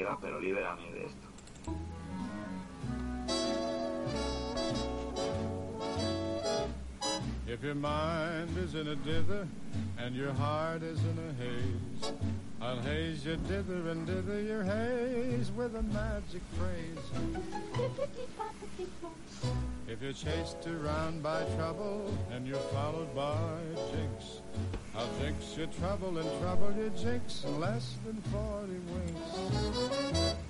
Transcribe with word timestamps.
quieras, 0.00 0.18
pero 0.20 0.40
libérame 0.40 0.92
de 0.92 1.04
esto. 1.04 1.26
If 7.46 7.64
your 7.64 7.74
mind 7.74 8.56
is 8.56 8.74
in 8.74 8.88
a 8.88 8.96
dither 8.96 9.46
and 9.98 10.14
your 10.14 10.32
heart 10.32 10.82
is 10.82 11.00
in 11.00 11.18
a 11.18 11.32
haze, 11.42 12.12
I'll 12.62 12.80
haze 12.80 13.26
you 13.26 13.36
dither 13.48 13.90
and 13.90 14.06
dither 14.06 14.40
your 14.40 14.62
haze 14.62 15.50
with 15.52 15.74
a 15.74 15.82
magic 15.82 16.42
phrase. 16.56 17.04
If 19.88 20.00
you're 20.00 20.12
chased 20.12 20.66
around 20.66 21.22
by 21.22 21.44
trouble 21.56 22.14
and 22.30 22.46
you're 22.46 22.66
followed 22.72 23.14
by 23.14 23.58
jinx, 23.90 24.40
I'll 24.96 25.08
jinx 25.20 25.56
your 25.56 25.68
trouble 25.68 26.18
and 26.18 26.28
trouble 26.40 26.72
your 26.76 26.90
jinx 26.90 27.44
in 27.44 27.60
less 27.60 27.96
than 28.04 28.20
40 28.32 28.72
winks. 28.92 30.40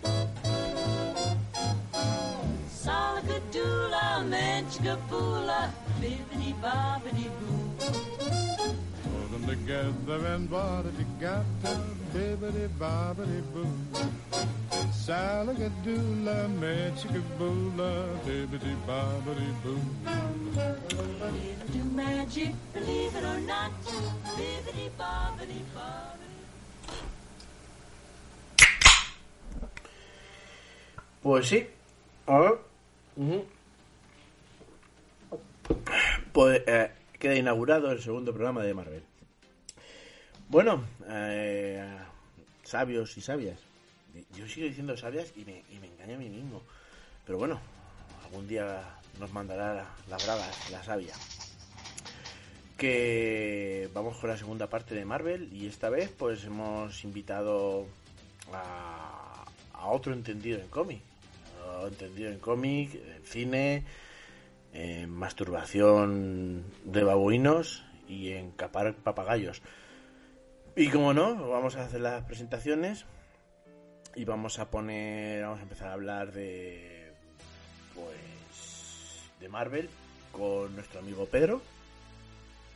Salagadoola, 2.68 4.24
Manchkapoola, 4.32 5.70
bibbidi 6.00 6.54
bobbidi 6.62 7.28
boo. 7.38 7.60
Put 7.78 9.30
them 9.30 9.46
together 9.46 10.26
and 10.26 10.48
it 10.86 10.96
together, 10.96 11.80
bibbidi 12.14 12.68
bobbidi 12.78 13.42
boo. 13.52 14.29
Salagadoola, 15.10 16.36
Manchkapoola, 16.60 17.90
bibbidi 18.24 18.74
bobbidi 18.86 19.48
boo. 19.62 19.82
It'll 21.50 21.72
do 21.72 21.82
magic, 21.96 22.54
believe 22.72 23.16
it 23.18 23.24
or 23.24 23.40
not, 23.40 23.72
bibbidi 24.36 24.86
bobbidi 25.00 25.60
bobbidi. 25.74 26.38
Pues 31.22 31.48
sí. 31.48 31.66
A 32.28 32.38
ver. 32.38 32.58
Pues 36.32 36.62
eh, 36.68 36.92
queda 37.18 37.34
inaugurado 37.34 37.90
el 37.90 38.00
segundo 38.00 38.32
programa 38.32 38.62
de 38.62 38.74
Marvel. 38.74 39.02
Bueno, 40.48 40.84
eh, 41.08 41.98
sabios 42.62 43.16
y 43.18 43.22
sabias. 43.22 43.69
Yo 44.36 44.48
sigo 44.48 44.66
diciendo 44.66 44.96
sabias 44.96 45.32
y 45.36 45.44
me, 45.44 45.64
y 45.70 45.78
me 45.78 45.88
engaño 45.88 46.14
a 46.16 46.18
mí 46.18 46.28
mismo. 46.28 46.62
Pero 47.26 47.38
bueno, 47.38 47.60
algún 48.24 48.46
día 48.48 48.82
nos 49.18 49.32
mandará 49.32 49.86
la, 50.08 50.16
brava, 50.16 50.46
la 50.70 50.82
sabia. 50.82 51.14
Que 52.76 53.88
vamos 53.92 54.16
con 54.16 54.30
la 54.30 54.36
segunda 54.36 54.68
parte 54.68 54.94
de 54.94 55.04
Marvel 55.04 55.52
y 55.52 55.66
esta 55.66 55.90
vez 55.90 56.10
pues 56.16 56.44
hemos 56.44 57.04
invitado 57.04 57.86
a, 58.52 59.44
a 59.74 59.86
otro 59.88 60.12
entendido 60.12 60.58
en 60.60 60.68
cómic. 60.68 61.02
Entendido 61.86 62.30
en 62.30 62.38
cómic, 62.38 62.94
en 62.94 63.24
cine, 63.24 63.84
en 64.72 65.10
masturbación 65.10 66.64
de 66.84 67.04
babuinos 67.04 67.84
y 68.08 68.32
en 68.32 68.50
capar 68.50 68.94
papagayos. 68.94 69.62
Y 70.76 70.88
como 70.88 71.14
no, 71.14 71.48
vamos 71.48 71.76
a 71.76 71.84
hacer 71.84 72.00
las 72.00 72.24
presentaciones 72.24 73.06
y 74.14 74.24
vamos 74.24 74.58
a 74.58 74.70
poner, 74.70 75.42
vamos 75.42 75.60
a 75.60 75.62
empezar 75.62 75.88
a 75.88 75.92
hablar 75.94 76.32
de, 76.32 77.12
pues, 77.94 79.30
de 79.40 79.48
Marvel 79.48 79.88
con 80.32 80.74
nuestro 80.74 81.00
amigo 81.00 81.26
Pedro, 81.26 81.60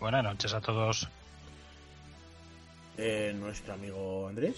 Buenas 0.00 0.24
noches 0.24 0.52
a 0.52 0.60
todos. 0.60 1.08
eh, 2.98 3.34
nuestro 3.38 3.74
amigo 3.74 4.28
Andrés 4.28 4.56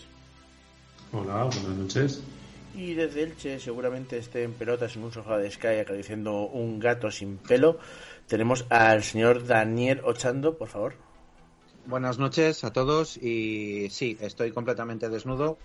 Hola, 1.13 1.45
buenas 1.45 1.63
noches. 1.77 2.23
y 2.75 2.95
desde 2.95 3.23
Elche 3.23 3.61
seguramente 3.61 4.19
esté 4.19 4.43
en 4.43 4.53
pelotas 4.55 4.97
en 4.97 5.05
un 5.05 5.13
sofá 5.13 5.39
de 5.39 5.51
Sky 5.51 5.79
acariciando 5.81 6.41
un 6.43 6.79
gato 6.81 7.11
sin 7.11 7.39
pelo. 7.39 7.79
Tenemos 8.27 8.67
al 8.71 9.03
señor 9.05 9.47
Daniel 9.47 10.01
Ochando, 10.05 10.59
por 10.59 10.69
favor. 10.69 10.95
Buenas 11.87 12.19
noches 12.19 12.65
a 12.65 12.73
todos 12.73 13.17
y 13.17 13.89
sí, 13.91 14.17
estoy 14.21 14.51
completamente 14.51 15.09
desnudo, 15.09 15.57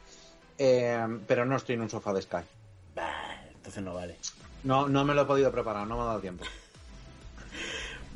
eh, 0.64 1.08
pero 1.28 1.44
no 1.44 1.56
estoy 1.56 1.74
en 1.74 1.82
un 1.82 1.90
sofá 1.90 2.14
de 2.14 2.22
Sky. 2.22 2.38
Bah, 2.96 3.36
entonces 3.56 3.82
no 3.84 3.96
vale. 3.96 4.16
No, 4.64 4.88
no 4.88 5.04
me 5.04 5.16
lo 5.16 5.24
he 5.24 5.26
podido 5.26 5.52
preparar, 5.52 5.88
no 5.88 5.96
me 5.96 6.04
ha 6.04 6.06
dado 6.06 6.20
tiempo. 6.20 6.46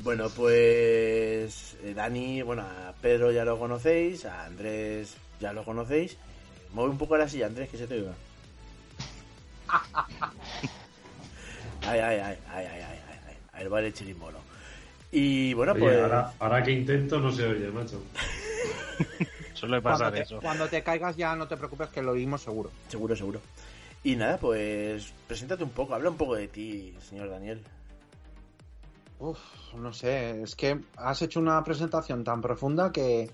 Bueno, 0.00 0.28
pues 0.28 1.74
eh, 1.82 1.94
Dani, 1.94 2.42
bueno, 2.42 2.62
a 2.62 2.92
Pedro 3.00 3.32
ya 3.32 3.44
lo 3.44 3.58
conocéis, 3.58 4.24
a 4.26 4.44
Andrés 4.44 5.16
ya 5.40 5.52
lo 5.52 5.64
conocéis. 5.64 6.16
Mueve 6.74 6.90
un 6.90 6.98
poco 6.98 7.16
la 7.16 7.28
silla, 7.28 7.46
Andrés, 7.46 7.70
que 7.70 7.78
se 7.78 7.88
te 7.88 7.94
oiga. 7.94 8.12
Ay, 11.88 11.98
ay, 12.00 12.18
ay, 12.18 12.38
ay, 12.52 12.66
ay, 12.66 12.82
ay, 12.82 13.00
ay, 13.08 13.18
ay, 13.28 13.36
ahí 13.52 13.68
va 13.68 13.80
el 13.80 13.92
chirimbolo. 13.92 14.38
Y 15.10 15.54
bueno, 15.54 15.72
Oye, 15.72 15.80
pues... 15.80 15.98
ahora, 15.98 16.32
ahora 16.38 16.62
que 16.62 16.72
intento 16.72 17.18
no 17.18 17.32
se 17.32 17.46
oye, 17.46 17.68
macho. 17.68 18.02
Suele 19.56 19.80
Cuando 19.80 19.98
pasar 20.00 20.12
te, 20.14 20.20
eso. 20.22 20.38
cuando 20.40 20.68
te 20.68 20.82
caigas 20.82 21.16
ya 21.16 21.34
no 21.34 21.48
te 21.48 21.56
preocupes 21.56 21.88
que 21.88 22.02
lo 22.02 22.12
oímos 22.12 22.42
seguro. 22.42 22.70
Seguro, 22.88 23.16
seguro. 23.16 23.40
Y 24.04 24.14
nada, 24.14 24.38
pues 24.38 25.12
preséntate 25.26 25.64
un 25.64 25.70
poco, 25.70 25.94
habla 25.94 26.10
un 26.10 26.16
poco 26.16 26.34
de 26.36 26.46
ti, 26.48 26.94
señor 27.00 27.30
Daniel. 27.30 27.60
Uf, 29.18 29.38
no 29.74 29.92
sé, 29.92 30.42
es 30.42 30.54
que 30.54 30.78
has 30.96 31.22
hecho 31.22 31.40
una 31.40 31.62
presentación 31.64 32.22
tan 32.22 32.40
profunda 32.42 32.92
que... 32.92 33.30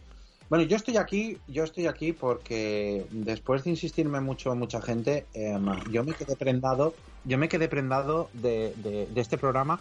Bueno, 0.48 0.64
yo 0.64 0.76
estoy 0.76 0.96
aquí, 0.98 1.38
yo 1.48 1.64
estoy 1.64 1.86
aquí 1.86 2.12
porque 2.12 3.06
después 3.10 3.64
de 3.64 3.70
insistirme 3.70 4.20
mucho 4.20 4.54
mucha 4.54 4.80
gente, 4.82 5.26
em, 5.34 5.64
yo 5.90 6.04
me 6.04 6.12
quedé 6.12 6.36
prendado, 6.36 6.94
yo 7.24 7.38
me 7.38 7.48
quedé 7.48 7.68
prendado 7.68 8.28
de, 8.34 8.72
de- 8.76 9.06
de 9.06 9.20
este 9.20 9.38
programa 9.38 9.80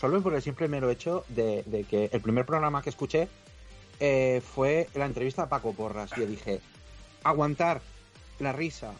solo 0.00 0.22
por 0.22 0.34
el 0.34 0.40
simple 0.42 0.68
mero 0.68 0.88
hecho 0.88 1.24
de, 1.28 1.64
de 1.66 1.82
que 1.84 2.08
el 2.12 2.20
primer 2.20 2.46
programa 2.46 2.80
que 2.80 2.90
escuché 2.90 3.28
eh, 4.00 4.40
fue 4.44 4.88
la 4.94 5.06
entrevista 5.06 5.42
a 5.42 5.48
Paco 5.48 5.72
Porras. 5.72 6.10
Y 6.16 6.20
yo 6.20 6.26
dije, 6.26 6.60
aguantar 7.24 7.80
la 8.38 8.52
risa 8.52 8.92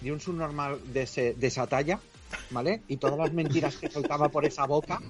de 0.00 0.12
un 0.12 0.20
subnormal 0.20 0.80
de, 0.92 1.02
ese- 1.02 1.34
de 1.34 1.46
esa 1.46 1.66
talla, 1.66 1.98
¿vale? 2.50 2.82
Y 2.88 2.96
todas 2.96 3.18
las 3.18 3.32
mentiras 3.32 3.76
que 3.76 3.90
soltaba 3.90 4.28
por 4.28 4.44
esa 4.44 4.66
boca, 4.66 5.00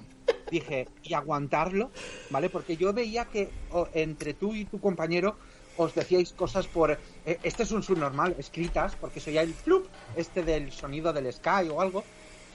dije, 0.49 0.87
y 1.03 1.13
aguantarlo, 1.13 1.91
¿vale? 2.29 2.49
Porque 2.49 2.77
yo 2.77 2.93
veía 2.93 3.25
que 3.25 3.49
entre 3.93 4.33
tú 4.33 4.53
y 4.53 4.65
tu 4.65 4.79
compañero 4.79 5.37
os 5.77 5.95
decíais 5.95 6.33
cosas 6.33 6.67
por, 6.67 6.91
eh, 6.91 7.39
este 7.41 7.63
es 7.63 7.71
un 7.71 7.81
subnormal, 7.81 8.35
escritas, 8.37 8.95
porque 8.95 9.19
soy 9.19 9.37
el 9.39 9.53
flup, 9.53 9.87
este 10.15 10.43
del 10.43 10.71
sonido 10.71 11.11
del 11.11 11.33
Sky 11.33 11.69
o 11.71 11.81
algo, 11.81 12.03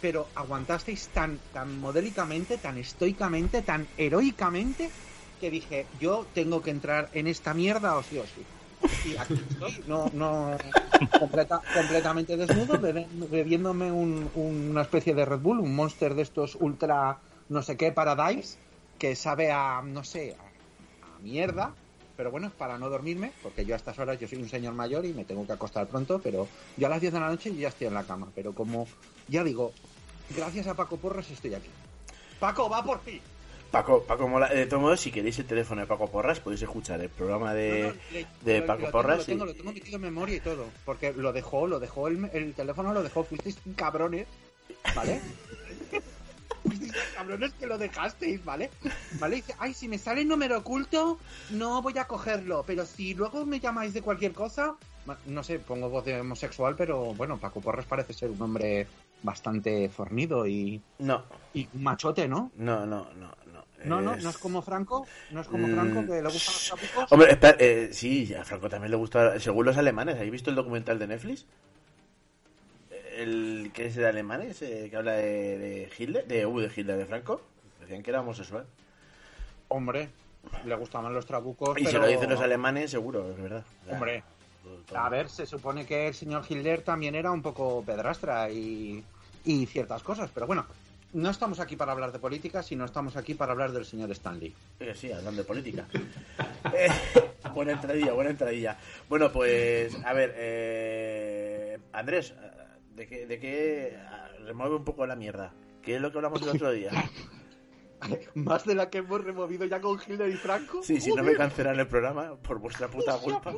pero 0.00 0.28
aguantasteis 0.36 1.08
tan, 1.08 1.40
tan 1.52 1.76
modélicamente, 1.80 2.58
tan 2.58 2.78
estoicamente, 2.78 3.62
tan 3.62 3.88
heroicamente, 3.96 4.88
que 5.38 5.50
dije, 5.50 5.88
yo 5.92 6.30
tengo 6.34 6.62
que 6.62 6.70
entrar 6.70 7.10
en 7.12 7.26
esta 7.26 7.54
mierda 7.54 7.96
o 7.96 8.02
sí 8.02 8.18
o 8.18 8.26
sí. 8.26 8.48
Y 9.02 9.16
aquí 9.16 9.44
estoy, 9.48 9.82
no, 9.86 10.10
no, 10.12 10.58
completa- 11.16 11.62
completamente 11.70 12.36
desnudo, 12.36 12.80
bebiéndome 12.80 13.92
un- 13.92 14.30
una 14.34 14.82
especie 14.82 15.14
de 15.14 15.24
Red 15.24 15.40
Bull, 15.40 15.60
un 15.60 15.74
monster 15.74 16.14
de 16.14 16.22
estos 16.22 16.54
ultra 16.56 17.22
no 17.48 17.62
sé 17.62 17.76
qué 17.76 17.92
Paradise, 17.92 18.58
que 18.98 19.14
sabe 19.16 19.50
a, 19.52 19.80
no 19.82 20.04
sé, 20.04 20.36
a, 20.38 20.52
a 21.16 21.18
mierda, 21.20 21.78
pero 22.14 22.30
bueno, 22.30 22.54
para 22.56 22.78
no 22.78 22.90
dormirme, 22.90 23.38
porque 23.40 23.64
yo 23.64 23.74
a 23.74 23.76
estas 23.76 23.98
horas 23.98 24.18
yo 24.18 24.26
soy 24.28 24.38
un 24.38 24.48
señor 24.48 24.74
mayor 24.74 25.06
y 25.06 25.14
me 25.14 25.24
tengo 25.24 25.46
que 25.46 25.52
acostar 25.54 25.88
pronto, 25.88 26.20
pero 26.22 26.50
yo 26.76 26.86
a 26.86 26.90
las 26.90 27.00
10 27.00 27.12
de 27.12 27.20
la 27.20 27.28
noche 27.28 27.54
ya 27.54 27.68
estoy 27.68 27.86
en 27.86 27.94
la 27.94 28.06
cama, 28.06 28.32
pero 28.34 28.54
como 28.54 28.92
ya 29.26 29.44
digo, 29.44 29.80
gracias 30.28 30.66
a 30.66 30.76
Paco 30.76 31.00
Porras 31.00 31.30
estoy 31.30 31.54
aquí. 31.54 31.78
Paco, 32.38 32.68
va 32.70 32.82
por 32.84 33.02
ti. 33.04 33.16
Paco, 33.70 34.02
Paco 34.02 34.26
Mola, 34.28 34.48
de 34.48 34.64
todos 34.66 34.82
modos, 34.82 35.00
si 35.00 35.10
queréis 35.10 35.38
el 35.38 35.44
teléfono 35.44 35.82
de 35.82 35.86
Paco 35.86 36.10
Porras, 36.10 36.40
podéis 36.40 36.62
escuchar 36.62 37.00
el 37.02 37.10
programa 37.10 37.52
de, 37.52 37.82
No, 37.82 37.88
no, 38.20 38.26
de 38.42 38.60
lo- 38.60 38.66
Paco 38.66 38.82
lo 38.82 38.90
Porras. 38.90 39.18
Lo 39.18 39.24
tengo, 39.26 39.44
y- 39.44 39.48
lo 39.48 39.54
tengo 39.54 39.72
metido 39.72 39.96
en 39.96 40.02
memoria 40.02 40.36
y 40.36 40.40
todo. 40.40 40.66
Porque 40.86 41.12
lo 41.12 41.32
dejó, 41.34 41.66
lo 41.66 41.78
dejó, 41.78 42.08
el, 42.08 42.30
el 42.32 42.54
teléfono 42.54 42.94
lo 42.94 43.02
dejó. 43.02 43.24
Fuisteis 43.24 43.58
cabrones, 43.76 44.26
¿vale? 44.96 45.20
Fuisteis 46.64 46.92
cabrones 47.14 47.52
que 47.54 47.66
lo 47.66 47.76
dejasteis, 47.76 48.42
¿vale? 48.44 48.70
¿Vale? 49.20 49.36
Y 49.36 49.40
dice, 49.42 49.54
ay, 49.58 49.74
si 49.74 49.86
me 49.86 49.98
sale 49.98 50.22
el 50.22 50.28
número 50.28 50.58
oculto, 50.58 51.18
no 51.50 51.82
voy 51.82 51.98
a 51.98 52.06
cogerlo. 52.06 52.64
Pero 52.66 52.86
si 52.86 53.12
luego 53.12 53.44
me 53.44 53.60
llamáis 53.60 53.92
de 53.92 54.00
cualquier 54.00 54.32
cosa, 54.32 54.76
no 55.26 55.42
sé, 55.44 55.58
pongo 55.58 55.90
voz 55.90 56.06
de 56.06 56.18
homosexual, 56.20 56.74
pero 56.76 57.12
bueno, 57.14 57.38
Paco 57.38 57.60
Porras 57.60 57.84
parece 57.86 58.14
ser 58.14 58.30
un 58.30 58.40
hombre 58.40 58.86
bastante 59.22 59.88
fornido 59.88 60.46
y, 60.46 60.80
No, 61.00 61.24
y 61.52 61.66
un 61.74 61.82
machote, 61.82 62.28
¿no? 62.28 62.50
no, 62.56 62.86
no, 62.86 63.08
no. 63.14 63.34
No. 63.84 64.00
No, 64.00 64.16
no, 64.16 64.30
Es- 64.30 64.38
como 64.38 64.62
Franco, 64.62 65.06
no 65.30 65.40
es 65.40 65.48
como 65.48 65.66
Mm. 65.68 65.74
Franco 65.74 66.00
que 66.12 66.22
le 66.22 66.28
gustan 66.28 66.54
los 66.54 66.64
trabucos. 66.66 67.12
Hombre, 67.12 67.30
espera, 67.32 67.56
eh, 67.60 67.88
sí, 67.92 68.34
a 68.34 68.44
Franco 68.44 68.68
también 68.68 68.90
le 68.90 68.96
gusta, 68.96 69.38
según 69.40 69.66
los 69.66 69.76
alemanes, 69.76 70.16
¿habéis 70.16 70.32
visto 70.32 70.50
el 70.50 70.56
documental 70.56 70.98
de 70.98 71.06
Netflix? 71.06 71.46
El 73.16 73.70
que 73.74 73.86
es 73.86 73.96
de 73.96 74.06
alemanes, 74.06 74.62
eh, 74.62 74.86
que 74.90 74.96
habla 74.96 75.12
de, 75.12 75.58
de 75.58 75.90
Hitler, 75.98 76.26
de, 76.26 76.46
uh, 76.46 76.60
de 76.60 76.70
Hitler, 76.74 76.96
de 76.96 77.06
Franco. 77.06 77.40
Decían 77.80 78.02
que 78.02 78.10
era 78.10 78.20
homosexual. 78.20 78.64
Hombre, 79.68 80.08
le 80.64 80.74
gustaban 80.76 81.12
los 81.12 81.26
trabucos. 81.26 81.70
Y 81.78 81.84
pero... 81.84 81.90
si 81.90 81.96
lo 81.98 82.06
dicen 82.06 82.30
los 82.30 82.40
alemanes, 82.40 82.90
seguro, 82.90 83.30
es 83.30 83.40
verdad. 83.42 83.64
O 83.82 83.84
sea, 83.86 83.94
Hombre. 83.94 84.22
A 84.94 85.08
ver, 85.08 85.28
se 85.28 85.46
supone 85.46 85.86
que 85.86 86.08
el 86.08 86.14
señor 86.14 86.44
Hitler 86.48 86.82
también 86.82 87.14
era 87.14 87.30
un 87.32 87.42
poco 87.42 87.82
pedrastra 87.84 88.50
y, 88.50 89.02
y 89.44 89.66
ciertas 89.66 90.02
cosas, 90.02 90.30
pero 90.32 90.46
bueno, 90.46 90.66
no 91.12 91.30
estamos 91.30 91.60
aquí 91.60 91.76
para 91.76 91.92
hablar 91.92 92.12
de 92.12 92.18
política, 92.18 92.62
sino 92.62 92.84
estamos 92.84 93.16
aquí 93.16 93.34
para 93.34 93.52
hablar 93.52 93.72
del 93.72 93.84
señor 93.84 94.10
Stanley. 94.10 94.54
Eh, 94.80 94.94
sí, 94.94 95.10
hablando 95.10 95.42
de 95.42 95.46
política. 95.46 95.86
Eh, 96.74 96.88
buena 97.54 97.72
entradilla, 97.72 98.12
buena 98.12 98.30
entradilla. 98.30 98.76
Bueno, 99.08 99.30
pues, 99.30 99.96
a 100.04 100.12
ver, 100.12 100.34
eh, 100.36 101.78
Andrés, 101.92 102.34
¿de 102.96 103.06
qué, 103.06 103.26
de 103.26 103.38
qué 103.38 103.96
remueve 104.44 104.74
un 104.76 104.84
poco 104.84 105.06
la 105.06 105.14
mierda? 105.14 105.52
¿Qué 105.80 105.96
es 105.96 106.00
lo 106.00 106.10
que 106.10 106.18
hablamos 106.18 106.42
el 106.42 106.48
otro 106.48 106.72
día? 106.72 106.90
Más 108.34 108.64
de 108.64 108.74
la 108.74 108.90
que 108.90 108.98
hemos 108.98 109.22
removido 109.22 109.64
ya 109.66 109.80
con 109.80 109.98
Hitler 110.00 110.28
y 110.28 110.36
Franco. 110.36 110.82
Sí, 110.82 111.00
si 111.00 111.12
no 111.14 111.22
me 111.22 111.34
cancelan 111.34 111.78
el 111.78 111.86
programa 111.86 112.34
por 112.36 112.58
vuestra 112.58 112.88
puta 112.88 113.16
culpa. 113.18 113.54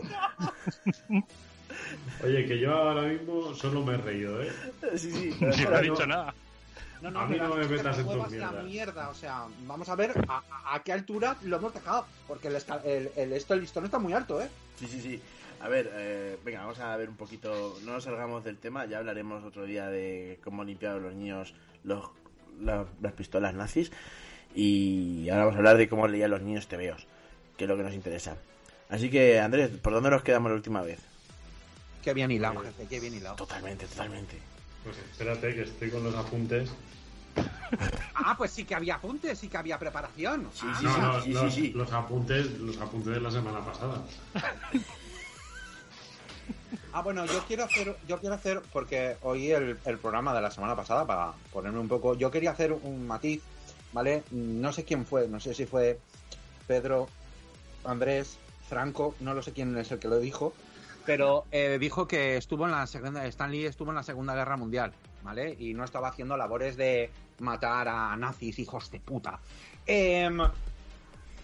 Oye, 2.23 2.47
que 2.47 2.59
yo 2.59 2.75
ahora 2.75 3.03
mismo 3.03 3.55
solo 3.55 3.83
me 3.83 3.95
he 3.95 3.99
reído, 3.99 4.43
¿eh? 4.43 4.53
Sí, 4.97 5.11
sí. 5.11 5.37
Ni 5.41 5.67
me 5.67 5.77
ha 5.77 5.81
dicho 5.81 6.07
nada. 6.07 6.35
No, 7.01 7.11
no, 7.11 7.21
A 7.21 7.27
mí 7.27 7.39
no 7.39 7.55
me 7.55 7.67
metas 7.67 7.99
en 7.99 8.07
tus 8.09 8.31
mierdas. 8.31 8.65
mierda, 8.65 9.09
o 9.09 9.15
sea, 9.15 9.47
vamos 9.67 9.89
a 9.89 9.95
ver 9.95 10.13
a, 10.29 10.43
a- 10.51 10.75
a 10.75 10.83
qué 10.83 10.93
altura 10.93 11.37
lo 11.43 11.57
hemos 11.57 11.73
dejado, 11.73 12.05
porque 12.29 12.49
el, 12.49 12.57
el, 12.85 13.11
el- 13.17 13.33
esto, 13.33 13.55
el 13.55 13.61
listón 13.61 13.85
está 13.87 13.99
muy 13.99 14.13
alto, 14.13 14.41
¿eh? 14.43 14.49
Sí, 14.79 14.87
sí, 14.87 15.01
sí. 15.01 15.21
A 15.61 15.69
ver, 15.69 15.91
eh, 15.95 16.39
venga, 16.45 16.61
vamos 16.61 16.79
a 16.79 16.97
ver 16.97 17.09
un 17.09 17.17
poquito. 17.17 17.79
No 17.85 17.93
nos 17.93 18.05
salgamos 18.05 18.45
del 18.45 18.59
tema, 18.59 18.85
ya 18.87 18.99
hablaremos 18.99 19.45
otro 19.45 19.65
día 19.65 19.89
de 19.89 20.39
cómo 20.45 20.63
limpiaron 20.65 21.03
los 21.03 21.15
niños 21.15 21.55
los, 21.85 22.05
la- 22.61 22.87
las 23.01 23.13
pistolas 23.15 23.55
nazis. 23.55 23.91
Y 24.55 25.29
ahora 25.31 25.45
vamos 25.45 25.55
a 25.55 25.59
hablar 25.59 25.77
de 25.77 25.89
cómo 25.89 26.07
leían 26.09 26.31
los 26.31 26.43
niños 26.43 26.67
tebeos, 26.67 27.07
que 27.57 27.65
es 27.65 27.69
lo 27.69 27.77
que 27.77 27.83
nos 27.83 27.95
interesa. 27.95 28.37
Así 28.89 29.09
que, 29.11 29.39
Andrés, 29.41 29.71
¿por 29.71 29.93
dónde 29.93 30.11
nos 30.11 30.23
quedamos 30.23 30.51
la 30.51 30.57
última 30.57 30.83
vez? 30.83 30.99
Qué 32.03 32.13
bien 32.15 32.31
hilado, 32.31 32.61
jefe, 32.61 32.87
qué 32.89 32.99
bien 32.99 33.15
hilado. 33.15 33.37
Totalmente, 33.37 33.87
totalmente. 33.87 34.37
Pues 34.85 34.97
espérate, 34.99 35.55
que 35.55 35.63
estoy 35.63 35.91
con 35.91 36.03
los 36.05 36.15
apuntes. 36.15 36.71
Ah, 38.15 38.35
pues 38.37 38.51
sí 38.51 38.65
que 38.65 38.75
había 38.75 38.97
apuntes, 38.97 39.39
sí 39.39 39.49
que 39.49 39.57
había 39.57 39.79
preparación. 39.79 40.49
Sí, 40.55 40.67
Ah, 40.69 40.77
sí, 40.79 40.85
no, 40.85 40.95
sí, 40.95 41.01
no, 41.01 41.21
sí, 41.23 41.33
los, 41.33 41.55
sí, 41.55 41.61
sí. 41.61 41.73
los 41.73 41.93
apuntes, 41.93 42.51
los 42.59 42.79
apuntes 42.79 43.15
de 43.15 43.21
la 43.21 43.31
semana 43.31 43.61
pasada. 43.65 44.03
Ah, 46.93 47.03
bueno, 47.03 47.25
yo 47.25 47.39
quiero 47.47 47.63
hacer, 47.63 47.97
yo 48.09 48.19
quiero 48.19 48.35
hacer, 48.35 48.61
porque 48.73 49.17
oí 49.23 49.53
el, 49.53 49.79
el 49.85 49.99
programa 49.99 50.35
de 50.35 50.41
la 50.41 50.51
semana 50.51 50.75
pasada 50.75 51.07
para 51.07 51.33
ponerme 51.53 51.79
un 51.79 51.87
poco. 51.87 52.17
Yo 52.17 52.33
quería 52.33 52.51
hacer 52.51 52.73
un 52.73 53.07
matiz, 53.07 53.43
¿vale? 53.93 54.25
No 54.33 54.73
sé 54.73 54.85
quién 54.85 55.07
fue, 55.07 55.29
no 55.29 55.39
sé 55.39 55.55
si 55.55 55.67
fue 55.67 56.01
Pedro, 56.67 57.09
Andrés, 57.85 58.39
Franco, 58.69 59.15
no 59.21 59.35
lo 59.35 59.43
sé 59.43 59.53
quién 59.53 59.77
es 59.79 59.93
el 59.93 60.01
que 60.01 60.09
lo 60.09 60.19
dijo, 60.19 60.53
pero 61.07 61.45
eh, 61.51 61.79
dijo 61.81 62.07
que 62.07 62.37
estuvo 62.37 62.65
en 62.67 62.73
la 62.73 62.87
segunda, 62.87 63.25
Stanley 63.27 63.65
estuvo 63.67 63.91
en 63.91 63.97
la 63.97 64.03
Segunda 64.03 64.35
Guerra 64.35 64.57
Mundial, 64.57 64.93
¿vale? 65.23 65.57
Y 65.59 65.75
no 65.75 65.85
estaba 65.85 66.09
haciendo 66.09 66.37
labores 66.37 66.77
de 66.77 67.11
matar 67.39 67.89
a 67.89 68.17
nazis, 68.17 68.59
hijos 68.59 68.91
de 68.91 69.01
puta. 69.01 69.41
Em, 69.87 70.39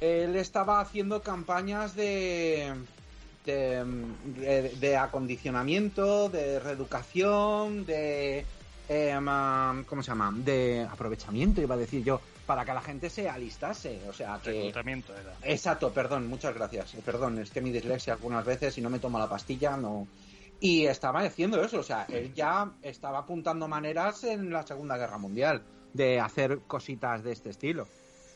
él 0.00 0.37
estaba 0.37 0.81
haciendo 0.81 1.23
campañas 1.23 1.97
de, 1.97 2.75
de, 3.47 4.75
de- 4.79 4.97
acondicionamiento, 4.97 6.29
de 6.29 6.61
reeducación, 6.61 7.87
de... 7.87 8.44
em, 8.88 9.85
¿Cómo 9.85 10.02
se 10.02 10.09
llama? 10.09 10.32
De 10.37 10.87
aprovechamiento, 10.91 11.61
iba 11.62 11.75
a 11.75 11.79
decir 11.79 12.05
yo, 12.05 12.20
para 12.46 12.64
que 12.64 12.72
la 12.72 12.81
gente 12.81 13.10
se 13.10 13.28
alistase. 13.28 14.00
O 14.08 14.12
sea, 14.12 14.40
que... 14.43 14.50
Reclutamiento 14.50 15.12
era. 15.14 15.34
Exacto, 15.43 15.93
perdón, 15.93 16.28
muchas 16.28 16.54
gracias. 16.54 16.96
Perdón, 17.04 17.38
es 17.38 17.50
que 17.50 17.60
mi 17.60 17.70
dislexia 17.70 18.14
algunas 18.14 18.44
veces, 18.44 18.75
si 18.75 18.81
no 18.81 18.88
me 18.88 18.98
tomo 18.98 19.19
la 19.19 19.28
pastilla, 19.28 19.76
no. 19.76 20.06
Y 20.60 20.87
estaba 20.87 21.20
haciendo 21.20 21.62
eso, 21.62 21.81
o 21.81 21.82
sea, 21.82 22.06
él 22.08 22.32
ya 22.32 22.72
estaba 22.81 23.19
apuntando 23.19 23.69
maneras 23.69 24.25
en 24.25 24.50
la 24.50 24.62
Segunda 24.62 24.96
Guerra 24.96 25.19
Mundial 25.19 25.62
de 25.93 26.19
hacer 26.19 26.60
cositas 26.66 27.22
de 27.22 27.32
este 27.32 27.50
estilo. 27.50 27.87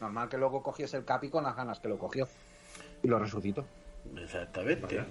Normal 0.01 0.29
que 0.29 0.37
luego 0.37 0.63
cogiese 0.63 0.97
el 0.99 1.05
capi 1.05 1.29
con 1.31 1.45
las 1.45 1.57
ganas 1.57 1.79
que 1.79 1.89
lo 1.89 1.99
cogió. 1.99 2.29
Y 3.03 3.09
lo 3.09 3.19
resucitó. 3.19 3.65
Exactamente. 4.17 5.05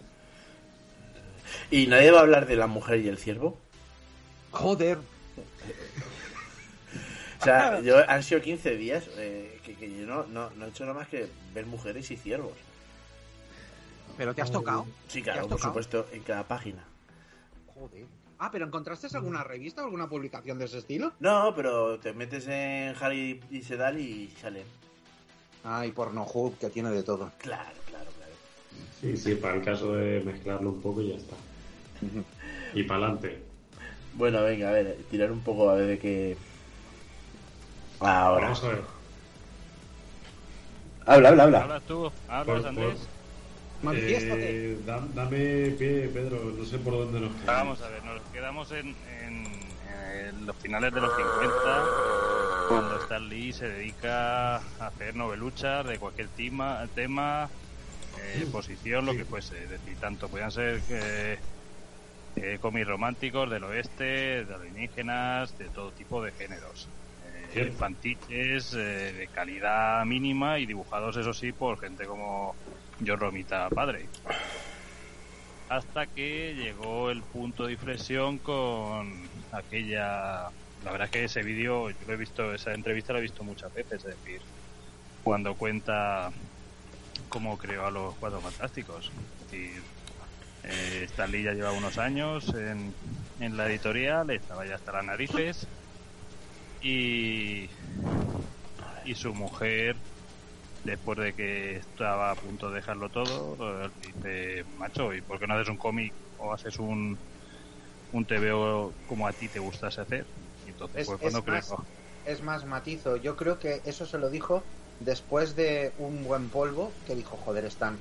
¿Y 1.71 1.87
nadie 1.87 2.11
va 2.11 2.19
a 2.19 2.21
hablar 2.21 2.45
de 2.45 2.55
la 2.55 2.67
mujer 2.67 2.99
y 2.99 3.07
el 3.07 3.17
ciervo? 3.17 3.57
Joder, 4.51 4.97
O 7.39 7.43
sea, 7.43 7.79
yo 7.81 7.97
han 8.09 8.21
sido 8.23 8.41
15 8.41 8.75
días 8.75 9.05
eh, 9.17 9.59
que, 9.63 9.75
que 9.75 9.89
yo 9.97 10.05
no, 10.05 10.25
no, 10.27 10.49
no 10.51 10.65
he 10.65 10.69
hecho 10.69 10.83
nada 10.85 10.97
más 10.99 11.07
que 11.07 11.27
ver 11.53 11.65
mujeres 11.65 12.11
y 12.11 12.17
ciervos. 12.17 12.53
pero 14.17 14.35
te 14.35 14.41
has 14.41 14.51
tocado. 14.51 14.85
Sí, 15.07 15.19
¿Te 15.19 15.23
claro, 15.25 15.41
por 15.43 15.49
tocado? 15.51 15.69
supuesto, 15.69 16.07
en 16.11 16.21
cada 16.23 16.43
página. 16.47 16.83
Joder. 17.73 18.05
Ah, 18.39 18.49
pero 18.51 18.65
¿encontraste 18.65 19.07
alguna 19.15 19.43
revista 19.43 19.81
o 19.81 19.85
alguna 19.85 20.07
publicación 20.09 20.57
de 20.59 20.65
ese 20.65 20.79
estilo? 20.79 21.13
No, 21.19 21.53
pero 21.55 21.99
te 21.99 22.13
metes 22.13 22.47
en 22.47 22.93
Harry 23.01 23.41
y 23.51 23.61
Sedal 23.63 23.99
y 23.99 24.29
salen. 24.41 24.63
Ay, 25.63 25.91
Pornohub, 25.91 26.57
que 26.57 26.69
tiene 26.69 26.89
de 26.89 27.03
todo. 27.03 27.31
Claro, 27.37 27.69
claro, 27.87 28.09
claro. 28.17 28.31
Sí, 29.01 29.17
sí, 29.17 29.35
para 29.35 29.55
el 29.55 29.63
caso 29.63 29.93
de 29.93 30.21
mezclarlo 30.21 30.69
un 30.69 30.81
poco 30.81 31.01
y 31.01 31.09
ya 31.09 31.15
está. 31.15 31.35
Y 32.73 32.83
para 32.83 33.05
adelante. 33.05 33.41
Bueno, 34.13 34.43
venga, 34.43 34.69
a 34.69 34.71
ver, 34.73 34.97
tirar 35.09 35.31
un 35.31 35.39
poco 35.41 35.69
a 35.69 35.75
ver 35.75 35.87
de 35.87 35.99
qué. 35.99 36.37
Ahora. 37.99 38.45
Vamos 38.45 38.63
a 38.63 38.67
ver. 38.69 38.81
Habla, 41.05 41.29
habla, 41.29 41.43
habla. 41.43 41.61
¿Hablas 41.63 41.83
tú? 41.85 42.11
¿Hablas, 42.27 42.65
Andrés? 42.65 43.09
Manifiéstate. 43.81 44.49
Eh, 44.73 44.77
da- 44.85 45.07
dame 45.13 45.71
pie, 45.71 46.09
Pedro. 46.09 46.43
No 46.57 46.65
sé 46.65 46.77
por 46.79 46.93
dónde 46.93 47.19
nos 47.21 47.31
quedamos. 47.41 47.79
Vamos 47.79 47.81
a 47.81 47.89
ver, 47.89 48.03
nos 48.03 48.21
quedamos 48.31 48.71
en, 48.71 48.87
en- 49.21 49.69
en 50.27 50.45
los 50.45 50.55
finales 50.57 50.93
de 50.93 51.01
los 51.01 51.15
50, 51.15 51.85
cuando 52.67 52.97
Stan 53.01 53.27
Lee 53.27 53.53
se 53.53 53.67
dedica 53.67 54.57
a 54.57 54.87
hacer 54.87 55.15
noveluchas 55.15 55.85
de 55.87 55.97
cualquier 55.97 56.29
tema, 56.29 56.87
tema 56.93 57.49
eh, 58.21 58.45
posición, 58.51 59.05
lo 59.05 59.13
que 59.15 59.25
fuese. 59.25 59.63
Es 59.63 59.69
decir, 59.69 59.97
tanto 59.97 60.27
podían 60.29 60.51
ser 60.51 60.81
eh, 60.89 61.39
eh, 62.35 62.57
cómics 62.59 62.87
románticos 62.87 63.49
del 63.49 63.63
oeste, 63.63 64.45
de 64.45 64.53
alienígenas, 64.53 65.57
de 65.57 65.69
todo 65.69 65.91
tipo 65.93 66.21
de 66.21 66.31
géneros. 66.33 66.89
Infantiles, 67.55 68.73
eh, 68.73 69.13
de 69.13 69.27
calidad 69.33 70.05
mínima 70.05 70.59
y 70.59 70.65
dibujados, 70.65 71.17
eso 71.17 71.33
sí, 71.33 71.51
por 71.51 71.79
gente 71.79 72.05
como 72.05 72.55
John 73.05 73.19
Romita 73.19 73.69
padre. 73.69 74.07
Hasta 75.69 76.07
que 76.07 76.55
llegó 76.55 77.11
el 77.11 77.21
punto 77.21 77.65
de 77.65 77.73
inflexión 77.73 78.37
con 78.39 79.27
aquella 79.51 80.49
la 80.83 80.91
verdad 80.91 81.05
es 81.05 81.11
que 81.11 81.23
ese 81.25 81.43
vídeo 81.43 81.89
yo 81.89 81.97
lo 82.07 82.13
he 82.13 82.17
visto 82.17 82.53
esa 82.53 82.73
entrevista 82.73 83.11
la 83.11 83.19
he 83.19 83.21
visto 83.21 83.43
muchas 83.43 83.73
veces 83.73 84.05
es 84.05 84.17
decir 84.17 84.41
cuando 85.23 85.55
cuenta 85.55 86.31
cómo 87.27 87.57
creó 87.57 87.85
a 87.85 87.91
los 87.91 88.15
cuatro 88.15 88.39
fantásticos. 88.39 89.11
Es 89.41 89.51
decir 89.51 89.83
eh, 90.63 91.03
Stan 91.05 91.31
Lee 91.31 91.43
ya 91.43 91.53
lleva 91.53 91.71
unos 91.71 91.97
años 91.97 92.49
en, 92.55 92.93
en 93.39 93.57
la 93.57 93.67
editorial 93.67 94.29
estaba 94.29 94.65
ya 94.65 94.75
hasta 94.75 94.91
las 94.93 95.05
narices 95.05 95.67
y 96.79 97.69
y 99.03 99.15
su 99.15 99.33
mujer 99.33 99.95
después 100.83 101.17
de 101.19 101.33
que 101.35 101.77
estaba 101.77 102.31
a 102.31 102.37
punto 102.37 102.69
de 102.69 102.77
dejarlo 102.77 103.09
todo, 103.11 103.85
eh, 103.87 103.91
dice, 103.99 104.63
macho, 104.67 105.13
¿y 105.13 105.21
por 105.23 105.39
qué 105.39 105.47
no 105.47 105.55
haces 105.55 105.69
un 105.69 105.77
cómic 105.77 106.15
o 106.37 106.53
haces 106.53 106.79
un, 106.79 107.21
un 108.11 108.25
TVO 108.27 108.97
como 109.05 109.27
a 109.27 109.33
ti 109.33 109.49
te 109.49 109.59
gustase 109.59 110.01
hacer? 110.01 110.27
Y 110.63 110.69
entonces, 110.71 111.01
Es- 111.01 111.13
pues 111.19 111.19
cuando 111.19 111.43
más- 111.43 111.77
Es 112.23 112.41
más, 112.41 112.65
matizo. 112.65 113.17
Yo 113.17 113.35
creo 113.35 113.59
que 113.59 113.81
eso 113.85 114.05
se 114.05 114.17
lo 114.19 114.29
dijo 114.29 114.67
después 114.99 115.55
de 115.55 115.93
un 115.97 116.23
buen 116.23 116.49
polvo 116.49 116.99
que 117.05 117.15
dijo, 117.15 117.37
joder, 117.37 117.65
Stan, 117.65 117.99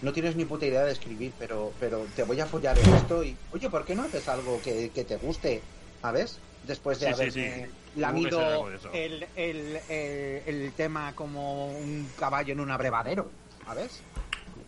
no 0.00 0.12
tienes 0.12 0.36
ni 0.36 0.46
puta 0.46 0.66
idea 0.66 0.84
de 0.84 0.92
escribir, 0.92 1.36
pero, 1.38 1.76
pero 1.78 2.12
te 2.12 2.24
voy 2.24 2.40
a 2.40 2.46
follar 2.48 2.78
en 2.80 2.90
esto 2.92 3.24
y, 3.24 3.42
oye, 3.50 3.70
¿por 3.70 3.84
qué 3.86 3.96
no 3.96 4.04
haces 4.04 4.28
algo 4.28 4.60
que, 4.62 4.92
que 4.92 5.04
te 5.06 5.16
guste? 5.16 5.70
¿Sabes? 6.02 6.46
Después 6.64 7.00
de 7.00 7.12
Sí, 7.14 7.30
sí, 7.30 7.50
lamido 7.96 8.68
el, 8.92 9.26
el, 9.36 9.76
el, 9.88 10.42
el 10.46 10.72
tema 10.72 11.12
como 11.14 11.66
un 11.68 12.08
caballo 12.18 12.52
en 12.52 12.60
un 12.60 12.70
abrevadero, 12.70 13.30
¿sabes? 13.64 14.00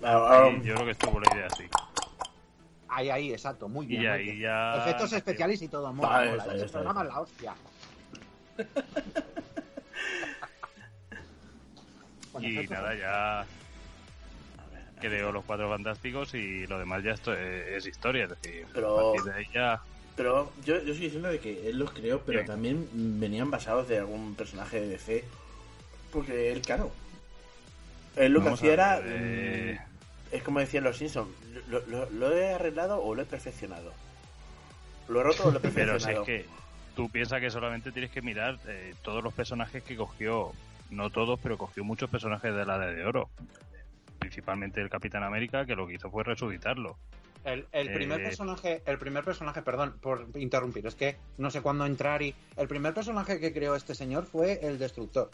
Ah, 0.02 0.28
ah, 0.30 0.50
sí, 0.50 0.66
yo 0.66 0.74
creo 0.74 0.86
que 0.86 0.90
estuvo 0.92 1.20
la 1.20 1.34
idea 1.34 1.46
así. 1.46 1.64
Ahí, 2.88 3.10
ahí, 3.10 3.32
exacto, 3.32 3.68
muy 3.68 3.86
bien. 3.86 4.02
Y 4.02 4.06
ahí 4.06 4.24
bien. 4.24 4.40
ya... 4.40 4.76
Efectos 4.78 5.12
especiales 5.12 5.62
y 5.62 5.68
todo, 5.68 5.92
mola, 5.92 6.18
Ahí 6.18 6.28
mola. 6.30 6.66
programa 6.70 7.04
la 7.04 7.20
hostia. 7.20 7.54
Bueno, 12.32 12.48
Y 12.48 12.56
efectos 12.56 12.76
nada, 12.78 12.94
ya 12.96 13.46
creó 15.00 15.30
los 15.30 15.44
cuatro 15.44 15.68
fantásticos 15.70 16.34
y 16.34 16.66
lo 16.66 16.80
demás 16.80 17.04
ya 17.04 17.12
esto 17.12 17.32
es, 17.32 17.68
es 17.68 17.86
historia, 17.86 18.24
es 18.24 18.30
decir, 18.30 18.66
Pero- 18.72 18.98
a 18.98 19.12
partir 19.12 19.32
de 19.32 19.38
ahí 19.38 19.46
ya... 19.54 19.80
Pero 20.16 20.52
yo, 20.64 20.74
yo 20.76 20.92
estoy 20.92 21.06
diciendo 21.06 21.28
de 21.28 21.40
que 21.40 21.68
él 21.68 21.78
los 21.78 21.90
creó, 21.92 22.20
pero 22.20 22.38
Bien. 22.38 22.46
también 22.46 22.88
venían 22.92 23.50
basados 23.50 23.88
de 23.88 23.98
algún 23.98 24.34
personaje 24.36 24.80
de 24.80 24.88
DC. 24.88 25.24
Porque 26.12 26.52
él, 26.52 26.60
claro. 26.62 26.92
Él 28.16 28.32
lo 28.32 28.40
que 28.40 28.44
Vamos 28.44 28.60
hacía 28.60 28.70
a 28.70 28.74
era. 28.74 29.00
ver, 29.00 29.06
eh, 29.08 29.80
mm, 30.30 30.34
es 30.36 30.42
como 30.44 30.60
decían 30.60 30.84
los 30.84 30.98
Simpsons, 30.98 31.28
¿lo, 31.68 31.80
lo, 31.86 32.08
lo 32.10 32.32
he 32.36 32.52
arreglado 32.54 33.02
o 33.02 33.14
lo 33.14 33.22
he 33.22 33.26
perfeccionado? 33.26 33.92
¿Lo 35.08 35.20
he 35.20 35.22
roto 35.24 35.46
o 35.48 35.50
lo 35.50 35.58
he 35.58 35.60
Pero 35.74 35.98
si 35.98 36.12
perfeccionado? 36.12 36.22
es 36.22 36.26
que 36.26 36.46
tú 36.94 37.10
piensas 37.10 37.40
que 37.40 37.50
solamente 37.50 37.90
tienes 37.90 38.12
que 38.12 38.22
mirar 38.22 38.58
eh, 38.68 38.94
todos 39.02 39.22
los 39.24 39.34
personajes 39.34 39.82
que 39.82 39.96
cogió, 39.96 40.52
no 40.90 41.10
todos, 41.10 41.40
pero 41.42 41.58
cogió 41.58 41.82
muchos 41.82 42.08
personajes 42.08 42.54
de 42.54 42.64
la 42.64 42.78
de 42.78 43.04
Oro. 43.04 43.28
Principalmente 44.20 44.80
el 44.80 44.88
Capitán 44.90 45.24
América, 45.24 45.66
que 45.66 45.74
lo 45.74 45.86
que 45.88 45.94
hizo 45.94 46.08
fue 46.10 46.22
resucitarlo. 46.22 46.96
El, 47.44 47.66
el 47.72 47.90
primer 47.92 48.20
Eh, 48.20 48.24
personaje, 48.24 48.82
el 48.86 48.98
primer 48.98 49.22
personaje, 49.22 49.60
perdón 49.62 49.98
por 50.00 50.26
interrumpir, 50.36 50.86
es 50.86 50.94
que 50.94 51.16
no 51.36 51.50
sé 51.50 51.60
cuándo 51.60 51.84
entrar 51.84 52.22
y 52.22 52.34
el 52.56 52.68
primer 52.68 52.94
personaje 52.94 53.38
que 53.38 53.52
creó 53.52 53.74
este 53.74 53.94
señor 53.94 54.24
fue 54.24 54.60
el 54.62 54.78
Destructor, 54.78 55.30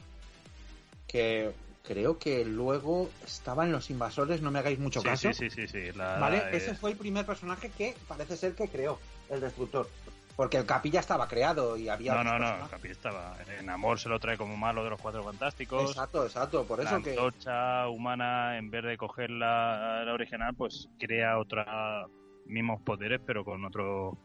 que 1.07 1.52
creo 1.85 2.19
que 2.19 2.45
luego 2.45 3.11
estaba 3.25 3.64
en 3.64 3.73
los 3.73 3.90
Invasores, 3.90 4.43
no 4.43 4.50
me 4.50 4.59
hagáis 4.59 4.79
mucho 4.79 5.00
Sí, 5.02 5.09
caso, 5.09 5.33
sí, 5.33 5.50
sí, 5.50 5.67
sí, 5.67 5.69
sí, 5.69 5.93
la- 5.97 6.19
¿vale? 6.19 6.38
eh, 6.38 6.57
Ese 6.57 6.75
fue 6.75 6.90
el 6.90 6.97
primer 6.97 7.25
personaje 7.25 7.71
que 7.71 7.95
parece 8.09 8.37
ser 8.37 8.55
que 8.55 8.69
creó 8.69 8.99
el 9.29 9.40
Destructor, 9.40 9.88
porque 10.37 10.56
el 10.56 10.66
Capi 10.66 10.90
ya 10.90 11.00
estaba 11.00 11.28
creado 11.28 11.76
y 11.76 11.88
había 11.88 12.14
No, 12.14 12.25
no, 12.25 12.32
no, 12.32 12.38
personajes. 12.38 12.70
Capi 12.70 12.88
estaba. 12.90 13.37
En 13.58 13.70
Amor 13.70 13.99
se 13.99 14.08
lo 14.08 14.18
trae 14.18 14.37
como 14.37 14.56
malo 14.56 14.84
de 14.84 14.90
los 14.90 15.00
Cuatro 15.00 15.25
Fantásticos. 15.25 15.90
Exacto, 15.90 16.25
exacto, 16.25 16.66
por 16.66 16.78
la 16.82 16.84
eso 16.84 17.02
que 17.02 17.10
antorcha 17.10 17.88
humana, 17.88 18.56
en 18.58 18.70
vez 18.70 18.84
de 18.84 18.96
coger 18.96 19.30
la, 19.30 20.02
la 20.04 20.12
original, 20.12 20.54
pues 20.56 20.88
crea 20.99 21.38
otra 21.38 22.06
mismos 22.46 22.80
poderes, 22.82 23.20
pero 23.26 23.44
con 23.44 23.64
otro 23.64 24.18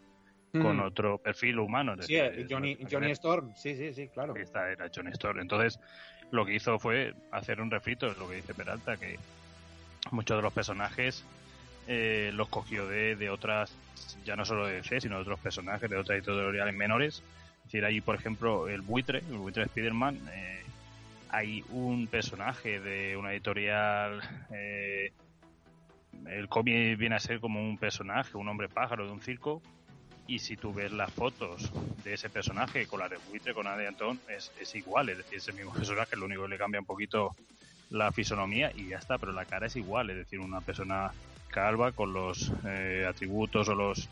con 0.61 0.77
Mm. 0.77 0.83
otro 0.83 1.17
perfil 1.17 1.59
humano. 1.59 1.95
Sí, 1.99 2.13
decir, 2.15 2.39
eh, 2.39 2.47
Johnny, 2.49 2.77
Johnny 2.89 3.11
Storm, 3.11 3.53
sí, 3.55 3.75
sí, 3.75 3.93
sí, 3.93 4.07
claro. 4.07 4.35
Esta 4.37 4.71
era 4.71 4.89
Johnny 4.93 5.11
Storm. 5.11 5.39
Entonces, 5.41 5.77
lo 6.31 6.45
que 6.45 6.55
hizo 6.55 6.79
fue 6.79 7.13
hacer 7.33 7.59
un 7.59 7.69
refrito, 7.69 8.07
es 8.07 8.17
lo 8.17 8.29
que 8.29 8.37
dice 8.37 8.53
Peralta, 8.55 8.95
que 8.95 9.19
muchos 10.11 10.37
de 10.37 10.41
los 10.43 10.53
personajes 10.53 11.25
eh, 11.87 12.31
los 12.33 12.49
cogió 12.49 12.87
de, 12.87 13.15
de 13.15 13.29
otras, 13.29 13.75
ya 14.25 14.35
no 14.35 14.45
solo 14.45 14.67
de 14.67 14.75
DC, 14.75 15.01
sino 15.01 15.15
de 15.15 15.21
otros 15.21 15.39
personajes, 15.39 15.89
de 15.89 15.97
otras 15.97 16.17
editoriales 16.17 16.75
menores. 16.75 17.23
Es 17.57 17.63
decir, 17.65 17.85
hay, 17.85 18.01
por 18.01 18.15
ejemplo, 18.15 18.67
el 18.67 18.81
buitre, 18.81 19.19
el 19.19 19.37
buitre 19.37 19.63
de 19.63 19.67
Spider-Man. 19.67 20.19
eh, 20.33 20.63
hay 21.29 21.63
un 21.69 22.07
personaje 22.07 22.79
de 22.79 23.17
una 23.17 23.33
editorial. 23.33 24.21
eh, 24.51 25.11
el 26.27 26.47
cómic 26.47 26.97
viene 26.97 27.15
a 27.15 27.19
ser 27.19 27.39
como 27.39 27.59
un 27.59 27.77
personaje, 27.77 28.37
un 28.37 28.47
hombre 28.47 28.69
pájaro 28.69 29.05
de 29.05 29.11
un 29.11 29.21
circo, 29.21 29.61
y 30.27 30.39
si 30.39 30.57
tú 30.57 30.73
ves 30.73 30.91
las 30.91 31.11
fotos 31.11 31.71
de 32.03 32.13
ese 32.13 32.29
personaje 32.29 32.87
con 32.87 32.99
la 32.99 33.09
de 33.09 33.17
buitre, 33.29 33.53
con 33.53 33.65
la 33.65 33.77
de 33.77 33.87
Antón, 33.87 34.19
es, 34.29 34.51
es 34.59 34.73
igual, 34.75 35.09
es 35.09 35.17
decir, 35.17 35.37
es 35.37 35.47
el 35.49 35.55
mismo 35.55 35.73
personaje, 35.75 36.15
lo 36.15 36.25
único 36.25 36.43
que 36.43 36.49
le 36.49 36.57
cambia 36.57 36.79
un 36.79 36.85
poquito 36.85 37.35
la 37.89 38.11
fisonomía 38.11 38.71
y 38.75 38.87
ya 38.87 38.97
está, 38.97 39.17
pero 39.17 39.31
la 39.31 39.45
cara 39.45 39.67
es 39.67 39.75
igual, 39.75 40.09
es 40.09 40.17
decir, 40.17 40.39
una 40.39 40.61
persona 40.61 41.11
calva 41.55 41.93
con 41.93 42.11
los 42.11 42.51
eh, 42.65 43.05
atributos 43.07 43.69
o 43.69 43.75
los, 43.75 44.09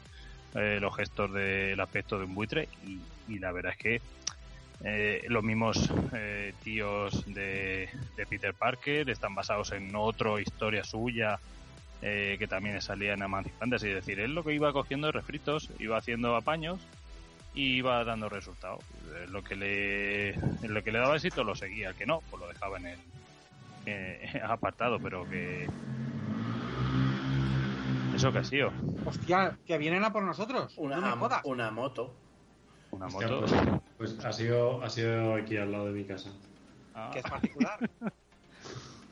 eh, 0.55 0.77
los 0.79 0.95
gestos 0.95 1.33
del 1.33 1.77
aspecto 1.81 2.17
de 2.17 2.23
un 2.23 2.33
buitre 2.33 2.69
y, 2.87 2.99
y 3.27 3.39
la 3.39 3.51
verdad 3.51 3.73
es 3.73 3.77
que 3.77 4.01
eh, 4.85 5.25
los 5.27 5.43
mismos 5.43 5.91
eh, 6.13 6.53
tíos 6.63 7.25
de, 7.33 7.89
de 8.15 8.25
Peter 8.25 8.53
Parker 8.53 9.09
están 9.09 9.35
basados 9.35 9.73
en 9.73 9.93
otra 9.93 10.39
historia 10.39 10.85
suya 10.85 11.37
eh, 12.01 12.37
que 12.39 12.47
también 12.47 12.81
salía 12.81 13.13
en 13.13 13.21
Fantasy. 13.59 13.89
Es 13.89 13.95
decir, 13.95 14.19
él 14.21 14.33
lo 14.35 14.43
que 14.43 14.53
iba 14.53 14.71
cogiendo 14.71 15.11
refritos, 15.11 15.69
iba 15.79 15.97
haciendo 15.97 16.35
apaños 16.35 16.79
y 17.53 17.75
iba 17.77 18.03
dando 18.05 18.29
resultados. 18.29 18.83
Eh, 19.15 19.27
Lo 19.29 19.43
que 19.43 19.55
le 19.55 20.33
lo 20.67 20.81
que 20.81 20.91
le 20.91 20.99
daba 20.99 21.15
éxito 21.15 21.43
lo 21.43 21.55
seguía, 21.55 21.89
el 21.89 21.95
que 21.95 22.05
no, 22.05 22.21
pues 22.29 22.41
lo 22.41 22.47
dejaba 22.47 22.77
en 22.77 22.85
el 22.87 22.99
eh, 23.85 24.41
apartado, 24.47 24.99
pero 24.99 25.29
que 25.29 25.67
eso 28.23 28.31
que 28.31 28.39
ha 28.39 28.43
sido 28.45 28.71
Hostia, 29.05 29.57
que 29.65 29.77
vienen 29.77 30.03
a 30.05 30.13
por 30.13 30.23
nosotros. 30.23 30.73
Una, 30.77 30.95
no 30.95 31.01
me 31.01 31.11
jodas. 31.11 31.41
una 31.43 31.71
moto. 31.71 32.15
una 32.91 33.07
Hostia, 33.07 33.27
moto. 33.27 33.39
pues, 33.97 34.13
pues 34.15 34.25
ha 34.25 34.31
sido, 34.31 34.81
ha 34.81 34.89
sido 34.89 35.35
aquí 35.35 35.57
al 35.57 35.73
lado 35.73 35.87
de 35.87 35.91
mi 35.91 36.05
casa. 36.05 36.29
Ah, 36.95 37.09
Que 37.11 37.19
es 37.19 37.25
particular. 37.25 37.79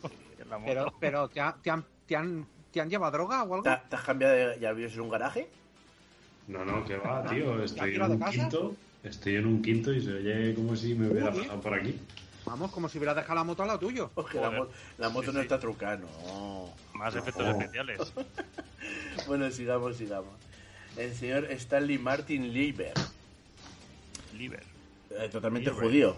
pero, 0.65 0.93
pero 0.99 1.27
¿te, 1.27 1.41
ha- 1.41 1.57
te 1.61 1.71
han, 1.71 1.85
te, 2.07 2.15
han, 2.15 2.47
¿te 2.71 2.79
han 2.79 2.89
llevado 2.89 3.11
droga 3.11 3.43
o 3.43 3.53
algo? 3.55 3.63
¿Te, 3.63 3.77
te 3.89 3.95
has 3.97 4.03
cambiado 4.03 4.33
de, 4.33 4.59
ya 4.61 4.71
vives 4.71 4.93
en 4.93 5.01
un 5.01 5.09
garaje? 5.09 5.49
No, 6.47 6.63
no, 6.63 6.85
que 6.85 6.95
va, 6.95 7.25
tío. 7.25 7.61
Estoy 7.61 7.95
en 7.95 8.01
un 8.03 8.19
casa? 8.19 8.31
quinto. 8.31 8.75
Estoy 9.03 9.35
en 9.35 9.45
un 9.45 9.61
quinto 9.61 9.91
y 9.93 10.01
se 10.01 10.13
oye 10.13 10.53
como 10.55 10.73
si 10.75 10.93
me 10.95 11.09
hubiera 11.09 11.31
pasado 11.33 11.59
por 11.59 11.73
aquí. 11.73 11.99
Vamos, 12.45 12.71
como 12.71 12.89
si 12.89 12.97
hubiera 12.97 13.13
dejado 13.13 13.35
la 13.35 13.43
moto 13.43 13.61
al 13.61 13.67
lado 13.67 13.79
tuyo. 13.79 14.09
Porque 14.15 14.39
la, 14.39 14.49
mo- 14.49 14.67
la 14.97 15.09
moto 15.09 15.27
Sí, 15.27 15.33
no 15.33 15.39
sí. 15.39 15.43
está 15.45 15.59
trucada, 15.59 15.97
no. 15.97 16.69
Más 16.93 17.15
efectos 17.15 17.45
Oh. 17.47 17.51
especiales. 17.59 18.13
Bueno, 19.27 19.49
sigamos, 19.51 19.97
sigamos. 19.97 20.33
El 20.97 21.13
señor 21.13 21.45
Stanley 21.51 21.97
Martin 21.99 22.51
Lieber, 22.51 22.93
Liber. 24.33 24.63
eh, 25.11 25.29
totalmente 25.31 25.69
Lieber. 25.69 25.85
judío. 25.87 26.15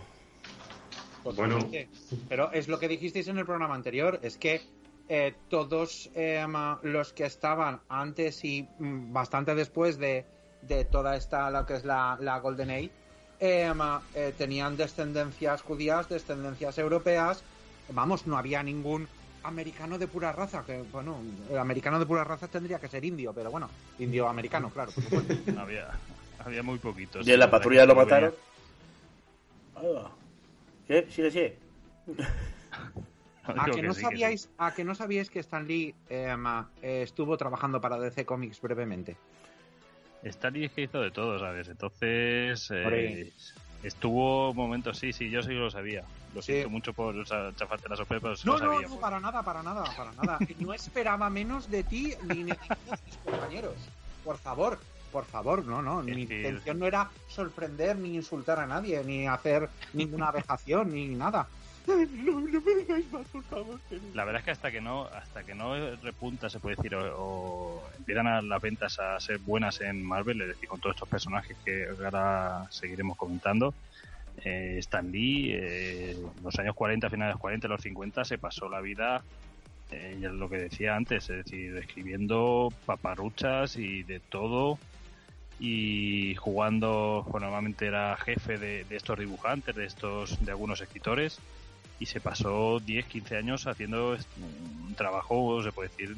Bueno, 1.24 1.58
Totalmente. 1.60 1.90
Pero 2.30 2.52
es 2.52 2.68
lo 2.68 2.80
que 2.80 2.88
dijisteis 2.88 3.28
en 3.28 3.38
el 3.38 3.46
programa 3.46 3.76
anterior, 3.76 4.20
es 4.24 4.38
que 4.38 4.62
eh, 5.10 5.36
todos 5.50 6.10
eh, 6.16 6.46
los 6.84 7.14
que 7.14 7.26
estaban 7.26 7.82
antes 7.90 8.44
y 8.46 8.64
mm, 8.80 9.12
bastante 9.14 9.56
después 9.56 9.98
de, 9.98 10.26
de 10.62 10.86
toda 10.86 11.16
esta, 11.18 11.50
lo 11.52 11.66
que 11.66 11.76
es 11.76 11.86
la, 11.86 12.18
la 12.20 12.40
Golden 12.40 12.70
Age, 12.72 12.92
eh, 13.40 13.72
eh, 14.14 14.34
tenían 14.38 14.78
descendencias 14.78 15.62
judías, 15.62 16.10
descendencias 16.10 16.78
europeas. 16.78 17.44
Vamos, 17.90 18.28
no 18.28 18.38
había 18.38 18.64
ningún 18.64 19.08
americano 19.44 19.98
de 19.98 20.08
pura 20.08 20.32
raza, 20.32 20.64
que 20.66 20.82
bueno, 20.82 21.22
el 21.50 21.58
americano 21.58 22.00
de 22.00 22.06
pura 22.06 22.24
raza 22.24 22.48
tendría 22.48 22.80
que 22.80 22.88
ser 22.88 23.04
indio, 23.04 23.34
pero 23.34 23.52
bueno, 23.52 23.70
indio-americano, 24.00 24.72
claro, 24.72 24.92
por 24.92 25.04
supuesto. 25.04 25.34
Había, 25.60 26.00
había 26.40 26.64
muy 26.64 26.80
poquitos. 26.80 27.28
¿Y 27.28 27.32
en 27.34 27.40
la 27.40 27.52
patrulla 27.52 27.82
que 27.82 27.88
lo 27.88 27.96
mataron? 27.96 28.36
¿Qué? 30.88 31.06
Sigue, 31.10 31.32
sigue. 31.32 31.60
¿A 33.44 33.66
que, 33.66 33.84
no 33.84 33.94
sí, 33.94 34.00
sí. 34.00 34.06
sabíais, 34.06 34.50
¿A 34.58 34.74
que 34.74 34.84
no 34.84 34.96
sabíais 34.96 35.30
que 35.30 35.40
Stan 35.40 35.68
Lee 35.68 35.94
eh, 36.10 36.36
ma- 36.38 36.70
eh, 36.82 37.02
estuvo 37.04 37.36
trabajando 37.38 37.82
para 37.82 38.00
DC 38.00 38.26
Comics 38.26 38.62
brevemente? 38.62 39.18
Stanley 40.24 40.66
es 40.66 40.72
que 40.72 40.82
hizo 40.84 41.02
de 41.02 41.12
todo, 41.12 41.38
¿sabes? 41.40 41.68
Entonces, 41.68 42.68
eh, 42.72 43.32
estuvo 43.84 44.54
momentos, 44.54 44.98
sí, 44.98 45.12
sí, 45.14 45.30
yo 45.30 45.44
sí 45.44 45.52
lo 45.54 45.70
sabía. 45.70 46.04
Lo 46.34 46.42
Sí. 46.42 46.54
siento 46.54 46.70
mucho 46.70 46.94
por 46.94 47.16
o 47.18 47.26
sea, 47.26 47.52
chafarte 47.56 47.90
la 47.90 47.96
sorpresa, 47.98 48.22
pero 48.22 48.36
sí 48.36 48.48
No, 48.48 48.54
lo 48.54 48.60
no, 48.60 48.66
sabía. 48.72 48.82
no, 48.82 48.88
pues. 48.90 49.00
para 49.02 49.20
nada, 49.20 49.44
para 49.44 49.62
nada, 49.64 49.84
para 49.96 50.12
nada. 50.14 50.40
No 50.60 50.74
esperaba 50.74 51.30
menos 51.30 51.70
de 51.70 51.84
ti 51.84 52.14
ni 52.24 52.44
de 52.44 52.56
tus 52.56 53.18
compañeros. 53.24 53.76
Por 54.24 54.38
favor, 54.38 54.80
por 55.12 55.26
favor, 55.26 55.64
no, 55.66 55.82
no. 55.82 56.02
Mi 56.02 56.24
intención 56.24 56.80
no 56.80 56.88
era 56.88 57.12
sorprender 57.28 57.98
ni 57.98 58.16
insultar 58.16 58.60
a 58.60 58.66
nadie, 58.66 59.04
ni 59.04 59.28
hacer 59.28 59.70
ninguna 59.94 60.32
vejación, 60.32 60.92
ni 60.94 61.08
nada. 61.10 61.48
No, 61.86 62.40
me 62.42 62.76
digáis 62.82 63.12
más, 63.12 63.28
por 63.28 63.44
favor. 63.44 63.80
La 64.14 64.24
verdad 64.26 64.40
es 64.40 64.46
que 64.46 64.52
hasta 64.52 64.72
que 64.72 64.80
no 64.82 65.06
hasta 65.06 65.44
que 65.44 65.54
no 65.54 65.96
repunta, 65.98 66.50
se 66.50 66.60
puede 66.60 66.76
decir, 66.78 66.96
o, 66.96 67.16
o 67.18 67.84
empiezan 67.98 68.28
a- 68.28 68.42
las 68.42 68.62
ventas 68.62 69.00
a 69.00 69.20
ser 69.20 69.40
buenas 69.40 69.82
en 69.82 70.02
Marvel, 70.04 70.42
es 70.42 70.48
decir, 70.50 70.70
con 70.70 70.80
todos 70.80 70.96
estos 70.96 71.10
personajes 71.10 71.58
que 71.66 71.86
ahora 72.04 72.66
seguiremos 72.70 73.18
comentando, 73.18 73.74
eh, 74.46 74.78
Stan 74.80 75.12
Lee, 75.12 75.52
eh, 75.54 76.18
los 76.42 76.58
años 76.60 76.74
40, 76.76 77.10
finales 77.10 77.32
de 77.32 77.34
los 77.34 77.42
40, 77.42 77.68
los 77.68 77.82
50, 77.82 78.24
se 78.26 78.38
pasó 78.38 78.70
la 78.70 78.80
vida, 78.82 79.24
eh, 79.92 80.18
ya 80.22 80.30
lo 80.30 80.50
que 80.50 80.58
decía 80.58 80.96
antes, 80.96 81.30
es 81.30 81.46
decir, 81.46 81.76
escribiendo 81.78 82.70
paparuchas 82.86 83.76
y 83.78 84.04
de 84.04 84.20
todo, 84.22 84.80
y 85.60 86.36
jugando, 86.36 87.24
bueno, 87.30 87.48
normalmente 87.48 87.86
era 87.88 88.16
jefe 88.18 88.58
de, 88.58 88.86
de 88.86 88.96
estos 88.96 89.20
dibujantes, 89.20 89.76
de 89.76 89.86
estos, 89.86 90.44
de 90.44 90.52
algunos 90.52 90.82
escritores, 90.82 91.40
y 92.00 92.06
se 92.06 92.20
pasó 92.20 92.80
10, 92.80 93.06
15 93.06 93.38
años 93.38 93.68
haciendo 93.68 94.18
un 94.38 94.94
trabajo, 94.96 95.62
se 95.64 95.72
puede 95.72 95.90
decir, 95.90 96.16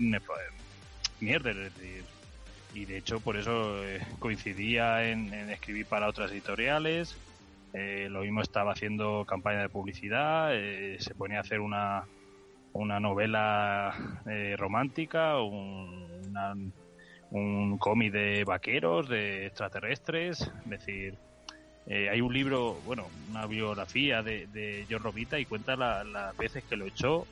mierda, 1.19 1.51
es 1.51 1.57
decir, 1.57 2.03
y 2.73 2.85
de 2.85 2.97
hecho 2.97 3.19
por 3.19 3.37
eso 3.37 3.83
eh, 3.85 3.99
coincidía 4.19 5.07
en, 5.09 5.33
en 5.33 5.49
escribir 5.49 5.85
para 5.85 6.07
otras 6.09 6.31
editoriales, 6.31 7.15
eh, 7.73 8.07
lo 8.09 8.21
mismo 8.21 8.41
estaba 8.41 8.71
haciendo 8.73 9.25
campaña 9.25 9.61
de 9.61 9.69
publicidad, 9.69 10.49
eh, 10.55 10.97
se 10.99 11.13
ponía 11.15 11.37
a 11.37 11.41
hacer 11.41 11.59
una, 11.59 12.03
una 12.73 12.99
novela 12.99 13.93
eh, 14.29 14.55
romántica, 14.57 15.39
un, 15.41 16.07
una- 16.29 16.55
un 17.31 17.77
cómic 17.79 18.13
de 18.13 18.43
vaqueros, 18.45 19.09
de 19.09 19.47
extraterrestres, 19.47 20.41
es 20.41 20.69
decir, 20.69 21.17
eh, 21.87 22.09
hay 22.09 22.21
un 22.21 22.33
libro, 22.33 22.75
bueno, 22.85 23.09
una 23.29 23.45
biografía 23.47 24.23
de, 24.23 24.47
de 24.47 24.85
John 24.89 25.03
Romita 25.03 25.39
y 25.39 25.45
cuenta 25.45 25.75
la- 25.75 26.03
las 26.03 26.35
veces 26.37 26.63
que 26.63 26.75
lo 26.77 26.85
echó. 26.85 27.25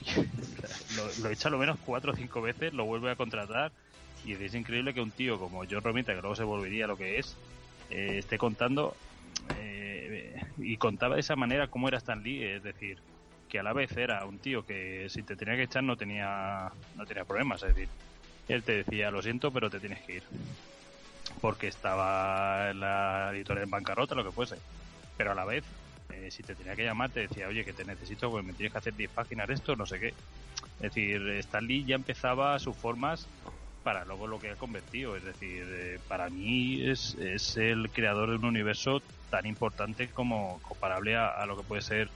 lo, 0.90 1.12
lo 1.14 1.30
echa 1.30 1.50
lo 1.50 1.58
menos 1.58 1.78
cuatro 1.84 2.12
o 2.12 2.16
cinco 2.16 2.42
veces, 2.42 2.72
lo 2.74 2.84
vuelve 2.84 3.10
a 3.10 3.16
contratar. 3.16 3.72
Y 4.24 4.32
es 4.34 4.54
increíble 4.54 4.92
que 4.92 5.00
un 5.00 5.12
tío 5.12 5.38
como 5.38 5.62
John 5.70 5.82
Romita, 5.82 6.14
que 6.14 6.20
luego 6.20 6.34
se 6.34 6.44
volvería 6.44 6.86
lo 6.86 6.96
que 6.96 7.18
es, 7.18 7.36
eh, 7.90 8.18
esté 8.18 8.38
contando. 8.38 8.96
eh, 9.56 10.34
y 10.58 10.76
contaba 10.76 11.14
de 11.14 11.20
esa 11.20 11.36
manera 11.36 11.68
cómo 11.68 11.88
era 11.88 11.98
Stan 11.98 12.22
Lee, 12.22 12.42
es 12.42 12.62
decir, 12.62 12.98
que 13.48 13.58
a 13.58 13.62
la 13.62 13.72
vez 13.72 13.96
era 13.96 14.24
un 14.24 14.38
tío 14.38 14.64
que 14.64 15.06
si 15.08 15.22
te 15.22 15.36
tenía 15.36 15.54
que 15.54 15.62
echar 15.64 15.84
no 15.84 15.96
tenía 15.96 16.72
no 16.96 17.04
tenía 17.06 17.24
problemas, 17.24 17.62
es 17.62 17.74
decir, 17.74 17.88
él 18.48 18.64
te 18.64 18.82
decía, 18.82 19.10
lo 19.10 19.22
siento, 19.22 19.52
pero 19.52 19.70
te 19.70 19.78
tienes 19.78 20.04
que 20.04 20.14
ir. 20.16 20.22
Porque 21.40 21.68
estaba 21.68 22.72
la 22.72 23.30
editorial 23.32 23.64
en 23.64 23.70
bancarrota, 23.70 24.14
lo 24.14 24.24
que 24.24 24.32
fuese. 24.32 24.56
Pero 25.16 25.32
a 25.32 25.34
la 25.34 25.44
vez, 25.44 25.64
eh, 26.10 26.30
si 26.30 26.42
te 26.42 26.54
tenía 26.54 26.76
que 26.76 26.84
llamar, 26.84 27.10
te 27.10 27.20
decía, 27.20 27.48
oye, 27.48 27.64
que 27.64 27.72
te 27.72 27.84
necesito, 27.84 28.30
pues 28.30 28.44
me 28.44 28.52
tienes 28.52 28.72
que 28.72 28.78
hacer 28.78 28.94
10 28.94 29.10
páginas 29.10 29.48
de 29.48 29.54
esto, 29.54 29.76
no 29.76 29.86
sé 29.86 29.98
qué. 29.98 30.08
Es 30.08 30.94
decir, 30.94 31.26
Stan 31.38 31.66
Lee 31.66 31.84
ya 31.84 31.94
empezaba 31.94 32.58
sus 32.58 32.76
formas 32.76 33.26
para 33.82 34.04
luego 34.04 34.26
lo 34.26 34.38
que 34.38 34.50
ha 34.50 34.56
convertido. 34.56 35.16
Es 35.16 35.24
decir, 35.24 35.64
eh, 35.68 35.98
para 36.08 36.28
mí 36.28 36.88
es, 36.88 37.14
es 37.20 37.56
el 37.56 37.90
creador 37.90 38.30
de 38.30 38.36
un 38.36 38.44
universo 38.44 39.00
tan 39.30 39.46
importante 39.46 40.08
como 40.08 40.60
comparable 40.62 41.16
a, 41.16 41.28
a 41.28 41.46
lo 41.46 41.56
que 41.56 41.62
puede 41.62 41.82
ser 41.82 42.10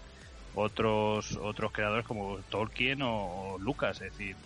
otros 0.55 1.37
otros 1.37 1.71
creadores 1.71 2.05
como 2.05 2.39
Tolkien 2.49 3.03
o, 3.03 3.53
o 3.53 3.59
Lucas. 3.59 4.01
Es 4.01 4.13
decir, 4.13 4.37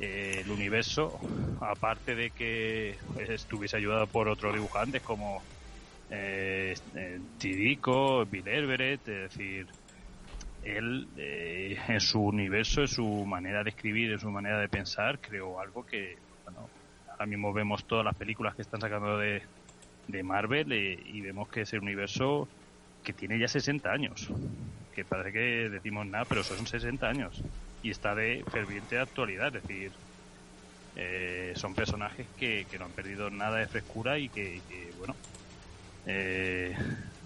eh, 0.00 0.42
el 0.44 0.50
universo, 0.50 1.18
aparte 1.60 2.14
de 2.14 2.30
que 2.30 2.96
estuviese 3.28 3.76
ayudado 3.76 4.06
por 4.06 4.28
otros 4.28 4.54
dibujantes 4.54 5.02
como 5.02 5.42
eh, 6.10 6.74
eh, 6.94 7.20
Tidico, 7.38 8.24
Bill 8.26 8.48
Everett, 8.48 9.06
es 9.08 9.32
decir, 9.32 9.66
él 10.62 11.08
eh, 11.16 11.78
en 11.88 12.00
su 12.00 12.20
universo, 12.20 12.82
en 12.82 12.88
su 12.88 13.04
manera 13.26 13.62
de 13.62 13.70
escribir, 13.70 14.12
en 14.12 14.18
su 14.18 14.30
manera 14.30 14.58
de 14.58 14.68
pensar, 14.68 15.18
creó 15.18 15.60
algo 15.60 15.84
que, 15.84 16.16
bueno, 16.44 16.68
ahora 17.10 17.26
mismo 17.26 17.52
vemos 17.52 17.84
todas 17.84 18.04
las 18.04 18.14
películas 18.14 18.54
que 18.54 18.62
están 18.62 18.80
sacando 18.80 19.18
de, 19.18 19.42
de 20.06 20.22
Marvel 20.22 20.72
eh, 20.72 21.00
y 21.04 21.20
vemos 21.20 21.48
que 21.48 21.62
es 21.62 21.72
el 21.72 21.80
universo 21.80 22.48
que 23.04 23.12
tiene 23.12 23.38
ya 23.38 23.48
60 23.48 23.90
años. 23.90 24.28
Que 24.94 25.04
parece 25.04 25.32
que 25.32 25.68
decimos 25.70 26.06
nada, 26.06 26.24
pero 26.24 26.42
son 26.42 26.66
60 26.66 27.06
años. 27.06 27.42
Y 27.82 27.90
está 27.90 28.14
de 28.14 28.44
ferviente 28.50 28.98
actualidad, 28.98 29.54
es 29.54 29.62
decir, 29.62 29.92
eh, 30.96 31.52
son 31.54 31.74
personajes 31.74 32.26
que, 32.38 32.66
que 32.70 32.78
no 32.78 32.86
han 32.86 32.90
perdido 32.92 33.30
nada 33.30 33.58
de 33.58 33.66
frescura 33.66 34.18
y 34.18 34.28
que, 34.28 34.60
que, 34.68 34.90
bueno, 34.98 35.14
eh, 36.06 36.74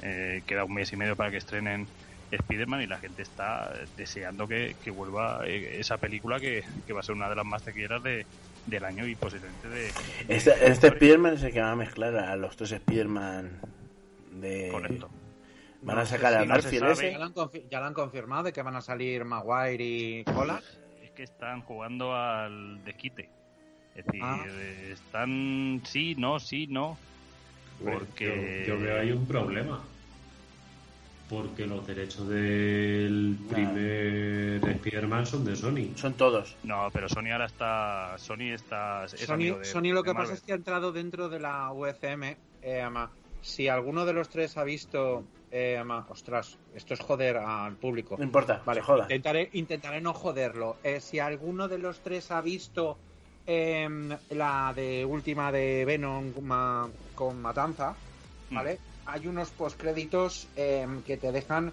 eh, 0.03 0.43
queda 0.47 0.65
un 0.65 0.75
mes 0.75 0.93
y 0.93 0.97
medio 0.97 1.17
para 1.17 1.31
que 1.31 1.39
estrenen 1.39 1.87
Spider-Man 2.31 2.83
y 2.83 2.87
la 2.87 2.99
gente 2.99 3.23
está 3.23 3.73
deseando 3.97 4.49
que, 4.49 4.77
que 4.83 4.91
vuelva 4.91 5.43
eh, 5.47 5.79
esa 5.79 5.99
película 5.99 6.41
que, 6.41 6.65
que 6.87 6.93
va 6.93 7.01
a 7.01 7.03
ser 7.03 7.15
una 7.15 7.29
de 7.29 7.37
las 7.37 7.45
más 7.47 7.63
taquilleras 7.63 8.03
de, 8.03 8.27
del 8.67 8.85
año 8.85 9.07
y 9.07 9.15
posiblemente 9.15 9.69
de... 9.69 9.83
de 9.83 9.93
Este, 10.29 10.51
este. 10.67 10.89
Spider-Man 10.89 11.35
es 11.35 11.43
el 11.45 11.53
que 11.53 11.61
va 11.61 11.73
a 11.73 11.77
mezclar 11.77 12.17
a 12.17 12.37
los 12.37 12.57
tres 12.57 12.73
Spider-Man 12.73 13.51
de... 14.33 14.69
Correcto. 14.71 15.11
Van 15.83 15.99
a 15.99 16.07
sacar 16.07 16.33
si 16.33 16.37
a 16.37 16.45
no 16.47 16.55
se 16.57 16.63
Garfield 16.63 16.81
sabe. 16.81 16.93
ese. 16.93 17.13
Ya 17.13 17.19
lo, 17.19 17.25
han 17.25 17.35
confi- 17.35 17.69
ya 17.69 17.81
lo 17.81 17.87
han 17.87 17.95
confirmado 17.95 18.43
de 18.45 18.53
que 18.53 18.63
van 18.63 18.77
a 18.77 18.81
salir 18.81 19.25
Maguire 19.25 19.85
y 19.85 20.25
Holland. 20.35 20.63
Es 21.03 21.11
que 21.11 21.25
están 21.25 21.63
jugando 21.63 22.15
al 22.15 22.85
desquite. 22.85 23.29
Es 23.95 24.07
decir, 24.07 24.23
Ah. 24.25 24.45
eh, 24.49 24.91
están 24.93 25.83
sí, 25.85 26.15
no, 26.17 26.39
sí, 26.41 26.67
no. 26.69 26.97
Porque- 27.85 28.65
Yo, 28.67 28.75
yo 28.77 28.81
veo 28.81 29.01
ahí 29.01 29.11
un 29.13 29.27
problema. 29.27 29.83
Porque 31.29 31.67
los 31.67 31.87
derechos 31.87 32.29
del 32.29 33.39
primer 33.49 34.63
Spider-Man 34.69 35.25
son 35.27 35.45
de 35.47 35.57
Sony. 35.57 35.97
Son 35.97 36.13
todos. 36.15 36.57
No, 36.63 36.91
pero 36.93 37.09
Sony 37.09 37.31
ahora 37.33 37.47
está. 37.47 38.17
Sony 38.19 38.53
está. 38.53 39.05
es 39.07 39.29
amigo 39.31 39.55
Sony, 39.57 39.59
de- 39.61 39.65
Sony 39.65 39.83
lo 39.95 40.03
de 40.03 40.09
que 40.09 40.13
Marvel. 40.15 40.15
pasa 40.15 40.35
es 40.35 40.43
que 40.43 40.53
ha 40.53 40.57
entrado 40.57 40.93
dentro 40.93 41.29
de 41.29 41.41
la 41.41 41.73
UFM. 41.73 42.37
eh, 42.65 42.81
ama, 42.81 43.11
si 43.41 43.67
alguno 43.67 44.05
de 44.05 44.13
los 44.13 44.29
tres 44.29 44.57
ha 44.57 44.63
visto. 44.65 45.25
Eh, 45.53 45.83
ostras, 46.09 46.57
esto 46.75 46.95
es 46.95 47.01
joder 47.01 47.37
al 47.37 47.77
público. 47.77 48.17
No 48.19 48.25
importa, 48.25 48.63
Vale, 48.65 48.81
joda. 48.81 49.05
Intentaré, 49.05 49.51
intentaré 49.53 50.01
no 50.01 50.15
joderlo. 50.15 50.77
Eh, 50.83 50.99
si 51.01 51.19
alguno 51.19 51.69
de 51.69 51.79
los 51.79 52.01
tres 52.01 52.31
ha 52.31 52.41
visto 52.41 52.97
em, 53.47 54.09
la 54.31 54.73
de 54.75 55.05
última 55.05 55.53
de 55.53 55.85
Venom 55.85 56.33
ma- 56.43 56.89
con 57.15 57.41
Matanza, 57.41 57.95
Mm. 58.51 58.55
¿vale? 58.55 58.79
Hay 59.07 59.27
unos 59.27 59.51
postcréditos 59.51 60.47
em, 60.57 61.03
que 61.03 61.17
te 61.17 61.33
dejan 61.33 61.73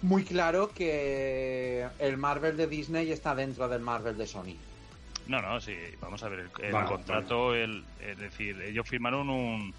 muy 0.00 0.24
claro 0.24 0.70
que 0.74 1.86
el 1.98 2.16
Marvel 2.16 2.56
de 2.56 2.66
Disney 2.66 3.12
está 3.12 3.34
dentro 3.34 3.68
del 3.68 3.80
Marvel 3.82 4.16
de 4.16 4.26
Sony. 4.26 4.56
No, 5.28 5.40
no, 5.40 5.60
sí, 5.60 5.76
vamos 6.00 6.22
a 6.24 6.28
ver, 6.28 6.40
el, 6.40 6.50
el 6.64 6.72
Vale, 6.72 6.88
contrato, 6.88 7.54
el, 7.54 7.84
es 8.00 8.18
decir, 8.18 8.60
ellos 8.62 8.88
firmaron 8.88 9.28
un, 9.30 9.72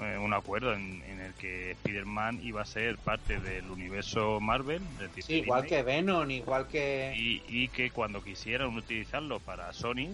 eh, 0.00 0.18
un 0.18 0.34
acuerdo 0.34 0.72
en, 0.72 1.02
en 1.02 1.20
el 1.20 1.34
que 1.34 1.72
Spider-Man 1.72 2.40
iba 2.42 2.62
a 2.62 2.66
ser 2.66 2.96
parte 2.98 3.38
del 3.40 3.70
universo 3.70 4.40
Marvel, 4.40 4.82
Sí, 5.20 5.34
igual 5.38 5.66
que 5.66 5.82
Venom, 5.82 6.30
igual 6.30 6.66
que... 6.68 7.12
y, 7.16 7.42
y 7.48 7.68
que 7.68 7.90
cuando 7.90 8.22
quisieran 8.22 8.76
utilizarlo 8.76 9.40
para 9.40 9.72
Sony 9.72 10.08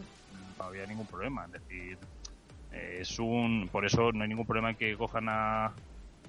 no 0.59 0.65
había 0.65 0.87
ningún 0.87 1.07
problema, 1.07 1.47
es 1.47 1.53
decir, 1.53 1.99
eh, 2.73 2.99
es 3.01 3.19
un, 3.19 3.69
por 3.71 3.85
eso 3.85 4.13
no 4.13 4.23
hay 4.23 4.29
ningún 4.29 4.47
problema 4.47 4.71
en 4.71 4.77
que 4.77 4.97
cojan 4.97 5.29
a 5.29 5.73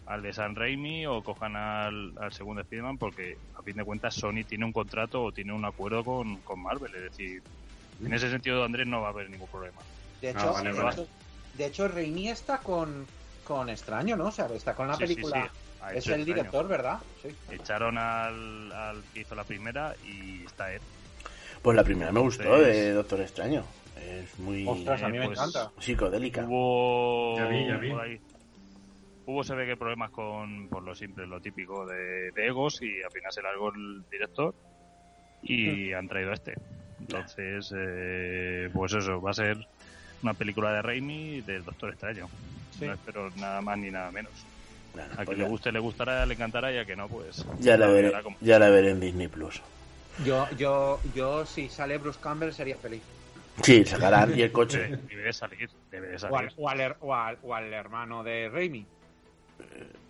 al 0.06 0.22
de 0.22 0.34
San 0.34 0.54
Raimi 0.56 1.06
o 1.06 1.24
cojan 1.24 1.56
al, 1.56 2.14
al 2.20 2.34
segundo 2.34 2.62
Spider-Man 2.62 2.98
porque 2.98 3.38
a 3.58 3.62
fin 3.62 3.78
de 3.78 3.86
cuentas 3.86 4.14
Sony 4.16 4.44
tiene 4.46 4.66
un 4.66 4.74
contrato 4.74 5.24
o 5.24 5.32
tiene 5.32 5.54
un 5.54 5.64
acuerdo 5.64 6.04
con, 6.04 6.38
con 6.42 6.62
Marvel, 6.62 6.94
es 6.96 7.04
decir, 7.04 7.42
en 8.04 8.14
ese 8.14 8.30
sentido 8.30 8.66
Andrés 8.66 8.86
no 8.86 9.00
va 9.00 9.08
a 9.08 9.12
haber 9.12 9.30
ningún 9.30 9.48
problema. 9.48 9.80
De 10.22 10.30
Ah, 10.30 10.32
hecho, 10.32 10.54
vale, 10.54 10.74
de, 10.74 10.78
vale. 10.82 10.92
hecho 11.02 11.08
de 11.54 11.66
hecho, 11.68 11.88
Raimi 11.88 12.30
está 12.30 12.58
con, 12.58 13.06
con 13.44 13.70
Extraño, 13.70 14.16
¿no? 14.16 14.26
O 14.28 14.32
sea, 14.32 14.46
está 14.48 14.74
con 14.76 14.88
la 14.88 14.96
Sí, 14.96 15.04
película... 15.04 15.44
sí, 15.44 15.50
es 15.86 15.92
el 15.92 15.98
extraño. 15.98 16.26
director, 16.26 16.68
¿verdad? 16.68 17.00
Sí. 17.22 17.30
Echaron 17.52 17.98
al, 17.98 18.72
al 18.72 19.04
que 19.14 19.22
hizo 19.22 19.36
la 19.36 19.44
primera 19.44 19.96
y 20.06 20.46
está 20.46 20.74
él. 20.74 20.82
Pues 21.62 21.76
la 21.76 21.84
primera 21.84 22.12
me 22.12 22.20
gustó 22.20 22.44
Entonces- 22.44 22.76
de 22.76 22.92
Doctor 22.94 23.22
Extraño. 23.22 23.64
Es 23.98 24.38
muy 24.40 24.68
Ostras, 24.68 25.02
a 25.04 25.08
mí 25.10 25.18
me 25.20 25.28
pues, 25.28 25.38
encanta. 25.40 25.72
psicodélica. 25.80 26.44
Hubo 26.46 27.38
Ya 27.38 27.46
vi, 27.48 27.68
ya 27.68 27.78
vi. 27.78 27.90
por 27.92 28.02
ahí- 28.02 28.20
hubo 29.26 29.44
se 29.44 29.56
ve 29.56 29.66
que 29.66 29.78
problemas 29.78 30.12
con 30.12 30.68
por 30.68 30.84
lo 30.84 30.94
simple, 30.94 31.26
lo 31.26 31.40
típico 31.40 31.86
de, 31.86 32.32
de 32.32 32.48
egos 32.48 32.82
y 32.82 33.02
al 33.02 33.12
final 33.12 33.32
se 33.32 33.42
largó 33.42 33.72
el 33.74 34.04
director 34.12 34.54
y 35.42 35.94
han 35.94 36.08
traído 36.10 36.32
a 36.32 36.34
este. 36.34 36.56
Entonces, 37.00 37.74
eh, 37.78 38.70
pues 38.74 38.94
eso, 38.94 39.22
va 39.22 39.32
a 39.32 39.34
ser 39.34 39.58
una 40.22 40.34
película 40.34 40.74
de 40.74 40.82
Raimi 40.82 41.42
del 41.42 41.64
Doctor 41.64 41.92
Extraño. 41.92 42.28
Sí. 42.84 42.88
No 42.90 42.94
espero 42.94 43.30
nada 43.38 43.62
más 43.62 43.78
ni 43.78 43.90
nada 43.92 44.12
menos. 44.12 44.32
Bueno, 44.94 45.10
A 45.14 45.16
pues 45.18 45.28
quien 45.30 45.38
ya, 45.40 45.44
le 45.46 45.50
guste, 45.50 45.72
le 45.72 45.80
gustará, 45.80 46.26
le 46.26 46.34
encantará 46.36 46.72
y 46.72 46.78
a 46.78 46.86
que 46.86 46.96
no, 46.96 47.08
pues... 47.08 47.46
ya 47.60 47.78
la 47.78 47.88
veré, 47.88 48.12
como- 48.22 48.38
ya 48.42 48.60
la 48.60 48.70
veré 48.70 48.92
en 48.92 49.00
Disney 49.00 49.28
Plus. 49.28 49.62
Yo, 50.24 50.48
yo, 50.58 51.00
yo, 51.16 51.46
si 51.46 51.68
sale 51.70 51.98
Bruce 51.98 52.20
Campbell, 52.22 52.52
sería 52.54 52.78
feliz. 52.78 53.02
Sí, 53.64 53.84
sacarán 53.86 54.38
y 54.38 54.42
el 54.44 54.52
coche. 54.52 54.80
Debe, 54.84 54.98
debe 55.10 55.24
de 55.24 55.34
salir, 55.34 55.70
debe 55.92 56.16
O 56.16 56.20
salir. 56.20 56.38
al, 56.38 56.54
o 56.58 56.70
al 56.70 56.96
o 57.02 57.16
al- 57.16 57.38
o 57.42 57.56
al 57.56 57.74
hermano 57.74 58.24
de 58.24 58.50
Raimi. 58.50 58.86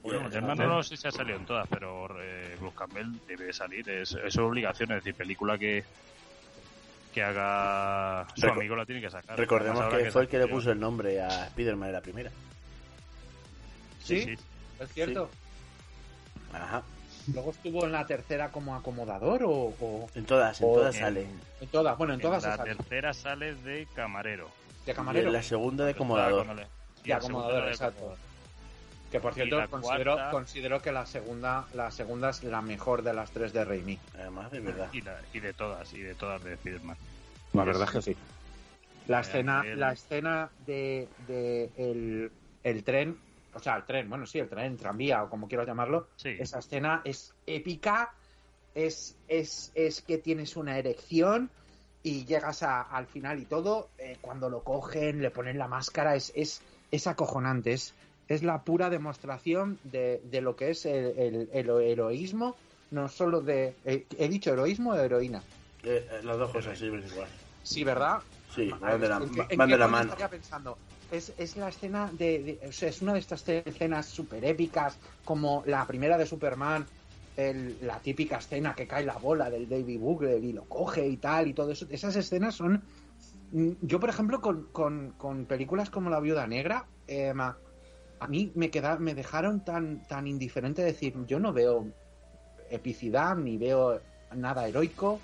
Bueno, 0.01 0.27
el 0.27 0.33
hermano 0.33 0.67
no 0.67 0.83
sé 0.83 0.97
si 0.97 1.07
ha 1.07 1.11
salido 1.11 1.37
en 1.37 1.45
todas, 1.45 1.67
pero 1.69 2.07
eh, 2.21 2.55
Bruce 2.59 2.75
Campbell 2.77 3.07
debe 3.27 3.45
de 3.45 3.53
salir. 3.53 3.89
Es, 3.89 4.13
es 4.13 4.33
su 4.33 4.41
obligación, 4.43 4.91
es 4.91 4.97
decir, 4.97 5.15
película 5.15 5.57
que 5.57 5.83
que 7.13 7.21
haga 7.21 8.25
su 8.35 8.41
Reco- 8.47 8.53
amigo 8.53 8.75
la 8.75 8.85
tiene 8.85 8.99
que 8.99 9.09
sacar. 9.09 9.37
Recordemos 9.37 9.85
que 9.93 10.09
fue 10.11 10.23
el 10.23 10.27
que 10.27 10.39
le 10.39 10.47
puso 10.47 10.71
el 10.71 10.79
nombre 10.79 11.21
a 11.21 11.45
Spider-Man 11.47 11.89
en 11.89 11.93
la 11.93 12.01
primera. 12.01 12.31
Sí, 14.03 14.21
Sí, 14.21 14.35
es 14.79 14.93
cierto. 14.93 15.29
Ajá. 16.51 16.83
Luego 17.33 17.51
estuvo 17.51 17.85
en 17.85 17.91
la 17.93 18.05
tercera 18.05 18.49
como 18.49 18.75
acomodador 18.75 19.43
o, 19.43 19.49
o- 19.79 20.09
En 20.13 20.25
todas, 20.25 20.59
en 20.59 20.67
O 20.67 20.73
todas 20.73 20.95
en- 20.95 21.01
sale. 21.01 21.27
en 21.61 21.67
todas. 21.69 21.97
Bueno, 21.97 22.13
en 22.13 22.19
En 22.19 22.23
todas 22.25 22.43
la 22.43 22.51
se 22.51 22.57
sale. 22.57 22.75
tercera 22.75 23.13
sale 23.13 23.55
de 23.55 23.87
camarero. 23.95 24.49
De 24.85 24.91
Y 24.91 24.95
camarero. 24.95 25.27
en 25.27 25.33
la 25.33 25.43
segunda 25.43 25.85
de 25.85 25.91
acomodador. 25.91 26.47
De 26.55 26.67
la 27.05 27.15
acomodador, 27.15 27.67
exacto. 27.69 28.17
Que 29.09 29.19
por 29.19 29.33
cierto, 29.35 29.57
la 29.57 29.67
considero, 29.67 30.13
cuarta- 30.15 30.31
considero 30.31 30.81
que 30.81 30.91
la 30.91 31.05
segunda, 31.05 31.65
la 31.75 31.91
segunda 31.91 32.31
es 32.31 32.43
la 32.43 32.61
mejor 32.61 33.03
de 33.03 33.13
las 33.13 33.29
tres 33.31 33.53
de 33.53 33.63
Raimi. 33.63 33.99
Además, 34.15 34.51
de 34.51 34.59
verdad. 34.59 34.89
Y, 34.91 35.01
la- 35.01 35.21
y 35.31 35.39
de 35.39 35.53
todas, 35.53 35.93
y 35.93 35.99
de 35.99 36.15
todas 36.15 36.43
de 36.43 36.53
Spider-Man. 36.53 36.97
La 37.53 37.63
verdad 37.63 37.83
es 37.83 37.91
que 37.91 38.01
sí. 38.01 38.17
La 39.07 39.19
Eh, 39.19 39.21
escena, 39.21 39.63
la 39.63 39.91
escena 39.93 40.49
de, 40.65 41.07
de 41.27 41.69
el, 41.77 42.31
el 42.63 42.83
tren, 42.83 43.17
o 43.53 43.59
sea, 43.59 43.75
el 43.77 43.85
tren, 43.85 44.09
bueno, 44.09 44.25
sí, 44.25 44.39
el 44.39 44.49
tren, 44.49 44.77
tranvía 44.77 45.23
o 45.23 45.29
como 45.29 45.47
quieras 45.47 45.67
llamarlo, 45.67 46.09
Sí. 46.15 46.35
esa 46.39 46.59
escena 46.59 47.01
es 47.05 47.33
épica, 47.45 48.11
es, 48.73 49.15
es, 49.27 49.71
es 49.75 50.01
que 50.01 50.17
tienes 50.17 50.55
una 50.57 50.77
erección 50.77 51.51
y 52.01 52.25
llegas 52.25 52.63
a- 52.63 52.81
al 52.81 53.07
final 53.07 53.39
y 53.39 53.45
todo, 53.45 53.91
eh, 53.97 54.17
cuando 54.19 54.49
lo 54.49 54.63
cogen, 54.63 55.21
le 55.21 55.31
ponen 55.31 55.57
la 55.57 55.67
máscara, 55.67 56.15
es, 56.15 56.31
es, 56.35 56.61
es 56.91 57.07
acojonante, 57.07 57.73
es, 57.73 57.95
es 58.27 58.43
la 58.43 58.63
pura 58.63 58.89
demostración 58.89 59.79
de, 59.83 60.21
de 60.25 60.41
lo 60.41 60.55
que 60.55 60.71
es 60.71 60.85
el, 60.85 61.17
el- 61.17 61.49
el 61.53 61.69
heroísmo, 61.69 62.57
no 62.89 63.07
solo 63.09 63.41
de... 63.41 63.77
eh, 63.85 64.05
¿He 64.17 64.27
dicho 64.27 64.51
heroísmo 64.51 64.91
o 64.91 64.95
heroína? 64.95 65.41
Eh, 65.83 66.07
eh, 66.09 66.21
las 66.23 66.37
dos 66.37 66.51
cosas 66.51 66.77
sirven 66.77 67.03
igual. 67.05 67.27
Sí, 67.61 67.83
¿verdad? 67.83 68.21
Sí, 68.53 68.69
van 68.79 68.99
de 69.01 69.07
la, 69.09 69.17
¿En 69.17 69.29
qué- 69.31 69.47
en 69.49 69.57
van 69.57 69.67
qué 69.67 69.73
de 69.73 69.79
la 69.79 69.87
mano. 69.87 70.03
estaría 70.05 70.29
pensando? 70.29 70.77
Es, 71.13 71.31
es 71.37 71.55
la 71.57 71.69
escena 71.69 72.11
de, 72.11 72.39
de- 72.43 72.67
O 72.67 72.71
sea, 72.71 72.89
es 72.89 73.01
una 73.01 73.13
de 73.13 73.19
estas 73.19 73.47
escenas 73.47 74.07
súper 74.07 74.43
épicas, 74.45 74.99
como 75.23 75.63
la 75.67 75.85
primera 75.85 76.17
de 76.17 76.25
Superman, 76.25 76.85
el- 77.37 77.77
la 77.81 77.99
típica 78.01 78.37
escena 78.37 78.73
que 78.75 78.87
cae 78.87 79.05
la 79.05 79.17
bola 79.17 79.49
del 79.49 79.69
David 79.69 79.99
Bugler 79.99 80.43
y 80.43 80.53
lo 80.53 80.65
coge 80.67 81.07
y 81.07 81.17
tal 81.17 81.47
y 81.47 81.53
todo 81.53 81.71
eso. 81.71 81.85
Esas 81.89 82.15
escenas 82.15 82.55
son... 82.55 82.83
mm, 83.51 83.71
Yo, 83.81 83.99
por 83.99 84.09
ejemplo, 84.09 84.41
con, 84.41 84.63
con- 84.71 85.11
con 85.11 85.45
películas 85.45 85.89
como 85.91 86.09
La 86.09 86.19
Viuda 86.19 86.47
Negra, 86.47 86.87
eh, 87.07 87.31
a 88.19 88.27
mí 88.27 88.51
me, 88.55 88.71
queda, 88.71 88.97
me 88.97 89.13
dejaron 89.13 89.63
tan, 89.63 89.99
tan 90.07 90.25
indiferente 90.27 90.81
decir, 90.81 91.13
yo 91.27 91.39
no 91.39 91.53
veo 91.53 91.85
epicidad, 92.71 93.35
ni 93.35 93.57
veo 93.57 94.01
nada 94.35 94.67
heroico, 94.67 95.19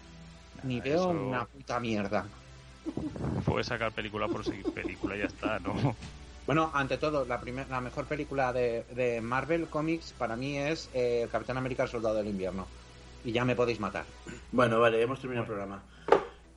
ni 0.63 0.77
Ah, 0.77 0.83
veo 0.83 0.95
eso- 0.97 1.09
una 1.09 1.45
puta 1.45 1.79
mierda. 1.79 2.29
Puedes 3.45 3.67
sacar 3.67 3.91
película 3.91 4.27
por 4.27 4.43
seguir 4.45 4.65
película 4.73 5.15
y 5.15 5.19
ya 5.19 5.25
está, 5.25 5.59
¿no? 5.59 5.95
Bueno, 6.45 6.71
ante 6.73 6.97
todo, 6.97 7.25
la, 7.25 7.39
primer- 7.39 7.69
la 7.69 7.79
mejor 7.81 8.05
película 8.05 8.51
de, 8.53 8.83
de 8.95 9.21
Marvel 9.21 9.67
Comics 9.67 10.13
para 10.13 10.35
mí 10.35 10.57
es 10.57 10.89
eh, 10.93 11.27
Capitán 11.31 11.57
América 11.57 11.83
el 11.83 11.89
Soldado 11.89 12.15
del 12.15 12.27
Invierno. 12.27 12.65
Y 13.23 13.31
ya 13.33 13.45
me 13.45 13.55
podéis 13.55 13.79
matar. 13.79 14.05
Bueno, 14.51 14.79
vale, 14.79 15.01
hemos 15.01 15.19
terminado 15.19 15.43
el 15.43 15.47
programa. 15.47 15.83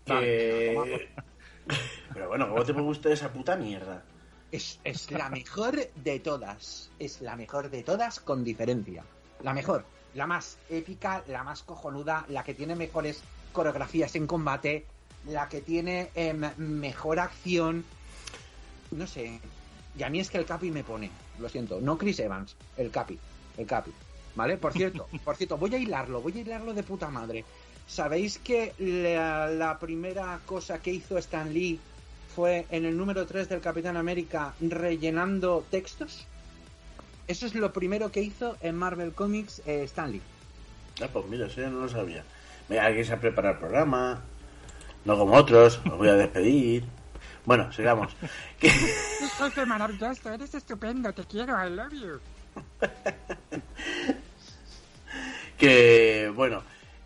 Que- 0.04 1.08
Pero 2.14 2.28
bueno, 2.28 2.48
¿cómo 2.48 2.64
te 2.64 2.72
puede 2.72 2.87
gustar 2.87 3.12
esa 3.12 3.32
puta 3.32 3.56
mierda? 3.56 4.02
Es, 4.50 4.80
es 4.85 5.11
la 5.11 5.28
mejor 5.30 5.76
de 5.94 6.20
todas. 6.20 6.90
Es 6.98 7.20
la 7.20 7.37
mejor 7.37 7.70
de 7.70 7.82
todas 7.82 8.20
con 8.20 8.44
diferencia. 8.44 9.04
La 9.42 9.52
mejor. 9.54 9.85
La 10.14 10.26
más 10.26 10.58
épica, 10.68 11.22
la 11.26 11.42
más 11.42 11.62
cojonuda, 11.62 12.24
la 12.28 12.44
que 12.44 12.54
tiene 12.54 12.76
mejores 12.76 13.22
coreografías 13.52 14.14
en 14.14 14.26
combate, 14.26 14.87
la 15.26 15.48
que 15.48 15.61
tiene 15.61 16.11
em, 16.14 16.42
mejor 16.56 17.18
acción. 17.18 17.85
No 18.90 19.06
sé. 19.06 19.40
Y 19.98 20.02
a 20.02 20.11
mí 20.11 20.20
es 20.20 20.30
que 20.30 20.38
el 20.38 20.44
Capi 20.44 20.70
me 20.70 20.85
pone. 20.85 21.11
Lo 21.38 21.48
siento. 21.48 21.80
No 21.80 21.98
Chris 21.98 22.18
Evans. 22.20 22.56
El 22.76 22.90
Capi. 22.90 23.18
El 23.56 23.66
Capi. 23.66 23.92
¿Vale? 24.35 24.56
Por 24.56 24.72
cierto, 24.72 25.08
por 25.24 25.37
cierto, 25.37 25.56
voy 25.56 25.74
a 25.74 25.78
hilarlo. 25.78 26.20
Voy 26.20 26.32
a 26.38 26.40
hilarlo 26.40 26.74
de 26.74 26.82
puta 26.82 27.08
madre. 27.08 27.44
¿Sabéis 27.87 28.38
que 28.38 28.72
la, 28.78 29.48
la 29.48 29.78
primera 29.78 30.40
cosa 30.46 30.78
que 30.80 30.92
hizo 30.92 31.18
Stan 31.18 31.52
Lee 31.52 31.80
fue 32.35 32.66
en 32.70 32.85
el 32.85 32.96
número 32.96 33.26
3 33.26 33.48
del 33.48 33.61
Capitán 33.61 33.96
América 33.96 34.54
rellenando 34.61 35.64
textos? 35.70 36.26
Eso 37.28 37.46
es 37.46 37.54
lo 37.54 37.72
primero 37.72 38.11
que 38.11 38.22
hizo 38.22 38.56
en 38.61 38.76
Marvel 38.76 39.12
Comics 39.12 39.62
eh, 39.66 39.82
Stan 39.85 40.11
Lee. 40.11 40.22
Ah, 41.02 41.08
pues 41.12 41.26
mira, 41.26 41.46
eso 41.46 41.61
ya 41.61 41.70
no 41.70 41.80
lo 41.80 41.88
sabía. 41.88 42.24
Mira, 42.68 42.87
alguien 42.87 43.04
se 43.04 43.12
ha 43.12 43.20
preparado 43.20 43.54
el 43.54 43.61
programa. 43.61 44.22
No 45.04 45.18
como 45.18 45.34
otros, 45.34 45.80
os 45.90 45.98
voy 45.98 46.08
a 46.08 46.14
despedir. 46.14 46.84
Bueno, 47.44 47.72
sigamos. 47.72 48.14
Que- 48.60 48.70
Jefe 48.70 49.66
maravilloso, 49.66 50.32
eres 50.32 50.54
estupendo, 50.54 51.12
te 51.12 51.24
quiero, 51.24 51.54
I 51.64 51.70
love 51.70 51.92
you. 51.92 52.20
que, 55.58 56.30
bueno, 56.34 56.62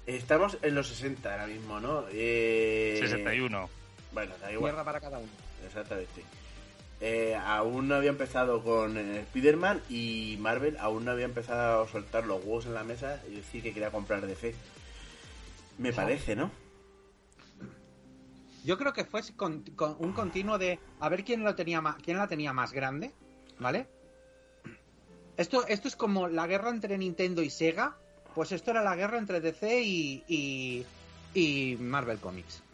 estamos 0.07 0.59
en 0.63 0.75
los 0.75 0.89
60 0.89 1.31
ahora 1.31 1.47
mismo, 1.47 1.81
¿no? 1.81 2.05
Eh, 2.13 2.99
61. 3.01 3.71
Bueno, 4.13 4.35
da 4.41 4.53
igual. 4.53 4.73
Mierda 4.73 4.85
para 4.85 5.01
cada 5.01 5.19
uno. 5.19 5.29
Exactamente. 5.67 6.23
Eh, 7.01 7.35
aún 7.45 7.89
no 7.89 7.95
había 7.97 8.09
empezado 8.11 8.63
con 8.63 8.97
eh, 8.97 9.21
Spider-Man 9.21 9.83
y 9.91 10.37
Marvel 10.41 10.79
aún 10.79 11.05
no 11.05 11.11
había 11.11 11.27
empezado 11.27 11.83
a 11.83 11.89
soltar 11.89 12.25
los 12.25 12.43
huevos 12.43 12.65
en 12.67 12.73
la 12.75 12.85
mesa 12.85 13.21
y 13.31 13.35
decir 13.37 13.63
que 13.63 13.73
quería 13.75 13.91
comprar 13.91 14.27
DC. 14.27 14.55
Me 15.79 15.93
parece, 15.93 16.35
¿no? 16.37 16.51
Yo 18.67 18.77
creo 18.77 18.93
que 18.93 19.05
fue 19.05 19.23
con- 19.37 19.63
con 19.77 19.95
un 20.01 20.13
continuo 20.13 20.59
de 20.59 20.81
a 20.99 21.09
ver 21.09 21.25
quién 21.25 21.45
lo 21.45 21.55
tenía 21.55 21.81
más, 21.81 21.95
quién 22.03 22.17
la 22.19 22.27
tenía 22.27 22.53
más 22.53 22.73
grande, 22.73 23.13
¿vale? 23.61 23.87
Esto, 25.37 25.65
esto 25.69 25.87
es 25.87 25.95
como 25.95 26.27
la 26.27 26.49
guerra 26.49 26.71
entre 26.71 26.99
Nintendo 26.99 27.43
y 27.43 27.51
Sega, 27.51 27.97
pues 28.35 28.51
esto 28.51 28.73
era 28.73 28.83
la 28.83 28.97
guerra 28.97 29.19
entre 29.19 29.41
DC 29.41 29.83
y, 29.83 30.25
y, 30.27 30.85
y 31.33 31.77
Marvel 31.77 32.19
Comics. 32.19 32.65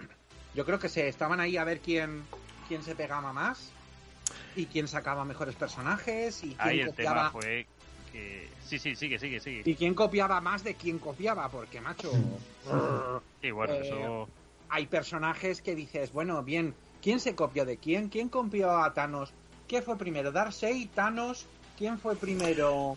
Yo 0.54 0.64
creo 0.64 0.78
que 0.78 0.88
se 0.88 1.08
estaban 1.08 1.40
ahí 1.40 1.58
a 1.58 1.64
ver 1.64 1.80
quién, 1.80 2.22
quién 2.68 2.82
se 2.82 2.94
pegaba 2.94 3.34
más 3.34 3.70
y 4.56 4.64
quién 4.66 4.88
sacaba 4.88 5.26
mejores 5.26 5.56
personajes 5.56 6.42
y 6.42 6.54
quién 6.54 6.58
Ahí 6.68 6.80
el 6.80 6.86
copiaba 6.88 7.16
tema 7.16 7.30
fue 7.32 7.66
que... 8.10 8.48
Sí, 8.64 8.78
sí, 8.78 8.96
sigue, 8.96 9.18
sigue, 9.18 9.40
sigue. 9.40 9.62
y 9.66 9.74
quién 9.74 9.92
copiaba 9.92 10.40
más 10.40 10.64
de 10.64 10.74
quién 10.74 10.98
copiaba, 10.98 11.50
porque 11.50 11.82
macho, 11.82 12.10
Sí, 13.42 13.50
bueno, 13.50 13.74
Eh, 13.74 13.80
eso... 13.82 14.28
hay 14.74 14.86
personajes 14.86 15.60
que 15.60 15.74
dices, 15.74 16.12
bueno, 16.12 16.42
bien, 16.42 16.74
¿quién 17.02 17.20
se 17.20 17.34
copió 17.34 17.66
de 17.66 17.76
quién? 17.76 18.08
¿Quién 18.08 18.30
copió 18.30 18.70
a 18.82 18.94
Thanos? 18.94 19.30
¿Qué 19.68 19.82
fue 19.82 19.98
primero? 19.98 20.32
¿Darkseid? 20.32 20.88
¿Thanos? 20.94 21.46
¿Quién 21.76 21.98
fue 21.98 22.16
primero? 22.16 22.96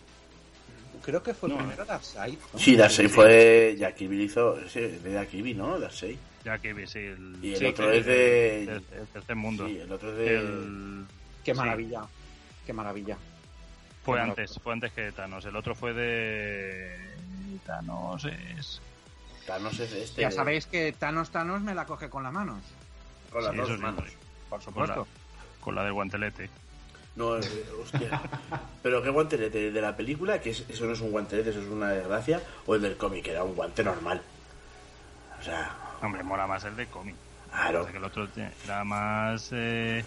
Creo 1.02 1.22
que 1.22 1.34
fue 1.34 1.50
No. 1.50 1.58
primero 1.58 1.84
Darkseid. 1.84 2.38
¿no? 2.54 2.58
Sí, 2.58 2.76
Darkseid 2.76 3.10
fue. 3.10 3.76
Jack 3.78 3.96
Kirby 3.96 4.22
hizo. 4.24 4.56
Sí, 4.70 4.80
de 4.80 5.12
Jack 5.12 5.28
Kirby, 5.28 5.52
¿no? 5.52 5.78
Darkseid. 5.78 6.16
Ya 6.44 6.58
que 6.58 6.72
ves 6.72 6.96
el... 6.96 7.36
Y 7.42 7.52
el 7.52 7.58
sí, 7.58 7.64
otro 7.66 7.90
que- 7.90 7.98
es 7.98 8.06
de- 8.06 8.62
El, 8.62 8.68
el 8.70 9.06
tercer 9.12 9.36
mundo. 9.36 9.66
Sí, 9.66 9.78
el 9.78 9.92
otro 9.92 10.10
es 10.12 10.16
de. 10.16 10.36
El- 10.38 11.06
Qué 11.44 11.52
sí. 11.52 11.58
maravilla. 11.60 12.02
Qué 12.64 12.72
maravilla. 12.72 13.18
Fue 14.02 14.18
antes, 14.20 14.58
fue 14.62 14.72
antes 14.72 14.92
que 14.92 15.12
Thanos. 15.12 15.44
El 15.44 15.56
otro 15.56 15.74
fue 15.74 15.92
de... 15.92 16.96
Thanos 17.66 18.24
es... 18.24 18.80
Thanos 19.46 19.78
es 19.80 19.92
este. 19.92 20.22
Ya 20.22 20.30
sabéis 20.30 20.66
que 20.66 20.92
Thanos 20.92 21.30
Thanos 21.30 21.60
me 21.62 21.74
la 21.74 21.86
coge 21.86 22.08
con 22.10 22.22
las 22.22 22.32
manos. 22.32 22.62
Con 23.30 23.42
las 23.44 23.52
Sí, 23.52 23.58
dos 23.58 23.68
sí, 23.70 23.76
manos. 23.78 24.04
Por 24.48 24.62
Con 24.72 24.88
la, 24.88 25.04
con 25.60 25.74
la 25.74 25.84
del 25.84 25.92
guantelete. 25.92 26.48
No, 27.16 27.38
eh, 27.38 27.42
hostia. 27.82 28.20
Pero 28.82 29.02
qué 29.02 29.08
guantelete, 29.10 29.68
el 29.68 29.74
de 29.74 29.80
la 29.80 29.96
película, 29.96 30.40
que 30.40 30.50
es- 30.50 30.64
eso 30.68 30.84
no 30.84 30.92
es 30.92 31.00
un 31.00 31.10
guantelete, 31.10 31.50
eso 31.50 31.60
es 31.62 31.68
una 31.68 31.88
desgracia, 31.90 32.42
o 32.66 32.74
el 32.74 32.82
del 32.82 32.96
cómic, 32.96 33.24
que 33.24 33.30
era 33.30 33.42
un 33.42 33.54
guante 33.54 33.82
normal. 33.82 34.20
O 35.38 35.42
sea, 35.42 35.74
Hombre, 36.02 36.22
mola 36.22 36.46
más 36.46 36.64
el 36.64 36.76
de 36.76 36.86
cómic. 36.86 37.16
claro. 37.50 37.80
Pasa 37.80 37.92
que 37.92 37.98
el 37.98 38.04
otro 38.04 38.28
era 38.64 38.84
más... 38.84 39.48
eh, 39.52 40.04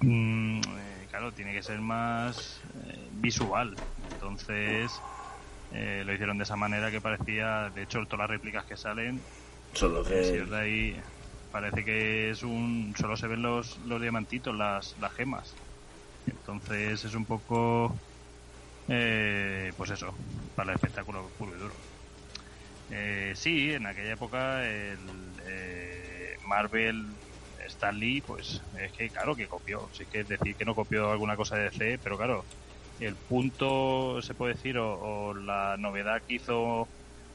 mm, 0.00 0.60
eh, 0.60 1.06
claro, 1.10 1.32
tiene 1.32 1.52
que 1.52 1.62
ser 1.62 1.80
más 1.80 2.60
eh, 2.86 3.08
visual. 3.12 3.76
Entonces 4.14 5.00
eh, 5.72 6.02
lo 6.04 6.12
hicieron 6.12 6.38
de 6.38 6.44
esa 6.44 6.56
manera 6.56 6.90
que 6.90 7.00
parecía... 7.00 7.70
De 7.70 7.82
hecho, 7.82 8.04
todas 8.06 8.20
las 8.20 8.30
réplicas 8.30 8.64
que 8.64 8.76
salen, 8.76 9.20
Son 9.72 9.94
los 9.94 10.06
si 10.06 10.14
de. 10.14 10.42
os 10.42 10.50
de 10.50 10.56
ahí, 10.56 11.00
parece 11.52 11.84
que 11.84 12.30
es 12.30 12.42
un... 12.42 12.94
Solo 12.98 13.16
se 13.16 13.26
ven 13.28 13.42
los, 13.42 13.78
los 13.86 14.00
diamantitos, 14.00 14.54
las, 14.54 14.96
las 15.00 15.12
gemas. 15.12 15.54
Entonces 16.26 17.04
es 17.04 17.14
un 17.14 17.24
poco... 17.24 17.94
eh, 18.88 19.72
pues 19.76 19.90
eso, 19.90 20.14
para 20.56 20.70
el 20.72 20.76
espectáculo 20.76 21.28
puro 21.38 21.52
y 21.56 21.58
duro. 21.58 21.74
Eh, 22.90 23.32
sí, 23.36 23.72
en 23.72 23.86
aquella 23.86 24.14
época 24.14 24.64
el 24.66 24.98
eh, 25.46 26.36
Marvel 26.46 27.06
Stan 27.66 27.96
Lee, 27.96 28.20
pues 28.20 28.60
es 28.80 28.90
que 28.92 29.08
claro 29.10 29.36
que 29.36 29.46
copió. 29.46 29.88
Sí 29.92 30.06
que 30.06 30.20
es 30.20 30.28
decir 30.28 30.56
que 30.56 30.64
no 30.64 30.74
copió 30.74 31.10
alguna 31.12 31.36
cosa 31.36 31.56
de 31.56 31.70
DC, 31.70 32.00
pero 32.02 32.16
claro, 32.16 32.44
el 33.00 33.16
punto, 33.16 34.20
se 34.22 34.34
puede 34.34 34.54
decir, 34.54 34.78
o, 34.78 35.34
la 35.34 35.76
novedad 35.78 36.22
que 36.26 36.34
hizo, 36.34 36.88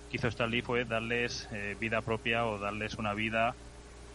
que 0.09 0.17
hizo 0.17 0.27
Stan 0.27 0.49
Lee 0.49 0.61
fue 0.61 0.85
darles 0.85 1.47
eh, 1.51 1.75
vida 1.79 2.01
propia 2.01 2.45
o 2.45 2.59
darles 2.59 2.95
una 2.95 3.13
vida 3.13 3.55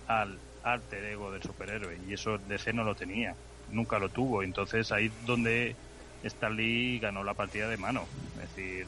al 0.06 0.38
alter 0.62 1.04
ego 1.04 1.32
del 1.32 1.42
superhéroe. 1.42 1.98
Y 2.06 2.12
eso 2.14 2.38
DC 2.38 2.72
no 2.72 2.84
lo 2.84 2.94
tenía, 2.94 3.36
nunca 3.68 3.98
lo 3.98 4.10
tuvo. 4.10 4.42
Entonces 4.42 4.92
ahí 4.92 5.06
es 5.06 5.24
donde 5.26 5.76
Stan 6.22 6.54
Lee 6.56 6.98
ganó 7.00 7.24
la 7.24 7.34
partida 7.34 7.68
de 7.68 7.76
mano. 7.76 8.06
Es 8.36 8.54
decir, 8.54 8.86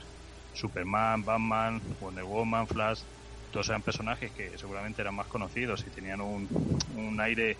Superman, 0.53 1.25
Batman, 1.25 1.81
Wonder 2.01 2.25
Woman, 2.25 2.69
Flash, 2.69 3.03
todos 3.51 3.69
eran 3.69 3.83
personajes 3.83 4.33
que 4.33 4.57
seguramente 4.59 5.03
eran 5.03 5.15
más 5.15 5.27
conocidos 5.29 5.85
y 5.87 5.91
tenían 5.91 6.21
un, 6.21 6.49
un 6.95 7.21
aire 7.21 7.57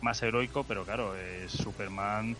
más 0.00 0.22
heroico, 0.22 0.64
pero 0.64 0.84
claro, 0.84 1.16
eh, 1.16 1.48
Superman 1.48 2.36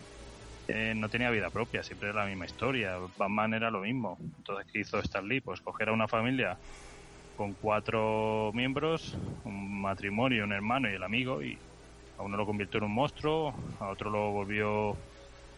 eh, 0.67 0.93
no 0.95 1.09
tenía 1.09 1.29
vida 1.29 1.49
propia, 1.49 1.83
siempre 1.83 2.09
era 2.09 2.21
la 2.23 2.27
misma 2.27 2.45
historia. 2.45 2.97
Batman 3.17 3.53
era 3.53 3.69
lo 3.71 3.81
mismo. 3.81 4.17
Entonces, 4.37 4.65
¿qué 4.71 4.79
hizo 4.79 4.99
Stan 4.99 5.27
Lee? 5.27 5.41
Pues 5.41 5.61
coger 5.61 5.89
a 5.89 5.93
una 5.93 6.07
familia 6.07 6.57
con 7.35 7.53
cuatro 7.55 8.51
miembros, 8.53 9.17
un 9.43 9.81
matrimonio, 9.81 10.43
un 10.45 10.53
hermano 10.53 10.89
y 10.89 10.93
el 10.95 11.03
amigo, 11.03 11.43
y 11.43 11.59
a 12.17 12.23
uno 12.23 12.37
lo 12.37 12.45
convirtió 12.45 12.77
en 12.77 12.85
un 12.85 12.93
monstruo, 12.93 13.53
a 13.79 13.89
otro 13.89 14.09
lo 14.09 14.31
volvió 14.31 14.95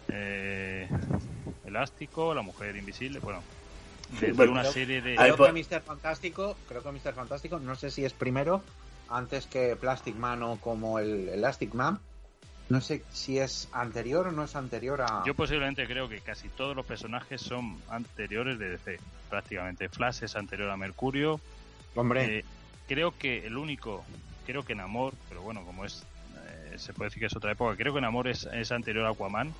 eh, 0.09 0.89
elástico, 1.65 2.33
la 2.33 2.41
mujer 2.41 2.75
invisible, 2.75 3.19
bueno, 3.19 3.43
desde 4.09 4.33
bueno, 4.33 4.53
una 4.53 4.61
creo- 4.61 4.71
serie 4.73 5.01
de... 5.01 5.15
Creo 5.15 5.35
que 5.37 5.51
Mr. 5.51 5.81
Fantástico, 5.81 6.55
creo 6.67 6.81
que 6.81 6.91
Mr. 6.91 7.13
Fantástico, 7.13 7.59
no 7.59 7.75
sé 7.75 7.91
si 7.91 8.05
es 8.05 8.13
primero, 8.13 8.63
antes 9.09 9.45
que 9.47 9.75
Plastic 9.75 10.15
Man 10.15 10.41
o 10.43 10.59
como 10.59 10.97
el 10.99 11.29
Elastic 11.29 11.73
Man. 11.75 11.99
No 12.69 12.81
sé 12.81 13.03
si 13.11 13.39
es 13.39 13.69
anterior 13.71 14.27
o 14.27 14.31
no 14.31 14.43
es 14.43 14.55
anterior 14.55 15.01
a. 15.01 15.23
Yo 15.25 15.33
posiblemente 15.33 15.87
creo 15.87 16.09
que 16.09 16.19
casi 16.19 16.49
todos 16.49 16.75
los 16.75 16.85
personajes 16.85 17.41
son 17.41 17.77
anteriores 17.89 18.59
de 18.59 18.71
DC, 18.71 18.99
prácticamente. 19.29 19.87
Flash 19.87 20.23
es 20.23 20.35
anterior 20.35 20.69
a 20.69 20.77
Mercurio. 20.77 21.39
Hombre, 21.95 22.39
Eh, 22.39 22.45
creo 22.87 23.17
que 23.17 23.45
el 23.47 23.57
único, 23.57 24.03
creo 24.45 24.63
que 24.63 24.75
Namor, 24.75 25.13
pero 25.29 25.41
bueno, 25.41 25.63
como 25.63 25.85
es, 25.85 26.05
eh, 26.45 26.75
se 26.77 26.93
puede 26.93 27.07
decir 27.09 27.21
que 27.21 27.27
es 27.27 27.35
otra 27.35 27.53
época, 27.53 27.75
creo 27.77 27.93
que 27.93 28.01
Namor 28.01 28.27
es, 28.27 28.45
es 28.51 28.71
anterior 28.71 29.05
a 29.05 29.11
Aquaman. 29.11 29.53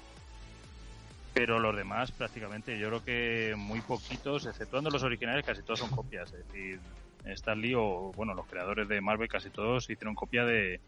Pero 1.33 1.59
los 1.59 1.75
demás, 1.75 2.11
prácticamente, 2.11 2.77
yo 2.79 2.87
creo 2.89 3.05
que 3.05 3.55
muy 3.55 3.79
poquitos, 3.81 4.47
exceptuando 4.47 4.89
los 4.89 5.03
originales, 5.03 5.45
casi 5.45 5.61
todos 5.61 5.79
son 5.79 5.91
copias. 5.91 6.33
Es 6.33 6.47
decir, 6.47 6.79
Stan 7.25 7.61
Lee 7.61 7.75
o, 7.75 8.11
bueno, 8.15 8.33
los 8.33 8.47
creadores 8.47 8.87
de 8.87 8.99
Marvel, 9.01 9.29
casi 9.29 9.49
todos 9.49 9.89
hicieron 9.89 10.15
copia 10.15 10.45
de, 10.45 10.81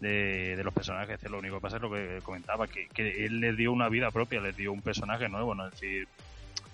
de, 0.00 0.56
de 0.56 0.64
los 0.64 0.74
personajes. 0.74 1.22
Lo 1.30 1.38
único 1.38 1.56
que 1.56 1.60
pasa 1.60 1.76
es 1.76 1.82
lo 1.82 1.90
que 1.90 2.20
comentaba, 2.22 2.66
que, 2.68 2.88
que 2.88 3.24
él 3.24 3.40
les 3.40 3.56
dio 3.56 3.72
una 3.72 3.88
vida 3.88 4.10
propia, 4.10 4.40
les 4.40 4.56
dio 4.56 4.72
un 4.72 4.82
personaje 4.82 5.28
nuevo, 5.28 5.54
¿no? 5.54 5.66
Es 5.66 5.72
decir, 5.72 6.08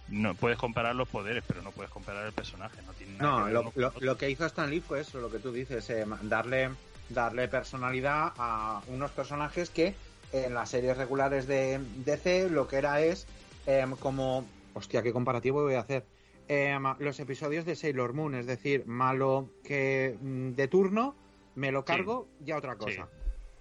no 0.08 0.34
puedes 0.34 0.58
comparar 0.58 0.94
los 0.94 1.08
poderes, 1.08 1.44
pero 1.46 1.62
no 1.62 1.70
puedes 1.70 1.90
comparar 1.90 2.26
el 2.26 2.32
personaje. 2.32 2.80
No, 2.86 2.92
tiene 2.92 3.16
nada 3.18 3.30
No, 3.30 3.38
que 3.38 3.52
ver 3.52 3.72
lo, 3.76 3.92
lo 4.00 4.18
que 4.18 4.30
hizo 4.30 4.46
Stan 4.46 4.68
Lee 4.68 4.80
fue 4.80 5.00
eso, 5.00 5.20
lo 5.20 5.30
que 5.30 5.38
tú 5.38 5.52
dices, 5.52 5.88
eh, 5.90 6.04
darle, 6.22 6.70
darle 7.08 7.48
personalidad 7.48 8.32
a 8.36 8.82
unos 8.88 9.10
personajes 9.12 9.70
que 9.70 9.94
en 10.32 10.54
las 10.54 10.70
series 10.70 10.96
regulares 10.96 11.46
de 11.46 11.80
DC 12.04 12.50
lo 12.50 12.66
que 12.68 12.76
era 12.76 13.00
es 13.00 13.26
em, 13.66 13.92
como... 13.96 14.44
Hostia, 14.74 15.02
qué 15.02 15.12
comparativo 15.12 15.62
voy 15.62 15.74
a 15.74 15.80
hacer. 15.80 16.04
Em, 16.48 16.82
los 16.98 17.20
episodios 17.20 17.64
de 17.64 17.76
Sailor 17.76 18.12
Moon, 18.12 18.34
es 18.34 18.46
decir, 18.46 18.84
malo 18.86 19.48
que 19.62 20.18
mm, 20.20 20.50
de 20.50 20.68
turno, 20.68 21.14
me 21.54 21.72
lo 21.72 21.84
cargo, 21.84 22.28
ya 22.40 22.56
otra 22.56 22.76
cosa. 22.76 23.08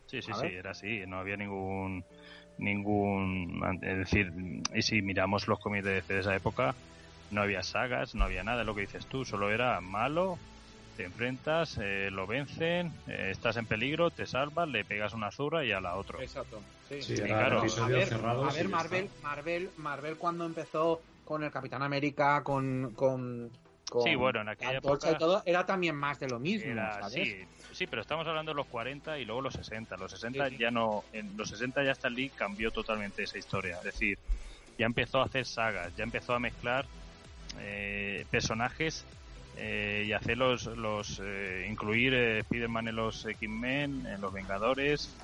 Sí, 0.08 0.21
sí, 0.21 0.34
sí, 0.34 0.47
era 0.47 0.71
así, 0.71 1.03
no 1.08 1.17
había 1.17 1.38
ningún 1.38 2.03
ningún 2.58 3.79
es 3.82 3.97
decir, 3.97 4.32
y 4.75 4.82
si 4.82 5.01
miramos 5.01 5.47
los 5.47 5.60
cómics 5.60 5.86
de, 5.86 6.01
de 6.08 6.19
esa 6.19 6.36
época, 6.36 6.75
no 7.32 7.41
había 7.41 7.63
sagas, 7.63 8.13
no 8.13 8.25
había 8.25 8.43
nada, 8.43 8.62
es 8.62 8.67
lo 8.67 8.75
que 8.75 8.82
dices 8.82 9.08
tú, 9.08 9.25
solo 9.25 9.51
era 9.51 9.82
malo, 9.82 10.38
te 10.95 11.03
enfrentas, 11.03 11.77
eh, 11.82 12.10
lo 12.12 12.27
vencen, 12.27 12.93
eh, 13.08 13.29
estás 13.32 13.58
en 13.58 13.65
peligro, 13.65 14.12
te 14.12 14.25
salvas, 14.25 14.69
le 14.69 14.86
pegas 14.86 15.13
una 15.13 15.32
zurra 15.32 15.65
y 15.65 15.71
a 15.71 15.82
la 15.82 15.95
otro. 15.95 16.21
Exacto. 16.21 16.62
Sí, 16.88 17.01
Sí, 17.01 17.15
claro. 17.15 17.63
a 17.82 17.88
ver, 17.88 18.13
a 18.13 18.53
ver, 18.53 18.69
Marvel. 18.69 19.10
Marvel, 19.21 19.71
Marvel 19.77 20.17
cuando 20.17 20.45
empezó 20.45 21.01
con 21.25 21.43
el 21.43 21.51
Capitán 21.51 21.82
América, 21.82 22.43
con, 22.43 22.93
con, 22.93 23.49
con 23.93 24.03
Sí, 24.03 24.15
bueno, 24.15 24.41
en 24.41 24.49
aquella 24.49 24.77
época 24.77 25.12
y 25.12 25.17
todo, 25.19 25.43
era 25.45 25.63
también 25.67 25.95
más 25.95 26.19
de 26.19 26.27
lo 26.27 26.39
mismo, 26.39 26.71
Era, 26.71 26.93
¿sabes? 26.93 27.13
sí, 27.13 27.36
sí, 27.73 27.86
pero 27.86 28.01
estamos 28.01 28.25
hablando 28.27 28.51
de 28.51 28.56
los 28.56 28.65
40 28.65 29.19
y 29.19 29.25
luego 29.25 29.41
los 29.41 29.53
60. 29.53 29.95
Los 29.97 30.12
60 30.12 30.45
Sí, 30.45 30.56
sí. 30.56 30.58
ya 30.58 30.71
no, 30.71 31.03
en 31.13 31.38
los 31.38 31.49
60 31.49 31.84
ya 31.84 31.91
Stan 31.91 32.12
Lee 32.13 32.32
cambió 32.36 32.71
totalmente 32.71 33.21
esa 33.21 33.38
historia. 33.38 33.77
Es 33.77 33.84
decir, 33.84 34.17
ya 34.79 34.88
empezó 34.88 35.19
a 35.21 35.25
hacer 35.25 35.45
sagas, 35.45 35.95
ya 35.95 36.03
empezó 36.03 36.34
a 36.34 36.39
mezclar 36.39 36.86
eh, 37.60 38.25
personajes 38.32 39.06
eh, 39.58 40.06
y 40.08 40.13
hacer 40.13 40.39
los, 40.39 40.65
los 40.65 41.21
eh, 41.23 41.67
incluir 41.69 42.15
eh, 42.15 42.39
Spider-Man 42.39 42.88
en 42.88 42.95
los 42.95 43.23
X-Men, 43.27 44.08
en 44.08 44.19
los 44.21 44.34
Vengadores. 44.34 45.15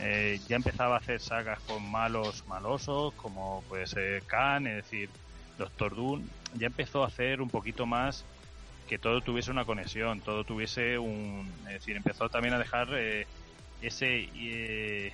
Eh, 0.00 0.40
ya 0.48 0.56
empezaba 0.56 0.94
a 0.94 0.98
hacer 0.98 1.20
sagas 1.20 1.60
con 1.60 1.88
malos 1.90 2.46
malosos, 2.48 3.12
como 3.14 3.62
puede 3.68 3.86
ser 3.86 4.22
Khan, 4.22 4.66
es 4.66 4.76
decir, 4.76 5.10
Doctor 5.56 5.94
Doom. 5.96 6.30
Ya 6.52 6.66
empezó 6.68 7.02
a 7.04 7.08
hacer 7.08 7.40
un 7.40 7.50
poquito 7.50 7.86
más 7.86 8.28
que 8.86 8.98
todo 8.98 9.22
tuviese 9.22 9.50
una 9.50 9.64
conexión, 9.66 10.22
todo 10.22 10.44
tuviese 10.44 10.98
un... 10.98 11.64
Es 11.68 11.74
decir, 11.74 11.96
empezó 11.96 12.28
también 12.30 12.54
a 12.54 12.58
dejar 12.58 12.88
eh, 12.94 13.26
ese 13.80 14.30
eh, 14.34 15.12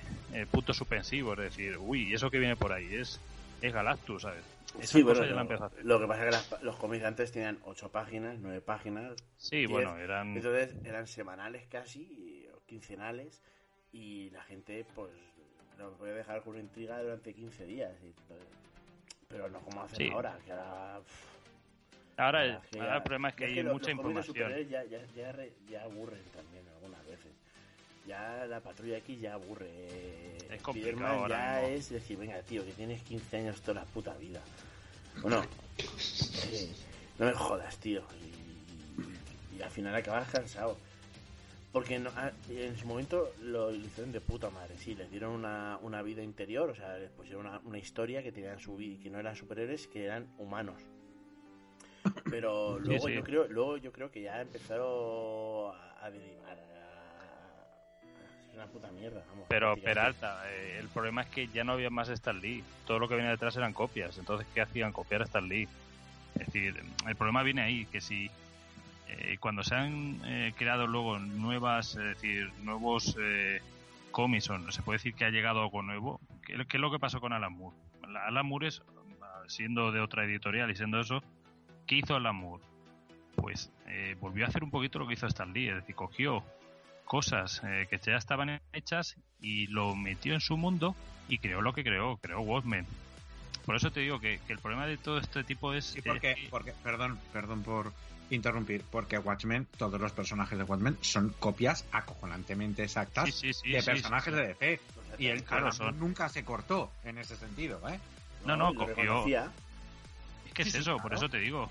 punto 0.51 0.73
suspensivo, 0.73 1.33
es 1.33 1.39
decir, 1.39 1.77
uy, 1.79 2.09
¿y 2.09 2.13
eso 2.13 2.29
que 2.29 2.39
viene 2.39 2.57
por 2.57 2.73
ahí? 2.73 2.93
Es, 2.95 3.23
es 3.61 3.73
Galactus, 3.73 4.23
¿sabes? 4.23 4.45
Esa 4.79 4.99
Sí, 4.99 5.03
cosa 5.03 5.25
bueno, 5.25 5.25
ya 5.25 5.35
la 5.35 5.41
lo, 5.41 5.43
empezó 5.43 5.63
a 5.65 5.67
hacer. 5.67 5.83
lo 5.83 5.99
que 5.99 6.07
pasa 6.07 6.21
es 6.21 6.25
que 6.27 6.31
las- 6.31 6.61
los 6.63 6.77
cómics 6.77 7.03
antes 7.05 7.31
tenían 7.31 7.59
ocho 7.63 7.91
páginas, 7.91 8.39
nueve 8.39 8.61
páginas, 8.61 9.15
Sí, 9.37 9.65
bueno, 9.65 9.97
eran... 9.97 10.35
entonces 10.35 10.75
eran 10.83 11.07
semanales 11.07 11.67
casi, 11.67 12.47
o 12.53 12.61
quincenales, 12.65 13.41
y 13.91 14.29
la 14.31 14.43
gente 14.43 14.85
pues 14.85 15.11
lo 15.77 15.95
puede 15.97 16.13
dejar 16.15 16.41
con 16.43 16.57
intriga 16.57 17.01
durante 17.01 17.33
15 17.33 17.65
días. 17.65 17.93
y, 18.03 18.13
pero 19.31 19.49
no 19.49 19.59
como 19.61 19.81
hacen 19.81 19.97
Sí. 19.97 20.09
ahora, 20.11 20.37
que 20.45 20.51
ahora... 20.51 20.99
Ahora, 22.17 22.45
es 22.45 22.67
que 22.69 22.79
ahora 22.79 22.91
ya- 22.91 22.97
el 22.97 23.03
problema 23.03 23.29
es 23.29 23.35
que 23.35 23.45
hay 23.45 23.63
mucha 23.63 23.63
los 23.89 23.89
información. 23.89 24.51
Ya, 24.69 24.83
ya, 24.83 24.99
ya, 25.15 25.31
re- 25.31 25.53
ya 25.69 25.83
aburren 25.83 26.21
también 26.35 26.63
algunas 26.75 27.03
veces. 27.07 27.31
Ya 28.05 28.45
la 28.47 28.59
patrulla 28.59 28.97
X 28.97 29.21
ya 29.21 29.33
aburre. 29.33 29.69
Es 30.49 30.61
complicado 30.61 31.07
ahora 31.07 31.35
ya 31.55 31.61
mismo. 31.61 31.75
es 31.77 31.89
decir, 31.89 32.17
venga, 32.17 32.41
tío, 32.41 32.65
que 32.65 32.71
tienes 32.73 33.01
15 33.03 33.37
años 33.37 33.61
toda 33.61 33.75
la 33.81 33.85
puta 33.85 34.13
vida. 34.15 34.41
Bueno, 35.21 35.43
eh, 35.77 36.71
no 37.17 37.25
me 37.25 37.33
jodas, 37.33 37.77
tío. 37.77 38.03
Y, 38.21 39.55
y- 39.55 39.57
y 39.57 39.61
al 39.61 39.71
final 39.71 39.95
acabas 39.95 40.29
cansado. 40.29 40.77
Porque 41.71 41.99
no- 41.99 42.11
ah, 42.17 42.31
en 42.49 42.75
su 42.75 42.85
momento 42.85 43.33
lo 43.41 43.73
hicieron 43.73 44.11
de 44.11 44.19
puta 44.19 44.49
madre, 44.49 44.77
sí, 44.77 44.93
les 44.93 45.09
dieron 45.09 45.31
una, 45.31 45.77
una 45.81 46.01
vida 46.01 46.21
interior, 46.21 46.69
o 46.69 46.75
sea, 46.75 46.97
les 46.97 47.09
pusieron 47.11 47.45
una, 47.45 47.59
una 47.63 47.77
historia 47.77 48.21
que 48.21 48.31
tenían 48.33 48.59
su 48.59 48.75
vida, 48.75 49.01
que 49.01 49.09
no 49.09 49.19
eran 49.19 49.35
superhéroes, 49.37 49.87
que 49.87 50.03
eran 50.03 50.27
humanos. 50.37 50.81
Pero 52.29 52.77
luego 52.83 53.07
sí. 53.07 53.13
yo 53.13 53.23
creo, 53.23 53.47
luego 53.47 53.77
yo 53.77 53.91
creo 53.93 54.11
que 54.11 54.21
ya 54.21 54.41
empezaron 54.41 55.73
a, 55.73 56.05
a 56.05 56.11
derivar 56.11 56.57
a- 56.59 57.21
a- 57.23 58.49
es 58.49 58.53
una 58.55 58.67
puta 58.67 58.91
mierda, 58.91 59.23
vamos. 59.29 59.45
Pero. 59.47 59.77
Peralta, 59.77 60.43
eh, 60.51 60.77
el 60.79 60.89
problema 60.89 61.21
es 61.21 61.27
que 61.29 61.47
ya 61.47 61.63
no 61.63 61.71
había 61.73 61.89
más 61.89 62.09
Stan 62.09 62.39
Lee. 62.41 62.63
Todo 62.85 62.99
lo 62.99 63.07
que 63.07 63.15
venía 63.15 63.31
detrás 63.31 63.55
eran 63.55 63.71
copias. 63.73 64.17
Entonces, 64.17 64.45
¿qué 64.53 64.59
hacían? 64.59 64.91
Copiar 64.91 65.21
a 65.21 65.25
Stan 65.25 65.47
Lee. 65.47 65.69
Es 66.37 66.47
decir, 66.47 66.81
el 67.07 67.15
problema 67.15 67.43
viene 67.43 67.61
ahí, 67.61 67.85
que 67.85 68.01
si 68.01 68.29
eh, 69.11 69.37
cuando 69.39 69.63
se 69.63 69.75
han 69.75 70.19
eh, 70.25 70.53
creado 70.57 70.87
luego 70.87 71.19
nuevas, 71.19 71.95
decir, 71.95 72.49
nuevos 72.63 73.15
eh, 73.19 73.61
cómics, 74.11 74.49
o 74.49 74.57
no 74.57 74.71
se 74.71 74.81
puede 74.81 74.97
decir 74.97 75.13
que 75.13 75.25
ha 75.25 75.29
llegado 75.29 75.61
algo 75.61 75.81
nuevo, 75.81 76.19
¿qué, 76.45 76.53
es 76.53 76.79
lo 76.79 76.91
que 76.91 76.99
pasó 76.99 77.19
con 77.19 77.33
Alan 77.33 77.53
Moore? 77.53 77.75
La- 78.07 78.25
Alan 78.27 78.45
Moore 78.45 78.67
es, 78.67 78.81
ah, 79.21 79.43
siendo 79.47 79.91
de 79.91 79.99
otra 80.01 80.25
editorial 80.25 80.69
y 80.71 80.75
siendo 80.75 80.99
eso, 80.99 81.23
¿qué 81.87 81.95
hizo 81.95 82.15
Alan 82.15 82.35
Moore? 82.35 82.63
Pues 83.35 83.71
eh, 83.87 84.15
volvió 84.19 84.45
a 84.45 84.49
hacer 84.49 84.63
un 84.63 84.71
poquito 84.71 84.99
lo 84.99 85.07
que 85.07 85.13
hizo 85.13 85.27
Stan 85.27 85.51
Lee, 85.53 85.69
es 85.69 85.75
decir, 85.75 85.95
cogió 85.95 86.43
cosas 87.05 87.61
eh, 87.65 87.87
que 87.89 87.97
ya 87.97 88.15
estaban 88.15 88.61
hechas 88.73 89.17
y 89.41 89.67
lo 89.67 89.95
metió 89.95 90.33
en 90.33 90.39
su 90.41 90.55
mundo 90.57 90.95
y 91.27 91.37
creó 91.39 91.61
lo 91.61 91.73
que 91.73 91.83
creó, 91.83 92.17
creó 92.17 92.41
Watchmen. 92.41 92.85
Por 93.65 93.75
eso 93.75 93.91
te 93.91 93.99
digo 94.01 94.19
que, 94.19 94.39
que 94.47 94.53
el 94.53 94.59
problema 94.59 94.85
de 94.87 94.97
todo 94.97 95.17
este 95.19 95.43
tipo 95.43 95.73
es... 95.73 95.85
Sí, 95.85 96.01
porque, 96.01 96.31
es 96.31 96.37
que- 96.37 96.47
porque, 96.49 96.73
perdón, 96.83 97.19
perdón 97.31 97.61
por 97.63 97.93
interrumpir, 98.29 98.83
porque 98.89 99.17
Watchmen, 99.17 99.67
todos 99.77 99.99
los 99.99 100.11
personajes 100.13 100.57
de 100.57 100.63
Watchmen 100.63 100.97
son 101.01 101.29
copias 101.39 101.85
acojonantemente 101.91 102.83
exactas 102.83 103.25
Sí, 103.25 103.31
sí, 103.31 103.53
sí, 103.53 103.71
de 103.71 103.81
sí, 103.81 103.85
personajes 103.91 104.33
sí, 104.33 104.39
sí. 104.39 104.45
de 104.45 104.47
DC. 104.53 104.79
Y 105.19 105.27
el 105.27 105.43
Claro, 105.43 105.71
son- 105.71 105.99
nunca 105.99 106.29
se 106.29 106.43
cortó 106.45 106.91
en 107.03 107.17
ese 107.17 107.35
sentido, 107.35 107.81
¿eh? 107.89 107.99
No, 108.45 108.55
no, 108.55 108.71
y 108.71 108.75
cogió- 108.75 108.95
reconocía. 108.95 109.51
Es 110.47 110.53
que 110.53 110.63
Sí, 110.63 110.69
es 110.69 110.75
sí, 110.75 110.81
eso, 110.81 110.97
por 110.97 111.13
eso 111.13 111.29
te 111.29 111.37
digo. 111.39 111.69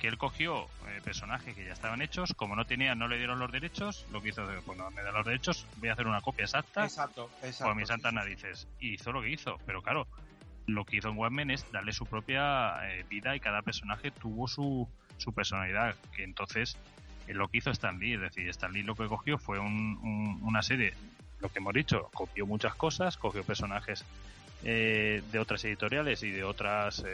Que 0.00 0.08
él 0.08 0.18
cogió 0.18 0.64
eh, 0.88 1.00
personajes 1.04 1.54
que 1.54 1.64
ya 1.64 1.72
estaban 1.72 2.02
hechos, 2.02 2.34
como 2.36 2.56
no 2.56 2.64
tenía, 2.66 2.96
no 2.96 3.06
le 3.06 3.18
dieron 3.18 3.38
los 3.38 3.52
derechos, 3.52 4.04
lo 4.10 4.20
que 4.20 4.30
hizo, 4.30 4.44
pues 4.66 4.76
no 4.76 4.90
me 4.90 5.00
dan 5.00 5.14
los 5.14 5.24
derechos, 5.24 5.64
voy 5.76 5.90
a 5.90 5.92
hacer 5.92 6.08
una 6.08 6.20
copia 6.20 6.44
exacta 6.44 6.84
Exacto, 6.84 7.30
exacto. 7.44 7.70
a 7.70 7.74
mis 7.76 7.86
santas 7.86 8.12
narices. 8.12 8.66
Y 8.80 8.94
hizo 8.94 9.12
lo 9.12 9.22
que 9.22 9.30
hizo, 9.30 9.60
pero 9.64 9.80
claro, 9.80 10.08
lo 10.66 10.84
que 10.84 10.96
hizo 10.98 11.08
en 11.08 11.16
Watchmen 11.18 11.50
es 11.50 11.70
darle 11.72 11.92
su 11.92 12.06
propia 12.06 12.74
eh, 12.90 13.04
vida 13.10 13.34
y 13.36 13.40
cada 13.40 13.62
personaje 13.62 14.10
tuvo 14.10 14.46
su, 14.48 14.88
su 15.18 15.32
personalidad, 15.32 15.94
que 16.16 16.24
entonces 16.24 16.76
es 17.26 17.36
lo 17.36 17.48
que 17.48 17.58
hizo 17.58 17.70
Stan 17.70 17.98
Lee, 17.98 18.14
es 18.14 18.20
decir, 18.20 18.48
Stan 18.48 18.72
Lee 18.72 18.82
lo 18.82 18.94
que 18.94 19.06
cogió 19.06 19.38
fue 19.38 19.58
un- 19.58 19.98
un- 20.02 20.38
una 20.42 20.62
serie, 20.62 20.94
lo 21.40 21.48
que 21.48 21.58
hemos 21.58 21.74
dicho, 21.74 22.08
copió 22.14 22.46
muchas 22.46 22.74
cosas, 22.74 23.16
cogió 23.16 23.42
personajes 23.44 24.04
eh, 24.64 25.22
de 25.32 25.38
otras 25.40 25.64
editoriales 25.64 26.22
y 26.22 26.30
de 26.30 26.44
otros 26.44 27.04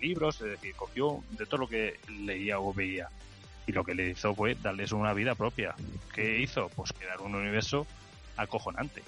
libros, 0.00 0.40
es 0.40 0.50
decir, 0.52 0.72
cogió 0.76 1.24
de 1.30 1.46
todo 1.46 1.62
lo 1.62 1.68
que 1.68 1.98
leía 2.08 2.60
o 2.60 2.72
veía. 2.72 3.08
Y 3.66 3.72
lo 3.72 3.82
que 3.82 3.94
le 3.94 4.10
hizo 4.10 4.32
fue 4.36 4.54
darles 4.54 4.92
una 4.92 5.12
vida 5.12 5.34
propia. 5.34 5.74
¿Qué 6.14 6.38
hizo? 6.38 6.68
Pues 6.76 6.92
crear 6.92 7.20
un 7.20 7.34
universo 7.34 7.88
acojonante. 8.36 9.02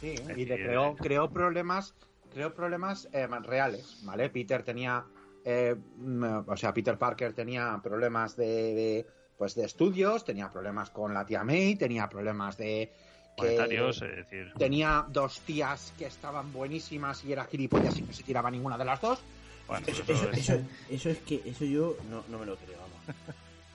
Sí, 0.00 0.14
y 0.36 0.44
le 0.46 0.56
creó, 0.56 0.96
creó 0.96 1.30
problemas, 1.30 1.94
creó 2.32 2.54
problemas 2.54 3.08
eh, 3.12 3.26
reales, 3.26 3.98
¿vale? 4.02 4.28
Peter 4.30 4.62
tenía, 4.62 5.04
eh, 5.44 5.74
mm, 5.96 6.24
o 6.48 6.56
sea, 6.56 6.72
Peter 6.74 6.98
Parker 6.98 7.32
tenía 7.34 7.80
problemas 7.82 8.36
de, 8.36 8.46
de, 8.46 9.06
pues 9.36 9.54
de 9.54 9.64
estudios, 9.64 10.24
tenía 10.24 10.50
problemas 10.50 10.90
con 10.90 11.14
la 11.14 11.24
tía 11.24 11.44
May, 11.44 11.76
tenía 11.76 12.08
problemas 12.08 12.56
de 12.56 12.92
que 13.36 13.54
es 13.54 14.00
decir, 14.00 14.52
tenía 14.58 15.06
dos 15.08 15.40
tías 15.42 15.92
que 15.96 16.06
estaban 16.06 16.52
buenísimas 16.52 17.24
y 17.24 17.32
era 17.32 17.44
gilipollas 17.44 17.96
y 17.98 18.02
no 18.02 18.12
se 18.12 18.24
tiraba 18.24 18.50
ninguna 18.50 18.76
de 18.76 18.84
las 18.84 19.00
dos. 19.00 19.20
bueno, 19.68 19.86
Eso, 19.86 20.02
es- 20.02 20.38
eso, 20.38 20.60
eso 20.90 21.10
es 21.10 21.18
que 21.18 21.42
eso 21.44 21.64
yo 21.64 21.96
no, 22.10 22.24
no 22.28 22.38
me 22.40 22.46
lo 22.46 22.56
creo, 22.56 22.78
vamos. 22.78 22.98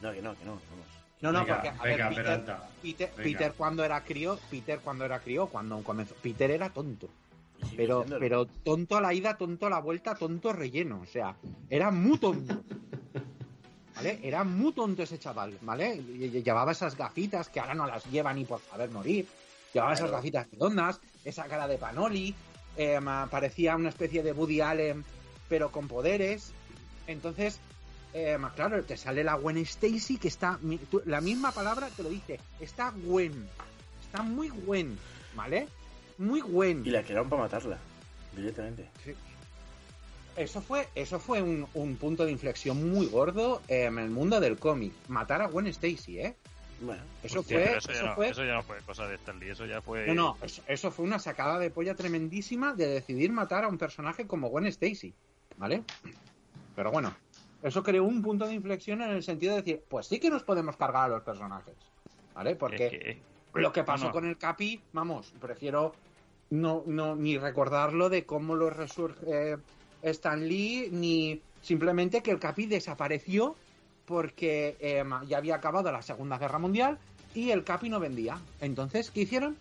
No, 0.02 0.12
que 0.12 0.22
no, 0.22 0.38
que 0.38 0.44
no, 0.46 0.52
vamos. 0.70 0.88
No, 1.22 1.32
no, 1.32 1.40
Venga, 1.40 1.54
porque 1.56 1.70
a 1.70 1.84
venga, 1.84 2.10
ver, 2.10 2.16
Peter. 2.18 2.58
Peter. 2.82 3.10
Peter 3.24 3.54
cuando 3.54 3.86
era 3.86 4.04
crío, 4.04 4.38
Peter 4.52 4.80
cuando 4.84 5.06
era 5.06 5.20
crío, 5.22 5.48
cuando 5.48 5.82
comenzó, 5.82 6.14
Peter 6.16 6.52
era 6.52 6.70
tonto. 6.70 7.08
Pero, 7.76 8.06
pero 8.20 8.46
tonto 8.46 8.98
a 8.98 9.02
la 9.02 9.14
ida, 9.14 9.38
tonto 9.38 9.68
a 9.68 9.70
la 9.70 9.80
vuelta, 9.80 10.16
tonto 10.16 10.54
relleno. 10.54 11.02
O 11.02 11.06
sea, 11.06 11.36
era 11.70 11.92
muy 11.92 12.18
tonto. 12.18 12.64
¿Vale? 13.96 14.20
Era 14.24 14.44
muy 14.44 14.74
tonto 14.74 15.04
ese 15.04 15.20
chaval, 15.20 15.58
¿vale? 15.62 15.98
Llevaba 15.98 16.72
esas 16.72 16.98
gafitas 16.98 17.50
que 17.50 17.60
ahora 17.60 17.76
no 17.76 17.86
las 17.86 18.04
lleva 18.06 18.34
ni 18.34 18.44
por 18.44 18.60
saber 18.62 18.90
morir. 18.90 19.28
Llevaba 19.74 19.94
esas 19.94 20.12
gafitas 20.12 20.48
redondas, 20.52 21.00
esa 21.24 21.46
cara 21.46 21.68
de 21.68 21.78
panoli. 21.78 22.36
eh, 22.76 23.00
parecía 23.30 23.76
una 23.76 23.90
especie 23.90 24.24
de 24.24 24.32
Woody 24.32 24.62
Allen, 24.62 25.06
pero 25.48 25.72
con 25.72 25.88
poderes. 25.88 26.52
Entonces, 27.06 27.60
eh, 28.14 28.38
claro, 28.56 28.84
te 28.84 28.98
sale 28.98 29.24
la 29.24 29.36
Gwen 29.36 29.58
Stacy, 29.58 30.18
que 30.18 30.28
está. 30.28 30.60
la 31.06 31.22
misma 31.22 31.52
palabra 31.52 31.90
te 31.90 32.04
lo 32.04 32.10
dice. 32.10 32.40
Está 32.60 32.92
Gwen. 32.92 33.48
Está 34.06 34.24
muy 34.24 34.50
Gwen, 34.50 34.98
¿vale? 35.36 35.68
Muy 36.18 36.42
Gwen. 36.42 36.84
Y 36.86 36.90
la 36.92 37.04
crearon 37.04 37.30
para 37.30 37.44
matarla, 37.44 37.78
directamente. 38.36 38.90
Eso 40.36 40.62
fue, 40.62 40.88
eso 40.96 41.20
fue 41.20 41.42
un, 41.44 41.68
un 41.76 41.96
punto 41.98 42.26
de 42.26 42.32
inflexión 42.32 42.90
muy 42.92 43.06
gordo 43.06 43.62
eh, 43.68 43.84
en 43.86 44.00
el 44.00 44.10
mundo 44.10 44.40
del 44.40 44.58
cómic. 44.58 44.92
Matar 45.08 45.42
a 45.44 45.48
Gwen 45.48 45.68
Stacy, 45.68 46.20
¿eh? 46.20 46.36
Bueno, 46.82 47.04
Eso 47.22 47.42
Hostia, 47.42 47.60
fue. 47.60 47.78
eso, 47.78 47.88
ya 47.90 47.94
eso 47.94 48.06
no, 48.08 48.16
fue 48.16 48.30
eso 48.30 48.44
ya 48.44 48.54
no 48.56 48.64
fue 48.64 48.78
cosa 48.82 49.08
de 49.08 49.16
Stan 49.16 49.40
Lee, 49.40 49.50
eso 49.52 49.66
ya 49.66 49.80
fue... 49.82 50.08
No, 50.08 50.14
no, 50.16 50.38
eso, 50.42 50.64
eso 50.68 50.92
fue 50.92 51.06
una 51.06 51.20
sacada 51.20 51.60
de 51.60 51.70
polla 51.70 51.94
tremendísima 51.96 52.74
de 52.74 52.88
decidir 52.88 53.32
matar 53.32 53.64
a 53.64 53.68
un 53.68 53.78
personaje 53.78 54.26
como 54.26 54.50
Gwen 54.50 54.66
Stacy, 54.66 55.14
¿vale? 55.58 55.84
Pero 56.76 56.92
bueno, 56.92 57.16
eso 57.62 57.84
creó 57.84 58.04
un 58.04 58.24
punto 58.24 58.48
de 58.48 58.56
inflexión 58.56 59.02
en 59.04 59.12
el 59.12 59.22
sentido 59.24 59.54
de 59.56 59.62
decir, 59.62 59.84
pues 59.88 60.08
sí 60.08 60.20
que 60.20 60.32
nos 60.32 60.44
podemos 60.44 60.76
cargar 60.76 61.06
a 61.06 61.08
los 61.10 61.22
personajes, 61.22 61.76
¿vale? 62.34 62.56
Porque 62.56 62.86
Es 62.88 62.92
que- 62.92 63.22
lo 63.54 63.72
que 63.72 63.84
pasó 63.84 64.06
no, 64.06 64.12
con 64.12 64.26
el 64.26 64.38
Capi, 64.38 64.80
vamos, 64.94 65.34
prefiero 65.40 65.94
no, 66.50 66.84
no 66.88 67.16
ni 67.16 67.38
recordarlo 67.38 68.10
de 68.10 68.26
cómo 68.26 68.56
lo 68.56 68.70
resurge 68.70 69.58
Stan 70.02 70.48
Lee, 70.48 70.90
ni 70.92 71.42
simplemente 71.62 72.22
que 72.22 72.32
el 72.32 72.40
Capi 72.40 72.66
desapareció 72.66 73.56
porque 74.06 74.76
eh, 74.80 75.04
ya 75.28 75.38
había 75.38 75.56
acabado 75.56 75.92
la 75.92 76.02
Segunda 76.02 76.38
Guerra 76.38 76.60
Mundial 76.60 76.98
y 77.34 77.52
el 77.52 77.64
Capi 77.64 77.90
no 77.90 78.00
vendía. 78.00 78.38
Entonces, 78.60 79.10
¿qué 79.12 79.22
hicieron? 79.22 79.58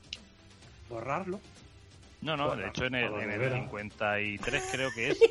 Borrarlo. 0.89 1.39
No, 2.23 2.37
no, 2.37 2.55
de 2.57 2.69
hecho 2.69 2.85
en 2.85 2.95
el, 2.97 3.13
en 3.15 3.21
el 3.23 3.29
nevera. 3.29 3.57
53 3.57 4.63
creo 4.73 4.91
que 4.95 5.09
es. 5.11 5.19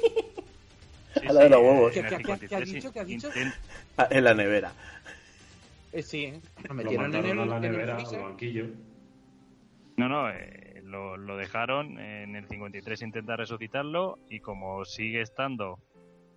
Sí, 1.14 1.28
A 1.28 1.34
la 1.34 1.42
de 1.44 1.50
los 1.50 1.60
huevos. 1.60 1.94
en 1.98 2.06
el 2.06 2.10
¿Qué- 2.10 2.18
qué- 2.18 2.24
qué- 2.24 2.48
qué 2.48 2.56
ha 2.56 2.60
53 2.60 2.72
dicho? 2.72 2.92
¿Qué 2.94 3.00
ha 3.02 3.04
dicho? 3.04 3.30
intent- 3.34 3.54
Ah, 3.98 4.08
en 4.10 4.24
la 4.24 4.34
nevera. 4.34 4.72
Eh, 5.94 6.02
sí, 6.04 6.26
¿eh? 6.26 6.42
lo 6.68 6.74
Lo 6.76 6.84
metieron 6.84 7.16
en 7.16 7.30
el, 7.32 7.40
a 7.40 7.46
la 7.46 7.58
en 7.58 7.64
el 7.66 7.72
nevera, 7.72 7.96
freezer. 7.96 8.20
al 8.20 8.26
banquillo. 8.30 8.66
No, 9.98 10.08
no, 10.10 10.30
eh, 10.30 10.82
lo, 10.86 11.18
lo 11.18 11.38
dejaron. 11.38 12.00
En 12.00 12.36
el 12.36 12.48
53 12.48 13.02
intenta 13.02 13.36
resucitarlo 13.36 14.18
y 14.30 14.40
como 14.40 14.86
sigue 14.86 15.22
estando, 15.22 15.80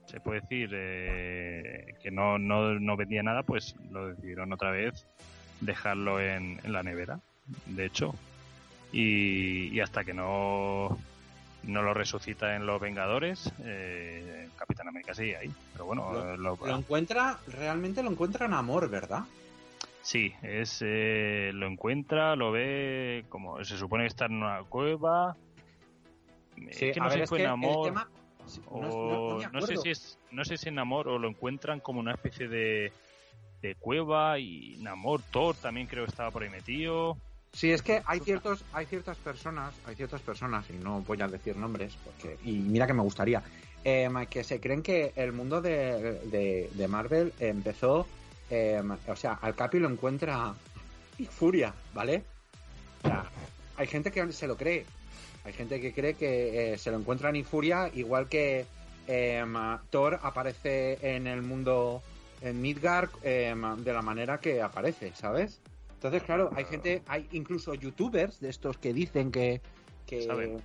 se 0.07 0.21
puede 0.21 0.41
decir 0.41 0.71
eh, 0.75 1.95
que 2.03 2.11
no, 2.11 2.39
no, 2.39 2.79
no 2.79 2.97
vendía 2.97 3.23
nada, 3.23 3.43
pues 3.43 3.75
lo 3.91 4.09
decidieron 4.09 4.53
otra 4.53 4.71
vez 4.71 5.07
dejarlo 5.61 6.21
en, 6.21 6.61
en 6.65 6.73
la 6.73 6.83
nevera, 6.83 7.21
de 7.67 7.87
hecho. 7.87 8.15
Y, 8.93 9.69
y 9.69 9.81
hasta 9.81 10.05
que 10.05 10.15
no, 10.15 10.99
no 11.63 11.83
lo 11.83 11.95
resucita 11.95 12.55
en 12.55 12.67
Los 12.67 12.81
Vengadores, 12.81 13.53
eh, 13.65 14.49
Capitán 14.59 14.89
América 14.89 15.15
sigue 15.15 15.37
ahí. 15.37 15.51
Pero 15.73 15.87
bueno, 15.87 16.13
Lo- 16.13 16.37
lo- 16.37 16.59
Lo 16.67 16.77
encuentra, 16.77 17.39
realmente 17.49 18.03
lo 18.03 18.11
encuentra 18.11 18.47
en 18.47 18.53
amor, 18.53 18.91
¿verdad? 18.91 19.25
Sí, 20.05 20.35
es 20.43 20.81
eh, 20.85 21.51
lo 21.55 21.67
encuentra, 21.67 22.37
lo 22.37 22.53
ve 22.53 23.25
como 23.31 23.65
se 23.65 23.79
supone 23.79 24.05
que 24.05 24.09
está 24.09 24.27
en 24.27 24.35
una 24.35 24.63
cueva. 24.65 25.35
Sí, 26.71 26.87
es 26.89 26.95
que 26.95 27.01
no 27.01 27.11
sé 27.11 27.27
si 27.27 27.43
amor 27.45 27.87
tema- 27.89 28.09
sí, 28.45 28.61
no- 28.71 28.81
no- 28.81 28.83
no 28.83 29.19
o 29.49 29.51
no, 29.51 29.61
sé 29.63 29.77
si 29.79 29.89
es 29.91 30.19
no 30.31 30.45
sé 30.45 30.59
si 30.59 30.69
en 30.69 30.79
amor 30.79 31.09
o 31.09 31.19
lo 31.19 31.27
encuentran 31.29 31.81
como 31.81 32.01
una 32.01 32.13
especie 32.13 32.49
de, 32.49 32.93
de 33.63 33.75
cueva 33.77 34.39
y 34.39 34.75
en 34.75 34.87
amor 34.89 35.23
Thor 35.31 35.57
también 35.57 35.87
creo 35.87 36.05
que 36.05 36.11
estaba 36.11 36.31
por 36.31 36.43
ahí 36.43 36.51
metido. 36.51 37.17
Sí, 37.55 37.71
es 37.71 37.81
que 37.81 38.03
hay 38.05 38.21
ciertos, 38.21 38.63
hay 38.73 38.85
ciertas 38.85 39.17
personas, 39.17 39.75
hay 39.87 39.95
ciertas 39.95 40.21
personas, 40.21 40.69
y 40.69 40.75
no 40.75 41.01
voy 41.01 41.23
a 41.23 41.29
decir 41.29 41.57
nombres, 41.57 41.97
porque, 42.05 42.37
y 42.45 42.59
mira 42.59 42.87
que 42.87 42.93
me 42.93 43.03
gustaría, 43.03 43.43
eh, 43.85 44.11
que 44.29 44.45
se 44.45 44.61
creen 44.61 44.83
que 44.83 45.15
el 45.17 45.33
mundo 45.33 45.63
de, 45.63 46.19
de- 46.27 46.69
de 46.75 46.89
Marvel 46.89 47.33
empezó, 47.39 48.07
eh, 48.51 48.83
o 49.09 49.17
sea, 49.17 49.35
al 49.35 49.55
Capi 49.55 49.79
lo 49.79 49.89
encuentra 49.89 50.55
Furia, 51.31 51.73
¿vale? 51.93 52.25
O 53.03 53.09
sea, 53.09 53.25
hay 53.77 53.87
gente 53.87 54.11
que 54.11 54.33
se 54.33 54.47
lo 54.47 54.57
cree, 54.57 54.85
hay 55.45 55.53
gente 55.53 55.81
que 55.81 55.93
cree 55.93 56.15
que 56.15 56.73
eh, 56.73 56.79
se 56.79 56.91
lo 56.91 56.99
encuentra 56.99 57.31
en 57.31 57.45
Furia, 57.45 57.91
igual 57.95 58.29
que 58.29 58.67
eh, 59.07 59.45
Thor 59.91 60.19
aparece 60.23 60.99
en 61.03 61.27
el 61.27 61.43
mundo 61.43 62.03
en 62.41 62.61
Midgard 62.61 63.11
eh, 63.23 63.55
de 63.79 63.93
la 63.93 64.03
manera 64.03 64.39
que 64.39 64.63
aparece, 64.63 65.13
¿sabes? 65.15 65.61
Entonces, 65.95 66.23
claro, 66.23 66.51
hay 66.55 66.65
gente, 66.65 67.03
hay 67.09 67.27
incluso 67.33 67.75
youtubers 67.75 68.41
de 68.41 68.51
estos 68.51 68.77
que 68.77 68.93
dicen 68.93 69.31
que, 69.31 69.61
que, 70.07 70.59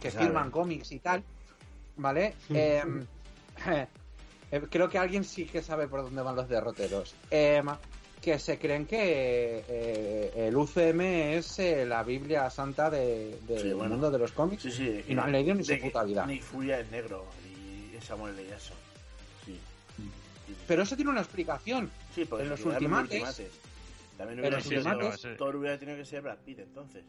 que 0.00 0.10
firman 0.10 0.50
cómics 0.50 0.92
y 0.92 1.00
tal, 1.00 1.22
¿vale? 1.96 2.34
Eh, 4.52 4.62
creo 4.70 4.88
que 4.88 4.98
alguien 4.98 5.24
sí 5.24 5.44
que 5.46 5.62
sabe 5.62 5.88
por 5.88 6.02
dónde 6.02 6.22
van 6.22 6.36
los 6.36 6.48
derroteros. 6.48 7.14
Em, 7.30 7.66
que 8.22 8.38
se 8.38 8.58
creen 8.58 8.86
que 8.86 9.64
eh, 9.68 10.32
el 10.48 10.56
UCM 10.56 11.00
es 11.36 11.58
eh, 11.58 11.84
la 11.86 12.02
Biblia 12.02 12.48
santa 12.50 12.90
de- 12.90 13.38
del 13.46 13.60
Sí, 13.60 13.72
bueno. 13.72 13.90
mundo 13.90 14.10
de 14.10 14.18
los 14.18 14.32
cómics. 14.32 14.62
Sí, 14.62 14.70
sí. 14.72 15.04
Y 15.08 15.14
no 15.14 15.22
han 15.22 15.32
leído 15.32 15.54
ni 15.54 15.64
su 15.64 15.72
de 15.72 15.78
puta 15.78 16.02
vida. 16.04 16.26
Nick 16.26 16.42
Furia 16.42 16.80
es 16.80 16.90
negro 16.90 17.24
y 17.44 18.00
Samuel. 18.02 18.34
Sí, 19.44 19.58
sí. 20.46 20.56
Pero 20.66 20.82
eso 20.82 20.96
tiene 20.96 21.10
una 21.10 21.20
explicación. 21.20 21.90
Sí, 22.14 22.24
porque 22.24 22.44
en 22.44 22.50
los 22.50 22.64
ultimates- 22.64 23.50
También 24.16 24.38
en 24.38 24.40
hubiera 24.40 24.56
los 24.56 24.64
sido 25.20 25.36
Thor 25.36 25.56
hubiera 25.56 25.78
tenido 25.78 25.98
que 25.98 26.04
ser 26.04 26.22
Brad 26.22 26.38
Pitt 26.38 26.60
entonces. 26.60 27.04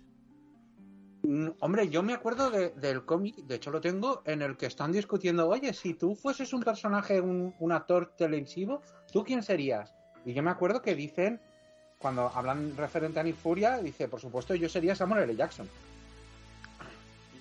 Mm, 1.23 1.49
Hombre, 1.59 1.89
yo 1.89 2.03
me 2.03 2.13
acuerdo 2.13 2.49
de- 2.51 2.69
del 2.71 3.03
cómic, 3.05 3.35
de 3.37 3.55
hecho 3.55 3.71
lo 3.71 3.81
tengo, 3.81 4.21
en 4.25 4.41
el 4.41 4.55
que 4.55 4.67
están 4.67 4.91
discutiendo, 4.91 5.47
oye, 5.49 5.73
si 5.73 5.93
tú 5.93 6.15
fueses 6.15 6.53
un 6.53 6.61
personaje, 6.63 7.19
un, 7.19 7.53
un 7.59 7.71
actor 7.71 8.13
televisivo, 8.17 8.81
¿tú 9.11 9.23
quién 9.23 9.41
serías? 9.43 9.93
Y 10.25 10.33
yo 10.33 10.43
me 10.43 10.51
acuerdo 10.51 10.81
que 10.81 10.95
dicen, 10.95 11.39
cuando 11.99 12.29
hablan 12.33 12.75
referente 12.77 13.19
a 13.19 13.23
Nick 13.23 13.35
Furia, 13.37 13.77
dice, 13.79 14.07
por 14.07 14.19
supuesto, 14.21 14.53
yo 14.55 14.69
sería 14.69 14.95
Samuel 14.95 15.23
L. 15.23 15.35
Jackson. 15.35 15.67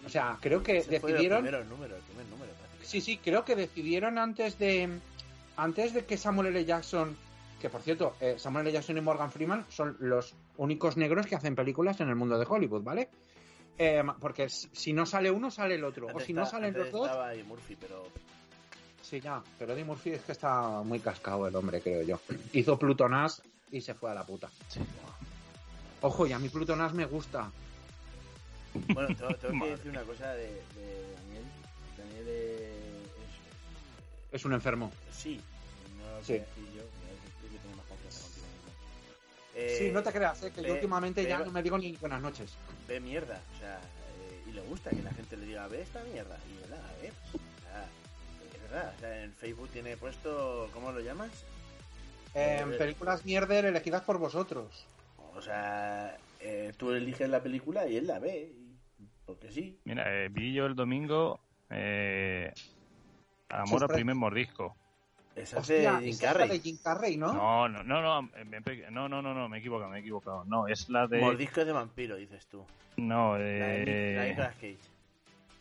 O 0.05 0.09
sea, 0.09 0.39
creo 0.41 0.63
que 0.63 0.79
Ese 0.79 1.01
fue 1.01 1.11
decidieron... 1.13 1.39
el 1.45 1.51
primero 1.51 1.65
número, 1.69 1.97
el 1.97 2.03
primer 2.03 2.27
número. 2.27 2.53
prácticamente. 2.53 2.87
Sí, 2.87 3.01
sí, 3.01 3.19
creo 3.19 3.45
que 3.45 3.57
decidieron 3.57 4.19
antes 4.19 4.59
de 4.59 4.89
antes 5.57 5.95
de 5.95 6.05
que 6.05 6.17
Samuel 6.17 6.49
L. 6.49 6.65
Jackson, 6.65 7.17
que 7.61 7.69
por 7.71 7.81
cierto, 7.83 8.15
eh, 8.21 8.37
Samuel 8.39 8.67
L. 8.67 8.73
Jackson 8.73 8.97
y 8.99 9.01
Morgan 9.01 9.33
Freeman 9.33 9.67
son 9.69 9.97
los 10.01 10.35
únicos 10.59 10.97
negros 10.97 11.27
que 11.27 11.35
hacen 11.35 11.57
películas 11.57 12.01
en 12.01 12.09
el 12.09 12.15
mundo 12.15 12.39
de 12.39 12.47
Hollywood, 12.49 12.83
¿vale? 12.83 13.09
Eh, 13.79 14.03
porque 14.21 14.49
si 14.49 14.93
no 14.93 15.05
sale 15.05 15.31
uno, 15.31 15.51
sale 15.51 15.75
el 15.75 15.85
otro. 15.85 16.09
o 16.13 16.21
si 16.21 16.33
no 16.33 16.47
salen 16.47 16.73
los 16.73 16.91
dos, 16.91 17.07
estaba 17.07 17.29
ahí 17.29 17.43
Murphy, 17.43 17.77
pero 17.77 18.05
sí, 19.03 19.21
ya. 19.21 19.43
Pero 19.59 19.75
Eddie 19.75 19.85
Murphy 19.85 20.11
es 20.13 20.23
que 20.23 20.33
está 20.33 20.83
muy 20.83 20.99
cascado 21.01 21.47
el 21.47 21.55
hombre, 21.55 21.81
creo 21.81 22.03
yo. 22.03 22.21
Hizo 22.53 22.79
Plutonás 22.79 23.43
y 23.71 23.81
se 23.81 23.95
fue 23.95 24.11
a 24.11 24.15
la 24.15 24.25
puta. 24.25 24.49
Ojo, 26.03 26.27
y 26.27 26.33
a 26.33 26.39
mí 26.39 26.49
Plutonás 26.49 26.93
me 26.95 27.05
gusta. 27.07 27.51
Bueno, 28.95 29.15
tengo, 29.17 29.35
tengo 29.37 29.65
que 29.65 29.71
decir 29.73 29.91
una 29.91 30.03
cosa 30.03 30.31
de, 30.33 30.47
de 30.47 31.15
Daniel. 31.17 31.45
Daniel 31.99 32.29
es, 32.29 34.35
Es 34.41 34.45
un 34.45 34.53
enfermo. 34.55 34.91
sí, 35.11 35.41
no 35.99 36.17
lo 36.19 36.25
Sí. 36.25 36.33
voy 36.35 36.43
a 36.43 36.47
decir 36.47 36.65
yo, 36.77 36.83
Eh, 39.59 39.75
sí, 39.79 39.91
no 39.91 40.03
te 40.03 40.13
creas, 40.13 40.43
eh, 40.43 40.51
que 40.53 40.61
yo 40.61 40.67
ve- 40.69 40.73
últimamente 40.75 41.27
ya 41.27 41.39
no 41.39 41.51
me 41.51 41.63
digo 41.63 41.79
ni 41.79 41.93
buenas 41.97 42.21
noches. 42.21 42.55
Ve 42.87 43.01
mierda, 43.01 43.41
o 43.55 43.59
sea, 43.59 43.79
eh, 43.79 44.43
y 44.47 44.53
le 44.53 44.61
gusta 44.63 44.91
que 44.91 45.03
la 45.03 45.11
gente 45.13 45.35
le 45.39 45.47
diga, 45.47 45.67
ve 45.67 45.81
esta 45.81 46.03
mierda, 46.05 46.39
y 46.47 46.63
él 46.65 46.71
la 46.71 46.77
ve. 47.01 47.11
O 47.33 47.63
sea, 47.63 47.89
es 48.55 48.63
verdad, 48.71 48.95
o 48.95 49.01
sea, 49.01 49.25
en 49.25 49.33
Facebook 49.33 49.71
tiene 49.71 49.97
puesto, 49.97 50.69
¿cómo 50.75 50.93
lo 50.93 51.01
llamas? 51.01 51.31
Eh, 52.35 52.65
Eh, 52.69 52.75
películas 52.77 53.25
mierder 53.25 53.65
elegidas 53.65 54.03
por 54.03 54.19
vosotros. 54.19 54.87
O 55.17 55.41
sea, 55.41 56.19
eh, 56.41 56.75
tú 56.77 56.93
eliges 56.93 57.29
la 57.31 57.43
película 57.43 57.87
y 57.87 57.97
él 57.97 58.07
la 58.07 58.19
ve, 58.19 58.53
y- 58.55 58.77
porque 59.25 59.51
sí. 59.51 59.81
Mira, 59.85 60.05
eh, 60.25 60.29
vi 60.29 60.53
yo 60.53 60.67
el 60.67 60.75
domingo 60.75 61.41
eh, 61.71 62.53
Amor 63.49 63.81
Sus 63.81 63.89
primer 63.89 64.15
mordisco. 64.15 64.77
Esa 65.37 65.61
es 65.61 65.67
de 65.69 65.81
Jim 65.81 65.89
esa 65.91 66.09
es 66.09 66.21
la 66.23 66.33
Carrey. 66.33 66.49
de 66.49 66.61
Jim 66.61 66.79
Carrey, 66.83 67.17
¿no? 67.19 67.33
No, 67.35 67.69
no, 67.69 67.83
no, 67.85 68.01
no, 68.23 68.31
eh, 68.37 68.87
no, 68.91 69.09
no, 69.09 69.21
no, 69.23 69.35
no, 69.35 69.49
me 69.49 69.59
he 69.59 69.61
equivocado, 69.61 69.91
me 69.91 69.99
he 69.99 70.01
equivocado. 70.01 70.45
No, 70.47 70.67
es 70.67 70.89
la 70.89 71.07
de... 71.07 71.21
Mordisco 71.21 71.65
de 71.65 71.73
vampiro, 71.73 72.17
dices 72.17 72.47
tú. 72.47 72.65
No, 72.97 73.37
La 73.37 73.45
de, 73.45 73.55
Nick- 73.55 73.59
la 73.61 73.67
de 73.67 74.17
eh... 74.25 74.29
Nicolas 74.31 74.55
Cage. 74.55 74.79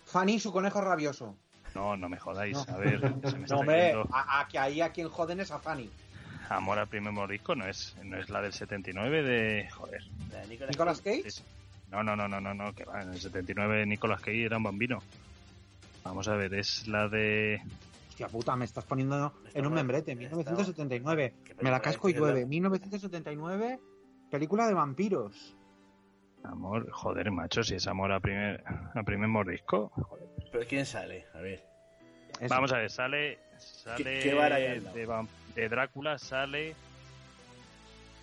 Fanny, 0.05 0.39
su 0.39 0.51
conejo 0.53 0.79
rabioso. 0.81 1.35
No, 1.73 1.97
no 1.97 2.07
me 2.07 2.17
jodáis, 2.17 2.55
No. 2.67 2.73
a 2.73 2.77
ver, 2.77 2.99
se 3.01 3.37
me 3.37 3.43
está 3.43 3.55
No, 3.55 3.59
hombre, 3.59 3.93
a, 4.13 4.39
a 4.39 4.47
que 4.47 4.57
ahí 4.57 4.79
a 4.79 4.91
quien 4.93 5.09
joden 5.09 5.41
es 5.41 5.51
a 5.51 5.59
Fanny. 5.59 5.89
Amor 6.47 6.79
al 6.79 6.87
primer 6.87 7.11
mordisco 7.11 7.53
no 7.55 7.67
es, 7.67 7.97
no 8.03 8.17
es 8.17 8.29
la 8.29 8.41
del 8.41 8.53
79 8.53 9.23
de... 9.23 9.69
Joder. 9.71 10.03
La 10.31 10.39
de 10.41 10.47
Nicolas, 10.47 10.69
¿Nicolas 10.71 11.01
Cage. 11.01 11.23
Cage? 11.23 11.41
No, 11.91 12.01
no, 12.03 12.15
no, 12.15 12.27
no, 12.29 12.39
no, 12.39 12.53
no, 12.53 12.73
que 12.73 12.85
va, 12.85 13.01
en 13.01 13.09
el 13.09 13.19
79 13.19 13.85
Nicolas 13.87 14.21
Cage 14.21 14.45
era 14.45 14.55
un 14.57 14.63
bambino. 14.63 14.99
Vamos 16.05 16.27
a 16.29 16.35
ver, 16.35 16.53
es 16.53 16.87
la 16.87 17.09
de... 17.09 17.61
Hostia 18.15 18.29
puta, 18.29 18.55
me 18.55 18.63
estás 18.63 18.85
poniendo 18.85 19.33
Está 19.45 19.59
en 19.59 19.65
un 19.65 19.73
mal, 19.73 19.83
membrete. 19.83 20.13
está- 20.13 20.17
1979. 20.37 21.33
¿Qué 21.43 21.53
Me 21.61 21.69
la 21.69 21.81
casco 21.81 22.07
y 22.07 22.13
llueve. 22.13 22.45
1979, 22.45 23.77
película 24.31 24.67
de 24.67 24.73
vampiros. 24.73 25.57
Amor, 26.45 26.89
joder, 26.91 27.29
macho, 27.31 27.61
si 27.61 27.75
es 27.75 27.87
amor 27.87 28.13
a 28.13 28.21
primer, 28.21 28.63
a 28.93 29.03
primer 29.03 29.27
mordisco. 29.27 29.89
Joder. 29.89 30.29
¿Pero 30.49 30.65
quién 30.65 30.85
sale? 30.85 31.25
A 31.33 31.39
ver. 31.39 31.61
Eso. 32.39 32.47
Vamos 32.55 32.71
a 32.71 32.77
ver, 32.77 32.89
sale, 32.89 33.37
sale 33.57 34.19
qué 34.21 34.33
lado? 34.33 34.55
de, 34.93 35.61
de 35.61 35.69
Drácula, 35.69 36.17
sale... 36.17 36.73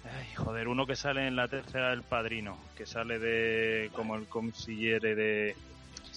Ay, 0.04 0.34
joder, 0.36 0.68
uno 0.68 0.86
que 0.86 0.96
sale 0.96 1.26
en 1.26 1.36
la 1.36 1.48
tercera 1.48 1.90
del 1.90 2.02
Padrino, 2.02 2.56
que 2.76 2.86
sale 2.86 3.18
de 3.18 3.90
como 3.94 4.16
el 4.16 4.26
consillere 4.26 5.14
de... 5.14 5.54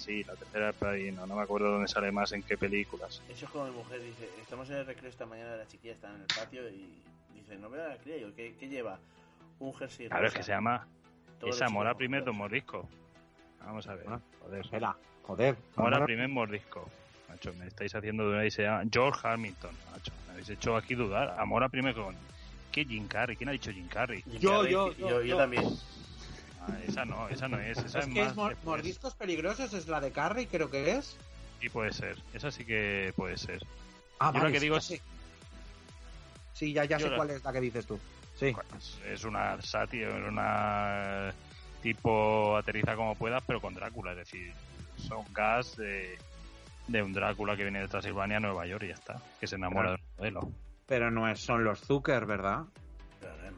Sí, 0.06 0.22
la 0.24 0.36
tercera 0.36 0.66
del 0.66 0.74
Padrino, 0.74 1.26
no 1.26 1.34
me 1.34 1.42
acuerdo 1.42 1.68
dónde 1.72 1.88
sale 1.88 2.12
más, 2.12 2.30
en 2.32 2.42
qué 2.44 2.56
películas. 2.56 3.20
Eso 3.28 3.44
es 3.46 3.50
como 3.50 3.64
mi 3.66 3.72
mujer 3.72 4.00
dice, 4.00 4.30
estamos 4.40 4.70
en 4.70 4.76
el 4.76 4.86
recreo 4.86 5.10
esta 5.10 5.26
mañana 5.26 5.50
de 5.52 5.58
la 5.58 5.66
chiquilla, 5.66 5.94
están 5.94 6.14
en 6.14 6.20
el 6.20 6.26
patio 6.28 6.68
y 6.70 7.02
dice, 7.34 7.56
no 7.58 7.68
veo 7.68 7.84
a 7.84 7.88
la 7.88 7.96
cría. 7.98 8.18
Yo, 8.18 8.32
¿qué, 8.34 8.54
qué 8.58 8.68
lleva? 8.68 9.00
Un 9.58 9.74
jersey 9.74 10.06
Claro, 10.08 10.26
es 10.26 10.32
rosa. 10.32 10.38
que 10.38 10.44
se 10.44 10.52
llama 10.52 10.86
Todo 11.40 11.50
Es 11.50 11.58
lo 11.60 11.66
amor 11.66 11.86
a 11.86 11.90
chico, 11.90 11.98
primer 11.98 12.20
rosa. 12.24 12.32
mordisco. 12.38 12.88
Vamos 13.64 13.86
a 13.88 13.94
ver, 13.96 14.06
Ah. 14.08 14.20
joder. 14.40 14.60
Espera, 14.64 14.96
joder. 15.24 15.56
Amor 15.76 15.92
a 15.92 15.96
Ahora- 15.96 16.06
primer 16.06 16.28
mordisco. 16.28 16.88
Macho, 17.28 17.52
me 17.54 17.66
estáis 17.66 17.92
haciendo 17.94 18.24
dudar 18.24 18.46
y 18.46 18.50
se 18.52 18.62
llama 18.62 18.84
George 18.92 19.20
Hamilton. 19.26 19.74
Macho, 19.90 20.12
me 20.26 20.32
habéis 20.34 20.48
hecho 20.50 20.76
aquí 20.76 20.94
dudar. 20.94 21.34
Amor 21.40 21.64
a 21.64 21.68
primer 21.68 21.94
con... 21.96 22.14
¿Qué 22.70 22.84
Jim 22.84 23.08
Carrey? 23.08 23.34
¿Quién 23.36 23.48
ha 23.48 23.52
dicho 23.52 23.72
Jim 23.72 23.88
Carrey? 23.88 24.22
Jim 24.22 24.38
Yo, 24.38 24.50
Carrey, 24.58 24.72
yo, 24.72 24.92
yo, 24.92 25.08
yo, 25.08 25.22
yo. 25.22 25.36
también. 25.36 25.64
Ah, 26.68 26.78
esa 26.86 27.04
no, 27.04 27.28
esa 27.28 27.48
no 27.48 27.58
es. 27.58 27.78
Esa 27.78 28.00
Es 28.00 28.06
es, 28.08 28.14
que 28.14 28.20
más 28.20 28.30
es 28.30 28.36
mor-. 28.36 28.56
Mordiscos 28.64 29.14
Peligrosos, 29.14 29.72
es 29.74 29.86
la 29.88 30.00
de 30.00 30.10
Carrie, 30.12 30.46
creo 30.48 30.70
que 30.70 30.92
es. 30.96 31.16
Sí, 31.60 31.68
puede 31.68 31.92
ser. 31.92 32.18
Esa 32.34 32.50
sí 32.50 32.64
que 32.64 33.12
puede 33.16 33.36
ser. 33.36 33.62
Ah, 34.18 34.32
Yo 34.34 34.42
lo 34.42 34.48
que 34.50 34.58
sí, 34.58 34.64
digo 34.64 34.74
ya 34.76 34.78
es- 34.78 34.84
sé. 34.86 35.02
Sí, 36.54 36.72
ya, 36.72 36.84
ya 36.84 36.96
Yo 36.98 37.06
sé 37.06 37.10
la- 37.10 37.16
cuál 37.16 37.30
es 37.30 37.44
la 37.44 37.52
que 37.52 37.60
dices 37.60 37.86
tú. 37.86 37.98
Sí. 38.38 38.54
Es- 39.06 39.24
una 39.24 39.60
sátira, 39.62 40.14
una 40.14 41.32
tipo 41.82 42.56
aterriza 42.56 42.96
como 42.96 43.14
puedas, 43.14 43.42
pero 43.46 43.60
con 43.60 43.74
Drácula. 43.74 44.12
Es 44.12 44.18
decir, 44.18 44.52
son 44.98 45.24
gas 45.32 45.76
de, 45.76 46.18
de 46.88 47.02
un 47.02 47.12
Drácula 47.12 47.56
que 47.56 47.62
viene 47.62 47.80
de 47.80 47.88
Transilvania 47.88 48.38
a 48.38 48.40
Nueva 48.40 48.66
York 48.66 48.84
y 48.84 48.88
ya 48.88 48.94
está. 48.94 49.20
Que 49.40 49.46
se 49.46 49.56
enamora 49.56 49.92
del 49.92 50.00
modelo. 50.18 50.50
Pero 50.86 51.10
no 51.10 51.28
es, 51.28 51.40
son 51.40 51.64
los 51.64 51.80
Zucker, 51.80 52.26
¿verdad? 52.26 52.64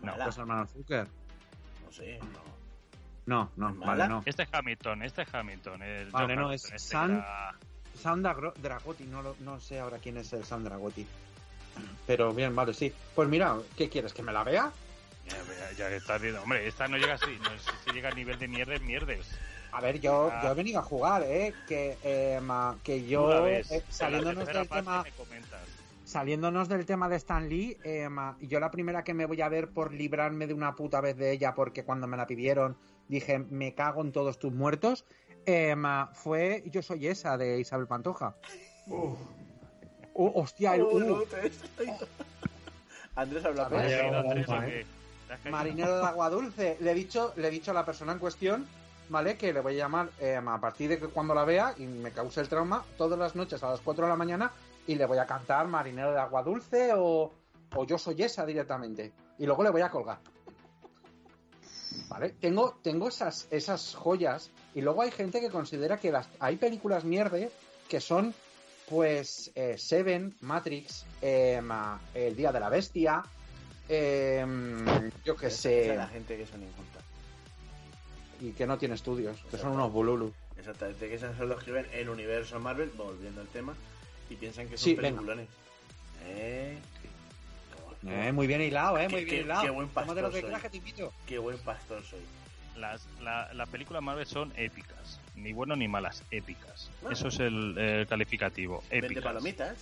No. 0.03 0.17
Los 0.17 0.39
hermanos 0.39 0.71
Zucker. 0.71 1.07
No 1.85 1.93
sé, 1.93 2.19
no. 2.19 2.58
No, 3.29 3.51
no, 3.57 3.69
¿Es 3.71 3.79
vale, 3.79 4.09
no. 4.09 4.23
Este 4.25 4.45
es 4.45 4.49
Hamilton, 4.51 5.03
este 5.03 5.23
es 5.23 5.35
Hamilton. 5.35 5.83
El 5.83 6.11
Vale, 6.11 6.27
John 6.29 6.37
no, 6.37 6.47
Hamilton, 6.49 6.53
es 6.55 6.65
este 6.65 6.79
San- 6.79 7.09
que 7.09 7.19
era- 7.19 7.55
Sandra 7.95 8.35
Gro- 8.35 8.55
Dragotti, 8.55 9.05
no, 9.05 9.21
lo- 9.23 9.37
no 9.41 9.61
sé 9.61 9.81
ahora 9.81 9.99
quién 9.99 10.17
es 10.17 10.33
el 10.33 10.45
San 10.45 10.65
Dragotti. 10.65 11.07
Pero 12.07 12.33
bien, 12.33 12.55
vale, 12.57 12.73
sí. 12.73 12.93
Pues 13.15 13.29
mira, 13.29 13.57
¿qué 13.77 13.89
quieres? 13.91 14.13
¿Que 14.15 14.23
me 14.23 14.33
la 14.33 14.45
vea? 14.45 14.73
Ya, 15.27 15.37
ya, 15.77 15.91
ya 15.91 15.97
estás 15.97 16.21
viendo. 16.23 16.43
Hombre, 16.43 16.67
esta 16.67 16.89
no 16.89 16.97
llega 16.97 17.15
así. 17.15 17.37
No 17.43 17.51
sé 17.59 17.71
si 17.85 17.91
llega 17.93 18.09
al 18.09 18.17
nivel 18.17 18.39
de 18.39 18.49
mierdes, 18.49 18.81
mierdes. 18.81 19.27
A 19.73 19.83
ver, 19.83 20.01
yo, 20.01 20.31
Ah. 20.33 20.41
yo 20.45 20.53
he 20.53 20.55
venido 20.55 20.81
a 20.81 20.83
jugar, 20.83 21.23
¿eh? 21.27 21.53
Que, 21.69 21.99
eh, 22.03 22.41
ma- 22.43 22.77
que 22.83 23.07
yo, 23.07 23.43
ves. 23.43 23.71
eh, 23.71 23.85
saliéndonos 23.91 24.47
del 24.47 24.69
tema, 24.69 25.03
me 25.03 25.13
comentas. 25.13 25.61
saliéndonos 26.05 26.69
del 26.71 26.87
tema 26.87 27.07
de 27.11 27.17
Stan 27.17 27.47
Lee, 27.47 27.77
eh, 27.85 28.09
ma- 28.09 28.35
yo 28.41 28.59
la 28.61 28.71
primera 28.71 29.05
que 29.05 29.13
me 29.13 29.27
voy 29.27 29.43
a 29.43 29.49
ver 29.51 29.69
por 29.69 29.93
librarme 29.93 30.47
de 30.47 30.55
una 30.55 30.75
puta 30.75 31.03
vez 31.03 31.19
de 31.19 31.33
ella, 31.33 31.55
porque 31.55 31.85
cuando 31.85 32.07
me 32.07 32.17
la 32.17 32.27
pidieron 32.27 32.79
dije, 33.09 33.39
me 33.39 33.75
cago 33.75 34.03
en 34.03 34.13
todos 34.13 34.39
tus 34.39 34.53
muertos, 34.53 35.05
eh, 35.47 35.75
ma- 35.77 36.11
fue 36.15 36.63
Yo 36.67 36.83
soy 36.83 37.07
esa 37.07 37.37
de 37.39 37.59
Isabel 37.61 37.87
Pantoja. 37.87 38.35
Oh, 38.91 40.33
hostia, 40.43 40.75
el- 40.75 40.83
Oh, 40.83 40.95
uh, 40.95 41.01
no, 41.01 41.21
te- 41.23 41.47
estoy- 41.47 41.91
Andrés 43.15 43.45
habla 43.45 43.69
con 43.69 43.79
ver, 43.79 43.87
Ha 43.87 43.89
¿Te 43.89 43.95
has 43.95 44.03
llegado 44.03 44.13
caído, 44.13 44.13
la 44.13 44.19
Andrés, 44.31 44.47
bomba, 44.47 44.65
o 44.65 44.69
¿eh? 44.69 45.51
marinero 45.51 45.99
de 45.99 46.05
agua 46.07 46.31
dulce. 46.31 46.77
Le 46.81 46.91
he 46.91 46.95
dicho, 46.95 47.33
le 47.37 47.49
he 47.49 47.51
dicho 47.51 47.71
a 47.71 47.75
la 47.75 47.85
persona 47.85 48.13
en 48.13 48.19
cuestión, 48.19 48.67
¿vale? 49.09 49.37
Que 49.37 49.53
le 49.53 49.61
voy 49.61 49.75
a 49.75 49.79
llamar 49.79 50.11
eh, 50.21 50.37
a 50.45 50.59
partir 50.61 50.89
de 50.91 50.99
que 50.99 51.07
cuando 51.09 51.35
la 51.35 51.45
vea 51.45 51.75
y 51.77 51.87
me 51.87 52.11
cause 52.13 52.41
el 52.41 52.49
trauma, 52.49 52.85
todas 52.97 53.19
las 53.19 53.35
noches 53.37 53.63
a 53.63 53.71
las 53.71 53.81
4 53.81 54.05
de 54.05 54.11
la 54.11 54.17
mañana 54.17 54.53
y 54.87 54.95
le 54.95 55.05
voy 55.07 55.19
a 55.19 55.27
cantar 55.27 55.67
marinero 55.69 56.13
de 56.13 56.19
agua 56.21 56.43
dulce 56.43 56.93
o, 56.95 57.31
o 57.75 57.85
yo 57.85 57.99
soy 57.99 58.23
esa 58.23 58.47
directamente. 58.47 59.13
Y 59.39 59.47
luego 59.47 59.63
le 59.63 59.71
voy 59.71 59.83
a 59.83 59.91
colgar. 59.91 60.19
¿Vale? 62.09 62.31
Tengo, 62.41 62.79
tengo 62.83 63.09
esas, 63.09 63.47
esas 63.51 63.95
joyas 63.95 64.51
y 64.75 64.81
luego 64.81 65.03
hay 65.03 65.11
gente 65.11 65.41
que 65.41 65.51
considera 65.51 65.99
que 65.99 66.11
las, 66.11 66.29
hay 66.41 66.57
películas 66.57 67.05
mierde 67.05 67.51
que 67.89 68.01
son 68.01 68.35
pues 68.89 69.51
eh, 69.55 69.77
Seven, 69.77 70.35
Matrix, 70.41 71.05
eh, 71.21 71.61
El 72.15 72.35
Día 72.37 72.53
de 72.53 72.61
la 72.61 72.71
Bestia, 72.71 73.23
eh, 73.89 74.47
yo 75.25 75.37
que 75.37 75.51
sé, 75.51 75.95
la 75.95 76.07
gente 76.09 76.37
que 76.39 76.47
son 76.47 76.63
inculta. 76.63 77.01
y 78.41 78.53
que 78.53 78.67
no 78.67 78.79
tiene 78.79 78.95
estudios, 78.95 79.37
que 79.51 79.59
son 79.59 79.73
unos 79.73 79.93
bululu. 79.93 80.33
Exactamente, 80.57 81.09
que 81.09 81.15
esos 81.17 81.37
son 81.37 81.49
los 81.51 81.63
que 81.63 81.71
ven 81.73 81.87
el 81.93 82.09
universo 82.09 82.59
Marvel, 82.61 82.91
volviendo 82.97 83.41
al 83.43 83.49
tema, 83.49 83.75
y 84.31 84.37
piensan 84.37 84.69
que 84.69 84.79
son 84.79 84.85
Sí, 84.85 84.95
peliculones. 84.95 85.49
Eh, 86.25 86.79
Eh, 88.07 88.33
muy 88.33 88.47
bien 88.47 88.61
hilado, 88.61 88.97
eh, 88.99 89.03
Qué- 89.07 89.09
muy 89.09 89.25
bien 89.25 89.37
qué- 89.37 89.43
hilado. 89.43 89.63
qué 89.63 89.71
buen 89.71 89.89
Tómate 89.89 90.23
lo 90.23 90.31
que 90.31 90.41
pastor 90.43 90.51
soy. 90.53 90.61
que 90.63 90.71
te 90.71 90.77
invito. 90.77 91.13
Qué 91.27 91.39
buen 91.39 91.59
pastor 91.59 92.03
soy. 92.05 92.21
Las, 92.77 93.07
la- 93.21 93.53
las 93.55 93.69
películas 93.69 94.03
Marvel 94.03 94.27
son 94.27 94.53
épicas. 94.57 95.21
Ni 95.35 95.53
buenas 95.53 95.79
ni 95.79 95.89
malas, 95.89 96.25
épicas. 96.31 96.91
Bueno. 97.03 97.13
Eso 97.15 97.29
es 97.29 97.41
el, 97.41 97.77
el 97.77 98.07
calificativo. 98.07 98.83
Vende 98.91 99.07
Épicas. 99.07 99.25
palomitas. 99.25 99.79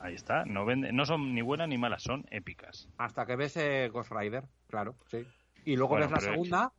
Ahí 0.00 0.14
está. 0.14 0.44
No, 0.46 0.64
vende, 0.64 0.92
no 0.92 1.04
son 1.06 1.34
ni 1.34 1.42
buenas 1.42 1.68
ni 1.68 1.78
malas, 1.78 2.02
son 2.02 2.24
épicas. 2.30 2.88
Hasta 2.98 3.24
que 3.26 3.36
ves 3.36 3.56
eh, 3.56 3.88
Ghost 3.92 4.10
Rider, 4.10 4.44
claro, 4.68 4.96
sí. 5.10 5.24
Y 5.64 5.76
luego 5.76 5.90
Bueno, 5.90 6.08
ves 6.08 6.24
la 6.24 6.30
segunda, 6.32 6.72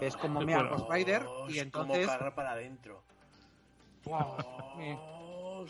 ves 0.00 0.16
como 0.16 0.40
mea 0.40 0.58
Bueno. 0.62 0.76
Ghost 0.76 0.90
Rider, 0.92 1.22
Oh, 1.26 1.50
y 1.50 1.56
es 1.58 1.62
entonces... 1.64 2.06
Como 2.08 2.30
para 2.34 2.52
adentro. 2.52 3.02
Oh, 4.04 5.66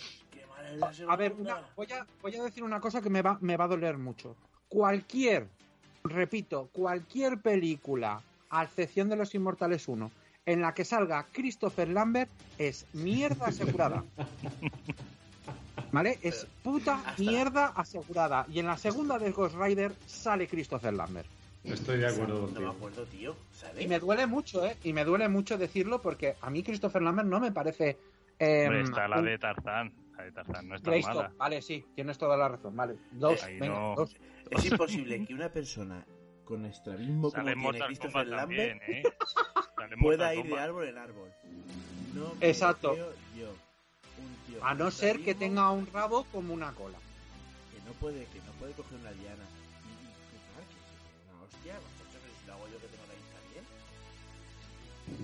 A 1.09 1.17
ver, 1.17 1.33
una- 1.39 1.61
voy, 1.77 1.87
a, 1.93 2.07
voy 2.23 2.37
a 2.37 2.43
decir 2.43 2.63
una 2.63 2.81
cosa 2.81 3.01
que 3.01 3.11
me 3.11 3.23
va, 3.23 3.39
me 3.41 3.57
va 3.57 3.65
a 3.65 3.69
doler 3.69 3.99
mucho. 3.99 4.37
Cualquier, 4.69 5.47
repito, 6.05 6.69
cualquier 6.73 7.39
película, 7.41 8.21
a 8.51 8.65
excepción 8.65 9.09
de 9.09 9.17
Los 9.17 9.35
Inmortales 9.35 9.89
1, 9.89 10.11
en 10.47 10.61
la 10.63 10.73
que 10.75 10.85
salga 10.85 11.27
Christopher 11.33 11.89
Lambert, 11.89 12.31
es 12.59 12.87
mierda 12.93 13.47
asegurada. 13.47 14.05
¿Vale? 15.93 16.19
Es 16.23 16.47
puta 16.63 17.03
mierda 17.19 17.67
asegurada. 17.75 18.47
Y 18.49 18.61
en 18.61 18.67
la 18.67 18.77
segunda 18.77 19.19
de 19.19 19.33
Ghost 19.33 19.57
Rider 19.57 19.93
sale 20.07 20.47
Christopher 20.47 20.95
Lambert. 20.95 21.27
Estoy 21.65 21.99
de 21.99 22.07
acuerdo 22.07 22.35
No 22.35 22.41
me 22.41 22.47
contigo. 22.47 22.71
acuerdo, 22.71 23.05
tío. 23.07 23.37
¿Sale? 23.53 23.83
Y 23.83 23.89
me 23.89 23.99
duele 23.99 24.27
mucho, 24.27 24.65
¿eh? 24.65 24.77
Y 24.85 24.93
me 24.93 25.05
duele 25.05 25.29
mucho 25.29 25.59
decirlo 25.59 26.01
porque 26.01 26.37
a 26.41 26.49
mí 26.49 26.63
Christopher 26.63 27.03
Lambert 27.03 27.29
no 27.29 27.41
me 27.41 27.51
parece... 27.53 27.99
eh, 28.39 28.65
Hombre, 28.67 28.83
está 28.83 29.09
la 29.09 29.21
de 29.21 29.37
Tarzán. 29.39 29.93
La 30.21 30.27
de 30.27 30.33
Tarzán 30.33 30.69
no 30.69 30.75
está 30.77 30.91
Greystock. 30.91 31.15
mala. 31.17 31.33
Vale, 31.39 31.63
sí, 31.63 31.85
tienes 31.95 32.19
toda 32.19 32.37
la 32.37 32.49
razón. 32.49 32.77
Vale, 32.77 32.97
dos, 33.13 33.43
Ahí 33.43 33.59
venga, 33.59 33.75
no. 33.75 33.95
dos. 33.97 34.15
Es 34.51 34.65
imposible 34.67 35.25
que 35.25 35.33
una 35.35 35.49
persona 35.51 36.05
con 36.45 36.67
estrabismo 36.67 37.31
como 37.33 37.73
tiene 37.73 37.87
Christopher 37.87 38.29
también, 38.29 38.79
Lambert 38.81 38.89
¿eh? 38.89 39.03
Pueda 40.01 40.35
ir 40.35 40.47
de 40.47 40.59
árbol 40.59 40.89
en 40.89 40.99
árbol. 40.99 41.31
No 42.15 42.35
me 42.35 42.49
Exacto. 42.49 42.97
yo. 42.97 43.07
Un 44.19 44.37
tío 44.47 44.65
A 44.65 44.75
no 44.75 44.91
ser 44.91 45.21
que 45.21 45.35
tenga 45.35 45.71
un 45.71 45.87
rabo 45.87 46.25
como 46.33 46.53
una 46.53 46.73
cola. 46.73 46.99
que 47.73 47.81
no 47.87 47.93
puede, 47.95 48.25
que 48.27 48.39
no 48.41 48.53
puede 48.59 48.73
coger 48.75 48.99
una 48.99 49.11
liana 49.13 49.45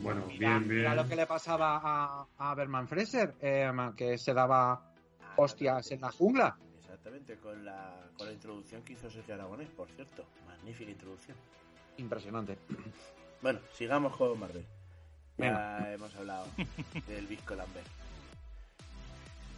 Bueno, 0.02 0.26
Mira, 0.26 0.58
bien, 0.58 0.68
mira 0.68 0.94
bien. 0.94 0.96
lo 0.96 1.08
que 1.08 1.16
le 1.16 1.26
pasaba 1.26 1.80
a, 1.82 2.26
a 2.38 2.54
Berman 2.54 2.86
Fraser, 2.88 3.34
eh, 3.40 3.70
que 3.96 4.18
se 4.18 4.32
daba 4.34 4.72
Ah, 5.20 5.32
hostias 5.36 5.90
en 5.92 6.00
la 6.02 6.10
jungla. 6.12 6.56
Exactamente, 6.80 7.36
con 7.38 7.64
la, 7.64 8.08
con 8.16 8.26
la 8.26 8.32
introducción 8.32 8.82
que 8.82 8.92
hizo 8.94 9.10
Sergio 9.10 9.34
Aragonés, 9.34 9.68
por 9.70 9.88
cierto. 9.90 10.24
Magnífica 10.46 10.90
introducción. 10.90 11.36
Impresionante. 11.98 12.58
Bueno, 13.42 13.58
sigamos 13.72 14.14
con 14.16 14.38
Marvel. 14.38 14.62
Ya 14.62 15.44
Venga. 15.44 15.92
hemos 15.92 16.14
hablado 16.16 16.46
del 17.06 17.26
Visco 17.26 17.54
Lambert. 17.54 17.86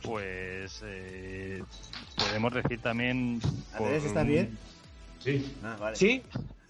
Pues 0.03 0.81
eh, 0.85 1.63
podemos 2.17 2.55
decir 2.55 2.81
también. 2.81 3.41
por 3.41 3.87
Andrés, 3.87 4.05
¿estás 4.05 4.27
bien? 4.27 4.59
Sí, 5.19 5.57
Ah, 5.63 5.77
vale. 5.79 5.97
Sí, 5.97 6.23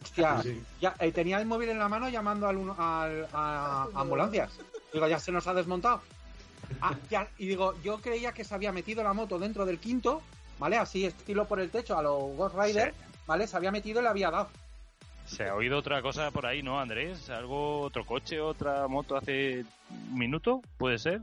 hostia, 0.03 0.42
sí, 0.42 0.62
ya 0.80 0.94
eh, 1.01 1.12
tenía 1.12 1.38
el 1.40 1.46
móvil 1.46 1.70
en 1.70 1.78
la 1.78 1.88
mano 1.88 2.09
llamando 2.09 2.46
al, 2.49 2.57
uno- 2.57 2.76
al- 2.78 3.26
a, 3.32 3.88
a 3.94 4.01
ambulancias. 4.01 4.59
Digo, 4.92 5.07
ya 5.09 5.18
se 5.18 5.32
nos 5.32 5.46
ha 5.46 5.55
desmontado. 5.55 6.01
Ah, 6.80 6.94
ya, 7.11 7.28
y 7.38 7.46
digo, 7.46 7.74
yo 7.82 7.99
creía 8.01 8.32
que 8.32 8.44
se 8.44 8.55
había 8.55 8.72
metido 8.72 9.03
la 9.03 9.12
moto 9.12 9.38
dentro 9.38 9.64
del 9.66 9.78
quinto, 9.78 10.22
¿vale? 10.59 10.76
Así, 10.76 11.05
estilo 11.07 11.46
por 11.46 11.61
el 11.61 11.70
techo 11.70 11.96
a 11.99 12.03
los 12.03 12.36
Ghost 12.36 12.55
Rider, 12.57 12.94
¿vale? 13.26 13.46
Se 13.46 13.57
había 13.57 13.70
metido 13.70 14.01
y 14.01 14.03
le 14.03 14.09
había 14.09 14.30
dado. 14.30 14.49
Se 15.26 15.46
ha 15.49 15.55
oído 15.55 15.78
otra 15.78 16.01
cosa 16.03 16.30
por 16.30 16.46
ahí, 16.46 16.62
¿no, 16.62 16.80
Andrés? 16.80 17.28
¿Algo, 17.30 17.80
otro 17.82 18.05
coche, 18.07 18.40
otra 18.40 18.86
moto 18.88 19.16
hace 19.16 19.64
un 19.90 20.18
minuto? 20.18 20.62
¿Puede 20.78 20.99
ser? 20.99 21.20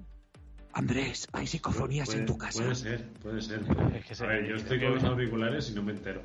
Andrés, 0.74 1.28
hay 1.32 1.48
psicofonías 1.48 2.08
Puede- 2.08 2.20
en 2.20 2.26
tu 2.26 2.38
casa. 2.38 2.60
Puede 2.62 2.76
ser, 2.76 3.10
puede 3.24 3.42
ser. 3.42 3.62
Es 3.96 4.06
que 4.06 4.14
se- 4.16 4.24
A 4.26 4.28
ver, 4.28 4.46
yo 4.46 4.56
estoy 4.58 4.80
con 4.80 4.96
los 4.96 5.04
auriculares 5.04 5.70
y 5.70 5.74
no 5.74 5.84
me 5.84 5.94
entero. 5.94 6.22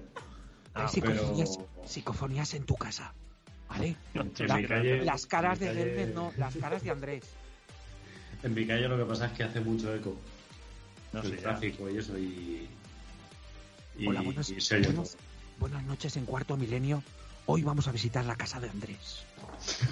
Hay 0.74 0.84
Ah, 0.84 0.88
psicofonías, 0.88 1.56
pero- 1.56 1.88
psicofonías 1.88 2.54
en 2.54 2.64
tu 2.64 2.76
casa. 2.76 3.12
¿Vale? 3.68 3.96
En 4.14 4.32
La- 4.48 4.56
mi 4.56 4.66
calle- 4.66 5.04
las 5.04 5.26
caras 5.26 5.58
de 5.60 5.70
mi 5.70 5.74
calle- 5.76 6.12
no, 6.14 6.32
las 6.36 6.56
caras 6.56 6.82
de 6.82 6.90
Andrés. 6.90 7.24
En 8.42 8.54
mi 8.54 8.66
calle 8.66 8.88
lo 8.88 8.96
que 8.96 9.04
pasa 9.04 9.26
es 9.26 9.32
que 9.32 9.42
hace 9.44 9.60
mucho 9.60 9.94
eco. 9.94 10.16
No 11.12 11.20
el 11.22 11.28
sé, 11.30 11.36
ya. 11.36 11.42
tráfico 11.42 11.90
y 11.90 11.98
eso 11.98 12.18
y. 12.18 12.68
Y, 13.98 14.06
Hola, 14.06 14.22
buenas, 14.22 14.48
y 14.50 14.60
se 14.60 14.80
buenas- 14.80 15.16
buenas 15.58 15.82
noches 15.84 16.16
en 16.16 16.24
Cuarto 16.24 16.56
Milenio. 16.56 17.02
Hoy 17.46 17.62
vamos 17.62 17.86
a 17.88 17.92
visitar 17.92 18.24
la 18.24 18.36
casa 18.36 18.60
de 18.60 18.68
Andrés. 18.70 19.24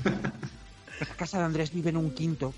La 1.00 1.06
casa 1.16 1.38
de 1.38 1.44
Andrés 1.44 1.72
vive 1.72 1.90
en 1.90 1.96
un 1.96 2.12
quinto, 2.12 2.52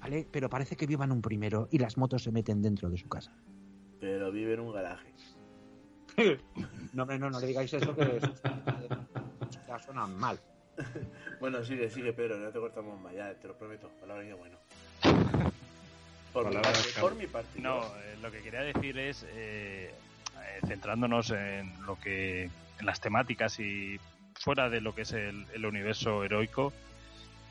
¿vale? 0.00 0.26
Pero 0.30 0.48
parece 0.48 0.76
que 0.76 0.86
viva 0.86 1.04
en 1.04 1.12
un 1.12 1.20
primero 1.20 1.68
y 1.70 1.78
las 1.78 1.98
motos 1.98 2.22
se 2.22 2.30
meten 2.32 2.62
dentro 2.62 2.88
de 2.88 2.96
su 2.96 3.06
casa. 3.08 3.32
Pero 4.00 4.32
vive 4.32 4.54
en 4.54 4.60
un 4.60 4.72
garaje. 4.72 5.12
No, 6.92 7.06
no, 7.06 7.30
no 7.30 7.40
le 7.40 7.46
digáis 7.46 7.72
eso 7.72 7.96
que 7.96 8.20
ya 9.66 9.78
suena 9.78 10.06
mal. 10.06 10.38
Bueno, 11.40 11.64
sigue, 11.64 11.88
sigue, 11.90 12.12
Pedro, 12.12 12.36
no 12.36 12.50
te 12.50 12.58
cortamos 12.58 13.00
más, 13.00 13.14
ya 13.14 13.32
te 13.34 13.48
lo 13.48 13.56
prometo. 13.56 13.90
Palabra 14.00 14.24
y 14.24 14.32
bueno. 14.32 14.58
Por 16.32 16.48
mi 16.48 16.54
parte, 16.54 16.70
clave. 16.72 17.00
por 17.00 17.14
mi 17.14 17.26
parte. 17.26 17.60
No, 17.60 17.82
eh, 17.82 18.16
lo 18.22 18.30
que 18.30 18.40
quería 18.40 18.60
decir 18.60 18.98
es, 18.98 19.26
eh, 19.34 19.90
eh, 19.90 20.60
centrándonos 20.66 21.30
en 21.30 21.74
lo 21.84 21.98
que, 22.00 22.44
en 22.44 22.86
las 22.86 23.00
temáticas 23.02 23.60
y 23.60 24.00
fuera 24.40 24.70
de 24.70 24.80
lo 24.80 24.94
que 24.94 25.02
es 25.02 25.12
el, 25.12 25.46
el 25.52 25.66
universo 25.66 26.24
heroico, 26.24 26.72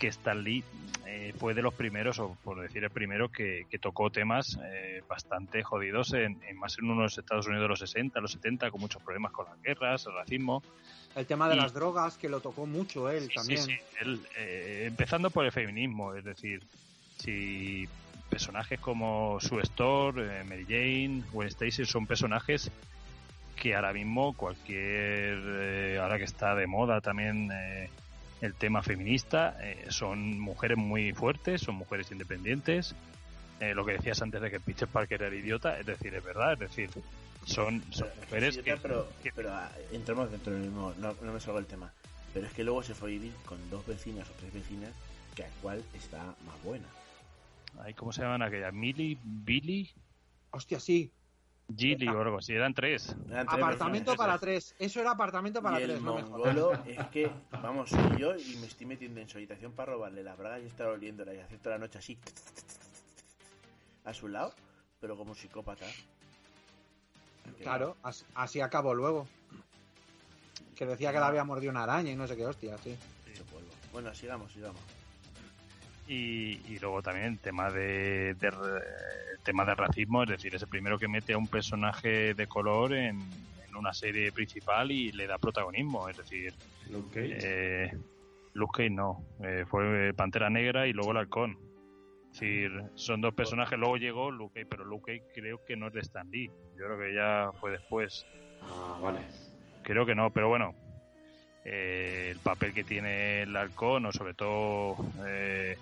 que 0.01 0.07
Stan 0.07 0.43
Lee 0.43 0.63
eh, 1.05 1.31
fue 1.37 1.53
de 1.53 1.61
los 1.61 1.75
primeros, 1.75 2.17
o 2.17 2.35
por 2.43 2.59
decir 2.59 2.83
el 2.83 2.89
primero, 2.89 3.29
que, 3.29 3.67
que 3.69 3.77
tocó 3.77 4.09
temas 4.09 4.57
eh, 4.65 5.01
bastante 5.07 5.61
jodidos, 5.61 6.11
en, 6.13 6.41
en 6.49 6.57
más 6.57 6.75
en 6.79 6.89
unos 6.89 7.19
Estados 7.19 7.45
Unidos 7.45 7.65
de 7.65 7.67
los 7.69 7.79
60, 7.79 8.19
los 8.19 8.31
70, 8.31 8.71
con 8.71 8.81
muchos 8.81 9.01
problemas 9.03 9.31
con 9.31 9.45
las 9.45 9.61
guerras, 9.61 10.03
el 10.07 10.13
racismo. 10.15 10.63
El 11.15 11.27
tema 11.27 11.47
de 11.47 11.55
Y- 11.55 11.59
las 11.59 11.73
drogas, 11.75 12.17
que 12.17 12.29
lo 12.29 12.39
tocó 12.39 12.65
mucho 12.65 13.11
él 13.11 13.27
Sí, 13.27 13.35
también. 13.35 13.61
sí, 13.61 13.73
sí. 13.73 13.79
Él, 14.01 14.19
eh, 14.37 14.85
empezando 14.87 15.29
por 15.29 15.45
el 15.45 15.51
feminismo, 15.51 16.15
es 16.15 16.23
decir, 16.25 16.65
si 17.19 17.87
personajes 18.29 18.79
como 18.79 19.39
Sue 19.39 19.61
Storm, 19.61 20.17
eh, 20.19 20.43
Mary 20.45 20.65
Jane, 20.67 21.23
Gwen 21.31 21.47
Stacy 21.49 21.85
son 21.85 22.07
personajes 22.07 22.71
que 23.55 23.75
ahora 23.75 23.93
mismo 23.93 24.33
cualquier, 24.33 25.37
eh, 25.61 25.99
ahora 26.01 26.17
que 26.17 26.23
está 26.23 26.55
de 26.55 26.65
moda 26.65 27.01
también 27.01 27.51
eh, 27.51 27.89
el 28.41 28.53
tema 28.55 28.81
feminista, 28.81 29.55
eh, 29.61 29.85
son 29.89 30.39
mujeres 30.39 30.77
muy 30.77 31.13
fuertes, 31.13 31.61
son 31.61 31.75
mujeres 31.75 32.11
independientes. 32.11 32.95
Eh, 33.59 33.75
lo 33.75 33.85
que 33.85 33.93
decías 33.93 34.21
antes 34.21 34.41
de 34.41 34.49
que 34.49 34.59
Peter 34.59 34.87
Parker 34.87 35.21
era 35.21 35.35
idiota, 35.35 35.79
es 35.79 35.85
decir, 35.85 36.13
es 36.15 36.23
verdad, 36.23 36.53
es 36.53 36.59
decir, 36.59 36.89
son, 37.45 37.83
son 37.91 38.07
Pero- 38.09 38.21
mujeres 38.25 38.57
que, 38.57 38.77
pero, 38.77 39.07
que- 39.21 39.31
pero 39.31 39.53
ah, 39.53 39.71
entramos 39.91 40.31
dentro 40.31 40.53
del 40.53 40.63
mismo, 40.63 40.93
no, 40.97 41.13
no 41.21 41.33
me 41.33 41.39
salgo 41.39 41.59
el 41.59 41.67
tema. 41.67 41.91
Pero 42.33 42.47
es 42.47 42.53
que 42.53 42.63
luego 42.63 42.81
se 42.81 42.93
fue 42.95 43.09
a 43.09 43.11
vivir 43.11 43.33
con 43.45 43.57
dos 43.69 43.85
vecinas 43.85 44.27
o 44.29 44.33
tres 44.33 44.53
vecinas, 44.53 44.91
que 45.35 45.43
a 45.43 45.49
cual 45.61 45.83
está 45.93 46.23
más 46.45 46.63
buena. 46.63 46.87
ay, 47.79 47.93
¿cómo 47.93 48.11
se 48.11 48.21
llaman 48.21 48.41
aquellas? 48.41 48.73
Millie, 48.73 49.17
Billy, 49.23 49.89
Hostia, 50.53 50.79
sí. 50.79 51.11
Gilly 51.75 52.07
o 52.07 52.21
algo 52.21 52.37
así, 52.37 52.53
eran 52.53 52.73
tres. 52.73 53.15
Eran 53.29 53.47
tres 53.47 53.61
Apartamento 53.63 54.15
para 54.15 54.37
tres. 54.37 54.75
Eso 54.79 54.99
era 55.01 55.11
apartamento 55.11 55.61
para 55.61 55.79
y 55.79 55.83
tres, 55.83 55.97
el 55.97 56.03
no 56.03 56.15
me 56.15 56.23
mongolo 56.23 56.73
es 56.85 57.05
que, 57.07 57.31
vamos, 57.61 57.89
soy 57.89 58.17
yo 58.19 58.35
y 58.35 58.55
me 58.57 58.67
estoy 58.67 58.85
metiendo 58.87 59.19
en 59.21 59.29
su 59.29 59.37
habitación 59.37 59.71
para 59.73 59.93
robarle 59.93 60.23
las 60.23 60.37
bragas 60.37 60.61
y 60.63 60.67
estar 60.67 60.87
oliéndola 60.87 61.33
y 61.33 61.39
hacer 61.39 61.59
toda 61.59 61.75
la 61.75 61.79
noche 61.85 61.99
así 61.99 62.17
a 64.05 64.13
su 64.13 64.27
lado, 64.27 64.53
pero 64.99 65.15
como 65.15 65.35
psicópata. 65.35 65.85
Claro, 67.61 67.95
as- 68.03 68.25
así 68.35 68.61
acabó 68.61 68.93
luego. 68.93 69.27
Que 70.75 70.85
decía 70.85 71.11
que 71.11 71.19
le 71.19 71.25
había 71.25 71.43
mordido 71.43 71.71
una 71.71 71.83
araña 71.83 72.11
y 72.11 72.15
no 72.15 72.27
sé 72.27 72.35
qué 72.35 72.45
hostia, 72.45 72.77
sí. 72.79 72.95
Bueno, 73.93 74.13
sigamos, 74.15 74.51
sigamos. 74.51 74.79
Y, 76.13 76.59
y 76.67 76.77
luego 76.81 77.01
también 77.01 77.37
tema 77.37 77.71
de, 77.71 78.33
de 78.33 78.51
tema 79.45 79.63
de 79.63 79.75
racismo, 79.75 80.23
es 80.23 80.29
decir, 80.29 80.53
es 80.53 80.61
el 80.61 80.67
primero 80.67 80.99
que 80.99 81.07
mete 81.07 81.31
a 81.31 81.37
un 81.37 81.47
personaje 81.47 82.33
de 82.33 82.47
color 82.47 82.91
en, 82.93 83.17
en 83.17 83.75
una 83.77 83.93
serie 83.93 84.33
principal 84.33 84.91
y 84.91 85.13
le 85.13 85.25
da 85.25 85.37
protagonismo, 85.37 86.09
es 86.09 86.17
decir, 86.17 86.53
Luke 86.89 87.13
Cage. 87.13 87.39
eh, 87.41 87.91
Luke 88.55 88.73
Cage 88.75 88.89
no, 88.89 89.23
eh, 89.41 89.63
fue 89.65 90.13
Pantera 90.13 90.49
Negra 90.49 90.85
y 90.85 90.91
luego 90.91 91.11
el 91.11 91.17
Halcón. 91.17 91.57
Es 92.25 92.39
decir, 92.41 92.71
son 92.95 93.21
dos 93.21 93.33
personajes, 93.33 93.79
luego 93.79 93.95
llegó 93.95 94.31
Luke 94.31 94.55
Cage, 94.55 94.67
pero 94.69 94.83
Luke 94.83 95.13
Cage 95.13 95.31
creo 95.33 95.63
que 95.65 95.77
no 95.77 95.87
es 95.87 95.93
de 95.93 96.01
Stan 96.01 96.29
Lee, 96.29 96.51
yo 96.77 96.87
creo 96.87 96.99
que 96.99 97.13
ya 97.15 97.51
fue 97.61 97.71
después. 97.71 98.25
Ah, 98.63 98.99
vale. 99.01 99.19
Creo 99.83 100.05
que 100.05 100.15
no, 100.15 100.29
pero 100.29 100.49
bueno, 100.49 100.75
eh, 101.63 102.27
el 102.31 102.39
papel 102.39 102.73
que 102.73 102.83
tiene 102.83 103.43
el 103.43 103.55
halcón, 103.55 104.05
o 104.05 104.11
sobre 104.11 104.33
todo 104.33 104.97
eh, 105.25 105.77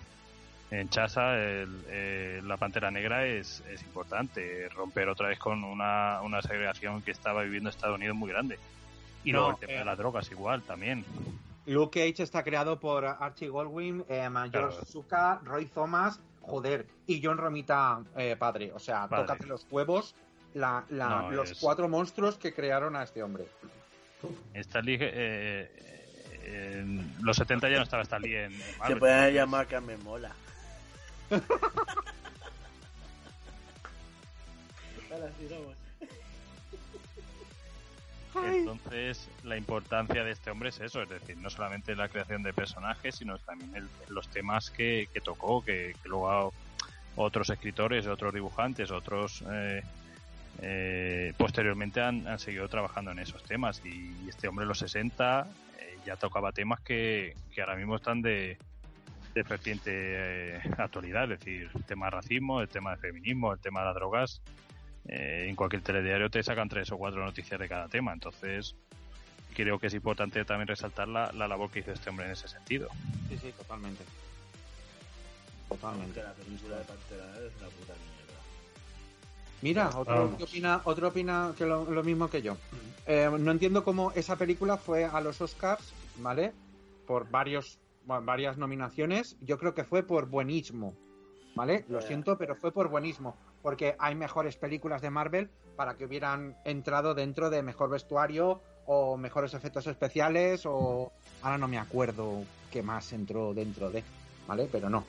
en 0.70 0.88
Chasa, 0.88 1.34
el- 1.36 1.84
eh, 1.88 2.40
la 2.44 2.56
pantera 2.56 2.90
negra 2.90 3.26
es, 3.26 3.62
es 3.70 3.82
importante. 3.82 4.68
Romper 4.70 5.08
otra 5.08 5.28
vez 5.28 5.38
con 5.38 5.64
una, 5.64 6.20
una 6.22 6.40
segregación 6.42 7.02
que 7.02 7.10
estaba 7.10 7.42
viviendo 7.42 7.70
Estados 7.70 7.96
Unidos 7.96 8.16
muy 8.16 8.30
grande. 8.30 8.58
Y 9.24 9.32
No, 9.32 9.38
luego 9.40 9.50
el 9.52 9.58
tema 9.58 9.72
eh, 9.72 9.78
de 9.78 9.84
las 9.84 9.98
drogas, 9.98 10.30
igual 10.30 10.62
también. 10.62 11.04
Luke 11.66 12.00
Cage 12.00 12.22
está 12.22 12.42
creado 12.42 12.78
por 12.80 13.04
Archie 13.04 13.48
Goldwyn, 13.48 14.04
eh, 14.08 14.28
George 14.30 14.50
Claro. 14.50 14.84
Suka, 14.86 15.40
Roy 15.44 15.66
Thomas, 15.66 16.18
joder, 16.40 16.86
y 17.06 17.20
John 17.22 17.36
Romita 17.36 18.00
eh, 18.16 18.36
padre. 18.38 18.72
O 18.72 18.78
sea, 18.78 19.06
Padre. 19.08 19.26
tócate 19.26 19.46
los 19.46 19.66
huevos 19.70 20.14
la, 20.54 20.84
la- 20.88 21.08
No, 21.08 21.30
los 21.32 21.50
es- 21.52 21.58
cuatro 21.60 21.88
monstruos 21.88 22.36
que 22.38 22.54
crearon 22.54 22.96
a 22.96 23.02
este 23.02 23.22
hombre. 23.22 23.44
Stan 24.54 24.84
Lee, 24.84 24.98
eh, 25.00 25.70
en 26.44 27.14
los 27.22 27.36
70 27.36 27.68
ya 27.68 27.76
no 27.76 27.82
estaba 27.84 28.02
Stan 28.02 28.20
Lee 28.22 28.34
en, 28.36 28.52
Se 28.52 28.78
Marvel. 28.78 28.98
puede 28.98 29.32
llamar 29.32 29.66
que 29.66 29.80
me 29.80 29.96
mola. 29.98 30.32
Entonces, 38.34 39.28
la 39.44 39.56
importancia 39.56 40.24
de 40.24 40.32
este 40.32 40.50
hombre 40.50 40.68
es 40.68 40.80
eso, 40.80 41.02
es 41.02 41.08
decir, 41.08 41.36
no 41.36 41.50
solamente 41.50 41.94
la 41.96 42.08
creación 42.08 42.42
de 42.42 42.52
personajes, 42.52 43.16
sino 43.16 43.38
también 43.38 43.88
los 44.08 44.28
temas 44.28 44.70
que, 44.70 45.08
que 45.12 45.20
tocó, 45.20 45.64
que, 45.64 45.94
luego 46.04 46.52
otros 47.16 47.50
escritores, 47.50 48.06
otros 48.06 48.32
dibujantes, 48.32 48.90
otros 48.90 49.42
eh, 49.50 49.82
eh, 50.62 51.32
posteriormente 51.36 52.00
han, 52.00 52.26
han 52.28 52.38
seguido 52.38 52.68
trabajando 52.68 53.10
en 53.10 53.18
esos 53.18 53.42
temas. 53.42 53.82
Y, 53.84 54.28
este 54.28 54.48
hombre 54.48 54.62
en 54.62 54.68
los 54.68 54.78
60 54.78 55.46
eh, 55.78 55.98
ya 56.06 56.16
tocaba 56.16 56.52
temas 56.52 56.80
que, 56.80 57.34
que 57.52 57.60
ahora 57.60 57.76
mismo 57.76 57.96
están 57.96 58.22
de, 58.22 58.58
de 59.34 59.44
ferviente 59.44 59.90
eh, 59.92 60.60
actualidad, 60.78 61.24
es 61.24 61.38
decir, 61.38 61.70
el 61.74 61.84
tema 61.84 62.06
de 62.06 62.10
racismo, 62.10 62.60
el 62.60 62.68
tema 62.68 62.92
de 62.92 62.96
feminismo, 62.96 63.52
el 63.52 63.60
tema 63.60 63.80
de 63.80 63.86
las 63.86 63.94
drogas. 63.94 64.42
Eh, 65.08 65.46
en 65.48 65.56
cualquier 65.56 65.82
telediario 65.82 66.30
te 66.30 66.42
sacan 66.42 66.68
tres 66.68 66.90
o 66.92 66.98
cuatro 66.98 67.24
noticias 67.24 67.58
de 67.58 67.68
cada 67.68 67.88
tema, 67.88 68.12
entonces 68.12 68.76
creo 69.54 69.78
que 69.78 69.88
es 69.88 69.94
importante 69.94 70.44
también 70.44 70.68
resaltar 70.68 71.08
la, 71.08 71.32
la 71.32 71.48
labor 71.48 71.70
que 71.70 71.80
hizo 71.80 71.92
este 71.92 72.10
hombre 72.10 72.26
en 72.26 72.32
ese 72.32 72.48
sentido. 72.48 72.88
Sí, 73.28 73.38
sí, 73.38 73.52
totalmente. 73.52 74.04
Totalmente. 75.68 76.22
la 76.22 76.32
película 76.32 76.78
de 76.78 76.84
Pantera 76.84 77.24
es 77.46 77.60
una 77.60 77.68
puta 77.68 77.92
mierda. 77.92 78.20
Mira, 79.62 79.90
otro 79.96 80.36
que 80.36 80.44
opina, 80.44 80.80
otro 80.84 81.08
opina 81.08 81.52
que 81.56 81.64
lo, 81.64 81.84
lo 81.90 82.02
mismo 82.02 82.28
que 82.28 82.42
yo. 82.42 82.56
Eh, 83.06 83.30
no 83.38 83.50
entiendo 83.52 83.84
cómo 83.84 84.12
esa 84.12 84.36
película 84.36 84.76
fue 84.76 85.04
a 85.04 85.20
los 85.20 85.40
Oscars, 85.40 85.92
¿vale? 86.18 86.52
Por 87.06 87.30
varios, 87.30 87.78
varias 88.04 88.58
nominaciones. 88.58 89.36
Yo 89.40 89.58
creo 89.58 89.74
que 89.74 89.84
fue 89.84 90.02
por 90.02 90.26
buenismo, 90.26 90.94
¿vale? 91.54 91.84
Lo 91.88 92.00
siento, 92.00 92.38
pero 92.38 92.56
fue 92.56 92.72
por 92.72 92.88
buenismo. 92.88 93.36
Porque 93.62 93.96
hay 93.98 94.14
mejores 94.14 94.56
películas 94.56 95.02
de 95.02 95.10
Marvel 95.10 95.50
para 95.76 95.94
que 95.94 96.04
hubieran 96.04 96.56
entrado 96.64 97.14
dentro 97.14 97.50
de 97.50 97.62
mejor 97.62 97.90
vestuario 97.90 98.60
o 98.86 99.16
mejores 99.16 99.54
efectos 99.54 99.86
especiales 99.86 100.62
o... 100.64 101.12
Ahora 101.42 101.58
no 101.58 101.68
me 101.68 101.78
acuerdo 101.78 102.44
qué 102.70 102.82
más 102.82 103.12
entró 103.12 103.54
dentro 103.54 103.90
de, 103.90 104.02
¿vale? 104.46 104.68
Pero 104.70 104.90
no. 104.90 105.04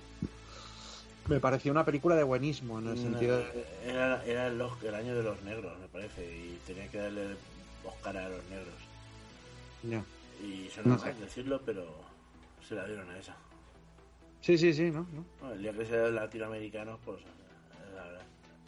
Me 1.28 1.40
pareció 1.40 1.72
una 1.72 1.86
película 1.86 2.16
de 2.16 2.24
buenismo 2.24 2.80
en 2.80 2.88
el 2.88 2.98
sentido 2.98 3.38
de... 3.38 3.66
Era, 3.86 4.24
era 4.26 4.48
el, 4.48 4.62
año 4.96 5.16
de 5.16 5.24
los 5.24 5.42
negros, 5.44 5.80
me 5.80 5.88
parece, 5.88 6.26
y 6.26 6.60
tenía 6.66 6.90
que 6.90 6.98
darle 6.98 7.36
Oscar 7.86 8.18
a 8.18 8.30
los 8.30 8.44
negros. 8.46 8.74
Ya. 9.84 10.04
Y 10.44 10.70
suena 10.70 10.96
No 10.96 10.98
mal 10.98 11.14
sé. 11.14 11.20
decirlo, 11.20 11.62
pero 11.66 11.86
se 12.68 12.76
la 12.76 12.86
dieron 12.86 13.10
a 13.10 13.18
esa. 13.18 13.36
Sí, 14.42 14.58
sí, 14.58 14.74
sí, 14.74 14.90
¿no? 14.92 15.06
¿no? 15.14 15.26
Bueno, 15.40 15.56
el 15.56 15.62
día 15.62 15.74
que 15.74 15.86
sean 15.86 16.16
latinoamericanos, 16.16 17.00
pues 17.06 17.20
eh, 17.22 17.96
la 17.96 18.04
verdad. 18.04 18.22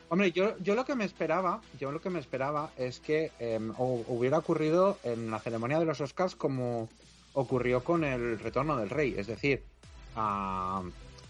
Hombre, 0.10 0.32
yo, 0.32 0.58
yo 0.60 0.76
lo 0.76 0.86
que 0.86 0.96
me 0.96 1.06
esperaba, 1.06 1.62
yo 1.80 1.92
lo 1.92 2.00
que 2.00 2.10
me 2.12 2.20
esperaba 2.20 2.72
es 2.78 3.00
que 3.00 3.32
eh, 3.40 3.60
hu- 3.60 4.04
hubiera 4.08 4.38
ocurrido 4.38 5.00
en 5.04 5.32
la 5.32 5.40
ceremonia 5.40 5.80
de 5.80 5.86
los 5.86 6.00
Oscars 6.02 6.36
como 6.36 6.90
ocurrió 7.34 7.84
con 7.84 8.04
el 8.04 8.38
retorno 8.40 8.78
del 8.78 8.92
rey, 8.92 9.16
es 9.18 9.26
decir, 9.26 9.64
a, 10.16 10.84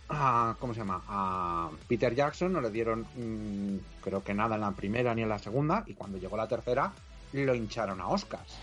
a- 0.09 0.55
¿cómo 0.59 0.73
se 0.73 0.79
llama? 0.81 1.01
A 1.07 1.69
Peter 1.87 2.13
Jackson 2.13 2.51
no 2.51 2.59
le 2.59 2.69
dieron 2.71 3.05
mm, 3.15 3.77
creo 4.03 4.21
que 4.21 4.33
nada 4.33 4.55
en 4.55 4.61
la 4.61 4.71
primera 4.71 5.15
ni 5.15 5.21
en 5.21 5.29
la 5.29 5.39
segunda 5.39 5.83
y 5.87 5.93
cuando 5.93 6.17
llegó 6.17 6.35
la 6.35 6.49
tercera 6.49 6.91
lo 7.31 7.55
hincharon 7.55 8.01
a 8.01 8.07
Oscars. 8.09 8.53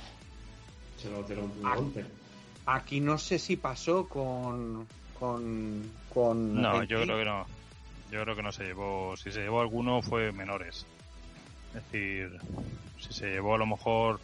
Se 0.99 1.11
lo 1.11 1.23
dieron 1.23 1.45
un 1.47 1.65
Ah. 1.65 1.77
golpe. 1.77 2.05
Aquí 2.75 3.01
no 3.01 3.19
sé 3.19 3.39
si 3.39 3.57
pasó 3.57 4.09
con. 4.09 4.87
con. 5.19 5.83
con. 6.13 6.61
No, 6.61 6.83
yo 6.85 7.03
creo 7.03 7.19
que 7.19 7.25
no. 7.25 7.47
Yo 8.11 8.23
creo 8.23 8.37
que 8.37 8.43
no 8.43 8.53
se 8.53 8.65
llevó. 8.65 9.17
Si 9.17 9.31
se 9.31 9.41
llevó 9.43 9.61
alguno 9.61 10.03
fue 10.03 10.33
menores. 10.33 10.85
Es 11.75 11.85
decir, 11.85 12.31
si 12.99 13.13
se 13.13 13.31
llevó 13.31 13.55
a 13.55 13.59
lo 13.59 13.67
mejor. 13.67 14.21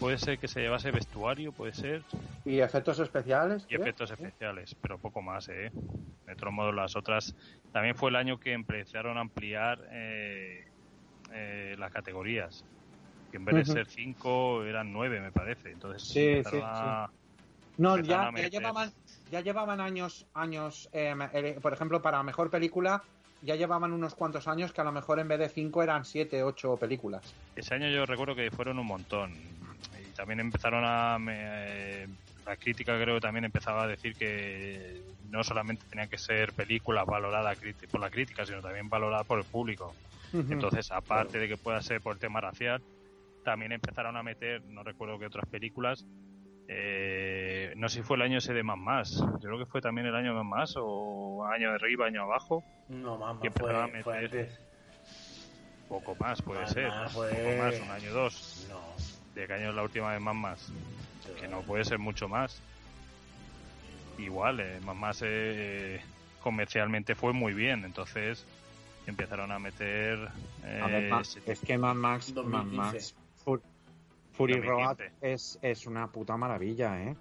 Puede 0.00 0.16
ser 0.16 0.38
que 0.38 0.48
se 0.48 0.60
llevase 0.60 0.90
vestuario, 0.90 1.52
puede 1.52 1.74
ser. 1.74 2.02
Y 2.44 2.60
efectos 2.60 2.98
especiales. 2.98 3.66
Y 3.68 3.74
efectos 3.74 4.10
especiales, 4.10 4.74
pero 4.80 4.96
poco 4.98 5.20
más, 5.20 5.48
¿eh? 5.50 5.70
De 6.26 6.32
otro 6.32 6.50
modo, 6.50 6.72
las 6.72 6.96
otras. 6.96 7.34
También 7.70 7.94
fue 7.94 8.08
el 8.08 8.16
año 8.16 8.38
que 8.40 8.54
empezaron 8.54 9.18
a 9.18 9.20
ampliar 9.20 9.78
eh, 9.92 10.64
eh, 11.32 11.76
las 11.78 11.92
categorías. 11.92 12.64
Que 13.30 13.36
en 13.36 13.44
vez 13.44 13.56
de 13.56 13.64
ser 13.66 13.86
cinco, 13.88 14.64
eran 14.64 14.90
nueve, 14.90 15.20
me 15.20 15.30
parece. 15.32 15.70
Entonces, 15.70 16.02
Sí, 16.02 16.28
empezaron 16.28 16.60
sí, 16.60 16.66
a- 16.66 17.10
No, 17.80 17.96
ya, 17.98 18.30
ya 18.36 18.48
llevaban, 18.48 18.92
ya 19.30 19.40
llevaban 19.40 19.80
años, 19.80 20.26
años, 20.34 20.88
eh, 20.92 21.14
eh, 21.32 21.58
por 21.62 21.72
ejemplo, 21.72 22.02
para 22.02 22.22
mejor 22.22 22.50
película, 22.50 23.02
ya 23.42 23.56
llevaban 23.56 23.92
unos 23.92 24.14
cuantos 24.14 24.46
años 24.48 24.72
que 24.72 24.82
a 24.82 24.84
lo 24.84 24.92
mejor 24.92 25.18
en 25.18 25.28
vez 25.28 25.38
de 25.38 25.48
cinco 25.48 25.82
eran 25.82 26.04
siete, 26.04 26.42
ocho 26.42 26.76
películas. 26.76 27.34
Ese 27.56 27.74
año 27.74 27.88
yo 27.88 28.04
recuerdo 28.04 28.34
que 28.34 28.50
fueron 28.50 28.78
un 28.78 28.86
montón. 28.86 29.32
Y 29.98 30.12
también 30.12 30.40
empezaron 30.40 30.84
a... 30.84 31.18
me- 31.18 32.06
la 32.44 32.56
crítica 32.56 33.00
creo 33.00 33.14
que 33.16 33.20
también 33.20 33.44
empezaba 33.44 33.84
a 33.84 33.86
decir 33.86 34.14
que 34.16 35.02
no 35.30 35.44
solamente 35.44 35.84
tenían 35.88 36.08
que 36.08 36.18
ser 36.18 36.52
películas 36.52 37.06
valoradas 37.06 37.58
por 37.90 38.00
la 38.00 38.10
crítica, 38.10 38.44
sino 38.44 38.60
también 38.60 38.88
valoradas 38.88 39.26
por 39.26 39.38
el 39.38 39.44
público. 39.44 39.94
Entonces, 40.32 40.90
aparte 40.90 41.38
de 41.38 41.48
que 41.48 41.56
pueda 41.56 41.80
ser 41.80 42.00
por 42.00 42.14
el 42.14 42.18
tema 42.18 42.40
racial, 42.40 42.82
también 43.44 43.72
empezaron 43.72 44.16
a 44.16 44.22
meter, 44.22 44.62
no 44.64 44.82
recuerdo 44.82 45.18
qué 45.18 45.26
otras 45.26 45.48
películas, 45.48 46.04
eh, 46.72 47.72
no 47.76 47.88
sé 47.88 47.96
si 47.96 48.02
fue 48.04 48.16
el 48.16 48.22
año 48.22 48.38
ese 48.38 48.52
de 48.54 48.62
Más 48.62 48.78
Más, 48.78 49.10
yo 49.16 49.38
creo 49.40 49.58
que 49.58 49.66
fue 49.66 49.80
también 49.80 50.06
el 50.06 50.14
año 50.14 50.34
Más 50.34 50.44
Más, 50.46 50.74
o 50.76 51.44
año 51.46 51.70
de 51.70 51.74
arriba, 51.74 52.06
año 52.06 52.22
abajo, 52.22 52.62
No, 52.88 53.14
a 53.26 53.34
fue 53.50 53.74
antes. 53.74 54.58
poco 55.88 56.14
más 56.20 56.40
puede 56.42 56.60
Más 56.62 56.70
ser, 56.72 56.92
Más 56.92 57.12
poco 57.12 57.56
más, 57.58 57.80
un 57.80 57.90
año 57.90 58.10
o 58.12 58.14
dos, 58.14 58.66
No. 58.68 58.94
de 59.34 59.46
qué 59.48 59.52
año 59.52 59.70
es 59.70 59.74
la 59.74 59.82
última 59.82 60.12
de 60.12 60.20
Más 60.20 60.36
Más, 60.36 60.72
que 61.40 61.48
no 61.48 61.62
puede 61.62 61.84
ser 61.84 61.98
mucho 61.98 62.28
más. 62.28 62.62
Igual, 64.18 64.60
eh, 64.60 64.78
Más 64.84 64.96
Más 64.96 65.22
eh, 65.24 66.00
comercialmente 66.40 67.16
fue 67.16 67.32
muy 67.32 67.52
bien, 67.52 67.84
entonces 67.84 68.46
empezaron 69.08 69.50
a 69.50 69.58
meter... 69.58 70.18
A 70.80 70.86
ver, 70.86 71.12
eh, 71.12 71.22
es 71.46 71.60
que 71.62 71.76
Mad 71.78 71.94
Max, 71.96 72.32
Mad 72.32 72.42
2015. 72.44 72.76
Max 72.76 73.12
Fu- 73.14 73.29
Fury 74.32 74.54
2015. 74.54 74.68
Road 74.68 75.00
es, 75.20 75.58
es 75.62 75.86
una 75.86 76.10
puta 76.10 76.36
maravilla, 76.36 77.02
¿eh? 77.02 77.16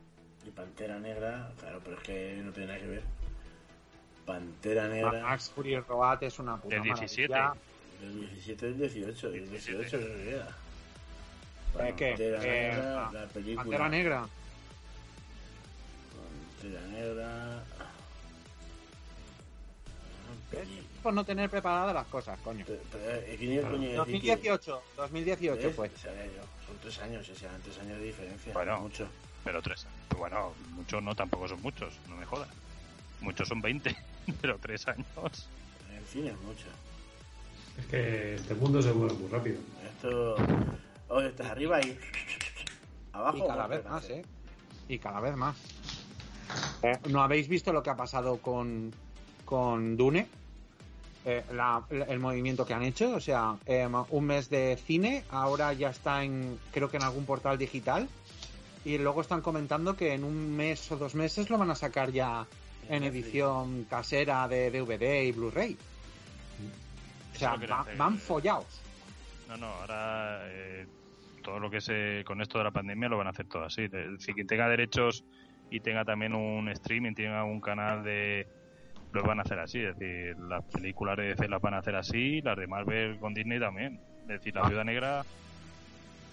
Y 0.46 0.52
Pantera 0.52 1.00
Negra, 1.00 1.52
claro, 1.60 1.82
pero 1.84 1.98
es 1.98 2.04
que 2.04 2.42
no 2.44 2.52
tiene 2.52 2.68
nada 2.68 2.80
que 2.80 2.88
ver. 2.88 3.04
Pantera 4.26 4.88
Negra 4.88 5.22
Max 5.24 5.52
Fury 5.54 5.78
Road 5.80 6.24
es 6.24 6.40
una 6.40 6.58
puta 6.58 6.76
Del 6.76 6.84
17. 6.84 7.30
maravilla. 7.30 7.62
del 8.00 8.20
17 8.30 8.66
del 8.68 8.78
18, 8.78 9.32
del 9.32 9.50
18 9.50 9.90
creo 9.90 10.00
que 10.16 10.30
era. 10.36 10.48
Eh, 11.88 11.94
¿qué? 11.98 12.08
Pantera 12.10 12.44
Eh, 12.44 12.70
Negra, 12.72 13.08
ah, 13.08 13.12
la 13.14 13.28
película. 13.28 13.64
Pantera 13.64 13.90
Negra. 13.90 14.28
Pantera 16.62 16.88
Negra. 16.88 17.64
¿Ves? 20.52 20.68
Por 21.04 21.14
no 21.14 21.24
tener 21.24 21.50
preparadas 21.50 21.94
las 21.94 22.08
cosas, 22.08 22.40
coño. 22.40 22.64
Pero, 22.68 22.80
pero, 22.92 23.04
eh, 23.12 23.36
¿quién 23.38 23.62
coño 23.62 23.80
decir 23.80 23.90
que- 23.90 23.98
2018, 23.98 24.82
2018 24.98 25.68
¿Ves? 25.68 25.76
fue. 25.76 25.90
Sabía 25.90 26.26
yo. 26.26 26.42
Tres 26.82 27.00
años, 27.00 27.30
o 27.30 27.36
sea, 27.36 27.52
tres 27.64 27.78
años 27.80 28.00
de 28.00 28.06
diferencia. 28.06 28.54
Bueno. 28.54 28.80
mucho. 28.82 29.08
Pero 29.44 29.62
tres. 29.62 29.86
Bueno, 30.18 30.54
muchos 30.72 31.02
no, 31.02 31.16
tampoco 31.16 31.48
son 31.48 31.62
muchos, 31.62 31.94
no 32.08 32.16
me 32.16 32.26
jodas. 32.26 32.50
Muchos 33.22 33.48
son 33.48 33.62
20, 33.62 33.96
pero 34.42 34.58
tres 34.60 34.88
años. 34.88 35.06
En 35.94 36.06
cine 36.06 36.30
es 36.30 36.42
mucho. 36.42 36.66
Es 37.78 37.86
que 37.86 38.36
este 38.36 38.54
mundo 38.56 38.82
se 38.82 38.94
mueve 38.94 39.14
muy 39.14 39.30
rápido. 39.30 39.60
Esto. 39.86 40.36
Oh, 41.08 41.22
estás 41.22 41.48
arriba 41.48 41.82
y. 41.82 41.98
Abajo. 43.14 43.38
Y 43.38 43.48
cada 43.48 43.68
vez 43.68 43.86
más, 43.86 44.10
¿eh? 44.10 44.26
Y 44.88 45.00
cada 45.00 45.20
vez 45.20 45.36
más. 45.36 45.56
Eh, 46.84 46.98
¿No 47.10 47.22
habéis 47.22 47.48
visto 47.48 47.74
lo 47.74 47.84
que 47.84 47.90
ha 47.90 47.96
pasado 47.96 48.38
con, 48.38 48.94
con 49.46 49.98
Dune? 49.98 50.28
Eh, 51.32 51.44
la- 51.54 51.84
el 52.08 52.20
movimiento 52.20 52.66
que 52.66 52.74
han 52.74 52.82
hecho. 52.84 53.14
O 53.16 53.20
sea, 53.20 53.56
eh, 53.68 53.88
un 54.10 54.26
mes 54.26 54.50
de 54.50 54.78
cine, 54.78 55.24
ahora 55.30 55.74
ya 55.74 55.90
está 55.90 56.24
en, 56.24 56.58
creo 56.72 56.90
que 56.90 56.98
en 56.98 57.04
algún 57.04 57.26
portal 57.26 57.58
digital. 57.58 58.08
Y 58.84 58.98
luego 58.98 59.22
están 59.22 59.42
comentando 59.42 59.96
que 59.96 60.14
en 60.14 60.24
un 60.24 60.56
mes 60.56 60.92
o 60.92 60.98
dos 60.98 61.14
meses 61.14 61.50
lo 61.52 61.58
van 61.60 61.70
a 61.70 61.76
sacar 61.76 62.12
ya 62.12 62.48
en 62.88 63.04
edición 63.04 63.84
casera 63.90 64.48
de 64.48 64.72
DVD 64.72 65.24
y 65.26 65.32
Blu-ray. 65.34 65.78
O 67.36 67.38
sea, 67.38 67.56
va- 67.72 67.86
van 67.98 68.18
follados. 68.18 68.82
No, 69.48 69.58
no, 69.58 69.68
ahora 69.68 70.40
eh, 70.48 70.88
todo 71.44 71.60
lo 71.60 71.70
que 71.70 71.82
se 71.82 72.24
con 72.26 72.42
esto 72.42 72.58
de 72.58 72.64
la 72.64 72.72
pandemia 72.72 73.08
lo 73.10 73.18
van 73.18 73.28
a 73.28 73.32
hacer 73.32 73.46
todo 73.48 73.64
así. 73.66 73.88
Decir, 73.88 74.34
quien 74.34 74.48
tenga 74.48 74.68
derechos 74.68 75.24
y 75.70 75.80
tenga 75.82 76.04
también 76.06 76.34
un 76.34 76.70
streaming, 76.70 77.14
tenga 77.14 77.44
un 77.44 77.62
canal 77.62 78.04
de... 78.04 78.48
Lo 79.12 79.24
van 79.24 79.40
a 79.40 79.42
hacer 79.42 79.60
así, 79.60 79.80
es 79.80 79.98
decir, 79.98 80.38
las 80.38 80.64
películas 80.66 81.18
de 81.18 81.30
DC 81.30 81.48
las 81.48 81.62
van 81.62 81.74
a 81.74 81.80
hacer 81.80 81.96
así, 81.96 82.42
las 82.42 82.58
de 82.58 82.68
Marvel 82.68 83.18
con 83.18 83.34
Disney 83.34 83.60
también. 83.60 84.00
Es 84.22 84.28
decir, 84.28 84.54
La 84.54 84.68
Viuda 84.68 84.84
Negra 84.84 85.26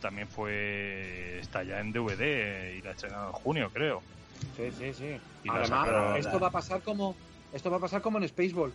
también 0.03 0.29
fue... 0.29 1.39
está 1.41 1.63
ya 1.63 1.81
en 1.81 1.93
DVD 1.93 2.75
y 2.77 2.83
la 2.83 2.91
estrenaron 2.91 3.29
en 3.29 3.33
junio, 3.33 3.71
creo. 3.73 4.03
Sí, 4.57 4.71
sí, 4.79 4.93
sí. 4.93 5.17
Y 5.45 5.49
Además, 5.49 6.19
esto 6.19 6.39
va 6.39 6.49
a 6.49 6.51
pasar 6.51 6.83
como 6.83 7.17
esto 7.53 7.71
va 7.71 7.79
a 7.79 7.81
pasar 7.81 8.03
como 8.03 8.19
en 8.19 8.29
Spaceball. 8.29 8.73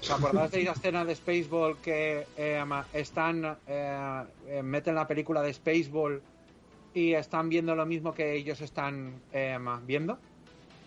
¿Os 0.00 0.10
acordáis 0.10 0.50
de 0.50 0.64
la 0.64 0.72
escena 0.72 1.04
de 1.04 1.14
Spaceball 1.14 1.78
que 1.78 2.26
eh, 2.36 2.62
están 2.92 3.56
eh, 3.66 4.22
eh, 4.48 4.62
meten 4.62 4.94
la 4.94 5.06
película 5.06 5.40
de 5.40 5.54
Spaceball 5.54 6.20
y 6.92 7.14
están 7.14 7.48
viendo 7.48 7.74
lo 7.74 7.86
mismo 7.86 8.12
que 8.12 8.34
ellos 8.34 8.60
están 8.60 9.14
eh, 9.32 9.58
viendo? 9.86 10.18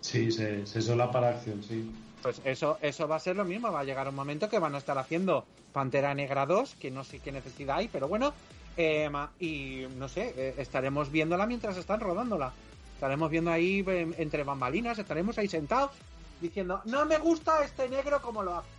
Sí, 0.08 0.32
se, 0.32 0.66
se 0.66 0.82
solapa 0.82 1.20
la 1.20 1.30
acción, 1.30 1.62
sí. 1.62 1.92
Pues 2.24 2.42
eso 2.46 2.78
eso 2.82 3.08
va 3.10 3.18
a 3.18 3.20
ser 3.20 3.36
lo 3.36 3.44
mismo, 3.44 3.72
va 3.74 3.82
a 3.82 3.84
llegar 3.84 4.08
un 4.08 4.16
momento 4.16 4.48
que 4.50 4.58
van 4.58 4.74
a 4.74 4.78
estar 4.78 4.98
haciendo 4.98 5.46
Pantera 5.74 6.14
Negra 6.14 6.46
2, 6.46 6.76
que 6.80 6.90
no 6.92 7.04
sé 7.04 7.20
qué 7.20 7.34
necesidad 7.34 7.76
hay, 7.78 7.90
pero 7.90 8.08
bueno, 8.08 8.34
eh, 8.78 9.10
ma- 9.10 9.32
y 9.38 9.86
no 9.98 10.08
sé, 10.08 10.34
eh, 10.38 10.56
estaremos 10.60 11.12
viéndola 11.12 11.46
mientras 11.46 11.76
están 11.76 12.00
rodándola. 12.00 12.54
Estaremos 12.94 13.30
viendo 13.30 13.52
ahí 13.52 13.84
eh, 13.86 14.08
entre 14.18 14.44
bambalinas, 14.46 14.98
estaremos 14.98 15.38
ahí 15.38 15.50
sentados 15.50 15.92
diciendo, 16.40 16.82
no 16.86 17.06
me 17.06 17.18
gusta 17.18 17.64
este 17.66 17.90
negro 17.90 18.22
como 18.22 18.44
lo 18.44 18.56
hace. 18.60 18.70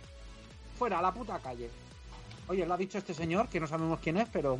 Fuera, 0.79 0.97
a 0.97 1.01
la 1.03 1.13
puta 1.13 1.37
calle. 1.37 1.69
Oye, 2.47 2.65
lo 2.65 2.73
ha 2.73 2.77
dicho 2.77 2.97
este 2.97 3.13
señor, 3.13 3.49
que 3.49 3.59
no 3.59 3.67
sabemos 3.67 3.99
quién 3.99 4.17
es, 4.17 4.27
pero 4.33 4.57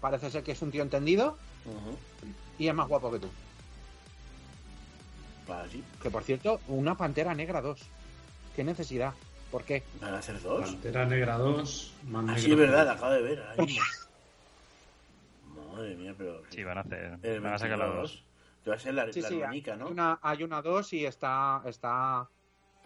parece 0.00 0.28
ser 0.28 0.42
que 0.42 0.52
es 0.52 0.60
un 0.62 0.72
tío 0.72 0.82
entendido 0.82 1.36
y 2.58 2.66
es 2.68 2.74
más 2.74 2.88
guapo 2.88 3.12
que 3.12 3.20
tú. 3.20 3.28
Sí. 5.70 5.82
Que 6.02 6.10
por 6.10 6.22
cierto, 6.22 6.60
una 6.68 6.96
Pantera 6.96 7.34
Negra 7.34 7.60
2. 7.60 7.80
¿Qué 8.56 8.64
necesidad? 8.64 9.12
¿Por 9.50 9.64
qué? 9.64 9.82
¿Van 10.00 10.14
a 10.14 10.22
ser 10.22 10.40
dos? 10.42 10.62
Pantera 10.70 11.04
Negra 11.04 11.36
2, 11.38 11.94
más 12.08 12.22
Ah, 12.22 12.26
negro 12.26 12.40
sí, 12.42 12.50
es 12.52 12.56
verdad, 12.56 12.86
la 12.86 12.92
acabo 12.92 13.12
de 13.12 13.22
ver. 13.22 13.42
Madre 15.72 15.94
mía, 15.96 16.14
pero. 16.16 16.42
Sí, 16.50 16.62
van 16.64 16.78
a 16.78 16.80
hacer... 16.82 17.18
El 17.22 17.40
Van 17.40 17.54
a 17.54 17.58
sacar 17.58 17.78
las 17.78 17.88
22, 17.88 18.10
dos. 18.12 18.24
Que 18.64 18.70
va 18.70 18.76
a 18.76 18.78
ser 18.78 18.94
la, 18.94 19.12
Sí, 19.12 19.20
la 19.20 19.28
sí, 19.28 19.40
hermanica, 19.40 19.72
hay 19.74 19.78
¿no? 19.78 19.88
una, 19.88 20.18
hay 20.22 20.42
una 20.42 20.62
2 20.62 20.92
y 20.94 21.04
está, 21.06 21.62
está 21.66 22.28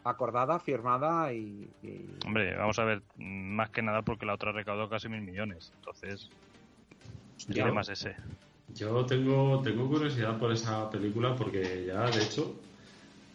acordada, 0.04 0.58
firmada 0.58 1.32
y, 1.32 1.70
y- 1.82 2.18
Hombre, 2.26 2.56
vamos 2.56 2.78
a 2.78 2.84
ver, 2.84 3.02
más 3.16 3.70
que 3.70 3.82
nada 3.82 4.02
porque 4.02 4.26
la 4.26 4.34
otra 4.34 4.52
recaudó 4.52 4.88
casi 4.88 5.08
mil 5.08 5.20
millones. 5.20 5.72
Entonces, 5.76 6.30
quiere 7.46 7.70
más 7.72 7.88
ese. 7.88 8.16
Yo 8.74 9.04
tengo, 9.06 9.60
tengo 9.62 9.88
curiosidad 9.88 10.38
por 10.38 10.52
esa 10.52 10.90
película 10.90 11.34
porque 11.34 11.84
ya, 11.86 12.10
de 12.10 12.22
hecho, 12.22 12.54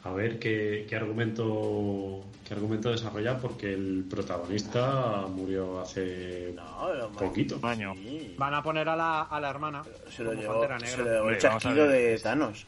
a 0.03 0.11
ver 0.13 0.38
qué, 0.39 0.86
qué 0.88 0.95
argumento 0.95 2.23
qué 2.47 2.53
argumento 2.53 2.91
desarrolla 2.91 3.38
porque 3.39 3.73
el 3.73 4.05
protagonista 4.09 5.25
murió 5.29 5.79
hace 5.79 6.53
No, 6.55 7.09
poquito. 7.17 7.57
Un 7.57 7.65
año. 7.65 7.93
Sí. 7.95 8.36
van 8.38 8.53
a 8.53 8.61
poner 8.63 8.88
a 8.89 8.95
la, 8.95 9.21
a 9.23 9.39
la 9.39 9.49
hermana. 9.49 9.84
Se 10.09 10.23
lo 10.23 10.34
llevó, 10.34 10.61
se 10.63 10.67
Negra. 10.69 11.03
lo 11.03 11.11
llevó 11.13 11.29
el 11.29 11.38
chasquido 11.39 11.88
de 11.88 12.19
Thanos. 12.19 12.65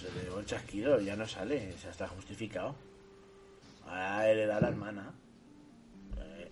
Se 0.00 0.12
le 0.16 0.24
llevó 0.24 0.40
el 0.40 0.46
chasquido, 0.46 1.00
ya 1.00 1.16
no 1.16 1.26
sale, 1.26 1.74
ya 1.82 1.90
está 1.90 2.06
justificado. 2.08 2.74
Ahora 3.86 4.28
heredar 4.30 4.58
a 4.58 4.60
la 4.60 4.68
hermana. 4.68 5.10
Eh, 6.18 6.48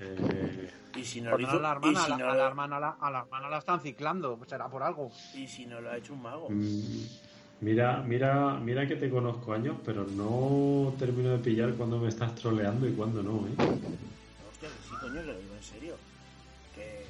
Eh, 0.00 0.70
y 0.98 1.04
si 1.04 1.20
no 1.20 1.30
lo 1.30 1.40
hizo, 1.40 1.50
a 1.52 1.60
la 1.60 1.68
y 1.68 1.72
hermana, 1.72 2.00
si 2.04 2.12
a 2.12 2.16
la, 2.18 2.32
a 2.44 2.46
hermana, 2.48 2.80
la, 2.80 2.96
a 3.00 3.10
la 3.10 3.18
hermana 3.20 3.48
la 3.48 3.58
están 3.58 3.80
ciclando, 3.80 4.38
será 4.46 4.68
por 4.68 4.82
algo. 4.82 5.10
y 5.34 5.46
si 5.46 5.66
no 5.66 5.80
lo 5.80 5.90
ha 5.90 5.96
hecho 5.96 6.12
un 6.14 6.22
mago. 6.22 6.48
mm, 6.50 7.06
mira, 7.60 8.02
mira, 8.06 8.54
mira 8.54 8.86
que 8.86 8.96
te 8.96 9.08
conozco 9.10 9.52
años, 9.52 9.76
pero 9.84 10.04
no 10.04 10.94
termino 10.98 11.30
de 11.30 11.38
pillar 11.38 11.72
cuando 11.74 11.98
me 11.98 12.08
estás 12.08 12.34
troleando 12.34 12.88
y 12.88 12.92
cuando 12.92 13.22
no, 13.22 13.46
¿eh? 13.46 13.52
Hostia, 14.50 14.68
que 14.68 14.88
sí, 14.88 14.94
coño, 15.00 15.20
que 15.20 15.26
lo 15.26 15.38
digo 15.38 15.54
en 15.56 15.62
serio. 15.62 15.96
Que, 16.74 17.04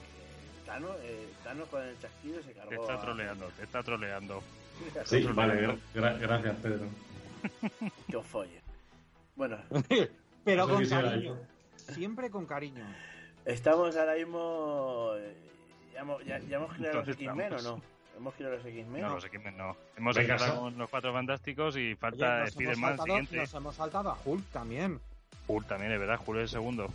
Thanos, 0.66 0.90
eh, 1.02 1.28
Thanos 1.44 1.68
con 1.68 1.82
el 1.82 1.98
chasquido 1.98 2.42
se 2.42 2.52
cargó. 2.52 2.68
Te 2.70 2.76
está 2.76 2.94
a- 2.94 3.00
troleando, 3.00 3.46
te 3.56 3.62
está 3.64 3.82
troleando. 3.82 4.42
Sí, 5.06 5.24
vale, 5.34 5.66
gra- 5.66 5.78
gra- 5.94 6.18
gracias, 6.20 6.56
Pedro. 6.62 6.86
Que 8.08 8.16
os 8.16 8.26
follen. 8.26 8.60
Bueno, 9.34 9.56
Pero 10.44 10.68
con 10.68 10.84
cariño. 10.86 11.20
yo. 11.34 11.36
Siempre 11.94 12.30
con 12.30 12.46
cariño. 12.46 12.84
Estamos 13.44 13.96
ahora 13.96 14.14
mismo. 14.14 15.10
eh, 15.16 15.34
Ya 15.94 16.00
hemos, 16.00 16.24
ya, 16.24 16.38
ya 16.40 16.56
hemos 16.58 16.72
creado 16.74 17.00
los 17.00 17.08
X-Men 17.08 17.52
o 17.54 17.62
no? 17.62 17.82
¿Hemos 18.16 18.34
creado 18.34 18.56
los 18.56 18.66
X-Men? 18.66 19.02
No, 19.02 19.08
los 19.14 19.24
X-Men 19.24 19.56
no. 19.56 19.76
Hemos 19.96 20.16
con 20.60 20.78
los 20.78 20.90
cuatro 20.90 21.12
fantásticos 21.12 21.76
y 21.76 21.94
falta 21.94 22.26
nos, 22.26 22.36
hemos 22.38 22.48
Spider-Man 22.50 22.90
saltado, 22.90 23.06
siguiente. 23.06 23.36
nos 23.36 23.54
hemos 23.54 23.74
saltado 23.76 24.10
a 24.10 24.18
Hulk 24.24 24.44
también. 24.52 25.00
Hulk 25.46 25.66
también, 25.66 25.92
es 25.92 25.98
verdad, 26.00 26.20
Hulk 26.24 26.38
es 26.38 26.42
el 26.42 26.48
segundo. 26.48 26.88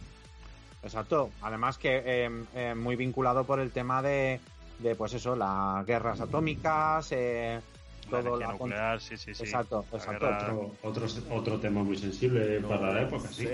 Exacto. 0.84 1.30
Además 1.42 1.78
que 1.78 2.02
eh, 2.06 2.30
eh, 2.56 2.76
muy 2.76 2.96
vinculado 2.96 3.46
por 3.46 3.60
el 3.60 3.72
tema 3.72 4.02
de, 4.02 4.40
de 4.80 4.96
pues 4.96 5.14
eso, 5.14 5.36
las 5.36 5.86
guerras 5.86 6.20
atómicas, 6.20 7.10
eh, 7.12 7.62
La 8.06 8.10
todo 8.10 8.20
energía 8.20 8.48
la 8.48 8.54
nuclear, 8.54 9.02
sí, 9.02 9.16
sí, 9.18 9.34
sí. 9.34 9.44
Exacto, 9.44 9.86
exacto. 9.94 10.26
guerra- 10.28 10.52
Otro, 10.84 11.06
otro, 11.06 11.08
otro 11.32 11.60
tema 11.60 11.84
muy 11.84 11.98
sensible 11.98 12.60
para 12.62 12.94
la 12.94 13.02
época, 13.04 13.30
sí. 13.30 13.46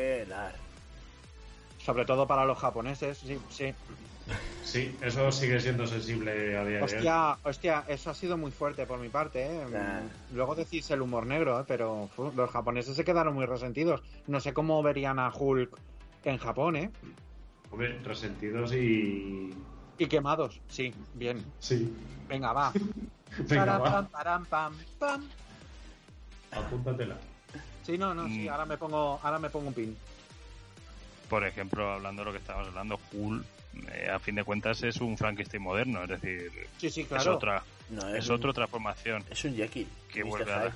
Sobre 1.79 2.05
todo 2.05 2.27
para 2.27 2.45
los 2.45 2.57
japoneses, 2.59 3.17
sí, 3.17 3.37
sí. 3.49 3.73
Sí, 4.63 4.95
eso 5.01 5.31
sigue 5.31 5.59
siendo 5.59 5.87
sensible 5.87 6.31
a 6.55 6.63
día 6.63 6.63
de 6.63 6.77
hoy. 6.77 6.83
Hostia, 6.83 7.37
hostia, 7.43 7.85
eso 7.87 8.11
ha 8.11 8.13
sido 8.13 8.37
muy 8.37 8.51
fuerte 8.51 8.85
por 8.85 8.99
mi 8.99 9.09
parte, 9.09 9.43
¿eh? 9.45 9.65
Nah. 9.71 10.01
Luego 10.33 10.53
decís 10.53 10.91
el 10.91 11.01
humor 11.01 11.25
negro, 11.25 11.59
¿eh? 11.59 11.63
pero 11.67 12.09
los 12.35 12.51
japoneses 12.51 12.95
se 12.95 13.03
quedaron 13.03 13.33
muy 13.33 13.45
resentidos. 13.47 14.01
No 14.27 14.39
sé 14.39 14.53
cómo 14.53 14.83
verían 14.83 15.17
a 15.17 15.31
Hulk 15.33 15.75
en 16.25 16.37
Japón, 16.37 16.75
¿eh? 16.75 16.91
Hombre, 17.71 17.97
resentidos 18.03 18.73
y. 18.73 19.51
Y 19.97 20.05
quemados, 20.07 20.61
sí, 20.67 20.93
bien. 21.13 21.43
Sí. 21.59 21.91
Venga, 22.27 22.53
va. 22.53 22.71
Venga, 23.37 23.65
Param, 23.65 23.81
va, 23.81 23.91
pam, 23.91 24.07
param, 24.09 24.45
pam, 24.45 24.73
pam. 24.99 25.23
apúntatela. 26.51 27.15
Sí, 27.83 27.97
no, 27.97 28.13
no, 28.13 28.27
sí, 28.27 28.45
Mm. 28.47 28.49
ahora 28.49 28.65
me 28.65 28.77
pongo, 28.77 29.19
ahora 29.23 29.39
me 29.39 29.49
pongo 29.49 29.67
un 29.69 29.73
pin. 29.73 29.97
Por 31.29 31.45
ejemplo, 31.45 31.91
hablando 31.91 32.21
de 32.21 32.25
lo 32.25 32.31
que 32.31 32.39
estábamos 32.39 32.67
hablando, 32.69 32.99
Hulk, 33.13 33.45
eh, 33.91 34.09
a 34.09 34.19
fin 34.19 34.35
de 34.35 34.43
cuentas, 34.43 34.81
es 34.83 34.97
un 34.99 35.17
Frankenstein 35.17 35.61
moderno, 35.63 36.03
es 36.03 36.09
decir, 36.09 36.51
Sí, 36.77 36.89
sí, 36.89 37.07
es 37.09 37.27
otra 37.27 37.63
No, 37.89 38.13
es 38.15 38.27
un- 38.27 38.35
otra 38.35 38.51
transformación. 38.53 39.23
Es 39.29 39.43
un 39.45 39.55
Jekyll. 39.55 39.87
Que 40.11 40.23
Mr. 40.23 40.29
vuelve 40.29 40.53
a. 40.53 40.73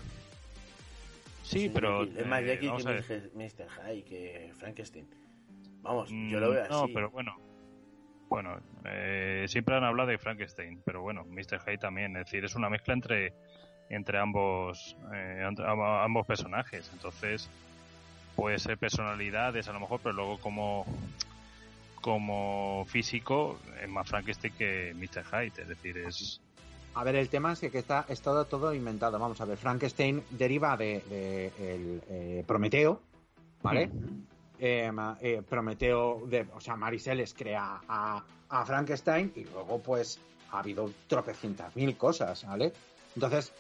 Sí, 1.44 1.66
Es 1.66 1.72
pero 1.74 2.00
Jekyll. 2.02 2.18
Es 2.20 2.28
más 2.28 2.42
eh, 2.42 2.46
Jekyll 2.46 2.70
vamos 2.70 2.86
que. 2.86 3.30
Mr. 3.36 3.68
Hyde, 3.70 4.04
que 4.04 4.54
Frankenstein. 4.58 5.08
Vamos, 5.82 6.10
Mm, 6.12 6.30
yo 6.30 6.40
lo 6.40 6.50
veo 6.52 6.62
así. 6.64 6.72
No, 6.72 6.88
pero 6.94 7.10
bueno. 7.10 7.36
Bueno, 8.30 8.58
eh, 8.86 9.46
siempre 9.48 9.76
han 9.76 9.84
hablado 9.84 10.10
de 10.10 10.18
Frankenstein, 10.18 10.82
pero 10.86 11.02
bueno, 11.02 11.24
Mr. 11.26 11.60
Hyde 11.66 11.78
también. 11.78 12.16
Es 12.18 12.26
decir, 12.26 12.44
es 12.46 12.56
una 12.56 12.70
mezcla 12.70 12.94
entre 12.94 13.34
entre 13.90 14.18
ambos 14.18 14.96
eh, 15.14 15.44
entre 15.48 15.66
amb- 15.66 16.04
ambos 16.04 16.26
personajes. 16.26 16.90
Entonces, 16.94 17.48
puede 18.36 18.60
ser 18.60 18.78
personalidades 18.78 19.68
a 19.68 19.74
lo 19.74 19.80
mejor, 19.80 20.00
pero 20.02 20.14
luego 20.14 20.38
como 20.40 20.86
como 22.02 22.84
físico 22.86 23.58
es 23.82 23.90
más 23.90 24.08
Frankenstein 24.10 24.54
que 24.58 24.94
Mr. 24.96 25.24
Hyde. 25.24 25.62
Es 25.62 25.68
decir, 25.70 25.98
es 25.98 26.42
A 26.96 27.04
ver, 27.04 27.16
el 27.16 27.30
tema 27.30 27.54
es 27.54 27.60
que 27.62 27.78
está, 27.78 28.06
es 28.10 28.22
todo, 28.22 28.46
todo 28.46 28.74
inventado. 28.74 29.18
Vamos 29.18 29.40
a 29.40 29.46
ver, 29.46 29.58
Frankenstein 29.58 30.22
deriva 30.32 30.76
de, 30.76 31.00
de 31.10 31.46
el, 31.60 32.02
eh, 32.10 32.44
Prometeo, 32.46 33.02
¿vale? 33.62 33.90
Eh, 34.60 34.92
ma- 34.92 35.18
eh, 35.22 35.42
Prometeo, 35.48 36.24
de, 36.28 36.46
o 36.54 36.60
sea, 36.60 36.76
Mariseles 36.76 37.34
crea 37.34 37.80
a, 37.88 38.22
a 38.50 38.66
Frankenstein 38.66 39.32
y 39.36 39.46
luego 39.46 39.80
pues 39.82 40.20
ha 40.52 40.60
habido 40.60 40.92
tropecientas 41.08 41.74
mil 41.76 41.96
cosas, 41.98 42.46
¿vale? 42.46 42.74
Entonces, 43.16 43.54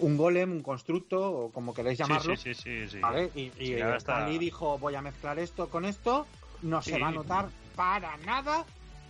un 0.00 0.16
golem, 0.16 0.50
un 0.52 0.62
constructo, 0.62 1.18
o 1.32 1.50
como 1.50 1.72
queréis 1.72 1.98
llamarlo, 1.98 2.36
sí, 2.36 2.54
sí, 2.54 2.62
sí, 2.62 2.88
sí. 2.88 2.98
¿vale? 3.00 3.30
Y, 3.34 3.52
y 3.58 3.72
Stan 3.74 3.96
está- 3.96 4.28
Lee 4.28 4.38
dijo, 4.38 4.78
voy 4.78 4.94
a 4.94 5.02
mezclar 5.02 5.38
esto 5.38 5.68
con 5.70 5.84
esto, 5.84 6.26
no 6.62 6.82
se 6.82 6.98
va 6.98 7.08
a 7.08 7.12
notar 7.12 7.48
para 7.74 8.16
nada, 8.18 8.64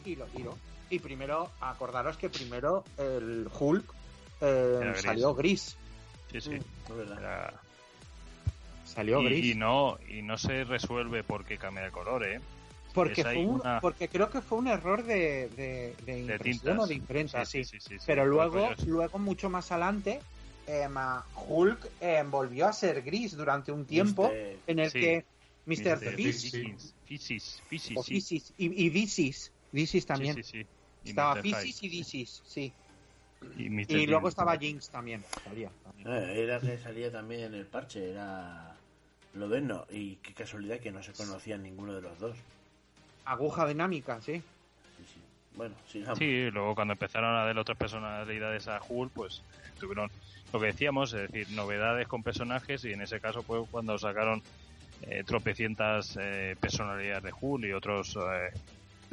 y 0.04 0.16
lo 0.16 0.26
tiro. 0.26 0.56
Y 0.90 0.98
primero, 0.98 1.50
acordaros 1.60 2.16
que 2.16 2.28
primero 2.28 2.84
el 2.98 3.48
Hulk 3.58 3.84
eh, 4.40 4.78
gris. 4.82 5.02
salió 5.02 5.34
gris. 5.34 5.76
Sí, 6.30 6.40
sí. 6.40 6.58
Verdad. 6.94 7.18
Era- 7.18 7.54
Salió 8.84 9.20
y, 9.22 9.24
gris. 9.26 9.44
y 9.46 9.54
no 9.54 9.98
y 10.08 10.22
no 10.22 10.36
se 10.36 10.64
resuelve 10.64 11.24
porque 11.24 11.56
cambia 11.56 11.84
de 11.84 11.90
color, 11.90 12.24
¿eh? 12.26 12.40
porque, 12.92 13.22
fue 13.22 13.38
un- 13.38 13.60
una- 13.60 13.80
porque 13.80 14.06
creo 14.08 14.28
que 14.28 14.42
fue 14.42 14.58
un 14.58 14.66
error 14.68 15.02
de, 15.02 15.48
de, 15.56 15.94
de 16.04 16.12
De 16.12 16.18
impresión 16.18 16.42
tintas. 16.74 16.78
o 16.78 16.86
de 16.86 16.94
imprenta, 16.94 17.44
sí. 17.46 17.64
sí, 17.64 17.78
sí, 17.80 17.96
sí. 17.98 18.04
Pero 18.06 18.26
luego, 18.26 18.68
luego 18.86 19.18
mucho 19.18 19.48
más 19.48 19.72
adelante, 19.72 20.20
Hulk 21.46 21.90
volvió 22.30 22.66
a 22.66 22.72
ser 22.72 23.02
gris 23.02 23.36
durante 23.36 23.72
un 23.72 23.84
tiempo 23.84 24.30
en 24.66 24.78
el 24.78 24.90
sí. 24.90 25.00
que 25.00 25.24
Mr. 25.66 25.98
Fisis, 26.16 26.54
y, 28.58 28.90
Disis, 28.90 29.52
Disis 29.70 30.06
también. 30.06 30.34
Sí, 30.36 30.42
sí. 30.42 30.66
Y 31.04 31.10
Estaba. 31.10 31.40
Fisis 31.40 31.82
y 31.82 31.88
Disis, 31.88 32.42
sí. 32.46 32.72
Y, 33.56 34.06
luego 34.06 34.28
estaba 34.28 34.56
Jinx 34.56 34.88
también. 34.90 35.24
salía 35.44 35.70
también. 35.82 36.08
Eh, 36.08 36.42
era 36.42 36.60
que 36.60 36.78
salía 36.78 37.10
también 37.10 37.42
en 37.42 37.54
el 37.54 37.66
parche, 37.66 38.10
era 38.10 38.76
Loderno. 39.34 39.86
Y 39.90 40.16
qué 40.16 40.32
casualidad 40.32 40.78
que 40.78 40.92
no 40.92 41.02
se 41.02 41.12
conocían 41.12 41.62
ninguno 41.62 41.94
de 41.94 42.02
los 42.02 42.18
dos. 42.18 42.36
Aguja 43.24 43.66
dinámica, 43.66 44.20
sí. 44.20 44.34
Sí, 44.34 45.04
sí. 45.14 45.20
Bueno, 45.56 45.74
sigamos. 45.88 46.18
Sí, 46.18 46.50
luego 46.50 46.74
cuando 46.74 46.92
empezaron 46.92 47.34
a 47.34 47.44
dar 47.44 47.58
otras 47.58 47.76
personalidades 47.76 48.68
a 48.68 48.80
Hulk, 48.86 49.12
pues 49.12 49.42
tuvieron 49.78 50.10
lo 50.53 50.61
que 50.61 50.66
decíamos, 50.66 51.14
es 51.14 51.30
decir, 51.30 51.55
novedades 51.57 52.07
con 52.09 52.22
personajes 52.22 52.84
y 52.84 52.92
en 52.92 53.00
ese 53.00 53.20
caso 53.20 53.42
fue 53.42 53.64
cuando 53.70 53.96
sacaron 53.98 54.42
eh, 55.03 55.24
tropecientas 55.24 56.18
eh, 56.20 56.57
personalidades 56.61 57.22
de 57.24 57.32
Hulk 57.40 57.64
y 57.64 57.72
otros 57.72 58.16
eh, 58.16 58.50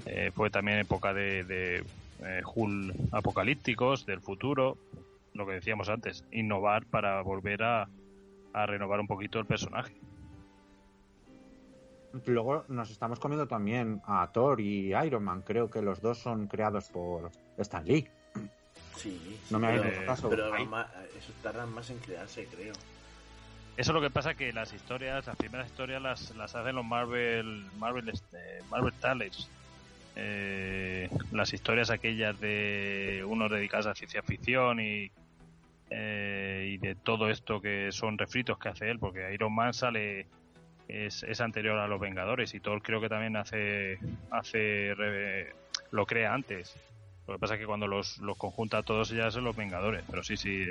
eh, 0.05 0.31
fue 0.33 0.49
también 0.49 0.79
época 0.79 1.13
de, 1.13 1.43
de 1.43 1.83
eh, 2.23 2.41
Hulk 2.43 2.95
apocalípticos 3.11 4.05
del 4.05 4.21
futuro, 4.21 4.77
lo 5.33 5.45
que 5.45 5.53
decíamos 5.53 5.89
antes, 5.89 6.25
innovar 6.31 6.85
para 6.85 7.21
volver 7.21 7.63
a, 7.63 7.89
a 8.53 8.65
renovar 8.65 8.99
un 8.99 9.07
poquito 9.07 9.39
el 9.39 9.45
personaje. 9.45 9.95
Luego 12.25 12.65
nos 12.69 12.89
estamos 12.89 13.19
comiendo 13.19 13.47
también 13.47 14.01
a 14.05 14.27
Thor 14.31 14.59
y 14.59 14.93
Iron 15.05 15.23
Man. 15.23 15.43
Creo 15.43 15.69
que 15.69 15.81
los 15.81 16.01
dos 16.01 16.17
son 16.17 16.47
creados 16.47 16.89
por 16.89 17.29
Stan 17.57 17.85
Lee. 17.85 18.07
Sí, 18.99 19.19
sí, 19.45 19.53
No 19.53 19.59
me 19.59 19.79
pero, 19.79 20.05
caso. 20.05 20.29
pero 20.29 20.65
más- 20.65 20.87
eso 21.17 21.31
tardan 21.41 21.71
más 21.73 21.89
en 21.89 21.97
crearse, 21.99 22.45
creo. 22.53 22.73
Eso 23.77 23.91
es 23.91 23.95
lo 23.95 24.01
que 24.01 24.09
pasa 24.09 24.33
que 24.35 24.51
las 24.51 24.73
historias, 24.73 25.25
las 25.25 25.37
primeras 25.37 25.67
historias 25.67 26.01
las, 26.01 26.35
las 26.35 26.53
hacen 26.53 26.75
los 26.75 26.85
Marvel 26.85 27.65
Marvel 27.77 28.09
este, 28.09 28.37
Marvel 28.69 28.93
Tales. 28.99 29.49
Eh, 30.17 31.09
las 31.31 31.53
historias 31.53 31.89
aquellas 31.89 32.37
de 32.41 33.23
unos 33.25 33.49
dedicados 33.49 33.85
a 33.87 33.95
ciencia 33.95 34.21
ficción 34.21 34.81
y 34.81 35.09
eh, 35.91 36.71
y 36.73 36.77
de 36.77 36.95
todo 36.95 37.29
esto 37.29 37.61
que 37.61 37.91
son 37.91 38.17
refritos 38.17 38.59
que 38.59 38.69
hace 38.69 38.91
él, 38.91 38.99
porque 38.99 39.33
Iron 39.33 39.55
Man 39.55 39.73
sale 39.73 40.27
es, 40.89 41.23
es 41.23 41.39
anterior 41.41 41.79
a 41.79 41.87
los 41.87 41.99
Vengadores 42.01 42.53
y 42.53 42.59
Thor 42.59 42.81
creo 42.81 42.99
que 42.99 43.07
también 43.09 43.37
hace 43.37 43.97
hace 44.29 44.93
re- 44.95 45.53
lo 45.91 46.05
crea 46.05 46.33
antes. 46.33 46.75
Lo 47.29 47.35
que 47.35 47.41
pasa 47.41 47.53
es 47.53 47.59
que 47.59 47.67
cuando 47.67 47.85
los, 47.87 48.17
los 48.17 48.37
conjunta 48.37 48.79
a 48.79 48.83
todos 48.83 49.09
ya 49.09 49.29
son 49.29 49.43
los 49.43 49.55
Vengadores, 49.55 50.03
pero 50.09 50.23
sí, 50.23 50.35
sí, 50.35 50.65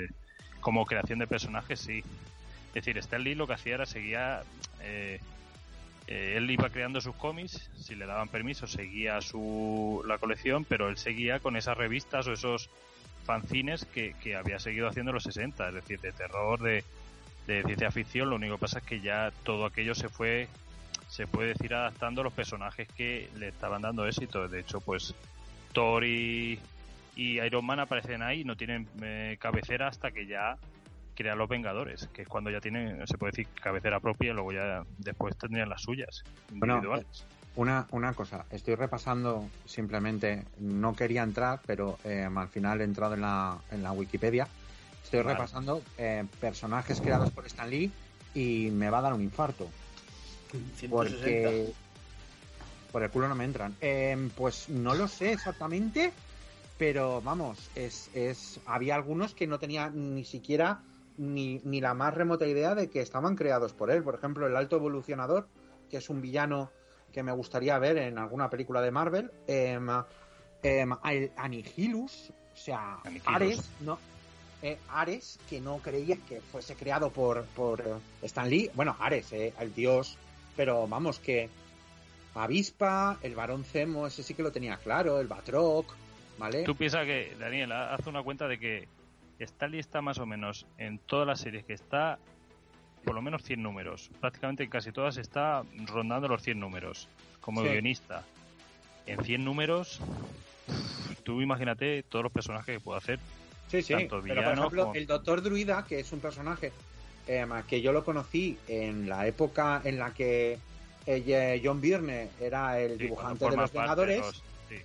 como 0.60 0.86
creación 0.86 1.20
de 1.20 1.28
personajes 1.28 1.78
sí. 1.78 2.02
Es 2.68 2.74
decir, 2.74 2.98
Stan 2.98 3.22
Lee 3.22 3.36
lo 3.36 3.46
que 3.46 3.52
hacía 3.54 3.74
era 3.76 3.86
seguía. 3.86 4.42
eh, 4.82 5.20
eh, 6.08 6.34
él 6.36 6.50
iba 6.50 6.70
creando 6.70 7.00
sus 7.00 7.14
cómics, 7.14 7.70
si 7.78 7.94
le 7.94 8.06
daban 8.06 8.28
permiso, 8.28 8.66
seguía 8.66 9.20
su, 9.20 10.02
la 10.06 10.18
colección, 10.18 10.64
pero 10.64 10.88
él 10.88 10.96
seguía 10.96 11.38
con 11.38 11.54
esas 11.54 11.76
revistas 11.76 12.26
o 12.26 12.32
esos 12.32 12.70
fanzines 13.24 13.84
que, 13.84 14.14
que 14.22 14.34
había 14.34 14.58
seguido 14.58 14.88
haciendo 14.88 15.10
en 15.10 15.16
los 15.16 15.24
60, 15.24 15.68
es 15.68 15.74
decir, 15.74 16.00
de 16.00 16.12
terror, 16.12 16.60
de, 16.60 16.82
de 17.46 17.62
ciencia 17.62 17.90
ficción. 17.90 18.30
Lo 18.30 18.36
único 18.36 18.56
que 18.56 18.62
pasa 18.62 18.78
es 18.78 18.84
que 18.84 19.00
ya 19.00 19.32
todo 19.44 19.66
aquello 19.66 19.94
se 19.94 20.08
fue, 20.08 20.48
se 21.08 21.26
puede 21.26 21.50
decir, 21.50 21.74
adaptando 21.74 22.22
a 22.22 22.24
los 22.24 22.32
personajes 22.32 22.88
que 22.96 23.28
le 23.36 23.48
estaban 23.48 23.82
dando 23.82 24.06
éxito. 24.08 24.48
De 24.48 24.60
hecho, 24.60 24.80
pues 24.80 25.14
Thor 25.78 26.02
y, 26.04 26.58
y 27.14 27.38
Iron 27.38 27.64
Man 27.64 27.78
aparecen 27.78 28.20
ahí, 28.20 28.42
no 28.42 28.56
tienen 28.56 28.88
eh, 29.00 29.36
cabecera 29.38 29.86
hasta 29.86 30.10
que 30.10 30.26
ya 30.26 30.56
crean 31.14 31.38
los 31.38 31.48
Vengadores, 31.48 32.08
que 32.12 32.22
es 32.22 32.28
cuando 32.28 32.50
ya 32.50 32.60
tienen, 32.60 33.06
se 33.06 33.16
puede 33.16 33.30
decir, 33.30 33.46
cabecera 33.62 34.00
propia, 34.00 34.32
y 34.32 34.34
luego 34.34 34.52
ya 34.52 34.84
después 34.98 35.36
tendrían 35.38 35.68
las 35.68 35.82
suyas, 35.82 36.24
Bueno, 36.50 36.74
individuales. 36.74 37.24
Una, 37.54 37.86
una 37.92 38.12
cosa, 38.12 38.44
estoy 38.50 38.74
repasando 38.74 39.48
simplemente, 39.66 40.42
no 40.58 40.96
quería 40.96 41.22
entrar, 41.22 41.60
pero 41.64 41.96
eh, 42.04 42.28
al 42.34 42.48
final 42.48 42.80
he 42.80 42.84
entrado 42.84 43.14
en 43.14 43.20
la, 43.20 43.58
en 43.70 43.84
la 43.84 43.92
Wikipedia. 43.92 44.48
Estoy 45.04 45.20
Vale. 45.20 45.34
repasando 45.34 45.82
eh, 45.96 46.24
personajes 46.40 47.00
creados 47.00 47.30
por 47.30 47.46
Stan 47.46 47.70
Lee 47.70 47.92
y 48.34 48.70
me 48.72 48.90
va 48.90 48.98
a 48.98 49.02
dar 49.02 49.12
un 49.12 49.22
infarto. 49.22 49.68
160. 50.76 50.88
Porque 50.90 51.72
Por 52.92 53.02
el 53.02 53.10
culo 53.10 53.28
no 53.28 53.34
me 53.34 53.44
entran. 53.44 53.76
Em, 53.80 54.30
pues 54.30 54.68
no 54.68 54.94
lo 54.94 55.08
sé 55.08 55.32
exactamente, 55.32 56.12
pero 56.78 57.20
vamos, 57.20 57.70
es, 57.74 58.10
es 58.14 58.60
había 58.66 58.94
algunos 58.94 59.34
que 59.34 59.46
no 59.46 59.58
tenían 59.58 60.14
ni 60.14 60.24
siquiera 60.24 60.80
ni, 61.18 61.60
ni 61.64 61.80
la 61.80 61.94
más 61.94 62.14
remota 62.14 62.46
idea 62.46 62.74
de 62.74 62.88
que 62.88 63.00
estaban 63.00 63.36
creados 63.36 63.72
por 63.72 63.90
él. 63.90 64.02
Por 64.02 64.14
ejemplo, 64.14 64.46
el 64.46 64.56
Alto 64.56 64.76
Evolucionador, 64.76 65.48
que 65.90 65.98
es 65.98 66.08
un 66.08 66.22
villano 66.22 66.70
que 67.12 67.22
me 67.22 67.32
gustaría 67.32 67.78
ver 67.78 67.98
en 67.98 68.18
alguna 68.18 68.48
película 68.48 68.80
de 68.80 68.90
Marvel. 68.90 69.30
em, 69.46 69.88
em, 70.62 70.92
el 71.04 71.32
Anihilus, 71.36 72.30
o 72.54 72.56
sea, 72.56 72.98
Anihilus. 73.04 73.26
Ares, 73.26 73.70
no, 73.80 73.98
eh, 74.62 74.78
Ares, 74.88 75.38
que 75.48 75.60
no 75.60 75.78
creía 75.78 76.16
que 76.28 76.40
fuese 76.40 76.74
creado 76.74 77.10
por, 77.10 77.44
por 77.56 77.80
eh, 77.80 77.94
Stan 78.22 78.48
Lee. 78.48 78.70
Bueno, 78.74 78.96
Ares, 78.98 79.32
eh, 79.32 79.52
el 79.60 79.72
dios, 79.74 80.16
pero 80.56 80.86
vamos, 80.88 81.20
que 81.20 81.48
Avispa, 82.34 83.18
el 83.22 83.34
varón 83.34 83.64
Zemo, 83.64 84.06
ese 84.06 84.22
sí 84.22 84.34
que 84.34 84.42
lo 84.42 84.52
tenía 84.52 84.76
claro, 84.76 85.20
el 85.20 85.26
Batroc, 85.26 85.94
¿vale? 86.38 86.62
Tú 86.64 86.76
piensas 86.76 87.04
que, 87.04 87.34
Daniel, 87.38 87.72
ha- 87.72 87.94
haz 87.94 88.06
una 88.06 88.22
cuenta 88.22 88.46
de 88.48 88.58
que 88.58 88.88
Stanley 89.40 89.80
está 89.80 90.00
más 90.00 90.18
o 90.18 90.26
menos 90.26 90.66
en 90.78 90.98
todas 90.98 91.26
las 91.26 91.40
series 91.40 91.64
que 91.64 91.72
está, 91.72 92.18
por 93.04 93.14
lo 93.14 93.22
menos 93.22 93.42
100 93.42 93.62
números. 93.62 94.10
Prácticamente 94.20 94.64
en 94.64 94.70
casi 94.70 94.92
todas 94.92 95.16
está 95.16 95.62
rondando 95.86 96.28
los 96.28 96.42
100 96.42 96.60
números, 96.60 97.08
como 97.40 97.62
Sí. 97.62 97.68
guionista. 97.68 98.24
En 99.06 99.22
100 99.24 99.44
números, 99.44 100.00
tú 101.24 101.40
imagínate 101.40 102.02
todos 102.04 102.22
los 102.24 102.32
personajes 102.32 102.76
que 102.76 102.80
puede 102.80 102.98
hacer. 102.98 103.18
Sí, 103.68 103.82
sí. 103.82 103.92
tanto 103.92 104.22
Pero 104.22 104.42
por 104.44 104.52
ejemplo, 104.54 104.82
como- 104.84 104.94
el 104.94 105.06
Doctor 105.06 105.42
Druida, 105.42 105.84
que 105.86 106.00
es 106.00 106.10
un 106.12 106.20
personaje 106.20 106.72
em, 107.26 107.50
que 107.68 107.82
yo 107.82 107.92
lo 107.92 108.02
conocí 108.04 108.56
en 108.68 109.06
la 109.06 109.26
época 109.26 109.82
en 109.84 109.98
la 109.98 110.14
que 110.14 110.58
eh, 111.10 111.60
John 111.64 111.80
Byrne 111.80 112.28
era 112.40 112.78
el 112.78 112.98
Sí, 112.98 113.04
dibujante 113.04 113.44
de 113.44 113.50
los 113.56 113.56
parte 113.70 113.78
Vengadores, 113.78 114.18
los- 114.20 114.42
sí. 114.68 114.76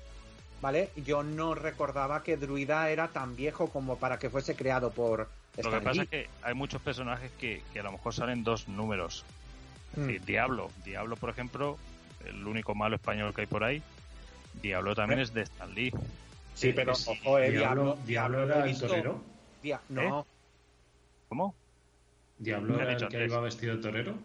¿vale? 0.61 0.89
Yo 1.05 1.21
no 1.23 1.53
recordaba 1.55 2.23
que 2.23 2.37
Druida 2.37 2.89
era 2.89 3.09
tan 3.09 3.35
viejo 3.35 3.67
como 3.69 3.97
para 3.97 4.17
que 4.19 4.29
fuese 4.29 4.55
creado 4.55 4.91
por 4.91 5.29
Lo 5.57 5.69
que 5.69 5.81
pasa 5.81 5.91
Lee. 5.93 5.99
es 6.01 6.09
que 6.09 6.29
hay 6.41 6.53
muchos 6.53 6.81
personajes 6.81 7.29
que, 7.39 7.61
que 7.73 7.79
a 7.79 7.83
lo 7.83 7.91
mejor 7.91 8.13
salen 8.13 8.43
dos 8.43 8.67
números. 8.67 9.25
Es 9.93 9.97
Mm. 9.99 10.07
decir, 10.07 10.25
Diablo. 10.25 10.71
Diablo, 10.85 11.15
por 11.17 11.29
ejemplo, 11.29 11.77
el 12.25 12.47
único 12.47 12.73
malo 12.73 12.95
español 12.95 13.33
que 13.35 13.41
hay 13.41 13.47
por 13.47 13.63
ahí. 13.63 13.83
Diablo 14.61 14.95
también 14.95 15.19
es 15.19 15.33
de 15.33 15.41
Stan 15.43 15.73
Lee. 15.75 15.91
Sí, 16.55 16.69
Eh, 16.69 16.73
pero 16.73 16.93
ojo, 16.93 17.37
eh, 17.39 17.51
Diablo, 17.51 17.97
Diablo, 18.05 18.43
era 18.43 18.65
el 18.65 18.79
torero. 18.79 19.21
Dia- 19.61 19.81
no, 19.89 20.25
¿Cómo? 21.27 21.53
Diablo 22.37 22.79
era 22.79 22.91
el 22.93 22.97
que 22.97 23.03
antes. 23.05 23.27
iba 23.31 23.39
vestido 23.41 23.75
de 23.75 23.81
torero. 23.81 24.15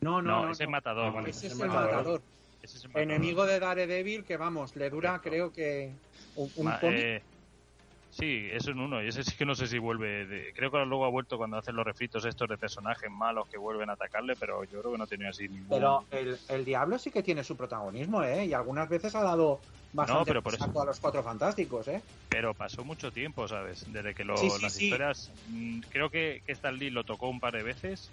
No, 0.00 0.22
no, 0.22 0.22
No, 0.22 0.44
no, 0.46 0.52
ese 0.52 0.64
es 0.64 0.68
no. 0.68 0.72
matador. 0.72 1.06
Ah, 1.06 1.10
vale. 1.10 1.30
Ese 1.30 1.46
es 1.48 1.52
el 1.52 1.58
matador. 1.58 1.90
matador. 1.90 2.22
Ese 2.62 2.76
es 2.78 2.84
el 2.84 2.90
matador. 2.90 3.10
Enemigo 3.10 3.46
de 3.46 3.60
Daredevil, 3.60 4.24
que 4.24 4.36
vamos, 4.36 4.76
le 4.76 4.90
dura 4.90 5.20
creo 5.22 5.52
que 5.52 5.94
un, 6.34 6.50
un 6.56 6.64
Ma- 6.66 6.80
cómic. 6.80 6.98
eh, 7.02 7.22
sí, 8.10 8.48
eso 8.52 8.70
en 8.70 8.80
uno. 8.80 9.02
Y 9.02 9.08
ese 9.08 9.24
sí 9.24 9.36
que 9.36 9.44
no 9.46 9.54
sé 9.54 9.66
si 9.66 9.78
vuelve. 9.78 10.26
de- 10.26 10.52
creo 10.54 10.70
que 10.70 10.78
luego 10.84 11.04
ha 11.04 11.10
vuelto 11.10 11.36
cuando 11.38 11.56
hacen 11.58 11.74
los 11.76 11.84
refritos 11.84 12.24
estos 12.24 12.48
de 12.48 12.58
personajes 12.58 13.10
malos 13.10 13.48
que 13.48 13.58
vuelven 13.58 13.88
a 13.90 13.94
atacarle, 13.94 14.36
pero 14.36 14.64
yo 14.64 14.80
creo 14.80 14.92
que 14.92 14.98
no 14.98 15.06
tenía 15.06 15.30
así 15.30 15.48
ningún. 15.48 15.68
Pero 15.68 16.04
el, 16.10 16.38
el 16.48 16.64
Diablo 16.64 16.98
sí 16.98 17.10
que 17.10 17.22
tiene 17.22 17.44
su 17.44 17.56
protagonismo, 17.56 18.22
¿eh? 18.22 18.46
Y 18.46 18.52
algunas 18.52 18.88
veces 18.88 19.14
ha 19.14 19.22
dado 19.22 19.60
bastante 19.92 20.20
No, 20.20 20.24
pero 20.26 20.42
por 20.42 20.54
eso- 20.54 20.64
saco 20.64 20.82
a 20.82 20.86
los 20.86 21.00
cuatro 21.00 21.22
fantásticos, 21.22 21.88
¿eh? 21.88 22.02
Pero 22.28 22.54
pasó 22.54 22.84
mucho 22.84 23.10
tiempo, 23.10 23.48
¿sabes? 23.48 23.84
Desde 23.92 24.14
que 24.14 24.24
lo- 24.24 24.36
Sí, 24.36 24.50
sí, 24.50 24.62
las 24.62 24.72
sí. 24.72 24.84
historias. 24.84 25.32
mm, 25.48 25.80
Creo 25.90 26.10
que, 26.10 26.42
que 26.44 26.52
Stan 26.52 26.76
Lee 26.76 26.90
lo 26.90 27.04
tocó 27.04 27.28
un 27.28 27.40
par 27.40 27.54
de 27.54 27.62
veces. 27.62 28.10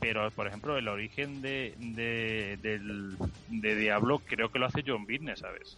Pero, 0.00 0.30
por 0.32 0.46
ejemplo, 0.46 0.76
el 0.76 0.88
origen 0.88 1.40
de, 1.40 1.74
de, 1.78 2.58
del, 2.60 3.16
de 3.48 3.76
Diablo 3.76 4.20
creo 4.20 4.50
que 4.50 4.58
lo 4.58 4.66
hace 4.66 4.82
John 4.86 5.06
Byrne, 5.06 5.36
¿sabes? 5.36 5.76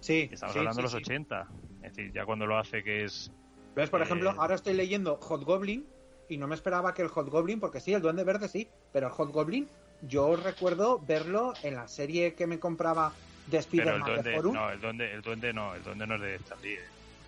Sí. 0.00 0.28
Estamos 0.32 0.52
sí, 0.54 0.58
hablando 0.58 0.74
sí, 0.74 0.78
de 0.78 0.82
los 0.82 0.92
sí. 0.92 0.98
80. 0.98 1.46
Es 1.82 1.94
decir, 1.96 2.12
ya 2.12 2.24
cuando 2.24 2.46
lo 2.46 2.58
hace 2.58 2.82
que 2.82 3.04
es... 3.04 3.30
¿Ves? 3.76 3.90
Por 3.90 4.00
Eh, 4.00 4.04
ejemplo, 4.04 4.34
ahora 4.38 4.54
estoy 4.54 4.74
leyendo 4.74 5.16
Hot 5.16 5.44
Goblin 5.44 5.86
y 6.28 6.36
no 6.36 6.46
me 6.48 6.54
esperaba 6.54 6.94
que 6.94 7.02
el 7.02 7.08
Hot 7.08 7.28
Goblin, 7.28 7.60
porque 7.60 7.80
sí, 7.80 7.92
el 7.92 8.02
Duende 8.02 8.24
Verde 8.24 8.48
sí, 8.48 8.68
pero 8.92 9.06
el 9.06 9.12
Hot 9.12 9.30
Goblin, 9.30 9.68
yo 10.02 10.36
recuerdo 10.36 10.98
verlo 10.98 11.52
en 11.62 11.74
la 11.76 11.86
serie 11.86 12.34
que 12.34 12.46
me 12.46 12.58
compraba 12.58 13.12
de 13.46 13.58
Spider-Man 13.58 14.22
de 14.22 14.34
Forum. 14.34 14.54
no, 14.54 14.70
el 14.70 14.80
duende, 14.80 15.12
el 15.12 15.22
duende 15.22 15.52
no, 15.52 15.74
el 15.74 15.82
duende 15.82 16.06
no 16.06 16.14
es 16.16 16.20
de 16.20 16.34
Stan 16.36 16.58
Lee. 16.62 16.78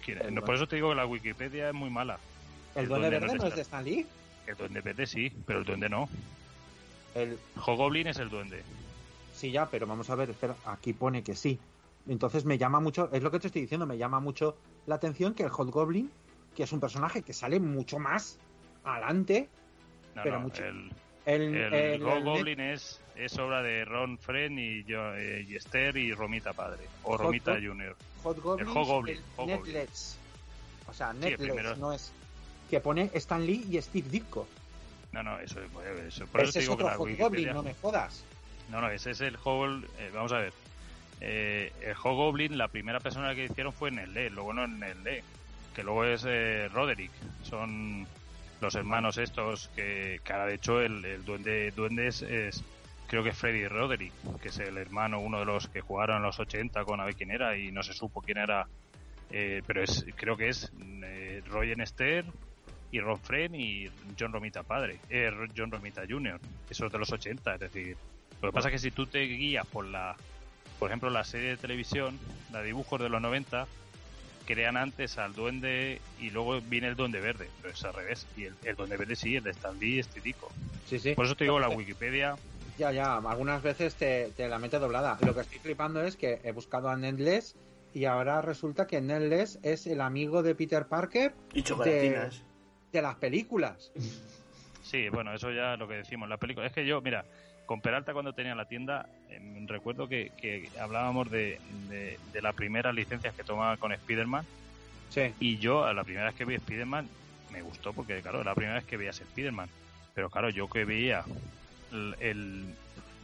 eh. 0.06 0.40
Por 0.44 0.54
eso 0.54 0.66
te 0.66 0.76
digo 0.76 0.90
que 0.90 0.94
la 0.96 1.06
Wikipedia 1.06 1.68
es 1.68 1.74
muy 1.74 1.90
mala. 1.90 2.18
el 2.74 2.82
el 2.82 2.88
Duende 2.88 3.10
duende 3.10 3.26
Verde 3.26 3.38
no 3.38 3.44
es 3.44 3.50
es 3.50 3.56
de 3.56 3.62
Stan 3.62 3.84
Lee. 3.84 4.06
El 4.46 4.56
duende 4.56 4.80
verde 4.80 5.06
sí, 5.06 5.32
pero 5.46 5.60
el 5.60 5.64
duende 5.64 5.88
no. 5.88 6.08
El, 7.14 7.38
Hobgoblin 7.64 8.06
es 8.06 8.18
el 8.18 8.28
duende. 8.30 8.62
Sí, 9.34 9.50
ya, 9.50 9.66
pero 9.68 9.86
vamos 9.86 10.08
a 10.10 10.14
ver, 10.14 10.30
espera, 10.30 10.56
aquí 10.66 10.92
pone 10.92 11.22
que 11.22 11.34
sí. 11.34 11.58
Entonces 12.08 12.44
me 12.44 12.58
llama 12.58 12.80
mucho, 12.80 13.08
es 13.12 13.22
lo 13.22 13.30
que 13.30 13.38
te 13.38 13.46
estoy 13.48 13.62
diciendo, 13.62 13.86
me 13.86 13.96
llama 13.98 14.18
mucho 14.20 14.56
la 14.86 14.96
atención 14.96 15.34
que 15.34 15.44
el 15.44 15.50
Hot 15.50 15.70
Goblin, 15.70 16.10
que 16.56 16.64
es 16.64 16.72
un 16.72 16.80
personaje 16.80 17.22
que 17.22 17.32
sale 17.32 17.60
mucho 17.60 17.98
más 17.98 18.38
adelante, 18.84 19.48
No, 20.14 20.22
Pero 20.24 20.36
no, 20.36 20.40
mucho- 20.42 20.64
el, 20.64 20.90
el, 21.24 21.54
el, 21.54 21.74
el- 21.74 22.02
Hobgoblin 22.02 22.60
es, 22.60 23.00
es 23.16 23.38
obra 23.38 23.62
de 23.62 23.84
Ron 23.84 24.18
Friend 24.18 24.58
y, 24.58 24.84
yo, 24.84 25.14
eh, 25.14 25.46
y 25.48 25.54
Esther 25.56 25.96
y 25.96 26.12
Romita 26.12 26.52
Padre. 26.52 26.84
O 27.04 27.16
Romita 27.16 27.54
Junior. 27.54 27.96
Hot 28.22 28.38
Goblin, 28.40 28.68
el 28.68 28.76
Hobgoblin, 28.76 29.20
Hobgoblin. 29.36 29.76
O 30.88 30.92
sea, 30.92 31.12
primero. 31.38 31.76
no 31.76 31.92
es. 31.92 32.12
Que 32.72 32.80
pone 32.80 33.10
Stan 33.12 33.44
Lee 33.44 33.66
y 33.70 33.82
Steve 33.82 34.08
Ditko. 34.08 34.48
No, 35.12 35.22
no, 35.22 35.38
eso 35.40 35.60
es. 35.60 35.70
Eso, 36.08 36.26
por 36.26 36.40
eso 36.40 36.48
Ese 36.48 36.52
te 36.52 36.58
es 36.60 36.64
digo 36.64 36.78
que 36.78 36.84
otro 36.84 36.96
la 36.96 36.98
Wikipedia. 37.02 37.28
Goblin, 37.28 37.52
no 37.52 37.62
me 37.62 37.74
jodas. 37.74 38.24
No, 38.70 38.80
no, 38.80 38.88
ese 38.88 39.10
es 39.10 39.20
el 39.20 39.36
Hobgoblin. 39.36 39.84
eh, 39.98 40.10
vamos 40.14 40.32
a 40.32 40.38
ver. 40.38 40.54
Eh, 41.20 41.70
el 41.82 41.94
Hobgoblin, 42.02 42.56
la 42.56 42.68
primera 42.68 42.98
persona 42.98 43.34
que 43.34 43.44
hicieron 43.44 43.74
fue 43.74 43.90
Nestlé, 43.90 44.30
luego 44.30 44.54
no 44.54 44.66
Nestlé, 44.66 45.22
que 45.74 45.82
luego 45.84 46.06
es 46.06 46.24
eh, 46.26 46.70
Roderick. 46.72 47.10
Son 47.42 48.06
los 48.62 48.74
hermanos 48.74 49.18
estos 49.18 49.68
que, 49.76 50.18
que 50.24 50.32
ahora 50.32 50.46
de 50.46 50.54
hecho 50.54 50.80
el, 50.80 51.04
el 51.04 51.22
duende, 51.26 51.72
duende 51.72 52.06
es, 52.06 52.22
es- 52.22 52.64
creo 53.06 53.22
que 53.22 53.28
es 53.28 53.36
Freddy 53.36 53.68
Roderick, 53.68 54.14
que 54.40 54.48
es 54.48 54.58
el 54.60 54.78
hermano, 54.78 55.20
uno 55.20 55.40
de 55.40 55.44
los 55.44 55.68
que 55.68 55.82
jugaron 55.82 56.16
en 56.16 56.22
los 56.22 56.40
80 56.40 56.86
con 56.86 57.02
a 57.02 57.04
ver 57.04 57.16
quién 57.16 57.32
era 57.32 57.54
y 57.54 57.70
no 57.70 57.82
se 57.82 57.92
supo 57.92 58.22
quién 58.22 58.38
era. 58.38 58.66
eh, 59.30 59.60
pero 59.66 59.82
es 59.82 60.06
creo 60.16 60.38
que 60.38 60.48
es 60.48 60.72
eh, 61.04 61.42
Roy 61.48 61.72
Esther 61.72 62.24
y 62.92 63.00
Ron 63.00 63.18
Friend 63.18 63.54
y 63.56 63.90
John 64.18 64.32
Romita 64.32 64.62
padre, 64.62 64.98
eh, 65.10 65.32
John 65.56 65.70
Romita 65.72 66.02
Jr. 66.08 66.38
Esos 66.70 66.92
de 66.92 66.98
los 66.98 67.10
80, 67.10 67.54
es 67.54 67.60
decir, 67.60 67.96
lo 68.40 68.50
que 68.50 68.52
pasa 68.54 68.68
es 68.68 68.72
que 68.72 68.78
si 68.78 68.90
tú 68.92 69.06
te 69.06 69.20
guías 69.22 69.66
por 69.66 69.84
la, 69.86 70.14
por 70.78 70.90
ejemplo, 70.90 71.10
la 71.10 71.24
serie 71.24 71.48
de 71.50 71.56
televisión, 71.56 72.18
la 72.52 72.60
de 72.60 72.66
dibujos 72.66 73.00
de 73.00 73.08
los 73.08 73.20
90, 73.20 73.66
crean 74.46 74.76
antes 74.76 75.18
al 75.18 75.32
duende 75.34 76.00
y 76.20 76.30
luego 76.30 76.60
viene 76.60 76.88
el 76.88 76.96
duende 76.96 77.20
verde, 77.20 77.48
pero 77.62 77.72
es 77.72 77.82
al 77.84 77.94
revés. 77.94 78.26
Y 78.36 78.44
el, 78.44 78.54
el 78.64 78.76
duende 78.76 78.96
verde 78.96 79.16
sí, 79.16 79.36
el 79.36 79.44
de 79.44 79.50
Stan 79.52 79.78
Lee 79.78 79.98
es 80.00 80.08
típico. 80.08 80.50
Sí, 80.86 80.98
sí. 80.98 81.14
Por 81.14 81.24
eso 81.24 81.34
te 81.36 81.44
digo, 81.44 81.58
la 81.60 81.68
Wikipedia, 81.70 82.36
Ya, 82.78 82.90
ya, 82.92 83.16
algunas 83.16 83.62
veces 83.62 83.94
te, 83.94 84.30
te 84.36 84.48
la 84.48 84.58
mete 84.58 84.78
doblada. 84.78 85.16
Lo 85.24 85.34
que 85.34 85.40
estoy 85.42 85.58
flipando 85.60 86.02
es 86.02 86.16
que 86.16 86.40
he 86.44 86.52
buscado 86.52 86.88
a 86.90 86.96
Netless 86.96 87.54
y 87.94 88.04
ahora 88.06 88.42
resulta 88.42 88.86
que 88.86 89.00
Netless 89.00 89.60
es 89.62 89.86
el 89.86 90.00
amigo 90.00 90.42
de 90.42 90.54
Peter 90.54 90.86
Parker 90.86 91.34
Y 91.54 91.62
chocolatinas. 91.62 92.38
de 92.40 92.51
las 93.00 93.14
películas. 93.16 93.90
sí, 94.82 95.08
bueno, 95.08 95.32
eso 95.32 95.50
ya 95.50 95.76
lo 95.76 95.88
que 95.88 95.94
decimos, 95.94 96.28
la 96.28 96.36
película. 96.36 96.66
Es 96.66 96.72
que 96.72 96.84
yo, 96.84 97.00
mira, 97.00 97.24
con 97.64 97.80
Peralta 97.80 98.12
cuando 98.12 98.32
tenía 98.34 98.54
la 98.54 98.66
tienda, 98.66 99.08
em, 99.30 99.66
recuerdo 99.66 100.08
que, 100.08 100.32
que 100.36 100.68
hablábamos 100.78 101.30
de, 101.30 101.58
de, 101.88 102.18
de 102.32 102.42
las 102.42 102.54
primeras 102.54 102.94
licencias 102.94 103.34
que 103.34 103.44
tomaba 103.44 103.76
con 103.78 103.92
Spider-Man. 103.92 104.44
Sí. 105.08 105.32
Y 105.40 105.58
yo, 105.58 105.84
a 105.84 105.94
la 105.94 106.04
primera 106.04 106.26
vez 106.26 106.34
que 106.34 106.44
vi 106.44 106.54
Spider-Man, 106.56 107.08
me 107.50 107.62
gustó 107.62 107.92
porque, 107.92 108.20
claro, 108.20 108.42
la 108.44 108.54
primera 108.54 108.74
vez 108.76 108.84
que 108.84 108.96
veías 108.96 109.20
Spider-Man. 109.20 109.68
Pero, 110.14 110.28
claro, 110.28 110.50
yo 110.50 110.68
que 110.68 110.84
veía 110.84 111.24
el, 111.92 112.16
el- 112.20 112.74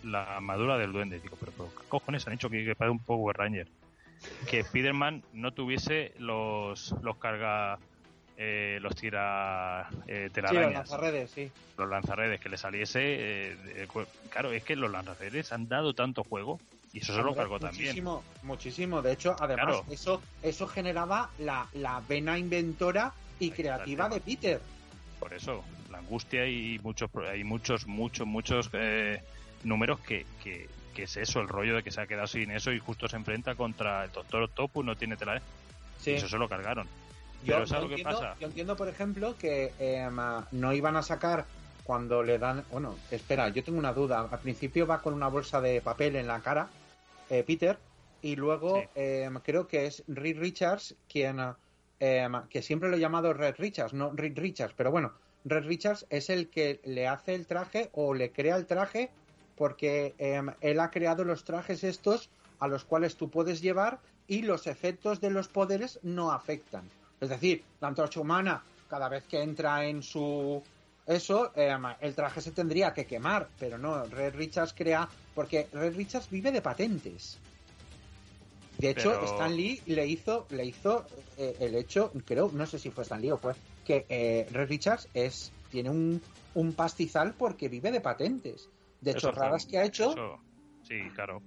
la 0.05 0.37
armadura 0.37 0.79
del 0.79 0.93
duende, 0.93 1.19
digo, 1.19 1.37
pero, 1.41 1.51
pero 1.57 1.71
¿qué 1.75 1.89
cojones 1.89 2.25
han 2.27 2.35
hecho 2.35 2.49
que, 2.49 2.65
que 2.65 2.77
parece 2.77 2.93
un 2.93 3.01
Power 3.05 3.37
Ranger? 3.37 3.67
Que 4.49 4.61
Spider-Man 4.61 5.23
no 5.33 5.53
tuviese 5.53 6.13
los, 6.19 6.95
los 7.03 7.17
carga. 7.19 7.79
Eh, 8.41 8.79
los 8.81 8.95
tira 8.95 9.89
eh, 10.07 10.27
Sí, 10.29 10.35
telarañas, 10.35 10.73
lanzarredes, 10.73 11.31
sí. 11.33 11.51
los 11.77 11.89
lanzarredes, 11.91 12.41
que 12.41 12.49
le 12.49 12.57
saliese. 12.57 13.01
eh, 13.03 13.57
de- 13.57 13.89
claro, 14.31 14.53
es 14.53 14.63
que 14.63 14.77
los 14.77 14.91
lanzarredes 14.91 15.51
han 15.53 15.69
dado 15.69 15.93
tanto 15.93 16.23
juego 16.23 16.61
y 16.93 17.01
eso 17.01 17.13
se 17.15 17.23
lo 17.23 17.35
cargó 17.35 17.59
también. 17.59 17.87
muchísimo, 17.89 18.23
Muchísimo. 18.45 19.03
De 19.03 19.13
hecho, 19.13 19.35
además, 19.41 19.67
Claro. 19.67 19.85
eso, 19.91 20.23
eso 20.43 20.69
generaba 20.69 21.31
la, 21.39 21.69
la 21.75 22.01
vena 22.09 22.39
inventora 22.39 23.13
y 23.41 23.47
Ahí 23.47 23.51
creativa 23.51 24.09
de 24.09 24.21
Peter. 24.21 24.61
Por 25.19 25.35
eso, 25.35 25.65
la 25.91 25.99
angustia 25.99 26.47
y 26.47 26.79
muchos, 26.79 27.11
pro- 27.11 27.29
hay 27.29 27.43
muchos, 27.43 27.89
muchos, 27.89 28.25
muchos 28.25 28.71
eh, 28.73 29.21
números 29.65 29.99
que, 29.99 30.25
que, 30.45 30.69
que 30.95 31.03
es 31.03 31.17
eso, 31.17 31.41
el 31.41 31.49
rollo 31.49 31.75
de 31.75 31.83
que 31.83 31.91
se 31.91 32.01
ha 32.01 32.07
quedado 32.07 32.29
sin 32.29 32.53
eso 32.53 32.71
y 32.71 32.79
justo 32.79 33.09
se 33.09 33.17
enfrenta 33.17 33.57
contra 33.57 34.05
el 34.05 34.13
Doctor 34.13 34.45
Octopus, 34.45 34.85
no 34.85 34.95
tiene 34.95 35.17
tela. 35.17 35.43
Sí. 35.99 36.13
Y 36.13 36.15
eso 36.15 36.29
se 36.29 36.39
lo 36.39 36.49
cargaron. 36.49 36.87
Yo, 37.43 37.55
Pero 37.55 37.67
¿sabes 37.67 37.85
yo 37.85 37.89
lo 37.91 37.97
que 37.97 38.03
entiendo, 38.03 38.21
pasa? 38.21 38.37
yo 38.41 38.47
entiendo, 38.47 38.77
por 38.77 38.89
ejemplo, 38.89 39.35
que 39.39 39.73
eh, 39.79 40.09
no 40.53 40.73
iban 40.73 40.97
a 40.97 41.03
sacar 41.03 41.47
cuando 41.85 42.23
le 42.23 42.39
dan. 42.39 42.65
Bueno, 42.71 42.97
espera, 43.11 43.49
yo 43.49 43.63
tengo 43.63 43.79
una 43.79 43.93
duda. 43.93 44.29
Al 44.31 44.41
principio 44.41 44.87
va 44.87 45.01
con 45.01 45.15
una 45.15 45.29
bolsa 45.29 45.61
de 45.61 45.81
papel 45.81 46.17
en 46.17 46.27
la 46.27 46.41
cara 46.41 46.69
eh, 47.31 47.45
Peter, 47.45 47.79
y 48.23 48.37
luego 48.37 48.81
Sí. 48.81 48.89
eh, 48.97 49.31
creo 49.45 49.67
que 49.67 49.87
es 49.87 50.03
Reed 50.09 50.39
Richards 50.39 50.97
quien, 51.09 51.39
eh, 52.01 52.29
que 52.51 52.63
siempre 52.63 52.89
lo 52.89 52.97
he 52.97 53.01
llamado 53.01 53.33
Red 53.33 53.57
Richards, 53.59 53.93
no 53.93 54.11
Reed 54.13 54.39
Richards, 54.39 54.75
pero 54.77 54.91
bueno, 54.91 55.13
Red 55.45 55.65
Richards 55.65 56.07
es 56.11 56.31
el 56.31 56.51
que 56.51 56.81
le 56.85 57.07
hace 57.07 57.35
el 57.35 57.47
traje 57.47 57.91
o 57.93 58.15
le 58.15 58.33
crea 58.33 58.57
el 58.57 58.67
traje 58.67 59.11
porque 59.57 60.15
eh, 60.19 60.41
él 60.61 60.81
ha 60.81 60.91
creado 60.91 61.25
los 61.25 61.45
trajes 61.45 61.85
estos 61.85 62.31
a 62.61 62.69
los 62.69 62.85
cuales 62.85 63.17
tú 63.17 63.31
puedes 63.31 63.61
llevar 63.61 64.01
y 64.27 64.43
los 64.43 64.67
efectos 64.67 65.21
de 65.21 65.31
los 65.31 65.49
poderes 65.49 65.99
no 66.03 66.33
afectan. 66.33 66.89
Es 67.21 67.29
decir, 67.29 67.65
la 67.81 67.89
antorcha 67.89 68.21
humana, 68.21 68.63
cada 68.89 69.09
vez 69.09 69.25
que 69.25 69.43
entra 69.43 69.85
en 69.87 70.03
su 70.03 70.63
eso, 71.07 71.53
eh, 71.57 71.75
el 72.01 72.15
traje 72.15 72.41
se 72.41 72.53
tendría 72.53 72.93
que 72.93 73.07
quemar, 73.07 73.49
pero 73.59 73.79
no, 73.79 74.05
Red 74.05 74.35
Richards 74.35 74.75
crea, 74.75 75.09
porque 75.35 75.67
Red 75.73 75.97
Richards 75.97 76.29
vive 76.31 76.53
de 76.53 76.61
patentes. 76.61 77.39
De 78.79 78.91
hecho, 78.91 79.11
Pero- 79.13 79.25
Stan 79.25 79.57
Lee 79.57 79.81
le 79.87 80.07
hizo, 80.07 80.47
le 80.51 80.65
hizo 80.67 81.05
eh, 81.37 81.57
el 81.61 81.75
hecho, 81.75 82.13
creo, 82.25 82.51
no 82.53 82.67
sé 82.67 82.79
si 82.79 82.91
fue 82.91 83.03
Stan 83.03 83.21
Lee 83.21 83.31
o 83.33 83.39
fue, 83.39 83.55
que 83.85 84.07
eh, 84.09 84.47
Red 84.53 84.69
Richards 84.69 85.09
es, 85.15 85.51
tiene 85.71 85.91
un, 85.91 86.23
un 86.55 86.73
pastizal 86.75 87.35
porque 87.35 87.69
vive 87.69 87.91
de 87.91 88.01
patentes, 88.01 88.69
de 89.01 89.11
Eso 89.13 89.21
fue- 89.21 89.31
chorradas 89.33 89.67
que 89.67 89.79
ha 89.79 89.85
hecho. 89.85 90.11
eso- 90.13 90.39
sí, 90.83 91.01
claro. 91.15 91.43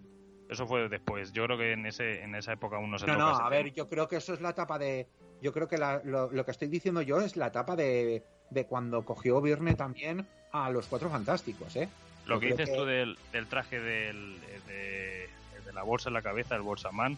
Eso 0.49 0.67
fue 0.67 0.89
después. 0.89 1.31
Yo 1.31 1.45
creo 1.45 1.57
que 1.57 1.71
en 1.71 1.85
ese 1.85 2.21
en 2.23 2.35
esa 2.35 2.51
época 2.51 2.75
aún 2.75 2.91
no 2.91 2.99
se 2.99 3.05
No, 3.07 3.15
no, 3.15 3.27
a 3.37 3.47
ver, 3.49 3.71
yo 3.71 3.87
creo 3.87 4.09
que 4.09 4.17
eso 4.17 4.33
es 4.33 4.41
la 4.41 4.49
etapa 4.49 4.77
de. 4.77 5.07
Yo 5.41 5.51
creo 5.53 5.67
que 5.67 5.77
la- 5.77 6.01
lo, 6.03 6.31
lo 6.31 6.45
que 6.45 6.51
estoy 6.51 6.67
diciendo 6.67 7.01
yo 7.01 7.19
es 7.19 7.35
la 7.35 7.47
etapa 7.47 7.75
de, 7.75 8.23
de 8.49 8.65
cuando 8.65 9.03
cogió 9.03 9.41
Virne 9.41 9.75
también 9.75 10.25
a 10.51 10.69
los 10.69 10.87
cuatro 10.87 11.09
fantásticos, 11.09 11.75
¿eh? 11.75 11.89
Lo 12.25 12.39
que 12.39 12.47
dices 12.47 12.69
que- 12.69 12.75
tú 12.75 12.85
del, 12.85 13.17
del 13.31 13.47
traje 13.47 13.79
del, 13.79 14.39
de, 14.67 15.27
de 15.65 15.73
la 15.73 15.83
bolsa 15.83 16.09
en 16.09 16.13
la 16.13 16.21
cabeza, 16.21 16.55
el 16.55 16.61
bolsaman, 16.61 17.17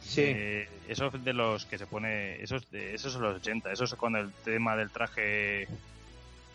Sí. 0.00 0.22
eh, 0.24 0.68
eso 0.88 1.06
es 1.12 1.24
de 1.24 1.32
los 1.32 1.66
que 1.66 1.78
se 1.78 1.86
pone, 1.86 2.42
eso 2.42 2.56
es 2.56 2.70
de, 2.70 2.94
eso 2.94 3.08
es 3.08 3.14
los 3.16 3.36
80, 3.36 3.70
eso 3.72 3.84
es 3.84 3.94
cuando 3.94 4.18
el 4.18 4.32
tema 4.32 4.76
del 4.76 4.90
traje 4.90 5.68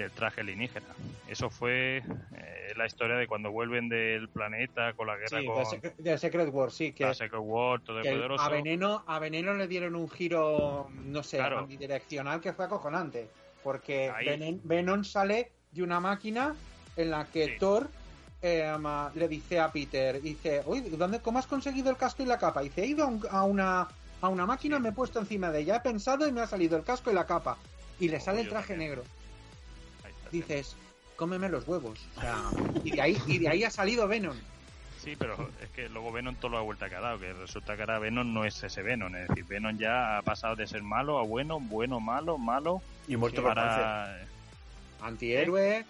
del 0.03 0.11
traje 0.11 0.41
alienígena. 0.41 0.87
Eso 1.27 1.49
fue 1.49 1.97
eh, 1.97 2.73
la 2.75 2.85
historia 2.85 3.15
de 3.17 3.27
cuando 3.27 3.51
vuelven 3.51 3.89
del 3.89 4.29
planeta 4.29 4.93
con 4.93 5.07
la 5.07 5.15
guerra 5.17 5.39
Sí, 5.39 5.45
con 5.45 5.57
de, 5.59 5.65
Secret, 5.65 5.97
de 5.97 6.17
Secret 6.17 6.49
War, 6.51 6.71
sí, 6.71 6.91
que, 6.93 7.03
la 7.05 7.13
Secret 7.13 7.41
War, 7.43 7.81
todo 7.81 8.01
que 8.01 8.09
poderoso. 8.11 8.43
a, 8.43 8.49
Veneno, 8.49 9.03
a 9.05 9.19
Veneno 9.19 9.53
le 9.53 9.67
dieron 9.67 9.95
un 9.95 10.09
giro, 10.09 10.89
no 11.05 11.23
sé, 11.23 11.37
Claro. 11.37 11.67
bidireccional 11.67 12.39
que 12.41 12.53
fue 12.53 12.65
acojonante. 12.65 13.27
Porque 13.63 14.11
Venen- 14.25 14.61
Venom 14.63 15.03
sale 15.03 15.51
de 15.71 15.83
una 15.83 15.99
máquina 15.99 16.55
en 16.95 17.11
la 17.11 17.25
que 17.25 17.45
Sí. 17.45 17.51
Thor 17.59 17.89
eh, 18.41 18.73
ma- 18.79 19.11
le 19.15 19.27
dice 19.27 19.59
a 19.59 19.69
Peter, 19.69 20.21
dice, 20.21 20.61
oye, 20.65 20.89
¿dónde, 20.91 21.19
¿cómo 21.19 21.39
has 21.39 21.45
conseguido 21.47 21.89
el 21.89 21.97
casco 21.97 22.23
y 22.23 22.25
la 22.25 22.37
capa? 22.37 22.61
Dice, 22.61 22.83
he 22.83 22.87
ido 22.87 23.03
a, 23.03 23.07
un- 23.07 23.27
a 23.29 23.43
una, 23.43 23.87
a 24.21 24.27
una 24.29 24.45
máquina, 24.45 24.79
me 24.79 24.89
he 24.89 24.93
puesto 24.93 25.19
encima 25.19 25.51
de 25.51 25.59
ella, 25.59 25.75
he 25.75 25.79
pensado 25.81 26.25
y 26.25 26.31
me 26.31 26.39
ha 26.39 26.47
salido 26.47 26.77
el 26.77 26.83
casco 26.85 27.11
y 27.11 27.13
la 27.13 27.27
capa. 27.27 27.57
Y 27.99 28.05
le 28.07 28.13
Como 28.13 28.25
sale 28.25 28.41
el 28.41 28.47
traje 28.47 28.69
también. 28.75 28.91
negro. 28.91 29.03
Dices, 30.31 30.75
cómeme 31.15 31.49
los 31.49 31.67
huevos. 31.67 31.99
O 32.17 32.21
sea, 32.21 32.37
y 32.83 32.91
de 32.91 33.01
ahí, 33.01 33.17
y 33.27 33.37
de 33.39 33.49
ahí 33.49 33.63
ha 33.63 33.69
salido 33.71 34.07
Venom. 34.07 34.35
Sí, 34.99 35.15
pero 35.17 35.49
es 35.61 35.69
que 35.69 35.87
luego 35.87 36.11
Venom 36.11 36.35
todo 36.35 36.51
la 36.51 36.61
vuelta 36.61 36.89
que 36.89 36.95
ha 36.95 36.99
dado, 36.99 37.19
que 37.19 37.31
resulta 37.33 37.75
que 37.75 37.83
ahora 37.83 37.99
Venom 37.99 38.33
no 38.33 38.43
es 38.43 38.61
ese 38.63 38.81
Venom, 38.83 39.15
es 39.15 39.29
decir, 39.29 39.45
Venom 39.45 39.77
ya 39.77 40.17
ha 40.17 40.21
pasado 40.21 40.55
de 40.57 40.67
ser 40.67 40.83
malo 40.83 41.19
a 41.19 41.23
bueno, 41.23 41.59
bueno, 41.61 41.99
malo, 42.01 42.37
malo, 42.37 42.81
Y 43.07 43.15
muerto 43.15 43.41
por 43.41 43.55
cáncer. 43.55 43.83
ahora... 43.83 44.17
Antihéroe. 45.01 45.85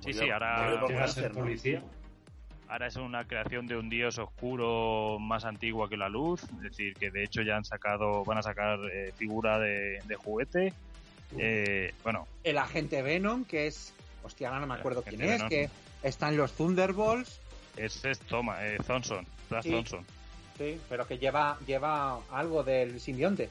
Sí, 0.00 0.08
Murió- 0.12 0.22
sí, 0.24 0.30
ahora, 0.30 1.30
policía. 1.32 1.82
ahora 2.68 2.86
es 2.88 2.96
una 2.96 3.24
creación 3.24 3.66
de 3.66 3.76
un 3.76 3.88
dios 3.88 4.18
oscuro 4.18 5.18
más 5.18 5.44
antigua 5.46 5.88
que 5.88 5.96
la 5.96 6.08
luz, 6.10 6.42
es 6.42 6.60
decir, 6.60 6.94
que 6.94 7.10
de 7.10 7.24
hecho 7.24 7.40
ya 7.42 7.56
han 7.56 7.64
sacado, 7.64 8.22
van 8.24 8.38
a 8.38 8.42
sacar 8.42 8.78
eh, 8.92 9.12
figura 9.16 9.58
de, 9.58 10.00
de 10.04 10.14
juguete, 10.16 10.74
eh, 11.38 11.94
bueno, 12.02 12.26
El 12.44 12.58
agente 12.58 13.02
Venom, 13.02 13.44
que 13.44 13.66
es. 13.66 13.92
Hostia, 14.22 14.48
ahora 14.48 14.60
no 14.60 14.66
me 14.66 14.74
acuerdo 14.74 15.02
quién 15.02 15.20
es, 15.22 15.28
Venom. 15.30 15.48
que 15.48 15.68
está 16.02 16.28
en 16.28 16.36
los 16.36 16.52
Thunderbolts. 16.52 17.40
ese 17.76 18.10
es 18.12 18.18
Toma, 18.20 18.64
eh, 18.66 18.78
Thompson, 18.86 19.26
Flash 19.48 19.64
Sí. 19.64 19.70
Thompson. 19.70 20.06
Sí, 20.58 20.78
pero 20.88 21.06
que 21.06 21.18
lleva, 21.18 21.58
lleva 21.66 22.20
algo 22.30 22.62
del 22.62 23.00
simbionte. 23.00 23.48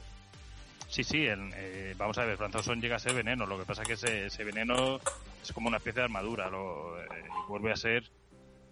Sí, 0.88 1.02
sí, 1.04 1.26
el, 1.26 1.50
eh, 1.54 1.94
vamos 1.96 2.16
a 2.18 2.24
ver, 2.24 2.36
Frank 2.36 2.52
Thompson 2.52 2.80
llega 2.80 2.96
a 2.96 2.98
ser 2.98 3.14
veneno, 3.14 3.46
lo 3.46 3.58
que 3.58 3.64
pasa 3.64 3.82
es 3.82 3.88
que 3.88 3.94
ese, 3.94 4.26
ese 4.26 4.44
veneno 4.44 5.00
es 5.42 5.52
como 5.52 5.68
una 5.68 5.78
especie 5.78 6.00
de 6.00 6.04
armadura, 6.04 6.48
lo, 6.50 7.00
eh, 7.02 7.06
vuelve 7.48 7.72
a 7.72 7.76
ser... 7.76 8.04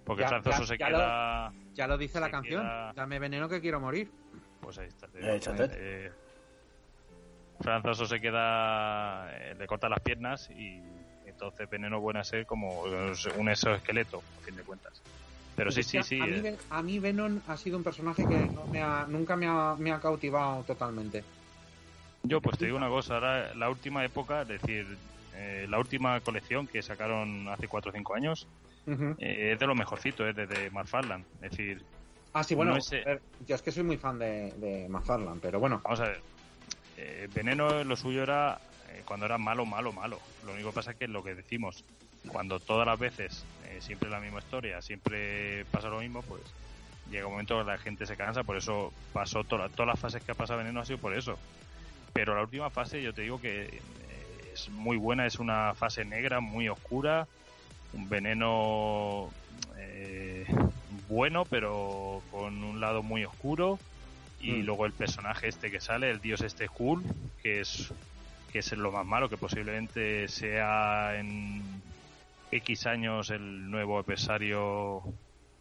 Porque 0.04 0.24
Thompson 0.24 0.66
se 0.66 0.76
ya 0.78 0.86
queda... 0.88 1.52
Ya 1.74 1.86
lo 1.86 1.96
dice 1.98 2.18
la 2.20 2.30
canción. 2.30 2.62
queda- 2.62 2.92
Dame 2.94 3.18
veneno 3.18 3.48
que 3.48 3.61
quiero 3.61 3.80
morir. 3.80 4.11
Pues 4.61 4.78
ahí 4.78 4.88
está. 4.88 5.06
Eh, 5.14 6.11
Eh, 7.61 7.80
Thompson 7.82 8.06
se 8.08 8.20
queda... 8.20 9.30
eh, 9.36 9.54
le 9.58 9.66
corta 9.66 9.88
las 9.88 10.00
piernas 10.00 10.48
y 10.50 10.80
entonces 11.26 11.68
veneno 11.70 12.00
vuelve 12.00 12.20
a 12.20 12.24
ser 12.24 12.46
como 12.46 12.82
un 12.82 13.48
exoesqueleto, 13.48 14.18
a 14.18 14.40
fin 14.44 14.56
de 14.56 14.62
cuentas. 14.62 15.00
Pero 15.56 15.70
sí, 15.70 15.80
Es 15.80 15.86
sí, 15.88 16.02
sí. 16.02 16.20
A 16.20 16.26
mí, 16.26 16.46
eh, 16.46 16.56
a 16.70 16.82
mí 16.82 16.98
Venom 16.98 17.40
ha 17.46 17.56
sido 17.56 17.76
un 17.76 17.84
personaje 17.84 18.24
que 18.26 18.48
no 18.48 18.66
me 18.66 18.80
ha- 18.82 19.06
nunca 19.08 19.36
me 19.36 19.46
ha, 19.46 19.74
me 19.78 19.92
ha 19.92 20.00
cautivado 20.00 20.62
totalmente. 20.62 21.22
Yo 22.22 22.40
pues 22.40 22.58
te 22.58 22.66
digo 22.66 22.76
una 22.76 22.88
cosa, 22.88 23.14
ahora 23.14 23.54
la 23.54 23.70
última 23.70 24.04
época, 24.04 24.42
es 24.42 24.48
decir, 24.48 24.86
eh, 25.34 25.66
la 25.68 25.78
última 25.78 26.20
colección 26.20 26.66
que 26.66 26.82
sacaron 26.82 27.48
hace 27.48 27.66
4 27.68 27.90
o 27.90 27.94
5 27.94 28.14
años, 28.14 28.46
eh, 29.18 29.52
es 29.52 29.58
de 29.58 29.66
lo 29.66 29.74
mejorcito, 29.74 30.26
es 30.28 30.36
de, 30.36 30.46
de 30.46 30.70
McFarlane. 30.70 31.24
Es 31.42 31.50
decir, 31.50 31.82
Ah, 32.32 32.44
sí, 32.44 32.54
bueno, 32.54 32.72
no 32.72 32.78
es, 32.78 32.92
eh, 32.92 33.02
ver, 33.04 33.22
yo 33.46 33.56
es 33.56 33.62
que 33.62 33.72
soy 33.72 33.82
muy 33.82 33.96
fan 33.96 34.18
de, 34.18 34.52
de 34.58 34.88
McFarlane, 34.88 35.40
pero 35.42 35.58
bueno. 35.58 35.80
vamos 35.82 36.00
a 36.00 36.04
ver, 36.04 36.20
eh, 37.03 37.28
Veneno 37.32 37.82
lo 37.84 37.96
suyo 37.96 38.22
era 38.22 38.61
eh, 38.88 39.03
cuando 39.07 39.26
era 39.26 39.38
malo, 39.38 39.64
malo, 39.64 39.92
malo. 39.92 40.18
Lo 40.44 40.53
único 40.53 40.68
que 40.70 40.74
pasa 40.74 40.90
es 40.92 40.98
que 40.98 41.09
lo 41.09 41.22
que 41.22 41.34
decimos, 41.34 41.82
cuando 42.28 42.59
todas 42.61 42.86
las 42.86 42.98
veces 42.98 43.46
eh, 43.64 43.80
siempre 43.80 44.11
la 44.11 44.20
misma 44.20 44.38
historia, 44.40 44.82
siempre 44.82 45.64
pasa 45.66 45.88
lo 45.88 46.01
mismo, 46.01 46.22
pues 46.22 46.42
llega 47.11 47.26
un 47.26 47.32
momento 47.32 47.59
que 47.59 47.64
la 47.64 47.78
gente 47.78 48.05
se 48.07 48.16
cansa, 48.16 48.44
por 48.44 48.57
eso 48.57 48.92
pasó 49.12 49.42
toda- 49.44 49.68
todas 49.70 49.88
las 49.88 50.01
fases 50.01 50.22
que 50.22 50.32
ha 50.32 50.34
pasado 50.34 50.59
Veneno 50.59 50.80
ha 50.80 50.84
sido 50.84 50.98
por 50.98 51.16
eso. 51.16 51.34
Pero 52.12 52.34
la 52.34 52.42
última 52.42 52.70
fase 52.70 53.03
yo 53.03 53.12
te 53.14 53.22
digo 53.22 53.40
que 53.40 53.62
eh, 53.64 53.80
es 54.53 54.68
muy 54.70 54.96
buena, 54.96 55.26
es 55.26 55.38
una 55.38 55.74
fase 55.74 56.05
negra, 56.05 56.40
muy 56.40 56.68
oscura, 56.68 57.26
un 57.92 58.09
veneno 58.09 59.30
bueno, 61.09 61.44
pero 61.44 62.22
con 62.30 62.62
un 62.62 62.80
lado 62.80 63.03
muy 63.03 63.24
oscuro. 63.24 63.78
Y 64.41 64.62
Mm. 64.62 64.66
luego 64.66 64.86
el 64.86 64.95
personaje 64.95 65.49
este 65.49 65.70
que 65.70 65.80
sale, 65.80 66.11
el 66.11 66.20
dios 66.20 66.41
este 66.41 66.66
Hulk, 66.72 67.07
que 67.43 67.61
es 67.61 67.93
que 68.51 68.59
es 68.59 68.72
lo 68.72 68.91
más 68.91 69.07
malo, 69.07 69.28
que 69.28 69.38
posiblemente 69.38 70.26
sea 70.26 71.16
en 71.18 71.82
X 72.51 72.86
años 72.86 73.30
el 73.30 73.70
nuevo 73.70 73.99
adversario 73.99 75.03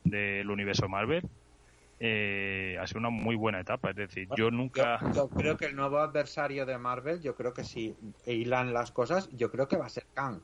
del 0.04 0.50
universo 0.50 0.90
Marvel. 0.90 1.22
Eh, 2.00 2.78
ha 2.80 2.88
sido 2.88 3.00
una 3.00 3.10
muy 3.10 3.36
buena 3.36 3.60
etapa, 3.60 3.92
es 3.92 3.96
decir, 3.98 4.28
yo 4.36 4.50
nunca... 4.50 5.00
Yo, 5.02 5.12
yo 5.14 5.30
creo 5.30 5.58
que 5.58 5.66
el 5.66 5.76
nuevo 5.76 6.00
adversario 6.00 6.66
de 6.66 6.78
Marvel, 6.78 7.22
yo 7.22 7.36
creo 7.36 7.54
que 7.54 7.64
si 7.64 7.96
hilan 8.26 8.74
las 8.74 8.92
cosas, 8.92 9.30
yo 9.34 9.52
creo 9.52 9.68
que 9.68 9.78
va 9.78 9.86
a 9.86 9.90
ser 9.90 10.08
Kang. 10.14 10.42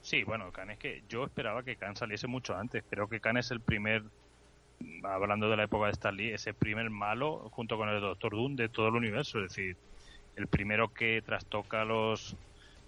Sí, 0.00 0.24
bueno, 0.24 0.50
Khan 0.52 0.70
es 0.70 0.78
que 0.78 1.02
yo 1.08 1.24
esperaba 1.24 1.62
que 1.62 1.76
Khan 1.76 1.96
saliese 1.96 2.26
mucho 2.26 2.54
antes. 2.56 2.84
Creo 2.88 3.08
que 3.08 3.20
Khan 3.20 3.36
es 3.36 3.50
el 3.50 3.62
primer, 3.62 4.02
hablando 5.04 5.48
de 5.48 5.56
la 5.56 5.64
época 5.64 5.86
de 5.86 5.92
Stan 5.92 6.16
Lee, 6.16 6.32
es 6.32 6.46
el 6.46 6.54
primer 6.54 6.90
malo 6.90 7.48
junto 7.50 7.76
con 7.76 7.88
el 7.88 8.00
Doctor 8.00 8.32
Doom 8.32 8.56
de 8.56 8.68
todo 8.68 8.88
el 8.88 8.94
universo. 8.94 9.38
Es 9.38 9.54
decir, 9.54 9.76
el 10.36 10.46
primero 10.48 10.88
que 10.92 11.22
trastoca 11.22 11.84
los. 11.84 12.36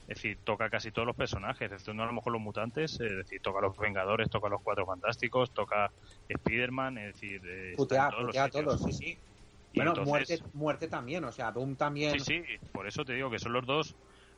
Es 0.06 0.16
decir, 0.16 0.38
toca 0.42 0.68
casi 0.70 0.90
todos 0.90 1.06
los 1.06 1.14
personajes, 1.14 1.70
exceptuando 1.70 2.02
a 2.02 2.06
lo 2.06 2.12
mejor 2.12 2.32
los 2.32 2.42
mutantes. 2.42 2.98
Es 3.00 3.16
decir, 3.16 3.40
toca 3.40 3.60
a 3.60 3.62
los 3.62 3.76
Vengadores, 3.76 4.28
toca 4.28 4.48
a 4.48 4.50
los 4.50 4.60
Cuatro 4.62 4.84
Fantásticos, 4.84 5.52
toca 5.52 5.92
Spider-Man. 6.28 6.98
Es 6.98 7.14
decir, 7.14 7.40
eh, 7.46 7.74
Putea, 7.76 8.08
todos 8.08 8.22
los 8.24 8.36
putea 8.36 8.48
todos, 8.48 8.82
sí, 8.82 8.92
sí. 8.92 9.18
Y 9.72 9.78
Bueno, 9.78 9.92
entonces- 9.92 10.10
muerte, 10.10 10.38
muerte 10.52 10.88
también, 10.88 11.22
o 11.24 11.30
sea, 11.30 11.52
Doom 11.52 11.76
también. 11.76 12.18
Sí, 12.18 12.42
sí, 12.42 12.42
por 12.72 12.88
eso 12.88 13.04
te 13.04 13.14
digo 13.14 13.30
que 13.30 13.38
son 13.38 13.52
los 13.52 13.64
dos, 13.64 13.94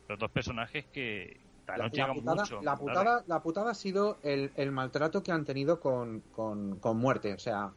los 0.07 0.19
dos 0.19 0.29
personajes 0.31 0.85
que 0.93 1.41
La, 1.65 1.89
putada, 1.89 2.13
mucho. 2.13 2.61
la, 2.61 2.77
putada, 2.77 3.23
la 3.27 3.41
putada 3.41 3.71
ha 3.71 3.75
sido 3.75 4.19
el, 4.23 4.51
el 4.55 4.71
maltrato 4.71 5.23
que 5.23 5.31
han 5.31 5.45
tenido 5.45 5.79
con, 5.79 6.21
con, 6.31 6.79
con 6.79 6.97
muerte. 6.97 7.33
O 7.33 7.39
sea, 7.39 7.73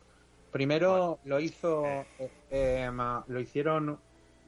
primero 0.51 1.21
lo 1.25 1.41
hizo. 1.41 1.85
eh, 2.19 2.31
eh, 2.51 2.91
ma- 2.93 3.25
lo 3.29 3.41
hicieron. 3.41 4.01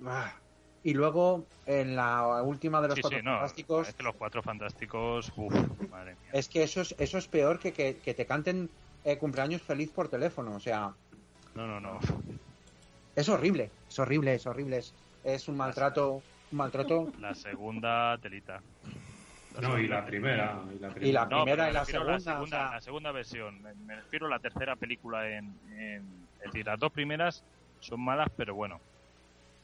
ah, 0.07 0.43
y 0.83 0.95
luego 0.95 1.47
en 1.67 1.97
la 1.97 2.43
última 2.43 2.81
de 2.81 2.89
los 2.89 2.97
Sí, 2.97 3.03
Cuatro 3.03 3.19
sí, 3.19 3.25
no, 3.25 3.33
fantásticos. 3.33 3.89
es 3.89 3.95
que 3.95 4.03
los 4.03 4.17
cuatro 4.17 4.43
fantásticos, 4.43 5.33
uff, 5.37 5.55
madre 5.91 6.17
mía. 6.17 6.31
Es 6.33 6.49
que 6.49 6.63
eso 6.63 6.81
es, 6.81 6.95
eso 6.99 7.19
es 7.19 7.29
peor 7.29 7.59
que 7.59 7.73
que, 7.73 7.99
que 8.01 8.15
te 8.15 8.27
canten 8.27 8.71
eh, 9.05 9.19
cumpleaños 9.19 9.63
feliz 9.63 9.91
por 9.93 10.09
teléfono. 10.09 10.55
O 10.57 10.61
sea, 10.61 10.97
No, 11.55 11.67
no, 11.67 11.81
no. 11.81 11.99
es 13.15 13.29
horrible. 13.29 13.71
Es 13.89 13.99
horrible, 13.99 14.35
es 14.35 14.47
horrible. 14.47 14.79
Es, 14.79 14.95
es 15.23 15.49
un 15.49 15.57
maltrato. 15.57 16.25
Un 16.51 16.59
maltrato. 16.59 17.13
La 17.19 17.35
segunda 17.35 18.17
telita. 18.21 18.63
No, 19.61 19.79
y 19.79 19.89
la 19.89 20.05
primera. 20.07 20.63
Y 20.75 20.79
la, 20.79 20.89
la 20.89 20.95
primera. 20.95 21.27
No, 21.27 21.45
y 21.45 21.73
la 21.73 21.85
segunda, 21.85 22.13
La 22.13 22.21
segunda, 22.21 22.41
o 22.43 22.47
sea- 22.47 22.71
la 22.73 22.81
segunda 22.81 23.13
versión. 23.13 23.63
Me, 23.87 23.97
refiero 23.97 24.27
a 24.27 24.31
la 24.31 24.39
tercera 24.39 24.77
película 24.77 25.29
en, 25.29 25.55
en, 25.71 26.29
Es 26.41 26.45
decir, 26.53 26.67
las 26.67 26.79
dos 26.79 26.93
primeras 26.93 27.45
son 27.81 28.01
malas, 28.01 28.29
pero 28.37 28.55
bueno, 28.55 28.81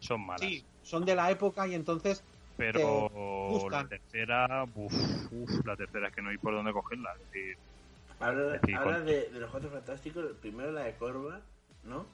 son 0.01 0.21
malas. 0.27 0.41
Sí, 0.41 0.65
son 0.83 1.05
de 1.05 1.15
la 1.15 1.31
época 1.31 1.67
y 1.67 1.75
entonces 1.75 2.23
pero 2.57 3.69
la 3.69 3.85
tercera, 3.89 4.65
uf, 4.75 4.93
uf, 5.33 5.67
la 5.67 5.77
tercera 5.77 6.07
es 6.09 6.15
que 6.15 6.23
no 6.23 6.31
hay 6.31 6.39
por 6.39 6.55
dónde 6.55 6.73
cogerla. 6.73 7.13
Es 7.15 7.31
decir, 7.33 7.57
Habla, 8.21 8.55
Es 8.55 8.63
decir, 8.63 8.77
habla 8.77 8.97
con- 8.99 9.07
de, 9.07 9.29
de 9.29 9.41
los 9.41 9.51
cuatro 9.51 9.71
fantásticos. 9.71 10.25
Primero 10.41 10.71
la 10.71 10.83
de 10.85 10.95
Corva, 10.95 11.41
¿no? 11.83 12.07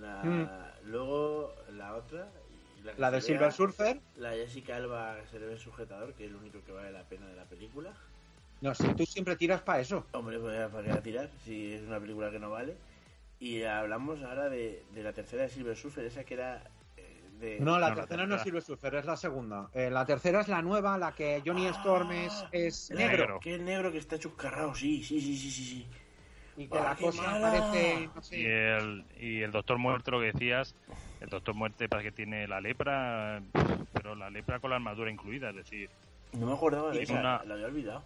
La, 0.00 0.22
Mm. 0.24 0.48
Luego 0.90 1.52
la 1.72 1.94
otra. 1.94 2.28
La 2.96 3.10
de 3.10 3.20
se 3.20 3.28
Silver 3.28 3.52
Surfer, 3.52 4.00
La 4.16 4.30
Jessica 4.32 4.76
Alba 4.76 5.18
que 5.22 5.26
se 5.28 5.38
le 5.38 5.46
ve 5.46 5.52
el 5.54 5.58
sujetador, 5.58 6.14
que 6.14 6.26
es 6.26 6.30
lo 6.30 6.38
único 6.38 6.62
que 6.64 6.72
vale 6.72 6.90
la 6.92 7.04
pena 7.04 7.26
de 7.26 7.36
la 7.36 7.44
película. 7.44 7.92
no 8.60 8.74
sé, 8.74 8.94
tú 8.94 9.04
siempre 9.06 9.36
tiras 9.36 9.60
para 9.62 9.80
eso. 9.80 10.06
Hombre, 10.12 10.38
pues 10.38 10.56
ya, 10.58 10.68
¿para 10.68 10.84
qué 10.84 10.92
la 10.94 11.02
tirar? 11.02 11.30
Si 11.44 11.72
es 11.74 11.82
una 11.82 12.00
película 12.00 12.30
que 12.30 12.38
no 12.38 12.50
vale. 12.50 12.76
Y 13.38 13.62
hablamos 13.64 14.22
ahora 14.22 14.48
de, 14.48 14.82
de 14.94 15.02
la 15.02 15.12
tercera 15.12 15.42
de 15.42 15.50
Silver 15.50 15.76
Surfer, 15.76 16.04
esa 16.06 16.24
que 16.24 16.34
era 16.34 16.62
eh, 16.96 17.22
de... 17.38 17.60
No, 17.60 17.78
la 17.78 17.90
No, 17.90 17.94
la 17.96 18.00
tercera 18.02 18.26
no 18.26 18.36
es. 18.36 18.42
Silver 18.42 18.62
Surfer, 18.62 18.94
es 18.94 19.04
la 19.04 19.16
segunda. 19.16 19.68
Eh, 19.74 19.90
la 19.90 20.06
tercera 20.06 20.40
es 20.40 20.48
la 20.48 20.62
nueva, 20.62 20.96
la 20.96 21.12
que 21.14 21.42
Johnny 21.44 21.66
Storm 21.66 22.12
es, 22.12 22.32
es 22.52 22.90
La- 22.90 22.96
negro. 23.00 23.18
Negro. 23.18 23.40
Que 23.40 23.54
es 23.56 23.60
negro 23.60 23.92
que 23.92 23.98
está 23.98 24.18
chuscarrado, 24.18 24.74
sí, 24.74 25.02
sí, 25.04 25.20
sí, 25.20 25.36
sí, 25.36 25.50
sí. 25.50 25.86
Y 26.56 26.68
que 26.68 26.78
¡Ah, 26.78 26.84
la 26.84 26.96
cosa 26.96 27.22
mala! 27.22 27.40
parece, 27.50 28.08
no 28.14 28.20
y 28.22 28.24
sé, 28.24 28.76
el, 28.76 29.04
y 29.18 29.42
el 29.42 29.50
Doctor 29.52 29.78
Muerte, 29.78 30.10
lo 30.10 30.20
que 30.20 30.32
decías, 30.32 30.74
el 31.20 31.28
Doctor 31.28 31.54
Muerte 31.54 31.88
parece 31.88 32.10
que 32.10 32.16
tiene 32.16 32.48
la 32.48 32.60
lepra, 32.60 33.42
pero 33.92 34.14
la 34.14 34.30
lepra 34.30 34.58
con 34.60 34.70
la 34.70 34.76
armadura 34.76 35.10
incluida, 35.10 35.50
es 35.50 35.56
decir, 35.56 35.90
No 36.32 36.46
me 36.46 36.52
acordaba 36.54 36.90
de 36.90 37.00
Y 37.00 37.02
esa, 37.02 37.14
una- 37.20 37.44
la 37.44 37.54
había 37.54 37.66
olvidado. 37.66 38.04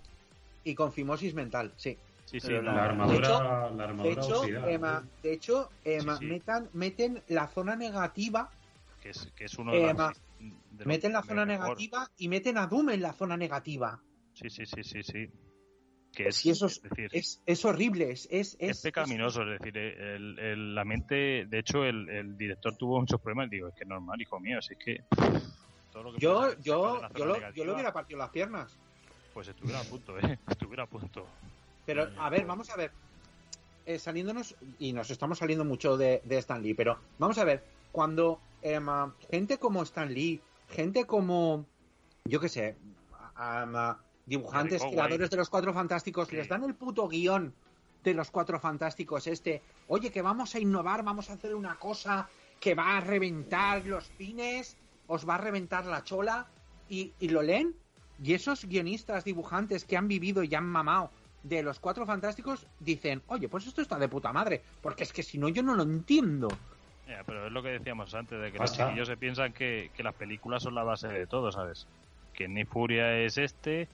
y 0.64 0.74
con 0.74 0.92
fimosis 0.92 1.32
mental, 1.34 1.72
sí. 1.76 1.96
sí, 2.26 2.40
sí, 2.40 2.48
La 2.52 2.60
De 2.60 2.70
armadura, 2.80 3.18
hecho- 3.28 3.40
la 3.40 3.68
De 3.76 3.82
armadura 3.84 4.22
hecho, 4.22 4.40
oxidada. 4.40 4.70
Emma, 4.70 5.04
de 5.22 5.32
hecho 5.32 5.70
Emma, 5.84 6.16
Sí, 6.16 6.24
sí. 6.24 6.26
Metan, 6.32 6.68
meten 6.74 7.22
la 7.28 7.46
zona 7.48 7.76
negativa, 7.76 8.50
que, 9.00 9.10
es, 9.10 9.32
que 9.36 9.44
es 9.44 9.54
uno 9.58 9.72
de, 9.72 9.78
Eh, 9.90 9.94
las- 9.96 10.20
de 10.38 10.78
los 10.78 10.86
meten 10.86 11.12
la 11.12 11.22
zona 11.22 11.44
mejor. 11.46 11.68
negativa 11.68 12.08
y 12.18 12.28
meten 12.28 12.58
a 12.58 12.66
Doom 12.66 12.90
en 12.90 13.02
la 13.02 13.12
zona 13.12 13.36
negativa. 13.36 14.00
Sí, 14.34 14.48
sí, 14.50 14.64
sí, 14.66 14.82
sí, 14.84 15.02
sí. 15.02 15.28
Que 16.12 16.28
es, 16.28 16.36
Sí, 16.36 16.50
eso 16.50 16.66
es- 16.66 16.76
es 16.82 16.90
decir, 16.90 17.08
Es, 17.12 17.40
es 17.46 17.64
horrible, 17.64 18.10
es, 18.10 18.28
es, 18.30 18.82
pecaminoso, 18.82 19.42
es 19.42 19.60
decir, 19.60 19.78
el, 19.78 20.38
el- 20.38 20.74
la 20.74 20.84
mente, 20.84 21.46
de 21.46 21.58
hecho, 21.58 21.84
el, 21.84 22.08
el 22.08 22.36
director 22.36 22.76
tuvo 22.76 22.98
muchos 23.00 23.20
problemas. 23.20 23.48
Digo, 23.50 23.68
es 23.68 23.74
que 23.74 23.84
es 23.84 23.88
normal, 23.88 24.20
hijo 24.20 24.40
mío, 24.40 24.60
si 24.60 24.74
es 24.74 24.78
que. 24.78 25.04
todo 25.92 26.02
lo 26.04 26.12
que 26.12 26.18
Yo, 26.18 26.52
yo, 26.60 26.60
yo, 26.62 27.00
lo, 27.26 27.34
negativa, 27.34 27.50
yo 27.54 27.64
lo 27.64 27.72
hubiera 27.74 27.92
partido 27.92 28.18
las 28.18 28.30
piernas. 28.30 28.76
Pues 29.32 29.46
estuviera 29.48 29.80
a 29.80 29.84
punto, 29.84 30.18
¿eh? 30.18 30.38
Estuviera 30.48 30.82
a 30.82 30.86
punto. 30.86 31.26
Pero, 31.86 32.08
a 32.18 32.28
ver, 32.28 32.44
vamos 32.44 32.68
a 32.70 32.76
ver. 32.76 32.90
Eh, 33.86 33.98
saliéndonos, 33.98 34.54
y 34.78 34.92
nos 34.92 35.10
estamos 35.10 35.38
saliendo 35.38 35.64
mucho 35.64 35.96
de, 35.96 36.20
de 36.24 36.38
Stan 36.38 36.62
Lee, 36.62 36.74
pero 36.74 36.98
vamos 37.18 37.38
a 37.38 37.44
ver, 37.44 37.64
cuando 37.92 38.40
em, 38.62 38.86
gente 39.30 39.58
como 39.58 39.82
Stan 39.82 40.12
Lee, 40.12 40.40
gente 40.68 41.06
como, 41.06 41.66
yo 42.24 42.38
qué 42.40 42.48
sé, 42.48 42.76
dibujantes, 44.30 44.82
creadores 44.82 45.28
de 45.30 45.36
los 45.36 45.50
Cuatro 45.50 45.74
Fantásticos, 45.74 46.28
Sí. 46.28 46.36
les 46.36 46.48
dan 46.48 46.64
el 46.64 46.74
puto 46.74 47.08
guion 47.08 47.52
de 48.04 48.14
los 48.14 48.30
Cuatro 48.30 48.58
Fantásticos 48.60 49.26
este, 49.26 49.60
oye, 49.88 50.10
que 50.10 50.22
vamos 50.22 50.54
a 50.54 50.58
innovar, 50.60 51.02
vamos 51.02 51.28
a 51.28 51.34
hacer 51.34 51.54
una 51.54 51.74
cosa 51.74 52.28
que 52.60 52.74
va 52.74 52.96
a 52.96 53.00
reventar 53.00 53.84
los 53.86 54.08
cines, 54.16 54.76
os 55.06 55.28
va 55.28 55.34
a 55.34 55.38
reventar 55.38 55.84
la 55.86 56.04
chola, 56.04 56.46
y, 56.88 57.12
y 57.20 57.28
lo 57.28 57.42
leen, 57.42 57.74
y 58.22 58.32
esos 58.34 58.64
guionistas, 58.64 59.24
dibujantes 59.24 59.84
que 59.84 59.96
han 59.96 60.08
vivido 60.08 60.42
y 60.44 60.54
han 60.54 60.66
mamado 60.66 61.10
de 61.42 61.62
los 61.62 61.80
cuatro 61.80 62.04
fantásticos 62.04 62.66
dicen, 62.80 63.22
oye, 63.28 63.48
pues 63.48 63.66
esto 63.66 63.80
está 63.82 63.98
de 63.98 64.08
puta 64.08 64.32
madre, 64.32 64.62
porque 64.82 65.04
es 65.04 65.12
que 65.12 65.22
si 65.22 65.38
no 65.38 65.48
yo 65.48 65.62
no 65.62 65.74
lo 65.74 65.82
entiendo. 65.82 66.48
Pero 67.26 67.46
es 67.46 67.52
lo 67.52 67.62
que 67.62 67.70
decíamos 67.70 68.14
antes, 68.14 68.40
de 68.40 68.52
que 68.52 68.58
Pasa. 68.58 68.76
los 68.82 68.86
chiquillos 68.88 69.08
se 69.08 69.16
piensan 69.16 69.52
que, 69.52 69.90
que 69.96 70.02
las 70.04 70.14
películas 70.14 70.62
son 70.62 70.74
la 70.76 70.84
base 70.84 71.08
de 71.08 71.26
todo, 71.26 71.50
¿sabes? 71.50 71.86
Que 72.34 72.46
Ni 72.46 72.64
Furia 72.64 73.18
es 73.18 73.36
este, 73.38 73.88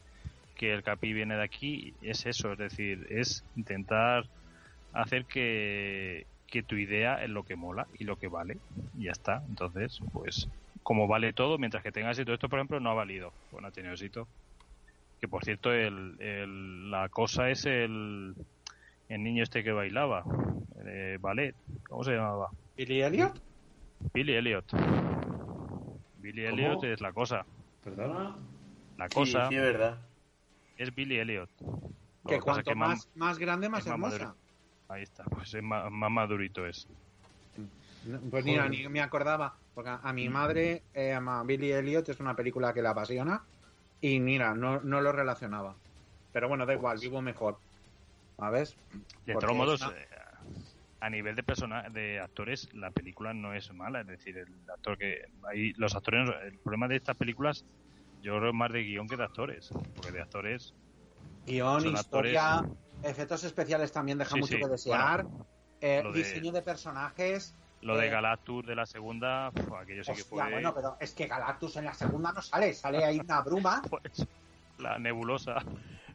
que 0.56 0.72
el 0.72 0.82
Capi 0.82 1.12
viene 1.12 1.36
de 1.36 1.44
aquí, 1.44 1.94
es 2.00 2.26
eso, 2.26 2.52
es 2.52 2.58
decir, 2.58 3.06
es 3.10 3.44
intentar 3.54 4.24
hacer 4.92 5.26
que, 5.26 6.26
que 6.46 6.62
tu 6.62 6.76
idea 6.76 7.22
es 7.22 7.30
lo 7.30 7.44
que 7.44 7.56
mola 7.56 7.86
y 7.98 8.04
lo 8.04 8.16
que 8.16 8.28
vale, 8.28 8.58
y 8.94 9.04
ya 9.04 9.12
está. 9.12 9.42
Entonces, 9.48 9.98
pues, 10.12 10.48
como 10.82 11.06
vale 11.08 11.32
todo, 11.32 11.58
mientras 11.58 11.82
que 11.82 11.92
tenga 11.92 12.10
éxito, 12.10 12.32
esto 12.32 12.48
por 12.48 12.58
ejemplo 12.58 12.80
no 12.80 12.90
ha 12.90 12.94
valido, 12.94 13.32
pues 13.50 13.62
no 13.62 13.68
ha 13.68 13.72
tenido 13.72 13.92
éxito. 13.94 14.28
Que 15.20 15.28
por 15.28 15.44
cierto, 15.44 15.72
el, 15.72 16.16
el- 16.20 16.90
la 16.90 17.08
cosa 17.08 17.50
es 17.50 17.64
el, 17.66 18.34
el 19.08 19.22
niño 19.22 19.42
este 19.42 19.62
que 19.64 19.72
bailaba, 19.72 20.24
eh, 20.86 21.18
ballet, 21.20 21.54
¿cómo 21.88 22.04
se 22.04 22.12
llamaba? 22.12 22.48
¿Billy 22.76 23.02
Elliot? 23.02 23.40
Billy 24.14 24.34
Elliot. 24.34 24.64
Billy 26.18 26.44
¿Cómo? 26.50 26.58
Elliot 26.58 26.84
es 26.84 27.00
la 27.00 27.12
cosa. 27.12 27.46
¿Perdona? 27.82 28.36
La 28.98 29.08
Sí, 29.08 29.14
cosa 29.14 29.48
sí, 29.48 29.54
es 29.54 29.62
verdad. 29.62 30.05
Es 30.76 30.94
Billy 30.94 31.18
Elliot. 31.18 31.50
Lo 31.60 32.28
Que 32.28 32.40
cuanto 32.40 32.70
que 32.70 32.74
más, 32.74 33.08
más 33.14 33.38
grande, 33.38 33.68
más 33.68 33.86
hermosa. 33.86 34.34
Ahí 34.88 35.02
está, 35.02 35.24
pues 35.24 35.52
es 35.54 35.62
más, 35.62 35.90
más 35.90 36.10
madurito 36.10 36.66
es. 36.66 36.86
No, 38.04 38.20
Pues 38.30 38.44
mira, 38.44 38.68
ni 38.68 38.88
me 38.88 39.00
acordaba, 39.00 39.58
porque 39.74 39.90
a 39.90 39.96
a 39.96 40.12
mi 40.12 40.28
madre, 40.28 40.84
eh, 40.94 41.12
ama- 41.12 41.42
Billy 41.42 41.72
Elliot 41.72 42.08
es 42.08 42.20
una 42.20 42.36
película 42.36 42.72
que 42.72 42.82
la 42.82 42.90
apasiona, 42.90 43.44
y 44.00 44.20
mira, 44.20 44.54
no, 44.54 44.80
no 44.80 45.00
lo 45.00 45.10
relacionaba. 45.12 45.76
Pero 46.32 46.48
bueno, 46.48 46.66
da 46.66 46.74
igual, 46.74 46.98
vivo 47.00 47.20
mejor. 47.20 47.58
¿Sabes? 48.36 48.76
De 49.24 49.32
Porque 49.32 49.46
todos 49.46 49.56
modos, 49.56 49.82
eh, 49.82 50.06
a 51.00 51.10
nivel 51.10 51.34
de 51.34 51.42
persona, 51.42 51.88
de 51.88 52.20
actores, 52.20 52.72
la 52.74 52.90
película 52.90 53.32
no 53.32 53.54
es 53.54 53.72
mala. 53.72 54.02
Es 54.02 54.06
decir, 54.06 54.36
el 54.36 54.48
actor 54.70 54.98
que. 54.98 55.22
Ahí, 55.48 55.72
los 55.76 55.94
actores. 55.96 56.28
El 56.44 56.58
problema 56.58 56.86
de 56.88 56.96
estas 56.96 57.16
películas, 57.16 57.64
yo 58.26 58.36
creo 58.40 58.52
más 58.52 58.72
de 58.72 58.82
guion 58.82 59.06
que 59.06 59.16
de 59.16 59.22
actores. 59.22 59.68
Porque 59.94 60.10
de 60.10 60.20
actores. 60.20 60.74
Guión, 61.46 61.86
historia, 61.86 62.64
efectos 63.04 63.44
especiales 63.44 63.92
también 63.92 64.18
deja 64.18 64.34
Sí, 64.34 64.40
mucho 64.40 64.54
sí, 64.54 64.60
que 64.60 64.68
desear. 64.68 65.24
eh, 65.80 66.02
de- 66.04 66.12
diseño 66.12 66.50
de 66.50 66.60
personajes. 66.62 67.54
Lo 67.82 67.96
de 67.96 68.06
Eh, 68.08 68.10
Galactus 68.10 68.66
de 68.66 68.74
la 68.74 68.84
segunda, 68.84 69.52
pf, 69.52 69.76
aquello 69.76 70.02
sí 70.02 70.12
que 70.14 70.24
fue. 70.24 70.50
bueno, 70.50 70.74
pero 70.74 70.96
es 70.98 71.12
que 71.14 71.28
Galactus 71.28 71.76
en 71.76 71.84
la 71.84 71.94
segunda 71.94 72.32
no 72.32 72.42
sale, 72.42 72.74
sale 72.74 73.04
ahí 73.04 73.20
una 73.20 73.42
bruma, 73.42 73.82
pues, 73.90 74.26
la 74.78 74.98
nebulosa. 74.98 75.62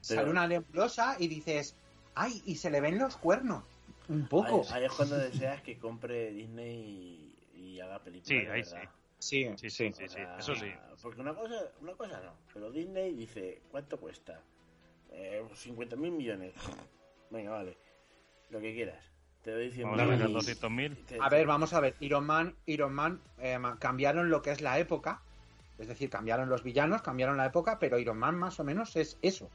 sale 0.01 0.30
una 0.30 0.47
nebulosa 0.47 1.16
y 1.18 1.30
dices, 1.30 1.78
ay, 2.16 2.41
y 2.45 2.55
se 2.55 2.70
le 2.72 2.82
ven 2.82 2.97
los 2.97 3.16
cuernos. 3.16 3.64
Un 4.09 4.28
poco. 4.28 4.66
Ahí, 4.70 4.82
ahí 4.82 4.86
es 4.86 4.91
cuando 4.91 5.18
deseas 5.18 5.62
que 5.62 5.78
compre 5.80 6.32
Disney 6.32 7.36
y, 7.55 7.59
y 7.76 7.80
haga 7.80 7.99
películas. 7.99 8.28
Sí, 8.28 8.36
de 8.45 8.51
ahí 8.51 8.62
verdad. 8.64 8.82
Sí, 8.82 9.01
Sí, 9.22 9.47
sí, 9.55 9.69
sí. 9.69 9.93
sí, 9.93 10.07
sí, 10.07 10.19
eso 10.39 10.55
sí. 10.55 10.72
Porque 10.99 11.22
una 11.22 11.36
cosa, 11.36 11.72
una 11.80 11.93
cosa 11.93 12.19
no, 12.22 12.34
pero 12.51 12.72
Disney 12.72 13.13
dice, 13.13 13.61
¿cuánto 13.69 13.99
cuesta? 13.99 14.41
Eh, 15.11 15.45
50 15.53 15.95
mil 15.95 16.11
millones. 16.11 16.53
Venga, 17.30 17.51
vale. 17.51 17.78
Lo 18.49 18.59
que 18.59 18.74
quieras. 18.74 19.03
Te 19.43 19.51
doy 19.51 19.69
100 19.72 19.84
Vamos 19.84 19.99
a 19.99 20.03
Dame 20.05 20.17
sacar 20.17 20.72
mil. 20.72 20.98
200.000. 20.98 21.18
A 21.22 21.30
ver, 21.30 21.45
vamos 21.45 21.73
a 21.73 21.80
ver, 21.80 21.95
Iron 21.99 22.26
Man, 22.26 22.56
Iron 22.65 22.93
Man 22.93 23.22
eh, 23.38 23.60
cambiaron 23.77 24.31
lo 24.31 24.41
que 24.41 24.52
es 24.52 24.61
la 24.61 24.80
época, 24.80 25.22
es 25.77 25.88
decir, 25.88 26.10
cambiaron 26.10 26.49
los 26.49 26.64
villanos, 26.64 27.03
cambiaron 27.03 27.38
la 27.38 27.45
época, 27.45 27.77
pero 27.77 27.99
Iron 27.99 28.18
Man 28.18 28.35
más 28.39 28.60
o 28.60 28.64
menos 28.64 28.95
es 28.95 29.19
eso. 29.22 29.49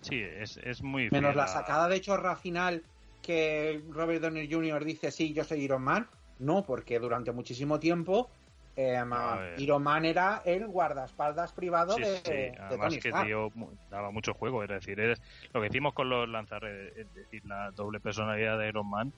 Sí, 0.00 0.20
es, 0.20 0.56
es 0.56 0.82
muy. 0.82 1.10
Menos 1.10 1.32
fiel 1.32 1.36
la 1.36 1.48
sacada 1.48 1.86
de 1.88 2.00
chorra 2.00 2.34
final 2.36 2.82
que 3.20 3.82
Robert 3.90 4.22
Downey 4.22 4.50
Jr. 4.50 4.84
dice, 4.86 5.10
sí, 5.10 5.34
yo 5.34 5.44
soy 5.44 5.60
Iron 5.64 5.82
Man. 5.82 6.08
No, 6.38 6.64
porque 6.64 6.98
durante 6.98 7.32
muchísimo 7.32 7.78
tiempo 7.80 8.30
eh. 8.76 9.54
Iron 9.58 9.82
Man 9.82 10.04
era 10.04 10.42
el 10.44 10.66
guardaespaldas 10.66 11.52
privado 11.52 11.94
Sí, 11.94 12.02
de, 12.02 12.16
sí, 12.18 12.30
de 12.30 12.54
además 12.60 12.88
Tony 12.90 13.00
que 13.00 13.08
Stark. 13.08 13.26
dio 13.26 13.52
daba 13.90 14.10
mucho 14.10 14.34
juego, 14.34 14.62
es 14.62 14.68
decir, 14.68 15.00
es 15.00 15.20
lo 15.52 15.60
que 15.60 15.68
hicimos 15.68 15.94
con 15.94 16.08
los 16.10 16.28
lanzarredes, 16.28 16.96
es 16.96 17.14
decir, 17.14 17.44
la 17.46 17.70
doble 17.70 18.00
personalidad 18.00 18.58
de 18.58 18.68
Iron 18.68 18.88
Man 18.90 19.12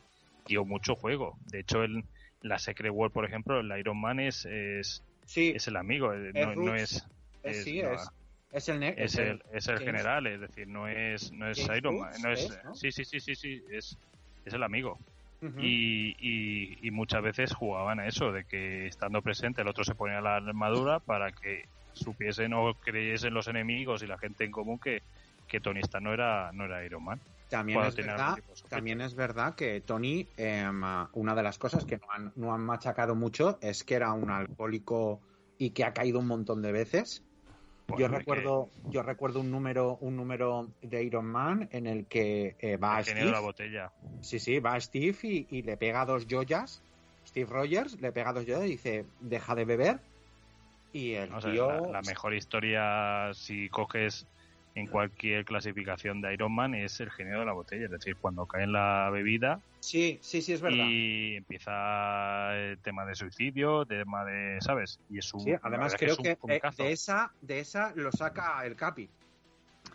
dio 0.46 0.64
mucho 0.64 0.94
juego. 0.94 1.36
De 1.46 1.60
hecho, 1.60 1.82
en 1.84 2.04
la 2.42 2.58
Secret 2.58 2.92
War, 2.94 3.10
por 3.10 3.24
ejemplo, 3.24 3.58
el 3.60 3.76
Iron 3.78 4.00
Man 4.00 4.20
es, 4.20 4.44
es, 4.46 5.02
Sí, 5.24 5.52
es 5.54 5.66
el 5.68 5.76
amigo, 5.76 6.12
eh, 6.14 6.30
Es 6.32 6.46
no, 6.46 6.54
Roots. 6.54 6.66
no 6.66 6.74
es, 6.74 7.06
es, 7.42 7.64
sí, 7.64 7.82
no, 7.82 7.90
es, 7.90 8.08
es 8.52 8.68
el, 8.68 8.82
es 8.84 9.18
el, 9.18 9.42
es 9.52 9.68
el 9.68 9.78
general, 9.80 10.26
es 10.26 10.40
decir, 10.40 10.66
no 10.68 10.88
es, 10.88 11.32
no 11.32 11.50
es 11.50 11.58
Iron 11.76 11.98
Man, 11.98 12.12
no 12.22 12.30
es, 12.32 12.44
es, 12.44 12.64
¿no? 12.64 12.74
sí, 12.74 12.90
sí, 12.92 13.04
sí, 13.04 13.20
sí, 13.20 13.34
sí, 13.34 13.62
es, 13.70 13.98
es 14.44 14.54
el 14.54 14.62
amigo. 14.62 14.98
Y, 15.40 16.16
y, 16.18 16.78
y 16.82 16.90
muchas 16.90 17.22
veces 17.22 17.54
jugaban 17.54 18.00
a 18.00 18.08
eso, 18.08 18.32
de 18.32 18.44
que 18.44 18.86
estando 18.86 19.22
presente 19.22 19.62
el 19.62 19.68
otro 19.68 19.84
se 19.84 19.94
ponía 19.94 20.20
la 20.20 20.36
armadura 20.36 20.98
para 20.98 21.30
que 21.30 21.68
supiesen 21.92 22.52
o 22.54 22.74
creyesen 22.74 23.34
los 23.34 23.48
enemigos 23.48 24.02
y 24.02 24.06
la 24.06 24.18
gente 24.18 24.44
en 24.44 24.50
común 24.50 24.78
que, 24.78 25.02
que 25.46 25.60
Tony 25.60 25.80
Stark 25.80 26.02
no 26.02 26.12
era, 26.12 26.50
no 26.52 26.64
era 26.64 26.84
Iron 26.84 27.04
Man. 27.04 27.20
También 27.48 27.80
es, 27.82 27.96
verdad, 27.96 28.36
también 28.68 29.00
es 29.00 29.14
verdad 29.14 29.54
que 29.54 29.80
Tony, 29.80 30.26
em, 30.36 30.82
una 31.14 31.34
de 31.34 31.42
las 31.42 31.58
cosas 31.58 31.86
que 31.86 31.96
no 31.96 32.06
han, 32.10 32.32
no 32.36 32.52
han 32.52 32.60
machacado 32.60 33.14
mucho 33.14 33.58
es 33.62 33.84
que 33.84 33.94
era 33.94 34.12
un 34.12 34.30
alcohólico 34.30 35.20
y 35.56 35.70
que 35.70 35.84
ha 35.84 35.94
caído 35.94 36.18
un 36.18 36.26
montón 36.26 36.60
de 36.60 36.72
veces. 36.72 37.24
Pues, 37.88 38.00
yo 38.00 38.08
recuerdo, 38.08 38.68
yo 38.90 39.02
recuerdo 39.02 39.40
un 39.40 39.50
número, 39.50 39.96
un 40.02 40.14
número 40.14 40.68
de 40.82 41.02
Iron 41.04 41.24
Man 41.24 41.68
en 41.72 41.86
el 41.86 42.04
que 42.04 42.54
eh, 42.60 42.76
va 42.76 43.02
genio 43.02 43.24
de 43.24 43.30
la 43.30 43.38
Steve, 43.38 43.46
botella. 43.46 43.92
sí, 44.20 44.38
sí, 44.38 44.58
va 44.60 44.78
Steve 44.78 45.16
y, 45.22 45.46
y 45.50 45.62
le 45.62 45.76
pega 45.78 46.04
dos 46.04 46.26
joyas. 46.28 46.82
Steve 47.26 47.48
Rogers 47.50 47.98
le 48.00 48.12
pega 48.12 48.34
dos 48.34 48.44
joyas 48.44 48.64
y 48.66 48.70
dice, 48.72 49.06
deja 49.20 49.54
de 49.54 49.64
beber. 49.64 50.00
Y 50.92 51.14
el 51.14 51.32
O 51.32 51.40
sea, 51.40 51.50
tío, 51.50 51.68
la, 51.68 51.92
la 51.92 52.02
mejor 52.02 52.34
historia, 52.34 53.30
si 53.32 53.70
coges 53.70 54.26
en 54.74 54.86
cualquier 54.86 55.44
clasificación 55.44 56.20
de 56.20 56.34
Iron 56.34 56.54
Man, 56.54 56.74
es 56.74 57.00
el 57.00 57.10
genio 57.10 57.40
de 57.40 57.46
la 57.46 57.52
botella. 57.52 57.86
Es 57.86 57.90
decir, 57.90 58.16
cuando 58.20 58.46
cae 58.46 58.64
en 58.64 58.72
la 58.72 59.10
bebida 59.10 59.60
sí, 59.80 60.18
sí, 60.22 60.42
sí, 60.42 60.52
es 60.52 60.60
verdad. 60.60 60.84
y 60.88 61.36
empieza 61.36 62.56
el 62.56 62.80
tema 62.80 63.04
de 63.04 63.14
suicidio, 63.14 63.86
tema 63.86 64.24
de, 64.24 64.58
¿sabes? 64.60 65.00
Y 65.08 65.18
es 65.18 65.32
un. 65.34 65.40
Sí, 65.40 65.52
además 65.62 65.94
creo 65.98 66.12
es 66.12 66.18
que, 66.18 66.38
eh, 66.48 66.60
de 66.76 66.92
esa, 66.92 67.32
de 67.40 67.60
esa 67.60 67.92
lo 67.96 68.12
saca 68.12 68.64
el 68.64 68.76
Capi. 68.76 69.08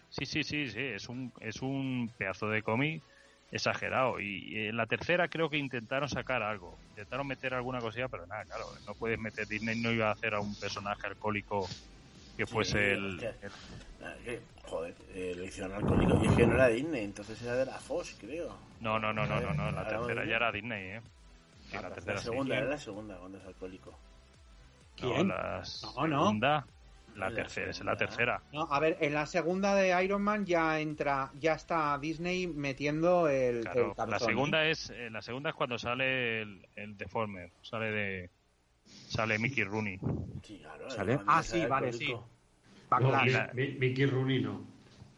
Sí, 0.10 0.26
sí, 0.26 0.44
sí, 0.44 0.70
sí, 0.70 0.80
es 0.80 1.10
un, 1.10 1.32
es 1.40 1.62
un 1.62 2.12
pedazo 2.18 2.50
de 2.50 2.62
cómic 2.62 3.04
exagerado. 3.52 4.20
Y 4.20 4.68
en 4.68 4.78
la 4.78 4.88
tercera 4.88 5.28
creo 5.28 5.50
que 5.50 5.58
intentaron 5.58 6.10
sacar 6.10 6.42
algo, 6.42 6.78
intentaron 6.90 7.28
meter 7.28 7.54
alguna 7.54 7.80
cosilla, 7.80 8.10
pero 8.10 8.26
nada, 8.28 8.44
claro, 8.46 8.66
no 8.86 8.96
puedes 8.96 9.20
meter, 9.20 9.48
Disney 9.48 9.80
no 9.80 9.92
iba 9.92 10.10
a 10.10 10.14
hacer 10.14 10.34
a 10.34 10.40
un 10.40 10.56
personaje 10.56 11.08
alcohólico 11.08 11.68
que 12.38 12.46
Sí, 12.46 12.52
fuese 12.52 12.94
el... 12.94 13.16
es 13.24 13.36
que- 13.38 13.46
el- 13.46 13.52
Ah, 14.06 14.14
que, 14.26 14.42
joder, 14.66 14.96
lo 15.38 15.44
hicieron 15.46 15.72
alcohólico. 15.74 16.20
Y 16.22 16.28
es 16.28 16.34
que 16.36 16.46
no 16.46 16.56
era 16.56 16.68
Disney, 16.68 17.06
entonces 17.06 17.42
era 17.42 17.56
de 17.56 17.66
la 17.66 17.80
Fox, 17.80 18.18
creo. 18.20 18.54
No, 18.82 19.00
no, 19.00 19.14
no, 19.14 19.26
no, 19.26 19.40
no, 19.40 19.54
no, 19.54 19.70
en 19.70 19.76
la 19.76 19.88
tercera 19.88 20.26
ya 20.26 20.36
era 20.36 20.52
Disney, 20.52 20.98
¿eh? 20.98 21.02
Sí, 21.70 21.78
Ah, 21.78 21.82
la 21.84 21.90
la 21.90 21.96
tercera 21.96 22.18
sí. 22.18 22.24
segunda, 22.26 22.58
era 22.58 22.66
la 22.68 22.78
segunda 22.78 23.16
cuando 23.18 23.38
es 23.38 23.46
alcohólico. 23.46 23.92
No, 25.02 25.14
¿Quién? 25.14 25.28
la 25.30 25.64
No, 25.96 26.08
no. 26.08 26.20
segunda, 26.26 26.68
la 27.16 27.30
La 27.30 27.36
tercera, 27.36 27.72
es 27.72 27.82
la 27.86 27.96
tercera. 27.96 28.42
No, 28.52 28.64
a 28.64 28.80
ver, 28.82 28.98
en 29.00 29.14
la 29.14 29.26
segunda 29.26 29.74
de 29.76 30.04
Iron 30.04 30.22
Man 30.22 30.46
ya 30.46 30.80
entra, 30.82 31.32
ya 31.40 31.54
está 31.54 31.98
Disney 31.98 32.48
metiendo 32.48 33.30
el, 33.30 33.58
el 33.58 33.62
Claro, 33.62 33.88
la 33.90 33.96
cabezón, 33.96 34.28
segunda 34.28 34.66
es 34.66 34.90
eh, 34.90 35.10
la 35.10 35.22
segunda 35.22 35.52
es 35.52 35.56
cuando 35.56 35.78
sale 35.78 36.42
el, 36.42 36.68
el 36.76 36.98
Deformer, 36.98 37.52
sale 37.62 37.92
de 37.92 38.30
sale 39.14 39.38
Mickey 39.40 39.64
Rooney. 39.64 40.00
Sí, 40.44 40.58
claro. 40.60 40.90
¿Sale? 40.90 41.20
Ah, 41.28 41.44
sí, 41.44 41.66
vale. 41.66 41.92
Backlash. 42.90 43.32
No, 43.34 43.54
Mickey 43.54 44.06
Rooney 44.06 44.42
no. 44.42 44.62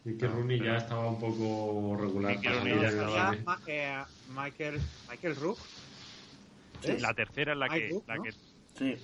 Mickey 0.03 0.27
Rooney 0.27 0.59
ya 0.59 0.77
estaba 0.77 1.07
un 1.09 1.19
poco 1.19 1.95
regular. 1.99 2.35
Mickey 2.35 2.49
Rooney 2.51 2.81
ya 2.81 2.87
estaba 2.89 3.07
estaba 3.09 3.35
Ya, 3.35 3.43
ma- 3.43 3.59
eh, 3.65 4.03
Michael, 4.29 4.81
Michael 5.09 5.35
Rook. 5.37 5.59
La 6.99 7.13
tercera 7.13 7.53
es 7.53 7.57
la 7.57 7.69
que, 7.69 7.89
tú, 7.89 8.03
la 8.05 8.15
¿no? 8.17 8.23
que 8.23 8.31
Sí, 8.77 8.95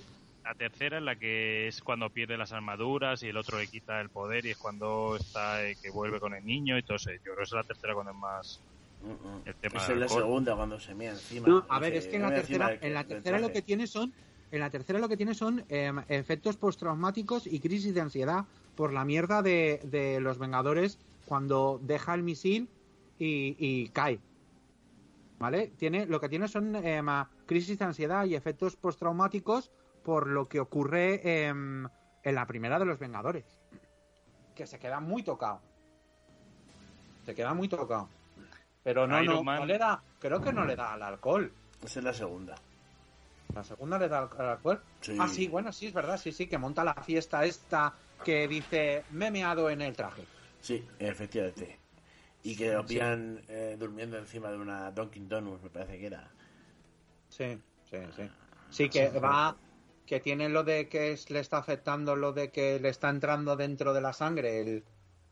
la 0.44 0.54
tercera 0.54 0.98
es 0.98 1.02
la 1.02 1.16
que 1.16 1.66
es 1.68 1.80
cuando 1.80 2.10
pierde 2.10 2.36
las 2.36 2.52
armaduras 2.52 3.22
y 3.22 3.28
el 3.28 3.36
otro 3.36 3.58
le 3.58 3.66
quita 3.68 4.00
el 4.00 4.10
poder 4.10 4.44
y 4.46 4.50
es 4.50 4.56
cuando 4.58 5.16
está 5.16 5.64
eh, 5.66 5.76
que 5.82 5.90
vuelve 5.90 6.20
con 6.20 6.34
el 6.34 6.44
niño 6.44 6.76
y 6.78 6.82
todo 6.82 6.96
eso. 6.96 7.10
Yo 7.10 7.18
creo 7.22 7.36
que 7.36 7.42
es 7.44 7.52
la 7.52 7.64
tercera 7.64 7.94
cuando 7.94 8.12
es 8.12 8.18
más 8.18 8.60
Mm, 9.02 9.10
mm. 9.10 9.42
El 9.46 9.54
tema 9.56 9.78
Esa 9.78 9.92
es 9.94 9.98
la 9.98 10.04
alcohol. 10.04 10.22
segunda 10.22 10.54
cuando 10.54 10.78
se 10.78 10.94
mea 10.94 11.10
encima. 11.10 11.48
No, 11.48 11.66
a 11.68 11.80
ver, 11.80 11.94
es 11.94 12.06
que 12.06 12.14
en 12.16 12.22
la 12.22 12.28
"Me 12.28 12.34
mea 12.34 12.40
encima 12.42 12.66
tercera, 12.68 12.86
en 12.86 12.94
la 12.94 13.04
tercera 13.04 13.38
lo 13.38 13.46
traje". 13.48 13.52
que 13.54 13.62
tiene 13.62 13.86
son, 13.88 14.12
en 14.52 14.60
la 14.60 14.70
tercera 14.70 14.98
lo 15.00 15.08
que 15.08 15.16
tiene 15.16 15.34
son 15.34 15.64
eh, 15.68 15.92
efectos 16.08 16.56
postraumáticos 16.56 17.46
y 17.48 17.58
crisis 17.58 17.92
de 17.94 18.00
ansiedad 18.02 18.44
por 18.76 18.92
la 18.92 19.04
mierda 19.04 19.42
de, 19.42 19.80
de 19.84 20.20
los 20.20 20.38
Vengadores 20.38 20.98
cuando 21.26 21.80
deja 21.82 22.14
el 22.14 22.22
misil 22.22 22.68
y, 23.18 23.56
y 23.58 23.88
cae. 23.88 24.20
¿Vale? 25.38 25.72
Tiene, 25.76 26.06
lo 26.06 26.20
que 26.20 26.28
tiene 26.28 26.46
son 26.46 26.76
eh, 26.76 27.02
ma- 27.02 27.28
crisis 27.46 27.78
de 27.78 27.84
ansiedad 27.84 28.24
y 28.26 28.34
efectos 28.36 28.76
postraumáticos 28.76 29.72
por 30.04 30.26
lo 30.28 30.46
que 30.48 30.60
ocurre 30.60 31.46
em, 31.46 31.88
en 32.22 32.34
la 32.34 32.46
primera 32.46 32.78
de 32.78 32.84
los 32.84 32.98
Vengadores. 32.98 33.44
Que 34.54 34.66
se 34.66 34.78
queda 34.78 35.00
muy 35.00 35.22
tocado. 35.22 35.60
Se 37.26 37.34
queda 37.34 37.54
muy 37.54 37.68
tocado. 37.68 38.08
Pero 38.84 39.06
no, 39.06 39.22
Iron 39.22 39.36
no, 39.36 39.42
Man- 39.44 39.60
no 39.60 39.66
le 39.66 39.78
da, 39.78 40.02
creo 40.18 40.40
que 40.42 40.52
no 40.52 40.64
le 40.64 40.76
da 40.76 40.92
al 40.94 41.02
alcohol. 41.02 41.52
Esa 41.82 42.00
es 42.00 42.04
la 42.04 42.12
segunda. 42.12 42.54
La 43.54 43.64
segunda 43.64 43.98
le 43.98 44.08
da 44.08 44.18
al. 44.20 44.84
Sí. 45.00 45.14
Ah, 45.18 45.28
sí, 45.28 45.48
bueno, 45.48 45.72
sí, 45.72 45.86
es 45.86 45.92
verdad, 45.92 46.16
sí, 46.18 46.32
sí, 46.32 46.48
que 46.48 46.58
monta 46.58 46.84
la 46.84 46.94
fiesta 46.94 47.44
esta 47.44 47.98
que 48.22 48.48
dice, 48.48 49.04
me 49.10 49.26
he 49.28 49.30
meado 49.30 49.68
en 49.70 49.82
el 49.82 49.96
traje. 49.96 50.26
Sí, 50.60 50.86
efectivamente. 50.98 51.78
Y 52.42 52.56
que 52.56 52.72
lo 52.72 52.84
pillan 52.86 53.44
eh, 53.48 53.76
durmiendo 53.78 54.18
encima 54.18 54.50
de 54.50 54.58
una 54.58 54.90
Dunkin' 54.90 55.28
Donuts, 55.28 55.62
me 55.62 55.70
parece 55.70 55.98
que 55.98 56.06
era. 56.06 56.32
Sí, 57.28 57.62
sí, 57.82 57.96
sí. 58.16 58.22
Sí, 58.68 58.88
que 58.90 59.08
va, 59.10 59.56
que 60.06 60.20
tiene 60.20 60.48
lo 60.48 60.64
de 60.64 60.88
que 60.88 61.12
es- 61.12 61.30
le 61.30 61.40
está 61.40 61.58
afectando 61.58 62.16
lo 62.16 62.32
de 62.32 62.50
que 62.50 62.78
le 62.80 62.88
está 62.88 63.10
entrando 63.10 63.56
dentro 63.56 63.92
de 63.92 64.00
la 64.00 64.12
sangre 64.12 64.60
el, 64.60 64.84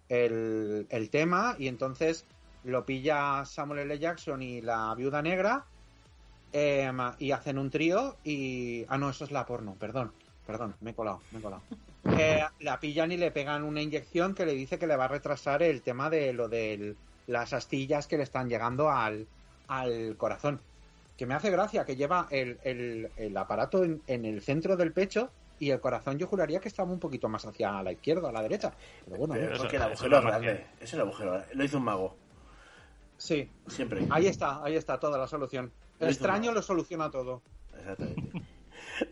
el, 0.09 0.87
el 0.91 1.11
tema 1.11 1.57
y 1.59 1.69
entonces 1.69 2.27
lo 2.63 2.85
pilla 2.87 3.45
Samuel 3.45 3.81
L. 3.81 3.99
Jackson 3.99 4.43
y 4.43 4.61
la 4.61 4.95
viuda 4.95 5.23
negra 5.23 5.71
em, 6.53 6.99
y 7.19 7.33
hacen 7.33 7.59
un 7.59 7.71
trío 7.71 8.17
y... 8.25 8.85
Ah, 8.89 8.99
no, 8.99 9.11
eso 9.11 9.25
es 9.25 9.31
la 9.31 9.47
porno, 9.47 9.75
perdón, 9.79 10.13
perdón, 10.47 10.75
me 10.81 10.91
he 10.91 10.95
colado, 10.95 11.21
me 11.33 11.39
he 11.39 11.43
colado. 11.43 11.63
Eh, 12.19 12.43
la 12.61 12.81
pillan 12.81 13.13
y 13.13 13.19
le 13.19 13.31
pegan 13.31 13.63
una 13.63 13.83
inyección 13.83 14.35
que 14.35 14.47
le 14.47 14.53
dice 14.55 14.79
que 14.79 14.87
le 14.87 14.97
va 14.97 15.05
a 15.05 15.09
retrasar 15.09 15.63
el 15.63 15.83
tema 15.83 16.09
de 16.09 16.33
lo 16.33 16.49
de 16.49 16.97
las 17.27 17.53
astillas 17.53 18.07
que 18.07 18.17
le 18.17 18.23
están 18.23 18.49
llegando 18.49 18.91
al, 18.91 19.27
al 19.69 20.17
corazón. 20.17 20.61
Que 21.19 21.27
me 21.27 21.35
hace 21.35 21.51
gracia 21.51 21.85
que 21.85 21.97
lleva 21.97 22.27
el, 22.31 22.59
el- 22.65 23.11
el 23.19 23.37
aparato 23.37 23.85
en, 23.85 24.01
en 24.07 24.25
el 24.25 24.41
centro 24.41 24.79
del 24.79 24.93
pecho 24.95 25.31
y 25.59 25.71
el 25.71 25.81
corazón 25.81 26.17
yo 26.19 26.27
juraría 26.27 26.59
que 26.59 26.69
estaba 26.69 26.91
un 26.91 26.99
poquito 26.99 27.29
más 27.29 27.45
hacia 27.45 27.83
la 27.83 27.93
izquierda 27.93 28.23
o 28.29 28.29
a 28.29 28.33
la 28.33 28.43
derecha. 28.43 28.73
Pero 29.05 29.19
bueno, 29.19 29.35
Pero 29.35 29.53
eso- 29.53 29.63
porque 29.63 29.77
el 29.77 29.83
agujero 29.83 30.19
es 30.19 30.25
grande. 30.25 30.67
es 30.81 30.93
el 30.95 31.01
agujero. 31.03 31.43
Lo 31.53 31.65
hizo 31.65 31.77
un 31.77 31.85
mago. 31.85 32.17
sí, 33.19 33.47
Siempre. 33.67 34.07
ahí 34.09 34.27
está, 34.27 34.65
ahí 34.65 34.75
está 34.75 34.99
toda 34.99 35.19
la 35.19 35.27
solución. 35.27 35.71
El 36.01 36.09
extraño 36.09 36.53
lo 36.53 36.63
soluciona 36.63 37.11
todo. 37.11 37.43
Exactamente. 37.77 38.31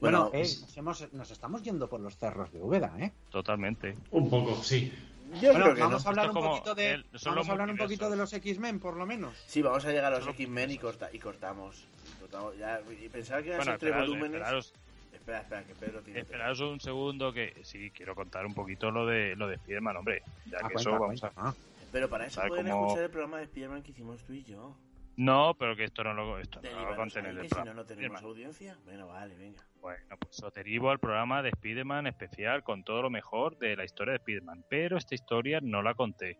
Bueno, 0.01 0.29
bueno, 0.31 0.31
eh, 0.35 0.41
nos, 0.61 0.77
hemos- 0.77 1.13
nos 1.15 1.31
estamos 1.31 1.63
yendo 1.63 1.89
por 1.89 2.01
los 2.01 2.17
cerros 2.19 2.53
de 2.53 2.61
Úbeda, 2.61 2.93
¿eh? 2.99 3.11
totalmente. 3.31 3.97
Un 4.11 4.29
poco, 4.29 4.55
sí. 4.63 4.93
yo 5.41 5.51
Bueno, 5.53 5.65
creo 5.65 5.75
que 5.77 5.81
vamos 5.81 6.03
no. 6.05 6.09
a 6.09 6.11
hablar 6.11 6.27
Esto 6.27 6.39
un 6.41 6.47
poquito 6.47 6.75
de, 6.75 6.91
el- 6.91 7.03
vamos 7.05 7.37
los 7.37 7.49
a 7.49 7.53
hablar 7.53 7.71
un 7.71 7.77
poquito 7.79 8.11
de 8.11 8.17
los 8.17 8.33
X-Men, 8.35 8.81
por 8.81 8.97
lo 8.99 9.07
menos. 9.07 9.35
Sí, 9.47 9.63
vamos 9.63 9.85
a 9.87 9.91
llegar 9.91 10.13
a 10.13 10.19
los 10.19 10.27
X-Men 10.29 10.71
y, 10.73 10.79
corta, 10.79 11.09
y 11.11 11.19
cortamos. 11.19 11.87
Cortamos 12.21 12.59
ya, 12.59 12.81
y 13.03 13.09
pensaba 13.09 13.41
que 13.41 13.49
iban 13.49 13.61
a 13.61 13.65
Bueno, 13.65 13.79
ser 13.79 13.79
tres 13.81 13.97
volúmenes. 13.97 14.41
esperaos, 14.41 14.75
Espera, 15.15 15.41
espera, 15.41 15.65
que 15.65 15.75
Pedro 15.75 16.01
tiene. 16.03 16.21
esperaos 16.21 16.61
un 16.61 16.81
segundo 16.81 17.33
que 17.33 17.55
sí, 17.63 17.91
quiero 17.91 18.15
contar 18.15 18.45
un 18.45 18.53
poquito 18.55 18.91
lo 18.91 19.07
de 19.07 19.37
lo 19.37 19.49
de 19.49 19.57
Spiderman, 19.57 19.97
hombre. 19.97 20.23
Ya 20.47 20.59
Ah, 20.63 20.69
que 20.69 20.75
cuenta, 20.75 20.81
eso 20.81 20.91
vamos 20.93 21.25
a... 21.25 21.31
cuenta. 21.31 21.33
Ah, 21.49 21.55
Pero 21.93 22.09
para 22.11 22.27
eso 22.27 22.35
¿Sabe 22.37 22.49
pueden 22.49 22.69
cómo- 22.69 22.87
escuchar 22.89 23.05
el 23.05 23.11
programa 23.11 23.39
de 23.39 23.47
Spiderman 23.47 23.83
que 23.83 23.91
hicimos 23.93 24.23
tú 24.25 24.35
y 24.35 24.45
yo. 24.45 24.77
No, 25.19 25.55
pero 25.59 25.75
que 25.75 25.83
esto 25.83 26.05
no 26.05 26.15
lo, 26.15 26.39
esto 26.39 26.61
no 26.63 26.63
lo 26.63 26.77
Derivaros 26.77 26.97
contiene 26.97 27.29
ahí, 27.31 27.35
el 27.35 27.43
que 27.43 27.49
si 27.49 27.55
no, 27.57 27.63
programa. 27.65 27.81
no 27.83 27.87
tenemos 27.87 28.23
audiencia. 28.23 28.79
Bueno, 28.85 29.09
vale, 29.09 29.35
venga. 29.35 29.65
Bueno, 29.81 30.17
pues 30.17 30.41
os 30.45 30.55
derivo 30.55 30.91
al 30.91 31.01
programa 31.01 31.43
de 31.43 31.51
Spiderman 31.51 32.07
especial 32.07 32.63
con 32.63 32.85
todo 32.85 33.03
lo 33.03 33.11
mejor 33.11 33.59
de 33.59 33.75
la 33.75 33.85
historia 33.85 34.13
de 34.13 34.21
Spiderman. 34.21 34.65
Pero 34.69 34.97
esta 34.97 35.17
historia 35.17 35.59
no 35.61 35.83
la 35.83 35.95
conté. 35.95 36.39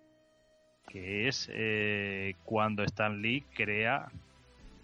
Que 0.87 1.27
es 1.27 1.51
eh, 1.53 2.35
cuando 2.45 2.85
Stan 2.85 3.21
Lee 3.21 3.45
crea 3.53 4.13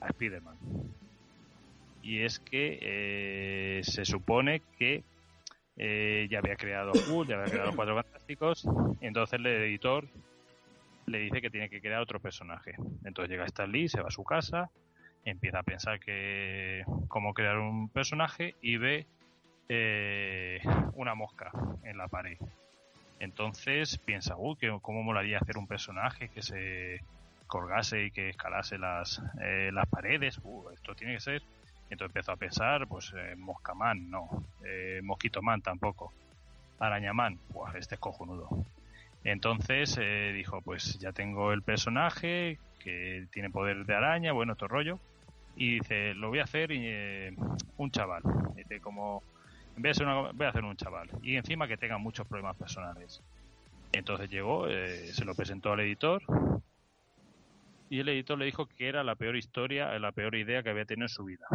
a 0.00 0.08
Spiderman. 0.08 0.56
Y 2.02 2.22
es 2.22 2.40
que 2.40 2.78
eh, 2.82 3.80
se 3.84 4.04
supone 4.04 4.62
que 4.76 5.04
eh, 5.76 6.26
ya 6.28 6.40
había 6.40 6.56
creado 6.56 6.90
Hulk, 6.90 7.28
ya 7.28 7.36
había 7.36 7.46
creado 7.46 7.66
los 7.68 7.76
Cuatro 7.76 7.94
Fantásticos. 7.94 8.66
Entonces 9.00 9.38
el 9.38 9.46
editor 9.46 10.08
le 11.06 11.18
dice 11.18 11.40
que 11.40 11.50
tiene 11.50 11.68
que 11.68 11.80
crear 11.80 12.00
otro 12.00 12.20
personaje. 12.20 12.74
Entonces 13.04 13.30
llega 13.30 13.44
Stan 13.46 13.70
Lee, 13.70 13.88
se 13.88 14.00
va 14.00 14.08
a 14.08 14.12
su 14.12 14.24
casa, 14.24 14.70
empieza 15.24 15.60
a 15.60 15.62
pensar 15.62 16.00
que 16.00 16.84
cómo 17.08 17.34
crear 17.34 17.58
un 17.58 17.88
personaje 17.88 18.54
y 18.60 18.76
ve 18.76 19.06
eh, 19.68 20.60
una 20.94 21.14
mosca 21.14 21.50
en 21.84 21.96
la 21.96 22.08
pared. 22.08 22.38
Entonces 23.20 23.98
piensa, 23.98 24.36
uy, 24.36 24.56
que 24.56 24.76
cómo 24.82 25.02
molaría 25.02 25.38
hacer 25.38 25.56
un 25.56 25.66
personaje 25.66 26.28
que 26.28 26.42
se 26.42 27.00
colgase 27.46 28.04
y 28.06 28.10
que 28.10 28.30
escalase 28.30 28.78
las, 28.78 29.22
eh, 29.40 29.70
las 29.72 29.88
paredes. 29.88 30.40
Uh, 30.42 30.70
esto 30.70 30.94
tiene 30.94 31.14
que 31.14 31.20
ser. 31.20 31.42
Entonces 31.90 32.16
empezó 32.16 32.32
a 32.32 32.36
pensar, 32.36 32.86
pues 32.88 33.12
eh, 33.16 33.36
no, 33.36 34.44
eh, 34.64 35.00
Mosquito 35.02 35.42
Man 35.42 35.62
tampoco, 35.62 36.12
Arañaman, 36.78 37.38
Buah, 37.50 37.76
este 37.78 37.94
es 37.94 38.00
cojonudo. 38.00 38.48
Entonces 39.24 39.98
eh, 40.00 40.32
dijo, 40.34 40.60
pues 40.60 40.98
ya 40.98 41.12
tengo 41.12 41.52
el 41.52 41.62
personaje 41.62 42.58
que 42.78 43.26
tiene 43.32 43.50
poder 43.50 43.86
de 43.86 43.94
araña, 43.94 44.32
bueno, 44.32 44.54
todo 44.54 44.68
rollo. 44.68 45.00
Y 45.56 45.78
dice, 45.78 46.14
lo 46.14 46.28
voy 46.28 46.40
a 46.40 46.44
hacer 46.44 46.70
eh, 46.72 47.34
un 47.78 47.90
chaval. 47.90 48.22
Dice, 48.54 48.80
como, 48.80 49.22
en 49.76 49.82
vez 49.82 49.98
de 49.98 50.04
una, 50.04 50.32
voy 50.32 50.46
a 50.46 50.50
hacer 50.50 50.64
un 50.64 50.76
chaval. 50.76 51.08
Y 51.22 51.36
encima 51.36 51.66
que 51.66 51.78
tenga 51.78 51.96
muchos 51.96 52.26
problemas 52.26 52.56
personales. 52.56 53.22
Entonces 53.92 54.28
llegó, 54.28 54.68
eh, 54.68 55.12
se 55.12 55.24
lo 55.24 55.34
presentó 55.34 55.72
al 55.72 55.80
editor. 55.80 56.22
Y 57.88 58.00
el 58.00 58.08
editor 58.08 58.36
le 58.36 58.46
dijo 58.46 58.66
que 58.66 58.88
era 58.88 59.04
la 59.04 59.14
peor 59.14 59.36
historia, 59.36 59.98
la 59.98 60.12
peor 60.12 60.34
idea 60.34 60.62
que 60.62 60.70
había 60.70 60.84
tenido 60.84 61.04
en 61.04 61.10
su 61.10 61.24
vida. 61.24 61.46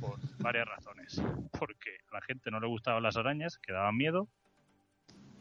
Por 0.00 0.18
varias 0.38 0.66
razones. 0.66 1.22
Porque 1.58 1.98
a 2.10 2.16
la 2.16 2.20
gente 2.22 2.50
no 2.50 2.60
le 2.60 2.66
gustaban 2.66 3.02
las 3.02 3.16
arañas, 3.16 3.58
que 3.58 3.72
daban 3.72 3.96
miedo. 3.96 4.28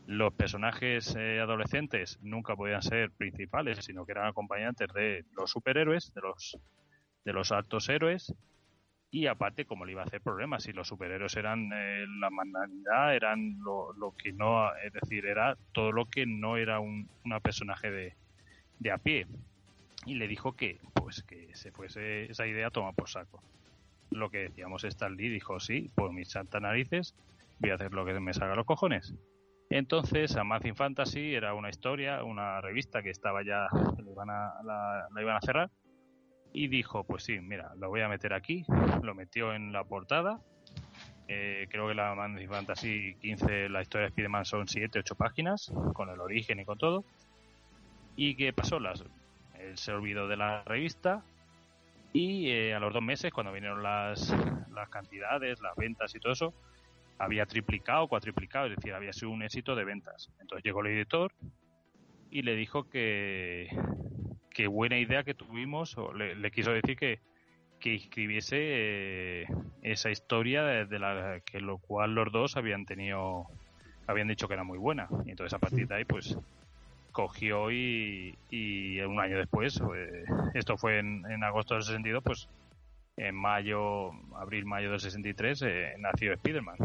Los 0.07 0.33
personajes 0.33 1.13
eh, 1.17 1.41
adolescentes 1.41 2.17
nunca 2.21 2.55
podían 2.55 2.81
ser 2.81 3.11
principales, 3.11 3.79
sino 3.83 4.05
que 4.05 4.13
eran 4.13 4.27
acompañantes 4.27 4.87
de 4.93 5.25
los 5.33 5.51
superhéroes, 5.51 6.13
de 6.13 6.21
los 6.21 6.57
de 7.25 7.33
los 7.33 7.51
altos 7.51 7.89
héroes. 7.89 8.33
Y 9.11 9.27
aparte 9.27 9.65
como 9.65 9.83
le 9.83 9.91
iba 9.91 10.03
a 10.03 10.05
hacer 10.05 10.21
problemas 10.21 10.63
si 10.63 10.71
los 10.71 10.87
superhéroes 10.87 11.35
eran 11.35 11.69
eh, 11.73 12.05
la 12.21 12.29
magnanimidad 12.29 13.15
eran 13.15 13.59
lo, 13.59 13.91
lo 13.93 14.15
que 14.15 14.31
no 14.31 14.73
es 14.77 14.93
decir 14.93 15.25
era 15.25 15.57
todo 15.73 15.91
lo 15.91 16.05
que 16.05 16.25
no 16.25 16.55
era 16.55 16.79
un 16.79 17.09
una 17.25 17.41
personaje 17.41 17.91
de, 17.91 18.15
de 18.79 18.91
a 18.91 18.97
pie. 18.97 19.27
Y 20.05 20.15
le 20.15 20.29
dijo 20.29 20.53
que 20.53 20.79
pues 20.93 21.21
que 21.23 21.53
se 21.53 21.73
fuese 21.73 22.31
esa 22.31 22.47
idea 22.47 22.71
toma 22.71 22.93
por 22.93 23.09
saco. 23.09 23.43
Lo 24.11 24.29
que 24.29 24.37
decíamos 24.37 24.85
Stan 24.85 25.17
Lee 25.17 25.27
dijo 25.27 25.59
sí 25.59 25.91
por 25.95 26.13
mis 26.13 26.31
santas 26.31 26.61
narices 26.61 27.13
voy 27.59 27.71
a 27.71 27.75
hacer 27.75 27.93
lo 27.93 28.05
que 28.05 28.17
me 28.21 28.33
salga 28.33 28.55
los 28.55 28.65
cojones 28.65 29.13
entonces 29.69 30.35
Amazing 30.35 30.75
Fantasy 30.75 31.33
era 31.35 31.53
una 31.53 31.69
historia 31.69 32.23
una 32.23 32.61
revista 32.61 33.01
que 33.03 33.09
estaba 33.09 33.43
ya 33.43 33.67
la 33.71 34.11
iban 34.11 34.29
a, 34.29 34.53
la- 34.63 35.07
iban 35.21 35.35
a 35.35 35.41
cerrar 35.41 35.69
y 36.53 36.69
dijo, 36.69 37.03
pues 37.03 37.23
sí, 37.23 37.39
mira, 37.39 37.71
lo 37.77 37.89
voy 37.89 38.01
a 38.01 38.07
meter 38.07 38.33
aquí, 38.33 38.65
lo 39.03 39.13
metió 39.13 39.53
en 39.53 39.71
la 39.71 39.83
portada, 39.83 40.39
eh, 41.27 41.67
creo 41.69 41.87
que 41.89 41.93
la 41.93 42.11
Amazing 42.13 42.49
Fantasy 42.49 43.15
15, 43.21 43.69
la 43.69 43.81
historia 43.81 44.05
de 44.05 44.09
Spider-Man 44.09 44.45
son 44.45 44.67
7, 44.67 44.99
8 44.99 45.13
páginas, 45.15 45.71
con 45.93 46.09
el 46.09 46.19
origen 46.19 46.59
y 46.59 46.65
con 46.65 46.77
todo, 46.79 47.03
y 48.15 48.35
que 48.35 48.53
pasó, 48.53 48.79
las, 48.79 49.03
él 49.59 49.77
se 49.77 49.91
olvidó 49.91 50.27
de 50.27 50.37
la 50.37 50.63
revista, 50.63 51.21
y 52.13 52.49
eh, 52.49 52.73
a 52.73 52.79
los 52.79 52.93
dos 52.93 53.03
meses, 53.03 53.31
cuando 53.31 53.51
vinieron 53.51 53.83
las, 53.83 54.33
las 54.73 54.89
cantidades, 54.89 55.59
las 55.61 55.75
ventas 55.75 56.15
y 56.15 56.19
todo 56.19 56.33
eso, 56.33 56.53
había 57.19 57.45
triplicado, 57.45 58.07
cuatriplicado, 58.07 58.67
es 58.67 58.75
decir, 58.75 58.93
había 58.93 59.13
sido 59.13 59.31
un 59.31 59.43
éxito 59.43 59.75
de 59.75 59.83
ventas. 59.83 60.29
Entonces 60.39 60.63
llegó 60.63 60.81
el 60.81 60.87
editor 60.87 61.33
y 62.29 62.41
le 62.41 62.55
dijo 62.55 62.89
que, 62.89 63.69
que 64.51 64.67
buena 64.67 64.97
idea 64.97 65.23
que 65.23 65.33
tuvimos, 65.33 65.97
o 65.97 66.13
le, 66.13 66.51
quiso 66.51 66.71
decir 66.71 66.97
que, 66.97 67.19
que 67.79 67.95
escribiese 67.95 68.57
eh, 68.59 69.47
esa 69.81 70.11
historia 70.11 70.63
de 70.63 70.99
la 70.99 71.41
que 71.45 71.59
lo 71.59 71.77
cual 71.77 72.13
los 72.13 72.31
dos 72.31 72.57
habían 72.57 72.85
tenido, 72.85 73.47
habían 74.05 74.27
dicho 74.27 74.47
que 74.47 74.53
era 74.53 74.63
muy 74.63 74.77
buena. 74.77 75.07
Y 75.25 75.31
entonces 75.31 75.53
a 75.53 75.59
partir 75.59 75.87
de 75.87 75.95
ahí, 75.95 76.05
pues 76.05 76.37
cogió 77.11 77.71
y, 77.71 78.37
y 78.51 78.99
un 78.99 79.19
año 79.19 79.37
después, 79.37 79.81
eh, 79.95 80.23
esto 80.53 80.77
fue 80.77 80.99
en, 80.99 81.25
en 81.31 81.43
agosto 81.43 81.73
del 81.73 81.83
62, 81.83 82.23
pues 82.23 82.47
en 83.17 83.35
mayo, 83.35 84.11
abril, 84.35 84.65
mayo 84.65 84.91
del 84.91 84.99
63, 84.99 85.61
eh, 85.63 85.95
nació 85.97 86.33
Spider-Man. 86.33 86.77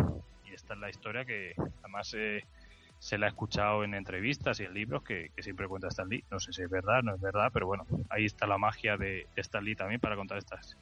Y 0.45 0.55
esta 0.55 0.75
es 0.75 0.81
la 0.81 0.89
historia 0.91 1.25
que 1.25 1.53
además 1.83 2.15
eh, 2.17 2.43
se 2.99 3.19
la 3.19 3.27
ha 3.27 3.29
escuchado 3.29 3.85
en 3.85 3.95
entrevistas 3.95 4.59
y 4.61 4.65
en 4.65 4.73
libros 4.75 5.03
que, 5.03 5.31
siempre 5.39 5.69
cuenta 5.69 5.89
Stan 5.89 6.09
Lee. 6.09 6.25
No 6.31 6.41
sé 6.41 6.53
si 6.53 6.63
es 6.63 6.71
verdad, 6.71 7.03
no 7.03 7.15
es 7.15 7.21
verdad, 7.21 7.51
pero 7.53 7.67
bueno, 7.67 7.85
ahí 8.09 8.25
está 8.25 8.47
la 8.47 8.59
magia 8.59 8.97
de 8.97 9.27
Stan 9.37 9.63
Lee 9.63 9.77
también 9.77 10.01
para 10.01 10.17
contar 10.17 10.39
estas, 10.39 10.79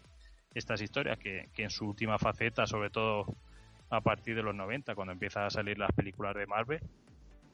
estas 0.54 0.80
historias 0.80 1.18
que, 1.18 1.48
que 1.52 1.64
en 1.64 1.70
su 1.70 1.88
última 1.88 2.18
faceta, 2.18 2.66
sobre 2.66 2.90
todo 2.90 3.26
a 3.90 4.00
partir 4.00 4.36
de 4.36 4.44
los 4.44 4.54
90, 4.54 4.94
cuando 4.94 5.12
empiezan 5.12 5.44
a 5.44 5.50
salir 5.50 5.78
las 5.78 5.90
películas 5.92 6.36
de 6.36 6.46
Marvel, 6.46 6.80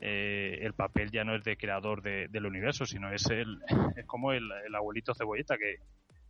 eh, 0.02 0.58
el 0.60 0.74
papel 0.74 1.10
ya 1.10 1.24
no 1.24 1.34
es 1.34 1.42
de 1.44 1.56
creador 1.56 2.02
de- 2.02 2.28
del 2.28 2.44
universo, 2.44 2.84
sino 2.84 3.10
es 3.10 3.24
el 3.30 3.58
es 3.96 4.04
como 4.04 4.32
el, 4.32 4.46
el 4.66 4.74
abuelito 4.74 5.14
cebolleta 5.14 5.56
que, 5.56 5.76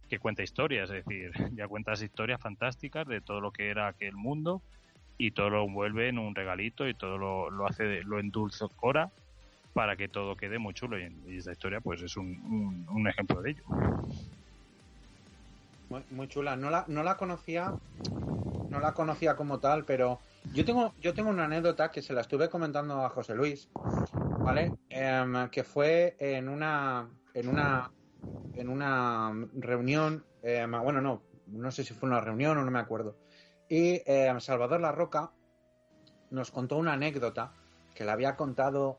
que 0.09 0.19
cuenta 0.19 0.43
historias, 0.43 0.91
es 0.91 1.05
decir, 1.05 1.33
ya 1.57 1.69
cuentas 1.69 2.03
historias 2.03 2.41
fantásticas 2.41 3.07
de 3.07 3.21
todo 3.21 3.41
lo 3.41 3.53
que 3.53 3.69
era 3.69 3.89
aquel 3.89 4.17
mundo 4.17 4.63
y 5.19 5.31
todo 5.31 5.51
lo 5.51 5.65
envuelve 5.65 6.09
en 6.09 6.19
un 6.19 6.35
regalito 6.35 6.89
y 6.89 6.95
todo 6.95 7.19
lo, 7.19 7.51
lo 7.51 7.67
hace, 7.67 8.03
lo 8.03 8.19
endulzora 8.19 9.11
para 9.73 9.97
que 9.97 10.09
todo 10.09 10.37
quede 10.37 10.59
muy 10.59 10.75
chulo 10.75 10.99
y, 10.99 11.13
y 11.27 11.37
esta 11.37 11.53
historia 11.53 11.81
pues 11.81 12.03
es 12.03 12.17
un, 12.17 12.87
un, 12.91 13.09
ejemplo 13.09 13.43
de 13.43 13.51
ello. 13.51 13.63
Muy, 15.91 16.03
muy 16.11 16.29
chula. 16.29 16.57
No 16.57 16.71
la, 16.71 16.85
no 16.89 17.03
la 17.03 17.17
conocía, 17.17 17.75
no 18.71 18.81
la 18.81 18.93
conocía 18.95 19.37
como 19.37 19.59
tal, 19.59 19.85
pero 19.85 20.19
yo 20.55 20.65
tengo, 20.65 20.95
yo 21.01 21.13
tengo 21.15 21.31
una 21.31 21.45
anécdota 21.45 21.91
que 21.91 22.03
se 22.03 22.13
la 22.13 22.23
estuve 22.23 22.49
comentando 22.49 23.05
a 23.05 23.11
José 23.11 23.35
Luis, 23.35 23.69
¿vale? 24.39 24.73
Em, 24.89 25.49
que 25.51 25.65
fue 25.65 26.17
en 26.19 26.49
una, 26.49 27.09
en 27.35 27.49
una, 27.49 27.91
en 28.55 28.69
una 28.69 29.33
reunión, 29.55 30.25
em, 30.43 30.71
bueno, 30.71 31.01
no, 31.01 31.23
no 31.47 31.71
sé 31.71 31.85
si 31.85 31.95
fue 31.95 32.09
una 32.09 32.21
reunión 32.21 32.57
o 32.59 32.65
no 32.65 32.71
me 32.71 32.79
acuerdo. 32.79 33.17
Y 33.69 34.03
em, 34.07 34.41
Salvador 34.41 34.81
La 34.81 34.93
Roca 34.93 35.31
nos 36.31 36.51
contó 36.51 36.77
una 36.77 36.95
anécdota 36.95 37.53
que 37.95 38.05
le 38.05 38.11
había 38.11 38.37
contado, 38.37 38.99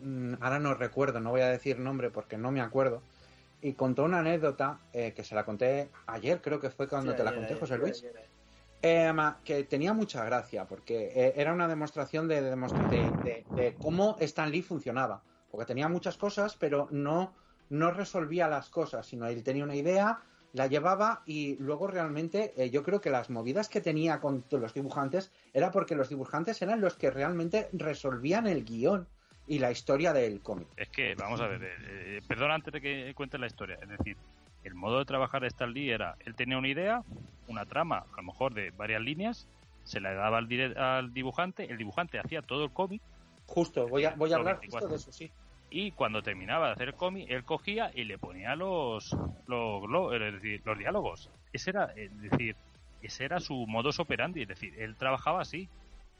mm, 0.00 0.34
ahora 0.40 0.58
no 0.58 0.74
recuerdo, 0.74 1.20
no 1.20 1.30
voy 1.30 1.42
a 1.42 1.48
decir 1.48 1.78
nombre 1.78 2.10
porque 2.10 2.38
no 2.38 2.50
me 2.50 2.60
acuerdo, 2.60 3.02
y 3.60 3.74
contó 3.74 4.04
una 4.04 4.20
anécdota 4.20 4.80
eh, 4.92 5.12
que 5.14 5.22
se 5.24 5.34
la 5.34 5.44
conté 5.44 5.90
ayer, 6.06 6.40
creo 6.40 6.60
que 6.60 6.70
fue 6.70 6.88
cuando 6.88 7.12
Sí, 7.12 7.16
te 7.18 7.24
la 7.24 7.30
ayer, 7.30 7.38
conté, 7.38 7.54
ayer, 7.54 7.60
José 7.60 7.78
Luis, 7.78 8.04
eh, 8.82 9.12
que 9.44 9.64
tenía 9.64 9.92
mucha 9.92 10.24
gracia, 10.24 10.66
porque 10.66 11.12
eh, 11.14 11.34
era 11.36 11.52
una 11.52 11.68
demostración 11.68 12.28
de, 12.28 12.40
de- 12.42 12.50
de- 13.22 13.46
de 13.54 13.76
cómo 13.78 14.16
Stan 14.20 14.50
Lee 14.50 14.62
funcionaba, 14.62 15.22
porque 15.50 15.66
tenía 15.66 15.88
muchas 15.88 16.16
cosas, 16.16 16.56
pero 16.56 16.88
no, 16.90 17.34
no 17.70 17.90
resolvía 17.90 18.48
las 18.48 18.68
cosas, 18.68 19.06
sino 19.06 19.26
él 19.26 19.42
tenía 19.42 19.64
una 19.64 19.76
idea, 19.76 20.20
la 20.52 20.66
llevaba 20.66 21.22
y 21.24 21.56
luego 21.56 21.86
realmente 21.86 22.52
eh, 22.56 22.70
yo 22.70 22.82
creo 22.82 23.00
que 23.00 23.10
las 23.10 23.30
movidas 23.30 23.68
que 23.68 23.80
tenía 23.80 24.20
con 24.20 24.44
los 24.50 24.74
dibujantes 24.74 25.32
era 25.54 25.70
porque 25.70 25.94
los 25.94 26.08
dibujantes 26.08 26.60
eran 26.60 26.80
los 26.80 26.96
que 26.96 27.10
realmente 27.10 27.68
resolvían 27.72 28.46
el 28.46 28.64
guion 28.64 29.06
y 29.46 29.60
la 29.60 29.70
historia 29.70 30.12
del 30.12 30.42
cómic. 30.42 30.68
Es 30.76 30.88
que, 30.90 31.14
vamos 31.14 31.40
a 31.40 31.46
ver, 31.46 31.62
eh, 31.62 31.68
eh, 31.88 32.20
perdón 32.26 32.50
antes 32.50 32.72
de 32.72 32.80
que 32.80 33.14
cuente 33.14 33.38
la 33.38 33.46
historia, 33.46 33.78
es 33.80 33.88
decir, 33.88 34.16
el 34.64 34.74
modo 34.74 34.98
de 34.98 35.04
trabajar 35.04 35.42
de 35.42 35.48
Stan 35.48 35.72
Lee 35.72 35.90
era, 35.90 36.16
él 36.26 36.34
tenía 36.34 36.58
una 36.58 36.68
idea, 36.68 37.02
una 37.48 37.64
trama, 37.64 38.04
a 38.12 38.16
lo 38.16 38.22
mejor 38.24 38.52
de 38.52 38.72
varias 38.72 39.00
líneas, 39.00 39.48
se 39.84 40.00
la 40.00 40.12
daba 40.12 40.38
al, 40.38 40.76
al 40.76 41.14
dibujante, 41.14 41.70
el 41.70 41.78
dibujante 41.78 42.18
hacía 42.18 42.42
todo 42.42 42.64
el 42.64 42.72
cómic 42.72 43.00
Justo, 43.50 43.88
voy 43.88 44.04
a, 44.04 44.14
voy 44.14 44.32
a 44.32 44.36
hablar 44.36 44.60
24. 44.60 44.88
justo 44.88 44.88
de 44.88 44.96
eso, 44.96 45.12
sí. 45.12 45.32
Y 45.70 45.92
cuando 45.92 46.22
terminaba 46.22 46.66
de 46.66 46.72
hacer 46.72 46.88
el 46.88 46.94
cómic, 46.94 47.30
él 47.30 47.44
cogía 47.44 47.90
y 47.94 48.04
le 48.04 48.18
ponía 48.18 48.56
los, 48.56 49.16
los, 49.46 49.82
los 49.88 50.78
diálogos. 50.78 51.30
Ese 51.52 51.70
era, 51.70 51.92
es 51.96 52.20
decir, 52.20 52.56
ese 53.02 53.24
era 53.24 53.40
su 53.40 53.66
modus 53.66 54.00
operandi, 54.00 54.42
es 54.42 54.48
decir, 54.48 54.74
él 54.78 54.96
trabajaba 54.96 55.42
así. 55.42 55.68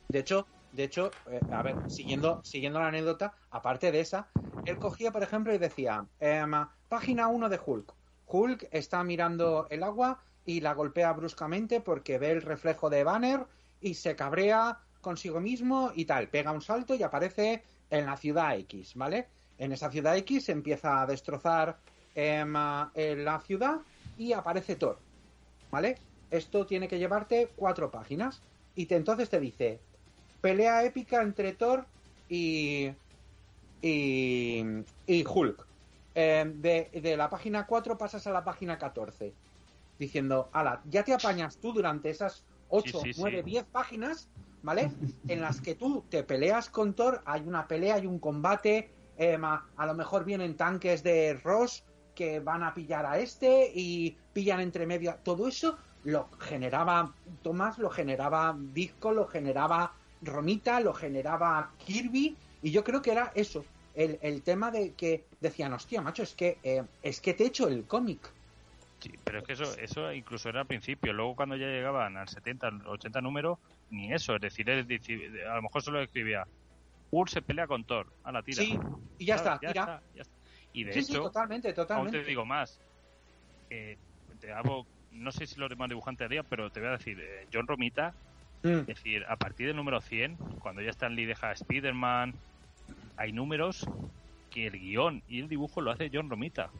De 0.09 0.20
hecho, 0.20 0.47
de 0.72 0.85
hecho, 0.85 1.10
eh, 1.31 1.40
a 1.52 1.62
ver, 1.62 1.77
siguiendo, 1.90 2.40
siguiendo 2.44 2.78
la 2.78 2.89
anécdota, 2.89 3.35
aparte 3.51 3.90
de 3.90 4.01
esa, 4.01 4.28
él 4.64 4.78
cogía, 4.78 5.10
por 5.10 5.22
ejemplo, 5.22 5.52
y 5.52 5.59
decía, 5.59 6.05
em, 6.20 6.52
página 6.89 7.28
1 7.28 7.48
de 7.48 7.60
Hulk. 7.64 7.94
Hulk 8.27 8.68
está 8.70 9.02
mirando 9.02 9.66
el 9.70 9.82
agua 9.82 10.22
y 10.47 10.60
la 10.60 10.74
golpea 10.74 11.12
bruscamente 11.12 11.81
porque 11.81 12.18
ve 12.18 12.31
el 12.31 12.43
reflejo 12.43 12.89
de 12.89 13.05
Banner 13.05 13.47
y 13.81 13.94
se 13.94 14.14
cabrea 14.14 14.78
consigo 15.01 15.40
mismo 15.40 15.90
y 15.94 16.05
tal. 16.05 16.28
Pega 16.28 16.52
un 16.52 16.62
salto 16.62 16.94
y 16.94 17.02
aparece 17.02 17.64
en 17.90 18.06
la 18.06 18.16
ciudad 18.16 18.56
X, 18.56 18.94
¿vale? 18.94 19.28
En 19.61 19.70
esa 19.70 19.91
ciudad 19.91 20.16
X 20.16 20.47
se 20.47 20.53
empieza 20.53 21.01
a 21.01 21.07
destrozar 21.07 21.78
em, 22.16 22.53
la 22.53 23.41
ciudad 23.47 23.77
y 24.19 24.32
aparece 24.32 24.74
Thor, 24.74 24.99
¿vale? 25.70 25.99
Esto 26.31 26.66
tiene 26.66 26.89
que 26.89 26.99
llevarte 26.99 27.53
cuatro 27.55 27.91
páginas 27.91 28.43
y 28.74 28.87
te, 28.87 28.97
entonces 28.97 29.31
te 29.31 29.39
dice 29.39 29.78
pelea 30.41 30.85
épica 30.85 31.23
entre 31.23 31.53
Thor 31.53 31.85
y 32.28 32.91
y, 33.82 34.62
y 35.07 35.24
Hulk. 35.27 35.66
Eh, 36.15 36.53
de, 36.57 37.01
de 37.01 37.16
la 37.16 37.31
página 37.31 37.66
4 37.66 37.97
pasas 37.97 38.27
a 38.27 38.32
la 38.32 38.43
página 38.43 38.77
14 38.77 39.32
diciendo, 39.99 40.49
ala, 40.53 40.82
ya 40.91 41.05
te 41.05 41.12
apañas 41.12 41.59
tú 41.59 41.73
durante 41.73 42.11
esas 42.11 42.43
8, 42.69 43.01
Sí, 43.01 43.12
sí, 43.12 43.20
9, 43.20 43.43
sí. 43.45 43.51
10 43.51 43.65
páginas, 43.66 44.28
¿vale? 44.62 44.91
en 45.28 45.41
las 45.41 45.61
que 45.61 45.74
tú 45.74 46.05
te 46.09 46.24
peleas 46.24 46.69
con 46.69 46.95
Thor, 46.95 47.23
hay 47.27 47.43
una 47.43 47.69
pelea, 47.69 47.97
hay 47.97 48.07
un 48.07 48.19
combate, 48.19 48.91
eh, 49.21 49.37
ma- 49.37 49.63
a 49.77 49.87
lo 49.87 49.95
mejor 49.95 50.25
vienen 50.25 50.57
tanques 50.57 51.03
de 51.03 51.35
Ross 51.45 51.85
que 52.15 52.41
van 52.41 52.63
a 52.63 52.73
pillar 52.75 53.05
a 53.05 53.19
este 53.19 53.71
y 53.75 54.17
pillan 54.33 54.61
entre 54.61 54.87
medio. 54.87 55.15
Todo 55.23 55.47
eso 55.47 55.79
lo 56.05 56.31
generaba 56.41 57.15
Tomás, 57.43 57.79
lo 57.79 57.91
generaba 57.91 58.57
Disco, 58.73 59.13
lo 59.13 59.27
generaba 59.27 59.93
Romita, 60.23 60.81
lo 60.81 60.95
generaba 60.95 61.71
Kirby, 61.85 62.35
y 62.63 62.71
yo 62.71 62.83
creo 62.83 63.03
que 63.03 63.13
era 63.13 63.31
eso, 63.35 63.65
el, 63.95 64.19
el 64.23 64.43
tema 64.43 64.71
de 64.71 64.93
que 64.95 65.25
decían, 65.41 65.73
hostia, 65.75 66.01
macho, 66.01 66.23
es 66.23 66.35
que, 66.35 66.59
eh, 66.63 66.83
es 67.03 67.21
que 67.21 67.35
te 67.35 67.45
he 67.45 67.47
hecho 67.49 67.69
el 67.69 67.85
cómic. 67.85 68.21
Sí, 69.01 69.13
pero 69.25 69.39
es 69.39 69.45
que 69.45 69.53
eso, 69.55 69.65
eso 69.79 70.13
incluso 70.13 70.49
era 70.49 70.61
al 70.61 70.67
principio. 70.67 71.13
Luego 71.13 71.35
cuando 71.37 71.57
ya 71.57 71.67
llegaban 71.67 72.17
al 72.17 72.29
70, 72.29 72.69
al 72.69 72.87
80 72.87 73.21
número, 73.23 73.59
ni 73.91 74.13
eso. 74.13 74.35
Es 74.35 74.43
decir, 74.43 74.69
él 74.69 74.87
dici- 74.87 75.47
a 75.47 75.55
lo 75.57 75.63
mejor 75.63 75.83
solo 75.83 76.03
escribía, 76.03 76.47
Hulk 77.11 77.28
se 77.28 77.43
pelea 77.43 77.66
con 77.66 77.85
Thor. 77.85 78.07
A 78.24 78.32
la 78.32 78.43
tira. 78.43 78.62
Sí, 78.62 78.78
y 79.19 79.27
ya 79.27 79.37
está, 79.37 79.59
tira. 79.59 79.70
está, 79.73 80.03
ya 80.15 80.23
está. 80.23 80.35
Y 80.73 80.85
de 80.85 80.93
sí, 80.93 81.03
sí, 81.03 81.12
hecho, 81.12 81.23
totalmente, 81.23 81.69
aún 81.69 81.74
totalmente. 81.74 82.20
te 82.20 82.24
digo 82.24 82.45
más. 82.45 82.81
Eh, 83.70 83.97
te 84.41 84.53
hago, 84.53 84.87
no 85.11 85.32
sé 85.32 85.47
si 85.47 85.59
los 85.59 85.69
demás 85.69 85.89
dibujantes 85.89 86.24
harían, 86.24 86.47
pero 86.49 86.70
te 86.70 86.81
voy 86.81 86.89
a 86.91 86.93
decir, 86.93 87.19
eh, 87.20 87.47
John 87.53 87.66
Romita 87.66 88.15
Mm. 88.62 88.81
Es 88.81 88.87
decir, 88.87 89.24
a 89.28 89.37
partir 89.37 89.69
del 89.69 89.77
número 89.77 90.01
100, 90.01 90.37
cuando 90.61 90.82
ya 90.82 90.91
Stan 90.91 91.15
Lee 91.15 91.24
deja 91.24 91.51
a 91.51 91.53
Spider-Man, 91.53 92.35
hay 93.16 93.32
números 93.32 93.87
que 94.51 94.66
el 94.66 94.78
guion 94.78 95.23
y 95.28 95.41
el 95.41 95.49
dibujo 95.49 95.81
lo 95.81 95.91
hace 95.91 96.11
John 96.12 96.28
Romita. 96.28 96.70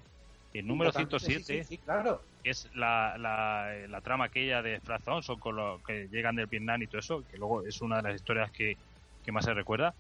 El 0.53 0.67
número 0.67 0.91
Totalmente, 0.91 1.21
107 1.21 1.45
Sí, 1.45 1.69
sí, 1.69 1.77
sí, 1.77 1.79
claro. 1.79 2.23
que 2.43 2.51
es 2.51 2.69
la, 2.75 3.17
la, 3.17 3.73
la 3.89 4.01
trama 4.01 4.25
aquella 4.25 4.63
de 4.63 4.81
Flash 4.81 5.03
Thompson 5.05 5.39
con 5.39 5.57
lo 5.57 5.81
que 5.87 6.09
llegan 6.09 6.35
del 6.37 6.47
Vietnam 6.47 6.83
y 6.83 6.87
todo 6.89 6.99
eso, 6.99 7.25
que 7.31 7.39
luego 7.39 7.65
es 7.65 7.81
una 7.81 7.97
de 7.99 8.03
las 8.03 8.17
historias 8.17 8.51
que, 8.51 8.77
que 9.25 9.33
más 9.33 9.45
se 9.45 9.55
recuerda, 9.55 9.95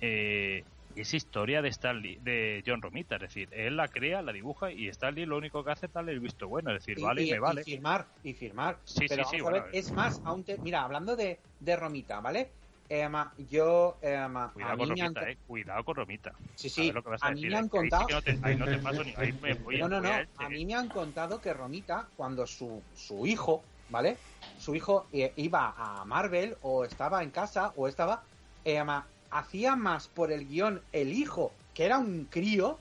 eh, 0.00 0.64
es 0.94 1.14
historia 1.14 1.62
de 1.62 1.68
Stan 1.70 2.00
Lee- 2.00 2.18
de 2.20 2.62
John 2.66 2.82
Romita, 2.82 3.16
es 3.16 3.22
decir, 3.22 3.48
él 3.52 3.76
la 3.76 3.88
crea, 3.88 4.22
la 4.22 4.32
dibuja 4.32 4.72
y 4.72 4.88
Stan 4.88 5.14
Lee 5.14 5.26
lo 5.26 5.36
único 5.38 5.64
que 5.64 5.70
hace 5.72 5.86
es 5.86 5.92
darle 5.92 6.12
el 6.12 6.20
visto 6.20 6.48
bueno, 6.48 6.70
es 6.72 6.78
decir, 6.84 6.98
Y- 6.98 7.02
vale, 7.02 7.22
y, 7.24 7.30
me 7.30 7.38
vale. 7.38 7.62
y 7.62 7.64
firmar, 7.64 8.12
y 8.22 8.34
firmar. 8.34 8.82
Sí, 8.84 9.06
Pero 9.08 9.24
sí, 9.24 9.24
sí, 9.24 9.40
a 9.44 9.50
ver, 9.50 9.62
bueno. 9.62 9.72
es 9.72 9.92
más, 9.92 10.20
aún 10.24 10.44
te- 10.44 10.58
mira, 10.62 10.82
hablando 10.82 11.16
de, 11.16 11.44
de 11.58 11.76
Romita, 11.76 12.20
¿vale? 12.20 12.56
Em, 12.88 13.12
yo, 13.38 13.98
em, 14.02 14.36
a 14.36 14.52
Cuidado 14.52 14.76
mí 14.76 14.78
con 14.78 14.88
me 14.92 15.02
han- 15.02 15.18
Romita, 15.18 15.30
eh, 15.30 15.38
cuidado 15.44 15.84
con 15.84 15.96
Romita. 15.96 16.32
Sí, 16.54 16.70
A 16.74 16.84
sí, 16.84 16.86
ver 16.86 16.94
lo 16.94 17.02
que 17.02 17.10
vas 17.10 17.24
a, 17.24 17.28
a 17.28 17.32
mí 17.32 17.40
decir, 17.40 17.50
me 17.50 17.56
han 17.56 17.64
eh, 17.64 17.68
contado... 17.68 18.06
que 18.22 18.32
no 19.78 19.88
no 19.88 20.00
No, 20.00 20.00
no. 20.00 20.08
a. 20.08 20.26
A 20.36 20.50
mí 20.50 20.64
me 20.66 20.74
han 20.74 20.90
contado 20.90 21.40
que 21.40 21.52
Romita, 21.52 22.12
cuando 22.14 22.46
su, 22.46 22.88
su 22.92 23.26
hijo, 23.26 23.72
¿vale? 23.88 24.22
Su 24.54 24.74
hijo 24.74 25.08
eh, 25.12 25.34
iba 25.36 25.74
a 25.76 26.04
Marvel 26.06 26.56
o 26.62 26.84
estaba 26.84 27.22
en 27.22 27.30
casa 27.30 27.72
o 27.76 27.88
estaba... 27.88 28.24
eh, 28.64 28.82
ma- 28.84 29.12
hacía 29.38 29.76
más 29.76 30.08
por 30.08 30.32
el 30.32 30.46
guion 30.46 30.82
el 30.92 31.12
hijo, 31.12 31.52
que 31.74 31.84
era 31.84 31.98
un 31.98 32.24
crío, 32.26 32.78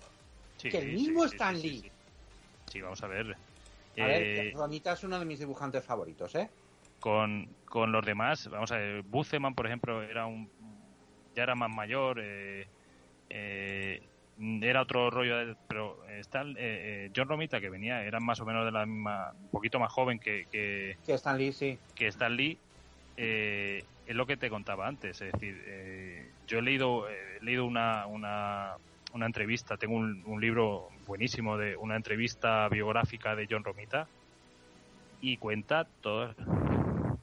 Sí, 0.57 0.69
que 0.69 0.77
el 0.79 0.87
mismo 0.93 1.23
sí, 1.23 1.29
sí, 1.29 1.35
Stan 1.35 1.61
Lee. 1.61 1.91
Sí, 2.71 2.81
vamos 2.81 3.03
a 3.03 3.07
ver. 3.07 3.35
A 3.97 4.07
ver, 4.07 4.23
Eh, 4.23 4.51
que 4.51 4.57
Romita 4.57 4.93
es 4.93 5.03
uno 5.03 5.19
de 5.19 5.25
mis 5.25 5.39
dibujantes 5.39 5.83
favoritos, 5.83 6.33
¿eh? 6.35 6.49
con, 6.99 7.47
con 7.65 7.91
los 7.91 8.03
demás, 8.05 8.47
vamos 8.49 8.71
a 8.71 8.77
ver, 8.77 9.03
Buceman, 9.03 9.53
por 9.53 9.67
ejemplo, 9.67 10.01
era 10.01 10.25
un 10.25 10.49
ya 11.35 11.43
era 11.43 11.53
más 11.53 11.69
mayor, 11.69 12.19
eh, 12.21 12.67
eh, 13.29 14.01
era 14.61 14.81
otro 14.81 15.09
rollo, 15.11 15.37
de- 15.37 15.55
pero 15.67 16.03
Stan, 16.19 16.49
eh, 16.51 16.55
eh, 16.57 17.11
John 17.15 17.27
Romita, 17.27 17.59
que 17.59 17.69
venía, 17.69 18.01
era 18.03 18.19
más 18.19 18.39
o 18.39 18.45
menos 18.45 18.65
de 18.65 18.71
la 18.71 18.85
misma, 18.85 19.33
un 19.33 19.49
poquito 19.49 19.79
más 19.79 19.91
joven 19.91 20.17
que, 20.19 20.47
que, 20.51 20.97
Que 21.05 21.13
Stan 21.13 21.37
Lee, 21.37 21.51
sí. 21.51 21.77
que 21.93 22.07
Stan 22.07 22.35
Lee, 22.35 22.57
eh, 23.17 23.83
es 24.05 24.15
lo 24.15 24.25
que 24.25 24.37
te 24.37 24.49
contaba 24.49 24.87
antes, 24.87 25.21
es 25.21 25.31
decir, 25.33 25.61
eh, 25.67 26.31
yo 26.47 26.59
he 26.59 26.61
leído, 26.61 27.09
eh, 27.09 27.37
he 27.41 27.45
leído 27.45 27.65
una, 27.65 28.05
una, 28.07 28.75
una 29.13 29.25
entrevista, 29.25 29.77
tengo 29.77 29.95
un, 29.95 30.23
un 30.25 30.41
libro 30.41 30.89
buenísimo 31.05 31.57
de 31.57 31.75
una 31.77 31.95
entrevista 31.95 32.69
biográfica 32.69 33.35
de 33.35 33.47
John 33.49 33.63
Romita 33.63 34.09
y 35.19 35.37
cuenta 35.37 35.89
todo, 36.01 36.33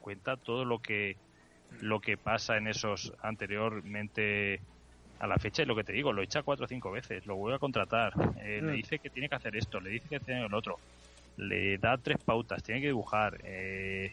cuenta 0.00 0.36
todo 0.36 0.64
lo 0.64 0.78
que 0.80 1.16
lo 1.80 2.00
que 2.00 2.18
pasa 2.18 2.56
en 2.58 2.66
esos 2.68 3.12
anteriormente 3.22 4.60
a 5.20 5.26
la 5.26 5.38
fecha 5.38 5.62
y 5.62 5.66
lo 5.66 5.76
que 5.76 5.84
te 5.84 5.92
digo, 5.92 6.12
lo 6.12 6.22
echa 6.22 6.42
cuatro 6.42 6.64
o 6.66 6.68
cinco 6.68 6.90
veces, 6.90 7.24
lo 7.26 7.36
vuelve 7.36 7.56
a 7.56 7.60
contratar, 7.60 8.12
eh, 8.42 8.60
le 8.62 8.72
Mm. 8.72 8.76
dice 8.76 8.98
que 8.98 9.10
tiene 9.10 9.28
que 9.28 9.36
hacer 9.36 9.56
esto, 9.56 9.80
le 9.80 9.90
dice 9.90 10.08
que 10.08 10.20
tiene 10.20 10.44
el 10.44 10.54
otro, 10.54 10.80
le 11.36 11.78
da 11.78 11.96
tres 11.98 12.18
pautas, 12.24 12.62
tiene 12.62 12.80
que 12.80 12.88
dibujar, 12.88 13.38
eh, 13.44 14.12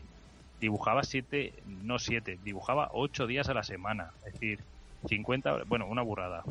dibujaba 0.59 1.03
siete, 1.03 1.61
no 1.65 1.99
siete, 1.99 2.37
dibujaba 2.41 2.89
ocho 2.91 3.27
días 3.27 3.49
a 3.49 3.53
la 3.53 3.63
semana, 3.63 4.13
es 4.25 4.33
decir, 4.33 4.65
50, 5.07 5.53
horas- 5.53 5.67
bueno, 5.67 5.87
una 5.87 6.01
burrada. 6.03 6.43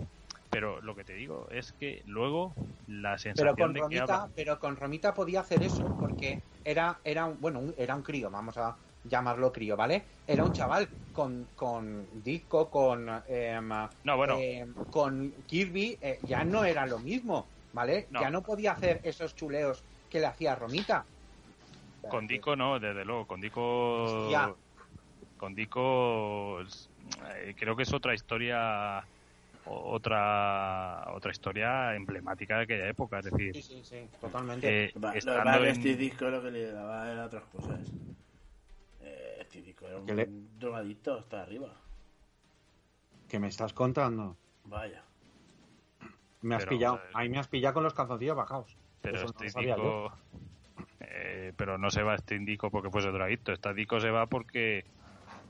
Pero 0.50 0.80
lo 0.80 0.94
que 0.96 1.04
te 1.04 1.14
digo 1.14 1.48
es 1.50 1.72
que 1.72 2.02
luego 2.04 2.54
la 2.86 3.18
Pero 3.34 3.54
sensación 3.54 3.56
con 3.56 3.74
de 3.74 3.82
que 3.84 3.98
Romita, 3.98 4.00
habla- 4.00 4.30
pero 4.34 4.58
con 4.58 4.76
Romita 4.76 5.14
podía 5.14 5.40
hacer 5.40 5.62
eso 5.62 5.94
porque 5.96 6.42
era, 6.64 7.00
era 7.04 7.26
un, 7.26 7.40
bueno, 7.40 7.60
un- 7.60 7.74
era 7.76 7.94
un 7.94 8.02
crío, 8.02 8.30
vamos 8.30 8.56
a 8.56 8.78
llamarlo 9.02 9.52
crío, 9.52 9.76
¿vale? 9.76 10.06
Era 10.26 10.44
un 10.44 10.52
chaval 10.52 10.90
con, 11.12 11.52
con 11.54 12.08
disco, 12.22 12.70
con 12.70 13.08
em, 13.26 13.70
No, 14.04 14.16
bueno, 14.16 14.34
em, 14.34 14.74
con 14.88 15.32
Kirby, 15.46 15.98
eh, 16.00 16.18
ya 16.24 16.44
no 16.44 16.64
era 16.64 16.84
lo 16.86 16.98
mismo, 17.00 17.50
¿vale? 17.72 18.08
No. 18.10 18.20
Ya 18.20 18.30
no 18.30 18.42
podía 18.42 18.72
hacer 18.72 19.00
esos 19.04 19.34
chuleos 19.34 19.84
que 20.08 20.20
le 20.20 20.26
hacía 20.26 20.54
Romita. 20.56 21.08
Con 22.08 22.26
Dico 22.26 22.56
no, 22.56 22.78
desde 22.80 23.04
luego, 23.04 23.26
con 23.26 23.40
Dico... 23.40 24.04
Hostia. 24.04 24.54
Con 25.36 25.54
Dico 25.54 26.60
eh, 26.62 27.54
creo 27.56 27.76
que 27.76 27.84
es 27.84 27.92
otra 27.92 28.12
historia 28.14 29.06
otra 29.64 31.04
otra 31.14 31.30
historia 31.30 31.94
emblemática 31.94 32.56
de 32.56 32.62
aquella 32.64 32.88
época, 32.88 33.18
es 33.20 33.26
decir, 33.26 33.54
Sí, 33.54 33.62
sí, 33.62 33.84
sí, 33.84 34.08
totalmente. 34.20 34.86
eh, 34.86 34.92
Va, 34.98 35.12
Lo 35.12 35.16
estando 35.18 35.58
en- 35.58 35.70
este 35.70 35.94
disco 35.94 36.24
lo 36.24 36.42
que 36.42 36.50
le 36.50 36.72
daba 36.72 37.12
era 37.12 37.26
otras 37.26 37.44
cosas. 37.44 37.80
Eh, 39.00 39.36
este 39.40 39.62
disco 39.62 39.86
era 39.86 39.98
un 39.98 40.06
¿Qué 40.06 40.14
le- 40.14 40.28
drogadicto 40.58 41.14
hasta 41.14 41.42
arriba. 41.42 41.72
¿Qué 43.28 43.38
me 43.38 43.46
estás 43.48 43.72
contando? 43.72 44.36
Vaya. 44.64 45.04
Me 46.40 46.54
has 46.56 46.62
Pero, 46.64 46.70
pillado. 46.70 46.96
eh, 46.96 47.10
Ahí 47.14 47.28
me 47.28 47.38
has 47.38 47.46
pillado 47.48 47.74
con 47.74 47.84
los 47.84 47.94
calzoncillos 47.94 48.36
bajados. 48.36 48.76
pero 49.02 49.16
Eso 49.16 49.26
no 49.26 49.30
este 49.30 49.44
lo 49.44 49.50
sabía 49.50 49.76
Dico 49.76 50.12
eh, 51.10 51.52
pero 51.56 51.78
no 51.78 51.90
se 51.90 52.02
va 52.02 52.14
este 52.14 52.34
Indico 52.34 52.70
porque 52.70 52.90
fuese 52.90 53.08
drogadicto, 53.08 53.52
este 53.52 53.72
Dico 53.74 54.00
se 54.00 54.10
va 54.10 54.26
porque 54.26 54.84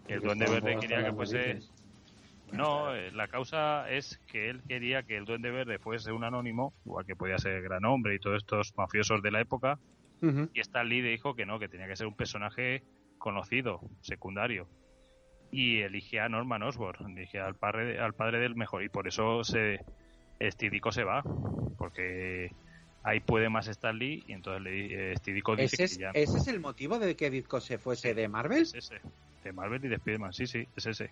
el 0.07 0.21
Duende 0.21 0.47
Verde 0.51 0.79
quería 0.81 1.05
que 1.05 1.13
fuese 1.13 1.61
No, 2.53 2.95
eh, 2.95 3.11
la 3.13 3.29
causa 3.29 3.91
es 3.91 4.21
que 4.27 4.49
él 4.49 4.63
quería 4.67 5.03
que 5.03 5.17
el 5.17 5.25
Duende 5.25 5.51
Verde 5.51 5.79
fuese 5.79 6.13
un 6.13 6.25
anónimo, 6.25 6.73
igual 6.85 7.05
que 7.05 7.17
podía 7.17 7.39
ser 7.39 7.63
Gran 7.63 7.85
Hombre 7.85 8.15
y 8.15 8.19
todos 8.19 8.39
estos 8.39 8.75
mafiosos 8.77 9.23
de 9.23 9.31
la 9.31 9.41
época, 9.41 9.79
y 10.21 10.61
Stan 10.61 10.89
Lee 10.89 11.01
dijo 11.01 11.37
que 11.37 11.47
no, 11.47 11.61
que 11.61 11.69
tenía 11.69 11.87
que 11.87 11.95
ser 11.95 12.09
un 12.09 12.17
personaje 12.17 12.83
conocido, 13.19 13.81
secundario. 14.01 14.67
Y 15.53 15.81
elige 15.81 16.21
a 16.21 16.29
Norman 16.29 16.63
Osborn, 16.63 17.17
elige 17.17 17.39
al 17.39 17.55
padre, 17.55 18.01
al 18.01 18.15
padre 18.15 18.41
del 18.41 18.57
mejor, 18.57 18.83
y 18.83 18.89
por 18.89 19.07
eso 19.07 19.45
se, 19.45 19.81
este 20.41 20.71
Dico 20.71 20.91
se 20.91 21.05
va, 21.05 21.23
porque 21.77 22.51
ahí 23.03 23.20
puede 23.20 23.49
más 23.49 23.69
Stan 23.69 23.97
Lee, 23.97 24.25
y 24.27 24.33
entonces 24.33 24.62
le, 24.62 24.70
di- 24.70 24.95
eh, 24.95 25.12
este 25.12 25.33
Dico 25.33 25.55
dice 25.57 25.75
¿Ese 25.77 25.85
es, 25.85 25.97
que 25.97 26.03
ya 26.03 26.11
¿Ese 26.15 26.39
es 26.39 26.49
el 26.49 26.61
motivo 26.61 26.99
de 26.99 27.16
que 27.16 27.31
Disco 27.31 27.61
se 27.61 27.79
fuese 27.79 28.15
de 28.15 28.29
Marvel? 28.29 28.62
es 28.62 28.75
ese, 28.75 29.01
de 29.45 29.53
Marvel 29.53 29.85
y 29.85 29.89
de 29.89 29.95
Spider-Man, 29.97 30.33
sí, 30.33 30.47
sí, 30.47 30.66
es 30.77 30.87
ese. 30.87 31.11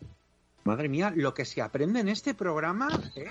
Madre 0.64 0.88
mía, 0.88 1.12
lo 1.14 1.32
que 1.32 1.44
se 1.44 1.62
aprende 1.62 2.00
en 2.00 2.08
este 2.08 2.34
programa, 2.34 2.88
¿eh? 3.14 3.26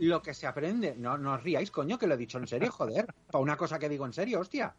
Lo 0.00 0.20
que 0.22 0.34
se 0.34 0.46
aprende. 0.46 0.94
No, 0.96 1.16
no 1.16 1.32
os 1.34 1.42
riáis, 1.42 1.70
coño, 1.70 1.98
que 1.98 2.06
lo 2.06 2.14
he 2.14 2.18
dicho 2.18 2.38
en 2.38 2.46
serio, 2.46 2.70
joder. 2.70 3.06
Para 3.26 3.42
una 3.42 3.56
cosa 3.56 3.78
que 3.78 3.88
digo 3.88 4.04
en 4.04 4.12
serio, 4.12 4.40
hostia. 4.40 4.74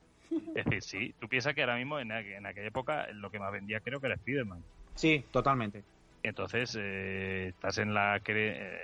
Es 0.55 0.65
decir, 0.65 0.81
sí, 0.83 1.15
tú 1.19 1.27
piensas 1.27 1.55
que 1.55 1.61
ahora 1.61 1.77
mismo 1.77 1.99
en, 1.99 2.09
aqu- 2.09 2.37
en 2.37 2.45
aquella 2.45 2.67
época 2.67 3.07
lo 3.13 3.31
que 3.31 3.39
más 3.39 3.51
vendía 3.51 3.79
creo 3.81 3.99
que 3.99 4.05
era 4.05 4.15
Spider-Man. 4.15 4.63
Sí, 4.95 5.25
totalmente. 5.31 5.83
Entonces, 6.21 6.77
eh, 6.79 7.47
estás 7.49 7.79
en 7.79 7.93
la 7.93 8.19
cre- 8.21 8.53
eh, 8.55 8.79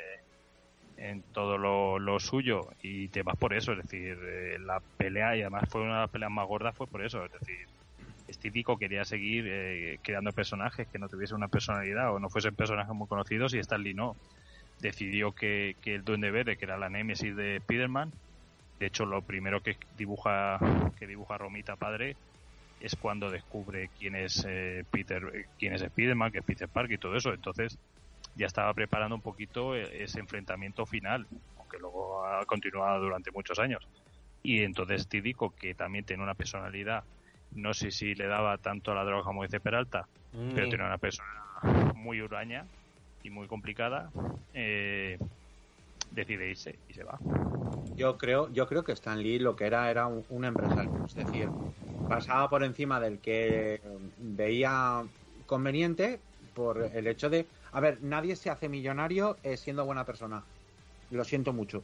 en 0.98 1.22
todo 1.34 1.58
lo, 1.58 2.00
lo 2.00 2.20
suyo 2.20 2.70
y 2.82 3.10
te 3.10 3.24
vas 3.24 3.38
por 3.38 3.54
eso, 3.54 3.74
es 3.74 3.80
decir, 3.80 4.18
eh, 4.24 4.58
la 4.60 4.82
pelea 4.98 5.36
y 5.36 5.42
además 5.42 5.70
fue 5.70 5.82
una 5.82 5.96
de 5.96 6.02
las 6.02 6.10
peleas 6.10 6.32
más 6.32 6.48
gordas 6.48 6.76
fue 6.76 6.88
por 6.88 7.04
eso, 7.04 7.26
es 7.26 7.32
decir, 7.34 7.68
Estítico 8.28 8.78
quería 8.78 9.06
seguir 9.06 9.46
eh, 9.48 10.00
creando 10.02 10.32
personajes 10.32 10.88
que 10.88 10.98
no 10.98 11.10
tuviesen 11.10 11.38
una 11.38 11.48
personalidad 11.48 12.14
o 12.14 12.20
no 12.20 12.30
fuesen 12.30 12.56
personajes 12.56 12.96
muy 12.96 13.08
conocidos 13.08 13.54
y 13.54 13.60
Stan 13.60 13.82
Lee 13.82 13.94
no. 13.94 14.16
Decidió 14.80 15.32
que, 15.32 15.76
que 15.82 15.96
el 15.96 16.04
Duende 16.04 16.32
Verde, 16.32 16.58
que 16.58 16.66
era 16.66 16.78
la 16.78 16.90
némesis 16.90 17.36
de 17.36 17.58
Spider-Man, 17.58 18.12
de 18.80 18.88
hecho 18.88 19.06
lo 19.06 19.22
primero 19.22 19.62
que 19.62 19.78
dibuja 19.98 20.60
que 20.98 21.08
dibuja 21.08 21.38
Romita 21.38 21.76
padre 21.76 22.18
es 22.82 22.96
cuando 22.96 23.32
descubre 23.32 23.90
quién 23.98 24.16
es 24.16 24.46
eh, 24.48 24.84
Peter, 24.92 25.32
eh, 25.34 25.46
quién 25.58 25.74
es 25.74 25.82
Spider-Man, 25.82 26.32
que 26.32 26.40
es 26.40 26.46
Peter 26.46 26.68
Parker 26.68 26.96
y 26.96 26.98
todo 26.98 27.16
eso. 27.16 27.34
Entonces 27.34 27.78
ya 28.36 28.48
estaba 28.48 28.74
preparando 28.74 29.16
un 29.16 29.22
poquito 29.22 29.76
eh, 29.76 30.04
ese 30.04 30.20
enfrentamiento 30.20 30.86
final, 30.86 31.28
aunque 31.58 31.80
luego 31.80 32.26
ha 32.26 32.46
continuado 32.46 33.02
durante 33.02 33.32
muchos 33.32 33.60
años. 33.60 33.88
Y 34.44 34.62
entonces 34.62 35.08
Tídico, 35.08 35.56
que 35.56 35.74
también 35.74 36.06
tiene 36.06 36.22
una 36.22 36.36
personalidad, 36.36 37.04
no 37.52 37.74
sé 37.74 37.92
si 37.92 38.14
le 38.14 38.28
daba 38.28 38.58
tanto 38.58 38.92
a 38.92 38.96
la 38.96 39.04
droga 39.04 39.24
como 39.24 39.44
dice 39.44 39.60
Peralta, 39.60 40.08
pero 40.54 40.68
tiene 40.68 40.86
una 40.86 40.98
persona 40.98 41.30
muy 41.96 42.22
huraña 42.22 42.66
y 43.24 43.30
muy 43.30 43.48
complicada, 43.48 44.12
eh, 44.54 45.18
decide 46.12 46.50
irse 46.50 46.78
y 46.90 46.94
se 46.94 47.04
va. 47.04 47.18
Yo 47.96 48.18
creo, 48.18 48.52
yo 48.52 48.68
creo 48.68 48.84
que 48.84 48.92
Stan 48.92 49.22
Lee 49.22 49.40
lo 49.40 49.56
que 49.56 49.66
era 49.66 49.90
era 49.90 50.06
un, 50.06 50.26
un 50.30 50.46
empresario, 50.46 51.06
es 51.06 51.16
decir, 51.16 51.50
pasaba 52.08 52.50
por 52.50 52.64
encima 52.64 53.00
del 53.00 53.20
que 53.20 53.82
veía 54.18 55.04
conveniente 55.46 56.20
por 56.54 56.90
el 56.94 57.08
hecho 57.08 57.30
de, 57.30 57.46
a 57.76 57.82
ver, 57.82 58.02
nadie 58.02 58.38
se 58.38 58.50
hace 58.50 58.70
millonario 58.70 59.38
eh, 59.44 59.58
siendo 59.58 59.84
buena 59.84 60.06
persona. 60.06 60.42
Lo 61.10 61.26
siento 61.26 61.52
mucho. 61.52 61.84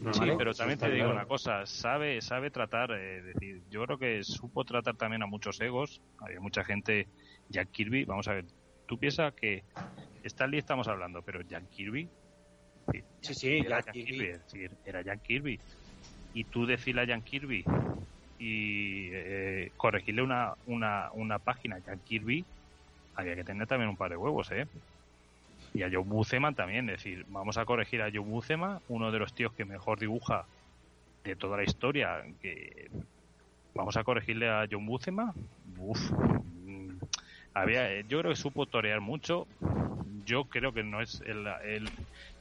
No, 0.00 0.12
Sí, 0.12 0.18
¿Vale? 0.18 0.34
pero 0.36 0.52
también 0.52 0.80
te 0.80 0.90
digo 0.90 1.10
una 1.10 1.26
cosa, 1.26 1.64
sabe, 1.64 2.20
sabe 2.20 2.50
tratar, 2.50 2.90
eh, 2.90 3.22
decir, 3.22 3.62
yo 3.70 3.84
creo 3.84 3.98
que 3.98 4.24
supo 4.24 4.64
tratar 4.64 4.96
también 4.96 5.22
a 5.22 5.26
muchos 5.26 5.60
egos, 5.60 6.00
había 6.18 6.40
mucha 6.40 6.64
gente, 6.64 7.06
Jack 7.48 7.70
Kirby, 7.70 8.04
vamos 8.04 8.26
a 8.26 8.32
ver, 8.34 8.46
tú 8.88 8.98
piensas 8.98 9.32
que 9.34 9.62
Stan 10.24 10.50
Lee 10.50 10.58
estamos 10.58 10.88
hablando, 10.88 11.22
pero 11.22 11.40
Jack 11.42 11.68
Kirby, 11.70 12.08
sí, 12.90 13.04
Sí, 13.20 13.34
sí, 13.34 13.58
era 13.58 13.76
Jack 13.76 13.84
Jack 13.84 13.94
Kirby. 13.94 14.10
Kirby, 14.10 14.28
es 14.28 14.38
decir, 14.40 14.70
era 14.84 15.02
Jack 15.02 15.22
Kirby, 15.22 15.60
y 16.34 16.44
tú 16.46 16.66
decirle 16.66 17.02
a 17.02 17.04
Jack 17.04 17.22
Kirby 17.22 17.64
y 18.38 19.08
eh, 19.12 19.70
corregirle 19.76 20.22
una, 20.22 20.54
una, 20.66 21.12
una 21.12 21.38
página 21.38 21.76
a 21.76 21.78
Jack 21.78 22.02
Kirby, 22.02 22.44
había 23.14 23.36
que 23.36 23.44
tener 23.44 23.68
también 23.68 23.88
un 23.88 23.96
par 23.96 24.10
de 24.10 24.16
huevos, 24.16 24.50
¿eh? 24.50 24.66
Y 25.74 25.82
a 25.82 25.88
Joe 25.90 26.02
Buscema 26.04 26.52
también, 26.52 26.88
es 26.90 26.98
decir, 26.98 27.24
vamos 27.28 27.56
a 27.56 27.64
corregir 27.64 28.02
a 28.02 28.10
Joe 28.10 28.18
Buscema, 28.20 28.80
uno 28.88 29.10
de 29.10 29.18
los 29.18 29.34
tíos 29.34 29.52
que 29.54 29.64
mejor 29.64 29.98
dibuja 29.98 30.46
de 31.24 31.36
toda 31.36 31.56
la 31.56 31.64
historia, 31.64 32.22
que 32.40 32.90
vamos 33.74 33.96
a 33.96 34.04
corregirle 34.04 34.48
a 34.50 34.66
John 34.70 34.84
Buscema. 34.86 35.32
Uf, 35.78 35.98
mm, 36.10 36.98
había, 37.54 38.00
yo 38.02 38.18
creo 38.20 38.32
que 38.32 38.36
supo 38.36 38.66
torear 38.66 39.00
mucho. 39.00 39.46
Yo 40.24 40.44
creo 40.44 40.72
que 40.72 40.82
no 40.84 41.00
es 41.00 41.20
el, 41.24 41.46
el- 41.64 41.88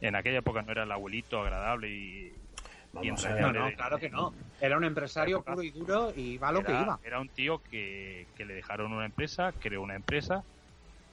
en 0.02 0.16
aquella 0.16 0.40
época 0.40 0.62
no 0.62 0.72
era 0.72 0.84
el 0.84 0.92
abuelito 0.92 1.40
agradable 1.40 1.90
y, 1.90 2.34
Vamos 2.94 3.24
No, 3.24 3.34
ver. 3.34 3.76
claro 3.76 3.98
que 4.00 4.10
no. 4.10 4.34
Era 4.60 4.78
un 4.78 4.84
empresario 4.84 5.38
época. 5.38 5.54
puro 5.54 5.64
y 5.64 5.72
duro 5.72 6.14
y 6.14 6.38
va 6.38 6.50
a 6.50 6.52
lo 6.52 6.62
que 6.64 6.74
iba. 6.74 7.00
era 7.04 7.22
un 7.22 7.30
tío 7.30 7.60
que, 7.60 8.28
que 8.36 8.44
le 8.44 8.54
dejaron 8.56 8.92
una 8.92 9.06
empresa, 9.06 9.54
creó 9.58 9.82
una 9.82 9.96
empresa 9.96 10.44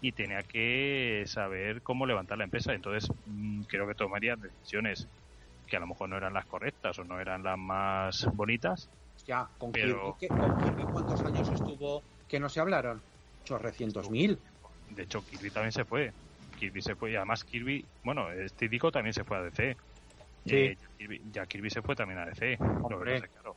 y 0.01 0.12
tenía 0.12 0.43
que 0.43 1.25
saber 1.27 1.83
cómo 1.83 2.07
levantar 2.07 2.39
la 2.39 2.45
empresa. 2.45 2.73
Entonces 2.73 3.11
mm, 3.27 3.62
creo 3.62 3.87
que 3.87 3.95
tomaría 3.95 4.37
decisiones 4.37 5.07
que 5.66 5.77
a 5.77 5.81
lo 5.81 5.87
mejor 5.87 6.09
no 6.09 6.16
eran 6.16 6.33
las 6.33 6.47
correctas 6.47 6.99
o 6.99 7.05
no 7.05 7.20
eran 7.20 7.43
las 7.43 7.59
más 7.59 8.27
bonitas. 8.35 8.89
Ya, 9.27 9.47
con, 9.59 9.73
Pero- 9.73 10.16
Kirby, 10.19 10.35
¿qué- 10.35 10.41
con 10.41 10.59
Kirby, 10.62 10.83
¿cuántos 10.93 11.20
años 11.23 11.49
estuvo 11.51 12.03
que 12.29 12.41
no 12.41 12.49
se 12.49 12.61
hablaron? 12.61 13.03
Chorrecientos 13.45 14.11
mil. 14.11 14.39
De 14.91 15.03
hecho, 15.03 15.25
Kirby 15.27 15.51
también 15.51 15.73
se 15.73 15.85
fue. 15.85 16.12
Kirby 16.59 16.81
se 16.83 16.95
fue 16.95 17.12
y 17.12 17.16
además 17.16 17.45
Kirby, 17.45 17.85
bueno, 18.05 18.31
este 18.33 18.69
Dico 18.69 18.91
también 18.91 19.12
se 19.12 19.25
fue 19.25 19.37
a 19.37 19.43
DC. 19.43 19.77
Sí. 20.47 20.55
Eh, 20.57 20.77
ya, 20.81 20.89
Kirby, 20.97 21.23
ya 21.33 21.47
Kirby 21.47 21.70
se 21.70 21.83
fue 21.83 21.95
también 21.95 22.19
a 22.20 22.27
DC. 22.27 22.57
Lo 22.59 22.66
Hombre. 22.87 23.20
claro, 23.20 23.55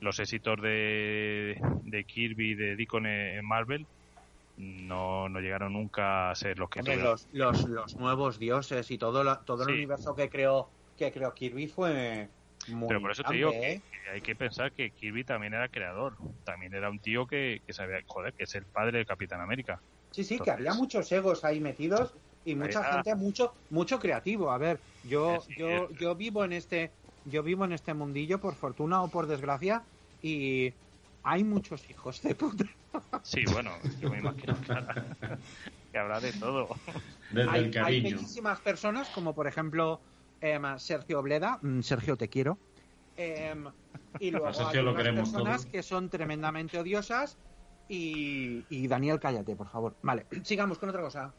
los 0.00 0.18
éxitos 0.18 0.60
de, 0.62 1.60
de 1.84 2.04
Kirby 2.04 2.52
y 2.52 2.54
de 2.54 2.76
Deacon 2.76 3.06
en 3.06 3.44
Marvel 3.44 3.86
no, 4.56 5.28
no 5.28 5.40
llegaron 5.40 5.72
nunca 5.74 6.30
a 6.30 6.34
ser 6.34 6.58
los 6.58 6.68
que 6.70 6.80
Hombre, 6.80 6.96
los, 6.96 7.28
los, 7.32 7.64
los 7.68 7.96
nuevos 7.96 8.38
dioses 8.38 8.90
y 8.90 8.98
todo, 8.98 9.24
la- 9.24 9.44
todo 9.44 9.62
Sí. 9.62 9.70
el 9.70 9.76
universo 9.76 10.14
que 10.14 10.28
creó, 10.30 10.74
que 10.96 11.12
creó 11.12 11.32
Kirby 11.34 11.68
fue 11.68 12.34
muy 12.66 12.88
Pero 12.88 13.00
por 13.00 13.10
eso 13.12 13.22
te 13.22 13.34
digo 13.34 13.50
¿eh? 13.52 13.82
que 13.90 14.10
hay 14.10 14.22
que 14.22 14.36
pensar 14.36 14.72
que 14.72 14.92
Kirby 14.92 15.24
también 15.24 15.54
era 15.54 15.68
creador. 15.68 16.16
También 16.44 16.74
era 16.74 16.90
un 16.90 17.00
tío 17.00 17.26
que, 17.26 17.60
que 17.66 17.72
sabía, 17.72 18.00
joder, 18.06 18.34
que 18.34 18.44
es 18.44 18.54
el 18.54 18.66
padre 18.66 18.98
del 18.98 19.06
Capitán 19.06 19.40
América. 19.40 19.82
Sí, 20.10 20.24
sí, 20.24 20.40
que 20.40 20.50
había 20.50 20.72
muchos 20.74 21.10
egos 21.12 21.44
ahí 21.44 21.60
metidos 21.60 22.16
y 22.42 22.54
mucha 22.54 22.78
Era- 22.80 22.90
gente 22.94 23.14
mucho 23.14 23.54
mucho 23.68 23.98
creativo. 23.98 24.50
A 24.50 24.58
ver, 24.58 24.82
yo 25.02 25.46
Sí, 25.46 25.54
sí, 25.54 25.54
yo 25.56 25.90
yo 25.92 26.14
vivo 26.16 26.44
en 26.44 26.52
este 26.52 26.96
yo 27.24 27.42
vivo 27.42 27.64
en 27.64 27.72
este 27.72 27.92
mundillo 27.94 28.40
por 28.40 28.54
fortuna 28.56 29.02
o 29.02 29.10
por 29.10 29.26
desgracia 29.26 29.90
y 30.20 30.78
hay 31.22 31.44
muchos 31.44 31.90
hijos 31.90 32.22
de 32.22 32.34
puta. 32.34 32.64
Sí, 33.22 33.44
bueno, 33.46 33.78
yo 33.98 34.10
me 34.10 34.18
imagino 34.18 34.60
que 34.60 34.72
habrá, 34.72 35.38
que 35.92 35.98
habrá 35.98 36.20
de 36.20 36.32
todo. 36.32 36.68
Desde 37.30 37.50
Hay, 37.50 37.60
el 37.60 37.70
hay 37.70 37.72
cariño. 37.74 38.08
bellísimas 38.12 38.60
personas 38.60 39.10
como 39.10 39.34
por 39.34 39.46
ejemplo 39.46 40.02
em, 40.40 40.78
Sergio 40.78 41.22
Bleda, 41.22 41.58
Mm, 41.62 41.80
Sergio 41.80 42.16
te 42.16 42.28
quiero. 42.28 42.60
Em, 43.16 43.64
y 44.18 44.30
luego 44.30 44.46
hay 44.68 44.82
lo 44.82 44.94
personas 44.94 45.62
todos. 45.62 45.66
que 45.66 45.82
son 45.82 46.08
tremendamente 46.10 46.78
odiosas 46.78 47.40
y, 47.88 48.66
y 48.68 48.86
Daniel 48.88 49.18
cállate 49.18 49.56
por 49.56 49.68
favor. 49.68 49.96
Vale, 50.02 50.26
sigamos 50.44 50.78
con 50.78 50.88
otra 50.90 51.02
cosa. 51.02 51.36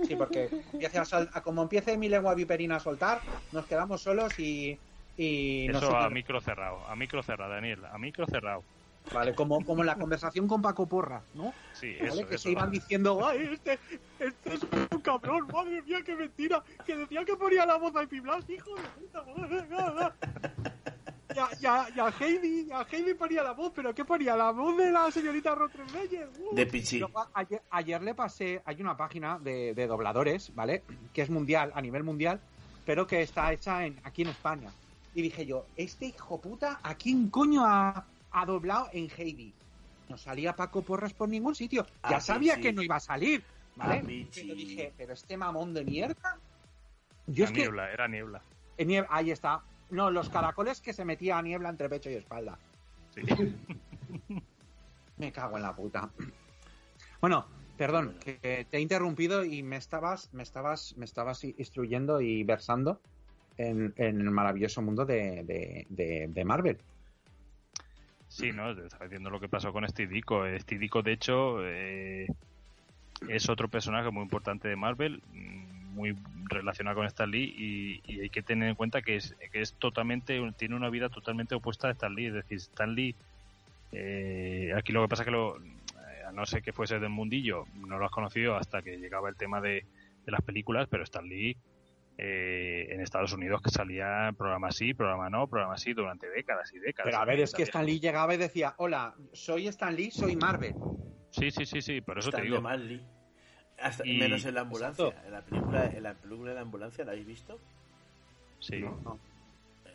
Sí, 0.00 0.16
porque 0.16 0.50
empiece 0.72 0.98
a 0.98 1.42
como 1.42 1.62
empiece 1.62 1.96
mi 1.96 2.08
lengua 2.08 2.34
viperina 2.34 2.76
a 2.76 2.80
soltar, 2.80 3.22
nos 3.50 3.66
quedamos 3.66 4.02
solos 4.02 4.38
y, 4.38 4.82
Eso 5.64 5.96
a 5.96 6.10
micro 6.10 6.40
cerrado, 6.40 6.86
a 6.88 6.96
micro 6.96 7.22
cerrado, 7.22 7.52
Daniel, 7.52 7.84
a 7.84 7.98
micro 7.98 8.26
cerrado. 8.26 8.66
Vale, 9.12 9.34
como, 9.34 9.64
como 9.64 9.82
la 9.84 9.96
conversación 9.96 10.46
con 10.46 10.62
Paco 10.62 10.86
Porra, 10.86 11.22
¿no? 11.34 11.52
Sí, 11.72 11.96
¿Vale? 12.00 12.12
eso, 12.12 12.28
que 12.28 12.34
eso. 12.36 12.44
se 12.44 12.50
iban 12.50 12.70
diciendo, 12.70 13.26
ay, 13.26 13.50
este, 13.52 13.78
este 14.18 14.54
es 14.54 14.60
un 14.90 15.00
cabrón, 15.00 15.48
madre 15.52 15.82
mía, 15.82 15.98
qué 16.04 16.14
mentira, 16.14 16.62
que 16.86 16.96
decía 16.96 17.24
que 17.24 17.36
ponía 17.36 17.66
la 17.66 17.76
voz 17.76 17.94
a 17.96 18.04
Ivy 18.04 18.20
Blas, 18.20 18.48
hijo 18.48 18.70
de 18.76 18.82
puta. 18.82 20.14
Ya, 21.34 21.48
ya, 21.60 21.88
ya 21.94 22.12
Heidi, 22.20 22.66
ya 22.66 22.86
Heidi 22.90 23.14
ponía 23.14 23.42
la 23.42 23.52
voz, 23.52 23.72
pero 23.74 23.94
¿qué 23.94 24.04
ponía? 24.04 24.36
La 24.36 24.50
voz 24.50 24.76
de 24.76 24.90
la 24.90 25.10
señorita 25.10 25.54
Rottenmeier. 25.54 26.28
Uh. 26.38 26.54
De 26.54 26.66
Pichi. 26.66 26.98
Luego, 26.98 27.26
ayer, 27.32 27.62
ayer 27.70 28.02
le 28.02 28.14
pasé, 28.14 28.60
hay 28.64 28.80
una 28.82 28.96
página 28.96 29.38
de, 29.38 29.72
de 29.72 29.86
dobladores, 29.86 30.54
¿vale? 30.54 30.82
Que 31.14 31.22
es 31.22 31.30
mundial, 31.30 31.72
a 31.74 31.80
nivel 31.80 32.04
mundial, 32.04 32.40
pero 32.84 33.06
que 33.06 33.22
está 33.22 33.52
hecha 33.52 33.86
en, 33.86 33.98
aquí 34.04 34.22
en 34.22 34.28
España. 34.28 34.70
Y 35.14 35.22
dije 35.22 35.46
yo, 35.46 35.66
este 35.76 36.06
hijo 36.06 36.40
puta, 36.40 36.80
¿a 36.82 36.94
quién 36.94 37.28
coño 37.28 37.64
ha, 37.64 38.04
ha 38.32 38.46
doblado 38.46 38.88
en 38.92 39.08
Heidi? 39.16 39.54
No 40.08 40.16
salía 40.18 40.54
Paco 40.54 40.82
Porras 40.82 41.12
por 41.14 41.28
ningún 41.28 41.54
sitio. 41.54 41.86
Ya 42.08 42.16
Ah, 42.16 42.20
sabía 42.20 42.56
sí. 42.56 42.60
que 42.62 42.72
no 42.72 42.82
iba 42.82 42.96
a 42.96 43.00
salir, 43.00 43.42
¿vale? 43.76 44.02
Ah, 44.04 44.30
pero 44.34 44.54
dije, 44.54 44.92
pero 44.96 45.12
este 45.14 45.36
mamón 45.36 45.72
de 45.74 45.84
mierda. 45.84 46.38
Yo 47.26 47.44
Era 47.44 47.46
es 47.46 47.50
que 47.52 47.60
niebla, 47.60 47.90
era 47.92 48.08
niebla. 48.08 48.42
ahí 49.08 49.30
está. 49.30 49.62
No, 49.90 50.10
los 50.10 50.28
caracoles 50.28 50.80
que 50.80 50.92
se 50.92 51.04
metía 51.04 51.38
a 51.38 51.42
niebla 51.42 51.68
entre 51.68 51.88
pecho 51.88 52.10
y 52.10 52.14
espalda. 52.14 52.58
Sí. 53.14 53.20
Me 55.18 55.30
cago 55.32 55.56
en 55.56 55.62
la 55.62 55.74
puta. 55.74 56.10
Bueno, 57.20 57.46
perdón, 57.76 58.16
que 58.22 58.66
te 58.68 58.76
he 58.76 58.80
interrumpido 58.80 59.44
y 59.44 59.62
me 59.62 59.76
estabas, 59.76 60.32
me 60.32 60.42
estabas, 60.42 60.96
me 60.96 61.04
estabas 61.04 61.44
instruyendo 61.44 62.20
y 62.20 62.42
versando 62.42 63.00
en, 63.56 63.92
en 63.96 64.20
el 64.20 64.30
maravilloso 64.30 64.82
mundo 64.82 65.04
de, 65.04 65.44
de, 65.44 65.86
de- 65.90 66.26
de 66.28 66.44
Marvel. 66.44 66.78
Sí, 68.32 68.50
¿no? 68.50 68.74
Te 68.74 68.86
Estaba 68.86 69.04
diciendo 69.04 69.28
lo 69.28 69.38
que 69.38 69.48
pasó 69.48 69.74
con 69.74 69.86
Steve 69.86 70.14
Ditko. 70.14 70.46
Eh, 70.46 70.58
Steve 70.60 70.80
Ditko, 70.80 71.02
de 71.02 71.12
hecho, 71.12 71.58
eh, 71.66 72.26
es 73.28 73.50
otro 73.50 73.68
personaje 73.68 74.10
muy 74.10 74.22
importante 74.22 74.68
de 74.68 74.74
Marvel, 74.74 75.22
mm, 75.34 75.94
muy 75.94 76.16
relacionado 76.44 76.96
con 76.96 77.06
Stan 77.06 77.30
Lee 77.30 77.54
y, 77.54 78.02
y 78.10 78.20
hay 78.20 78.30
que 78.30 78.42
tener 78.42 78.70
en 78.70 78.74
cuenta 78.74 79.02
que 79.02 79.16
es, 79.16 79.36
que 79.52 79.60
es 79.60 79.74
totalmente, 79.74 80.40
tiene 80.56 80.74
una 80.74 80.88
vida 80.88 81.10
totalmente 81.10 81.54
opuesta 81.54 81.88
a 81.88 81.90
Stan 81.90 82.14
Lee. 82.14 82.28
Es 82.28 82.32
decir, 82.32 82.56
Stan 82.56 82.94
Lee, 82.94 83.14
eh, 83.92 84.72
aquí 84.74 84.92
lo 84.92 85.02
que 85.02 85.08
pasa 85.08 85.24
es 85.24 85.26
que 85.26 85.32
lo, 85.32 85.58
eh, 85.58 86.24
a 86.26 86.32
no 86.32 86.46
ser 86.46 86.62
que 86.62 86.72
fuese 86.72 86.98
del 86.98 87.10
mundillo, 87.10 87.66
no 87.86 87.98
lo 87.98 88.06
has 88.06 88.12
conocido 88.12 88.56
hasta 88.56 88.80
que 88.80 88.96
llegaba 88.96 89.28
el 89.28 89.36
tema 89.36 89.60
de, 89.60 89.84
de 90.24 90.32
las 90.32 90.40
películas, 90.40 90.88
pero 90.90 91.04
Stan 91.04 91.28
Lee 91.28 91.54
eh, 92.18 92.88
en 92.90 93.00
Estados 93.00 93.32
Unidos 93.32 93.60
que 93.62 93.70
salía 93.70 94.32
programa 94.36 94.70
sí, 94.70 94.94
programa 94.94 95.30
no, 95.30 95.46
programa 95.46 95.76
sí 95.78 95.92
durante 95.92 96.28
décadas 96.28 96.72
y 96.74 96.78
décadas. 96.78 97.10
Pero 97.10 97.18
a 97.22 97.24
ver, 97.24 97.40
es 97.40 97.52
que 97.52 97.62
Stan 97.62 97.84
Lee 97.84 98.00
llegaba 98.00 98.34
y 98.34 98.36
decía, 98.36 98.74
hola, 98.78 99.14
soy 99.32 99.66
Stan 99.68 99.94
Lee, 99.94 100.10
soy 100.10 100.36
Marvel. 100.36 100.74
Sí, 101.30 101.50
sí, 101.50 101.64
sí, 101.64 101.80
sí, 101.80 102.00
por 102.00 102.18
eso 102.18 102.28
Stan 102.28 102.40
te 102.40 102.42
de 102.44 102.50
digo. 102.50 102.60
Marley. 102.62 103.00
Hasta, 103.80 104.06
Y- 104.06 104.18
menos 104.18 104.44
en 104.44 104.54
la 104.54 104.60
ambulancia. 104.60 105.06
Exacto. 105.06 105.26
En 105.26 105.32
la 105.32 105.42
película, 105.42 105.86
en 105.86 106.02
la 106.02 106.14
película 106.14 106.50
de 106.50 106.54
la 106.56 106.60
ambulancia, 106.60 107.04
¿la 107.04 107.12
habéis 107.12 107.26
visto? 107.26 107.58
Sí. 108.60 108.78
No. 108.80 109.18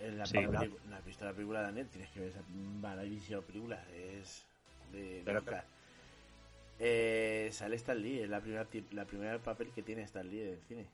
En 0.01 0.17
la 0.17 0.25
Sí. 0.25 0.33
película, 0.33 0.67
¿no 0.89 0.95
has 0.95 1.05
visto 1.05 1.23
la 1.25 1.33
película 1.33 1.59
de 1.59 1.65
Daniel? 1.67 1.87
Tienes 1.87 2.09
que 2.11 2.19
ver 2.19 2.29
esa 2.29 2.41
maravillosa 2.81 3.45
película. 3.45 3.83
Es 3.95 4.45
de 4.91 5.21
Pero 5.23 5.39
loca. 5.39 5.63
Eh, 6.79 7.49
sale 7.51 7.75
Stan 7.77 7.99
Lee, 7.99 8.19
es 8.21 8.29
la 8.29 8.39
primera, 8.41 8.67
la 8.91 9.05
primera 9.05 9.39
papel 9.39 9.69
que 9.71 9.81
tiene 9.81 10.03
Stan 10.03 10.27
Lee 10.29 10.41
en 10.41 10.49
el 10.49 10.59
cine. 10.67 10.85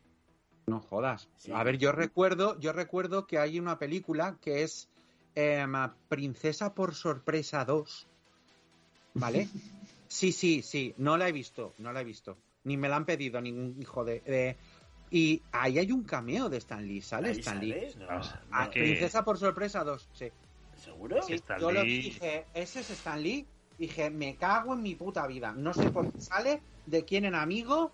No 0.67 0.79
jodas. 0.79 1.27
Sí. 1.37 1.51
A 1.53 1.63
ver, 1.63 1.77
yo 1.77 1.91
recuerdo, 1.91 2.57
yo 2.59 2.71
recuerdo 2.73 3.27
que 3.27 3.37
hay 3.39 3.59
una 3.59 3.77
película 3.79 4.37
que 4.41 4.63
es 4.63 4.87
em, 5.35 5.73
Princesa 6.09 6.73
por 6.73 6.95
sorpresa 6.95 7.65
2. 7.65 8.07
¿Vale? 9.15 9.47
sí, 10.07 10.31
sí, 10.31 10.61
sí. 10.61 10.93
No 10.97 11.17
la 11.17 11.27
he 11.27 11.31
visto, 11.31 11.73
no 11.79 11.91
la 11.91 12.01
he 12.01 12.03
visto. 12.05 12.37
Ni 12.63 12.77
me 12.77 12.87
la 12.87 12.95
han 12.95 13.05
pedido 13.05 13.41
ningún 13.41 13.75
hijo 13.81 14.03
de. 14.05 14.21
de- 14.21 14.55
Y 15.11 15.41
ahí 15.51 15.77
hay 15.79 15.91
un 15.91 16.03
cameo 16.03 16.49
de 16.49 16.57
Stan 16.57 16.87
Lee, 16.87 17.01
¿sale? 17.01 17.29
¿Ahí 17.29 17.39
Stan? 17.39 17.59
Lee. 17.59 17.93
No, 17.99 18.07
Ah, 18.09 18.41
Ah, 18.51 18.65
no. 18.65 18.71
Princesa 18.71 19.23
por 19.23 19.37
sorpresa 19.37 19.83
2, 19.83 20.07
sí. 20.13 20.29
¿Seguro? 20.77 21.21
Sí, 21.21 21.33
Stan 21.33 21.59
yo 21.59 21.71
lo 21.71 21.83
Lee. 21.83 22.01
dije, 22.03 22.45
ese 22.53 22.79
es 22.79 22.89
Stan 22.89 23.21
Lee. 23.21 23.45
Dije, 23.77 24.09
me 24.09 24.35
cago 24.37 24.73
en 24.73 24.81
mi 24.81 24.95
puta 24.95 25.27
vida. 25.27 25.51
No 25.51 25.73
sé 25.73 25.89
por 25.91 26.11
qué 26.11 26.21
sale, 26.21 26.61
de 26.85 27.03
quién 27.05 27.25
en 27.25 27.35
amigo, 27.35 27.91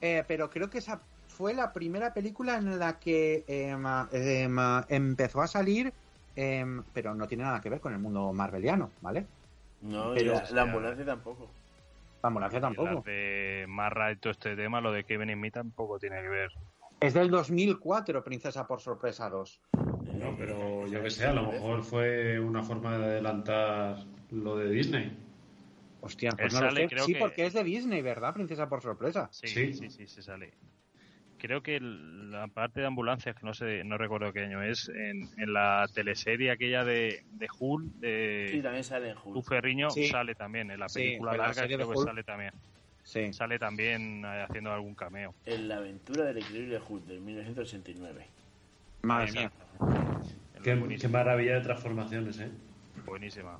eh, 0.00 0.22
pero 0.28 0.48
creo 0.48 0.70
que 0.70 0.78
esa 0.78 1.02
fue 1.32 1.54
la 1.54 1.72
primera 1.72 2.12
película 2.12 2.56
en 2.56 2.78
la 2.78 2.98
que 2.98 3.44
em, 3.48 3.84
em, 4.12 4.56
empezó 4.88 5.40
a 5.40 5.46
salir, 5.46 5.92
em, 6.36 6.82
pero 6.92 7.14
no 7.14 7.26
tiene 7.26 7.44
nada 7.44 7.60
que 7.60 7.70
ver 7.70 7.80
con 7.80 7.92
el 7.92 7.98
mundo 7.98 8.32
marveliano, 8.32 8.90
¿vale? 9.00 9.26
No, 9.80 10.14
y 10.14 10.18
Pero- 10.18 10.34
la, 10.34 10.50
la 10.50 10.62
ambulancia 10.62 11.04
tampoco. 11.04 11.50
La 12.22 12.28
ambulancia 12.28 12.58
Y 12.58 12.62
tampoco. 12.62 13.02
de 13.04 13.64
Marra 13.68 14.12
y 14.12 14.16
todo 14.16 14.30
este 14.30 14.54
tema, 14.54 14.80
lo 14.80 14.92
de 14.92 15.02
Kevin 15.04 15.32
Smith 15.34 15.54
tampoco 15.54 15.98
tiene 15.98 16.20
que 16.22 16.28
ver. 16.28 16.52
Es 17.00 17.14
del 17.14 17.30
2004, 17.30 18.22
Princesa 18.22 18.64
por 18.66 18.80
sorpresa 18.80 19.28
2. 19.28 19.60
No, 20.14 20.36
pero 20.38 20.86
yo 20.86 21.02
que 21.02 21.10
sé, 21.10 21.26
a 21.26 21.32
lo 21.32 21.50
mejor 21.50 21.82
fue 21.82 22.38
una 22.38 22.62
forma 22.62 22.96
de 22.96 23.04
adelantar 23.06 23.96
lo 24.30 24.56
de 24.56 24.70
Disney. 24.70 25.18
Hostia, 26.00 26.30
Él 26.30 26.36
pues 26.38 26.52
no 26.54 26.60
lo 26.60 26.66
sale, 26.68 26.82
sé. 26.82 26.88
creo 26.94 27.04
Sí, 27.04 27.14
que- 27.14 27.18
porque 27.18 27.46
es 27.46 27.54
de 27.54 27.64
Disney, 27.64 28.02
¿verdad? 28.02 28.34
Princesa 28.34 28.68
por 28.68 28.82
sorpresa. 28.82 29.28
Sí, 29.32 29.48
Sí. 29.48 29.72
sí, 29.74 29.90
sí, 29.90 30.06
se 30.06 30.22
sale. 30.22 30.52
Creo 31.42 31.60
que 31.60 31.74
el- 31.76 32.30
la 32.30 32.46
parte 32.46 32.80
de 32.80 32.86
ambulancias, 32.86 33.34
que 33.34 33.44
no 33.44 33.52
sé, 33.52 33.82
no 33.82 33.98
recuerdo 33.98 34.32
qué 34.32 34.44
año 34.44 34.62
es, 34.62 34.88
en, 34.88 35.28
en 35.36 35.52
la 35.52 35.88
teleserie 35.92 36.52
aquella 36.52 36.84
de, 36.84 37.24
de 37.32 37.48
Hull, 37.58 37.90
Sí, 37.94 37.98
de 38.00 38.60
también 38.62 38.84
sale 38.84 39.10
en 39.10 39.16
Hulk. 39.22 39.34
Tu 39.34 39.42
Ferriño, 39.42 39.90
Sí. 39.90 40.06
sale 40.06 40.36
también. 40.36 40.70
En 40.70 40.78
la 40.78 40.88
Sí, 40.88 41.00
película 41.00 41.32
la 41.32 41.38
larga 41.48 41.62
de 41.62 41.74
creo 41.74 41.90
que 41.90 41.98
Hull. 41.98 42.04
sale 42.06 42.22
también. 42.22 42.52
Sí. 43.02 43.32
Sale 43.32 43.58
también 43.58 44.24
eh, 44.24 44.44
haciendo 44.48 44.72
algún 44.72 44.94
cameo. 44.94 45.34
En 45.44 45.66
la 45.68 45.78
aventura 45.78 46.24
del 46.26 46.38
increíble 46.38 46.78
Hulk 46.88 47.04
de 47.06 47.18
1989. 47.18 48.26
Madre 49.02 49.32
mía. 49.32 49.52
Qué, 50.62 50.96
qué 51.00 51.08
maravilla 51.08 51.54
de 51.54 51.60
transformaciones, 51.62 52.38
¿eh? 52.38 52.50
Buenísima. 53.04 53.58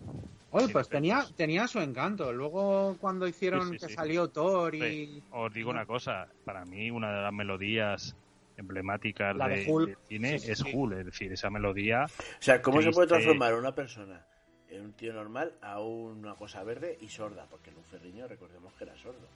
Oye, 0.50 0.68
pues 0.68 0.88
tenía, 0.88 1.24
tenía 1.36 1.66
su 1.66 1.80
encanto. 1.80 2.32
Luego 2.32 2.96
cuando 2.98 3.26
hicieron 3.26 3.68
Sí, 3.68 3.74
sí, 3.74 3.78
que 3.78 3.88
sí. 3.88 3.94
salió 3.94 4.28
Thor 4.28 4.74
y... 4.74 4.80
Sí. 4.80 5.22
Os 5.30 5.52
digo 5.52 5.70
una 5.70 5.86
cosa, 5.86 6.28
para 6.44 6.64
mí 6.64 6.90
una 6.90 7.10
de 7.16 7.22
las 7.22 7.32
melodías 7.32 8.14
emblemáticas 8.58 9.34
La 9.34 9.48
de 9.48 9.64
de, 9.64 9.70
Hulk. 9.70 9.86
del 9.88 9.96
cine 10.08 10.38
Sí, 10.38 10.44
sí, 10.46 10.52
es 10.52 10.58
sí. 10.58 10.70
Hulk, 10.74 10.98
es 10.98 11.06
decir, 11.06 11.32
esa 11.32 11.48
melodía 11.48 12.04
O 12.04 12.08
sea, 12.42 12.60
¿cómo 12.60 12.82
se 12.82 12.90
puede 12.90 13.08
transformar 13.08 13.54
una 13.54 13.74
persona 13.74 14.26
en 14.68 14.82
un 14.82 14.92
tío 14.92 15.14
normal 15.14 15.54
a 15.62 15.80
una 15.80 16.34
cosa 16.34 16.62
verde 16.64 16.98
y 17.00 17.08
sorda? 17.08 17.46
Porque 17.50 17.70
Luz 17.70 17.86
Ferriño, 17.90 18.28
recordemos 18.28 18.74
que 18.74 18.84
era 18.84 18.96
sordo. 18.98 19.26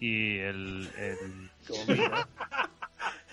y 0.00 0.38
el, 0.38 0.90
el- 0.98 1.50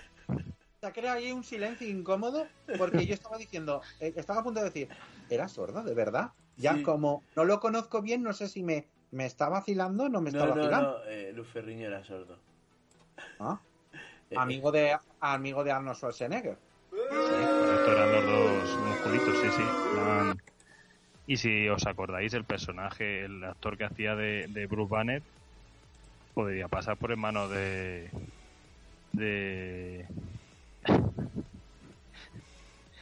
Se 0.84 0.88
ha 0.88 0.91
creado 0.91 1.18
ahí 1.18 1.31
un 1.31 1.45
silencio 1.45 1.88
incómodo 1.88 2.45
porque 2.77 3.05
yo 3.05 3.14
estaba 3.14 3.38
diciendo, 3.38 3.81
eh, 4.01 4.11
estaba 4.18 4.41
a 4.41 4.43
punto 4.43 4.60
de 4.60 4.65
decir, 4.65 4.89
¿era 5.30 5.47
sordo, 5.47 5.81
de 5.81 5.93
verdad? 5.93 6.31
Ya 6.57 6.73
Sí. 6.73 6.84
como 6.84 7.23
no 7.38 7.45
lo 7.45 7.61
conozco 7.61 8.01
bien, 8.01 8.22
no 8.22 8.34
sé 8.34 8.49
si 8.49 8.64
me, 8.64 8.89
me 9.10 9.26
está 9.26 9.47
vacilando 9.47 10.03
o 10.03 10.10
no 10.10 10.19
me 10.19 10.27
está 10.30 10.45
no, 10.45 10.49
no, 10.49 10.55
vacilando. 10.57 10.99
no, 10.99 11.05
eh, 11.05 11.31
Luz 11.31 11.47
Ferriño 11.47 11.88
era 11.88 12.03
sordo. 12.03 12.38
Ah, 13.39 13.61
Eh, 14.30 14.35
Amigo 14.38 14.73
de 14.73 14.97
amigo 15.22 15.64
de 15.64 15.72
Arnold 15.72 15.95
Schwarzenegger. 15.95 16.57
Correcto, 16.89 17.91
eran 17.93 18.11
los 18.11 18.26
dos 18.26 18.77
musculitos, 18.89 19.38
sí, 19.39 19.49
sí. 19.55 19.64
Y 21.27 21.38
si 21.38 21.69
os 21.69 21.88
acordáis, 21.88 22.34
el 22.34 22.43
personaje, 22.43 23.23
el 23.23 23.41
actor 23.45 23.77
que 23.77 23.85
hacía 23.85 24.15
de, 24.18 24.47
de 24.49 24.68
Bruce 24.68 24.89
Banner, 24.91 25.23
podría 26.34 26.68
pasar 26.68 26.97
por 26.97 27.14
en 27.14 27.19
manos 27.19 27.49
de. 27.51 28.11
de. 29.14 30.32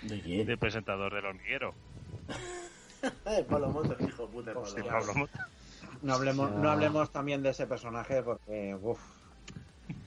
¿De 0.01 0.19
quién? 0.21 0.47
del 0.47 0.57
presentador 0.57 1.13
del 1.13 1.25
hormiguero, 1.25 1.73
Pablo 3.49 3.69
Motos, 3.69 3.99
hijo 4.01 4.27
de 4.27 4.31
puta. 4.33 4.53
Pablo 4.53 4.71
de 4.71 4.83
Motos. 4.83 5.07
Pablo. 5.07 5.29
No 6.01 6.13
hablemos, 6.13 6.51
no 6.51 6.69
hablemos 6.71 7.11
también 7.11 7.41
de 7.43 7.49
ese 7.49 7.67
personaje 7.67 8.21
porque, 8.23 8.75
uff. 8.79 8.99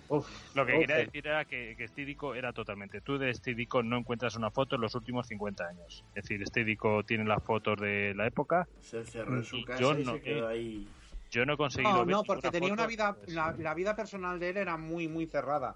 Uf, 0.09 0.29
Lo 0.55 0.66
que 0.66 0.75
uf, 0.75 0.81
quería 0.81 1.01
eh, 1.01 1.05
decir 1.07 1.27
era 1.27 1.45
que, 1.47 1.75
que 1.79 1.89
Stídico 1.89 2.35
era 2.35 2.53
totalmente. 2.53 3.01
Tú 3.01 3.16
de 3.19 3.33
Stídico 3.33 3.83
no 3.83 3.97
encuentras 3.97 4.37
una 4.37 4.51
foto 4.51 4.75
en 4.77 4.83
los 4.83 4.95
últimos 4.95 5.27
50 5.29 5.65
años. 5.66 6.05
Es 6.15 6.25
decir, 6.25 6.47
Stídico 6.47 7.03
tiene 7.05 7.25
las 7.25 7.43
fotos 7.43 7.81
de 7.81 8.12
la 8.15 8.27
época. 8.27 8.69
Se 8.81 8.99
encerró 8.99 9.37
en 9.37 9.45
su 9.45 9.65
casa 9.65 9.81
yo 9.81 9.99
y 9.99 10.05
no, 10.05 10.12
se 10.12 10.21
quedó 10.21 10.51
eh, 10.51 10.53
ahí. 10.53 10.89
Yo 11.31 11.47
no 11.47 11.55
he 11.55 11.57
conseguido. 11.57 11.93
No, 11.93 11.99
ver 12.05 12.15
no, 12.16 12.23
porque 12.23 12.51
tenía 12.51 12.73
una 12.73 12.87
vida, 12.87 13.15
pues, 13.15 13.33
la, 13.33 13.53
la 13.59 13.75
vida 13.75 13.97
personal 13.97 14.39
de 14.39 14.51
él 14.51 14.57
era 14.59 14.77
muy, 14.77 15.09
muy 15.09 15.27
cerrada. 15.27 15.75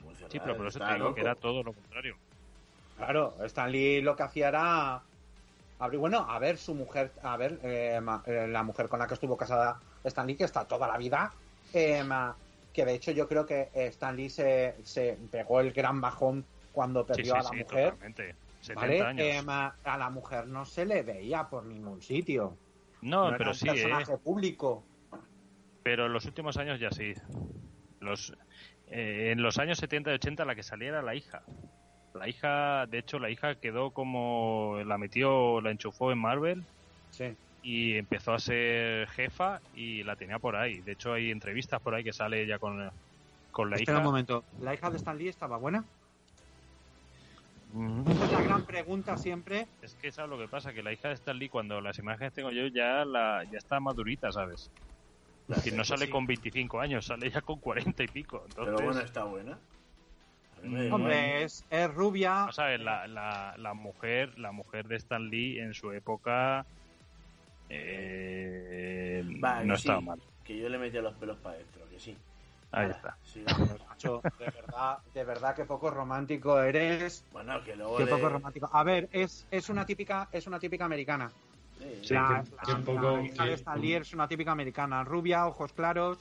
Muy 0.00 0.14
cerrada, 0.14 0.32
Sí, 0.32 0.40
pero 0.40 0.56
por 0.56 0.66
eso 0.66 0.78
te 0.78 0.86
digo 0.86 0.98
loco. 0.98 1.14
que 1.14 1.20
era 1.20 1.34
todo 1.34 1.62
lo 1.62 1.72
contrario. 1.72 2.16
Claro, 2.96 3.34
Stan 3.44 3.70
Lee 3.70 4.00
lo 4.00 4.14
que 4.14 4.22
hacía 4.22 4.48
era 4.48 5.02
abrir, 5.78 5.98
bueno, 5.98 6.18
a 6.28 6.38
ver 6.38 6.56
su 6.58 6.74
mujer, 6.74 7.12
a 7.22 7.36
ver 7.36 7.58
eh, 7.62 8.00
ma- 8.00 8.22
eh, 8.26 8.46
la 8.48 8.62
mujer 8.62 8.88
con 8.88 8.98
la 8.98 9.06
que 9.06 9.14
estuvo 9.14 9.36
casada 9.36 9.80
Stan 10.04 10.26
Lee, 10.26 10.36
que 10.36 10.44
está 10.44 10.64
toda 10.66 10.86
la 10.86 10.98
vida, 10.98 11.32
eh, 11.72 12.04
ma- 12.04 12.36
que 12.72 12.84
de 12.84 12.94
hecho 12.94 13.10
yo 13.10 13.28
creo 13.28 13.44
que 13.44 13.70
eh, 13.74 13.86
Stan 13.86 14.16
Lee 14.16 14.30
se, 14.30 14.74
se 14.84 15.18
pegó 15.30 15.60
el 15.60 15.72
gran 15.72 16.00
bajón 16.00 16.44
cuando 16.72 17.04
perdió 17.06 17.34
sí, 17.34 17.40
a 17.40 17.42
la 17.42 17.50
sí, 17.50 17.56
mujer. 17.56 17.84
totalmente. 17.84 18.34
70 18.60 18.80
¿vale? 18.80 19.00
años. 19.00 19.46
Ma- 19.46 19.74
a 19.84 19.98
la 19.98 20.10
mujer 20.10 20.46
no 20.46 20.64
se 20.64 20.86
le 20.86 21.02
veía 21.02 21.48
por 21.48 21.64
ningún 21.64 22.00
sitio. 22.00 22.56
no, 23.02 23.28
era 23.28 23.38
pero 23.38 23.50
un 23.50 23.58
sí, 23.58 23.66
personaje 23.66 24.16
público. 24.18 24.84
Pero 25.82 26.06
en 26.06 26.12
los 26.12 26.24
últimos 26.26 26.56
años 26.56 26.78
ya 26.78 26.90
sí. 26.90 27.12
Los, 28.00 28.32
en 28.86 29.42
los 29.42 29.58
años 29.58 29.78
70 29.78 30.10
y 30.12 30.14
80 30.14 30.44
la 30.44 30.54
que 30.54 30.62
salía 30.62 30.88
era 30.88 31.02
la 31.02 31.14
hija. 31.14 31.42
La 32.14 32.28
hija, 32.28 32.86
de 32.86 32.98
hecho, 32.98 33.18
la 33.18 33.30
hija 33.30 33.54
quedó 33.54 33.90
como 33.90 34.78
la 34.84 34.98
metió, 34.98 35.60
la 35.60 35.70
enchufó 35.70 36.12
en 36.12 36.18
Marvel 36.18 36.62
Sí. 37.10 37.34
y 37.62 37.94
empezó 37.96 38.32
a 38.34 38.38
ser 38.38 39.08
jefa 39.08 39.60
y 39.74 40.02
la 40.02 40.16
tenía 40.16 40.38
por 40.38 40.56
ahí. 40.56 40.80
De 40.80 40.92
hecho, 40.92 41.14
hay 41.14 41.30
entrevistas 41.30 41.80
por 41.80 41.94
ahí 41.94 42.04
que 42.04 42.12
sale 42.12 42.42
ella 42.42 42.58
con, 42.58 42.90
con 43.50 43.70
la 43.70 43.76
Espera 43.76 43.98
un 43.98 44.02
hija. 44.02 44.10
momento, 44.10 44.44
¿la 44.60 44.74
hija 44.74 44.90
de 44.90 44.96
Stan 44.98 45.16
Lee 45.16 45.28
estaba 45.28 45.56
buena? 45.56 45.84
Mm, 47.72 48.10
Esa 48.10 48.24
es 48.26 48.32
la 48.32 48.42
gran 48.42 48.62
pregunta 48.66 49.16
siempre. 49.16 49.66
Es 49.80 49.94
que 49.94 50.12
sabes 50.12 50.30
lo 50.30 50.38
que 50.38 50.48
pasa, 50.48 50.74
que 50.74 50.82
la 50.82 50.92
hija 50.92 51.08
de 51.08 51.14
Stan 51.14 51.38
Lee, 51.38 51.48
cuando 51.48 51.80
las 51.80 51.98
imágenes 51.98 52.34
tengo 52.34 52.50
yo, 52.50 52.66
ya 52.66 53.04
la 53.06 53.44
ya 53.50 53.56
está 53.58 53.80
madurita, 53.80 54.30
¿sabes? 54.30 54.70
Es 55.48 55.56
decir, 55.56 55.74
no 55.74 55.84
sale 55.84 56.06
sí. 56.06 56.12
con 56.12 56.26
25 56.26 56.80
años, 56.80 57.06
sale 57.06 57.30
ya 57.30 57.40
con 57.40 57.58
40 57.58 58.02
y 58.04 58.08
pico. 58.08 58.44
Entonces, 58.48 58.74
Pero 58.76 58.86
bueno, 58.86 59.00
está 59.00 59.24
buena. 59.24 59.58
Hombre, 60.90 61.42
es, 61.42 61.64
es 61.70 61.92
rubia. 61.92 62.46
No 62.46 62.52
sabes, 62.52 62.80
la, 62.80 63.06
la, 63.06 63.54
la 63.58 63.74
mujer, 63.74 64.38
la 64.38 64.52
mujer 64.52 64.86
de 64.86 64.96
Stan 64.96 65.28
Lee 65.28 65.58
en 65.58 65.74
su 65.74 65.90
época 65.92 66.64
eh, 67.68 69.22
no 69.24 69.62
que 69.74 69.80
sí, 69.80 69.88
estaba 69.88 70.00
mal. 70.00 70.20
Que 70.44 70.58
yo 70.58 70.68
le 70.68 70.78
metía 70.78 71.02
los 71.02 71.14
pelos 71.14 71.38
para 71.38 71.56
adentro, 71.56 71.82
que 71.90 71.98
sí. 71.98 72.16
Ahí 72.72 72.90
está. 72.90 73.16
Macho, 73.88 74.22
de 74.38 74.50
verdad, 74.50 74.98
de 75.14 75.24
verdad 75.24 75.54
que 75.54 75.64
poco 75.64 75.90
romántico 75.90 76.60
eres. 76.60 77.24
Bueno, 77.32 77.62
que 77.64 77.76
luego 77.76 77.98
Qué 77.98 78.04
le... 78.04 78.10
poco 78.10 78.28
romántico. 78.28 78.70
A 78.72 78.82
ver, 78.82 79.08
es, 79.12 79.46
es 79.50 79.68
una 79.68 79.84
típica, 79.84 80.28
es 80.32 80.46
una 80.46 80.58
típica 80.58 80.84
americana. 80.84 81.30
Sí, 81.78 81.84
Sí, 82.02 82.14
la, 82.14 82.42
qué- 82.44 82.50
la- 82.56 82.62
qué 82.78 82.82
poco- 82.82 83.16
la 83.16 83.22
hija 83.22 83.42
de 83.44 83.48
qué- 83.50 83.54
Stan 83.54 83.80
Lee 83.80 83.94
es 83.94 84.12
una 84.14 84.28
típica 84.28 84.52
americana. 84.52 85.04
Rubia, 85.04 85.46
ojos 85.46 85.72
claros, 85.72 86.18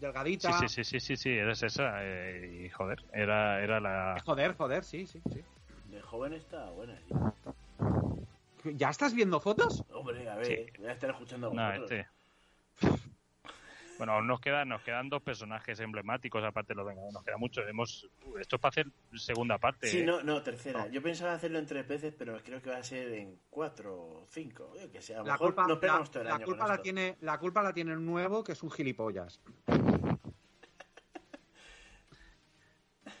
delgadita. 0.00 0.52
Sí, 0.52 0.68
sí, 0.68 0.84
sí, 0.84 0.84
sí, 0.84 1.00
sí, 1.00 1.16
sí, 1.16 1.30
eres 1.30 1.62
esa. 1.62 1.92
eh, 2.02 2.64
y 2.66 2.70
joder, 2.70 2.98
era, 3.12 3.62
era 3.62 3.80
la. 3.80 4.16
Joder, 4.24 4.56
joder, 4.56 4.84
sí, 4.84 5.06
sí, 5.06 5.20
sí. 5.32 5.42
De 5.88 6.00
joven 6.02 6.32
está 6.32 6.70
buena, 6.70 6.98
sí. 7.00 7.12
¿Ya 8.76 8.90
estás 8.90 9.14
viendo 9.14 9.40
fotos? 9.40 9.84
Hombre, 9.92 10.28
a 10.28 10.36
ver, 10.36 10.46
Sí. 10.46 10.66
voy 10.78 10.88
a 10.88 10.92
estar 10.92 11.10
escuchando 11.10 11.50
No, 11.52 11.72
este. 11.72 12.06
Bueno, 14.00 14.14
aún 14.14 14.26
nos 14.26 14.40
quedan, 14.40 14.68
nos 14.68 14.82
quedan 14.82 15.08
dos 15.08 15.22
personajes 15.22 15.78
emblemáticos, 15.80 16.42
aparte 16.42 16.72
de 16.72 16.76
los 16.76 16.86
Vengadores, 16.86 17.12
nos 17.14 17.22
queda 17.22 17.36
mucho. 17.36 17.60
Hemos, 17.68 18.08
esto 18.40 18.56
es 18.56 18.60
para 18.62 18.70
hacer 18.70 18.86
segunda 19.14 19.58
parte. 19.58 19.86
Sí, 19.88 20.02
no, 20.04 20.22
no, 20.22 20.42
tercera. 20.42 20.86
No. 20.86 20.90
Yo 20.90 21.02
pensaba 21.02 21.34
hacerlo 21.34 21.58
en 21.58 21.66
tres 21.66 21.86
veces, 21.86 22.14
pero 22.18 22.38
creo 22.42 22.62
que 22.62 22.70
va 22.70 22.78
a 22.78 22.82
ser 22.82 23.12
en 23.12 23.38
cuatro 23.50 23.94
o 23.94 24.24
cinco. 24.26 24.72
Que 24.90 25.02
sé, 25.02 25.14
a 25.14 25.18
lo 25.18 25.24
La 25.26 25.32
mejor 25.34 25.48
culpa, 25.48 25.66
nos 25.66 25.82
la, 25.82 26.04
todo 26.04 26.22
el 26.22 26.28
la 26.28 26.34
año 26.36 26.44
culpa 26.46 26.66
la 26.66 26.72
esto. 26.74 26.82
tiene, 26.82 27.16
la 27.20 27.38
culpa 27.38 27.62
la 27.62 27.72
tiene 27.74 27.92
el 27.92 28.04
nuevo, 28.04 28.42
que 28.42 28.52
es 28.52 28.62
un 28.62 28.70
gilipollas. 28.70 29.40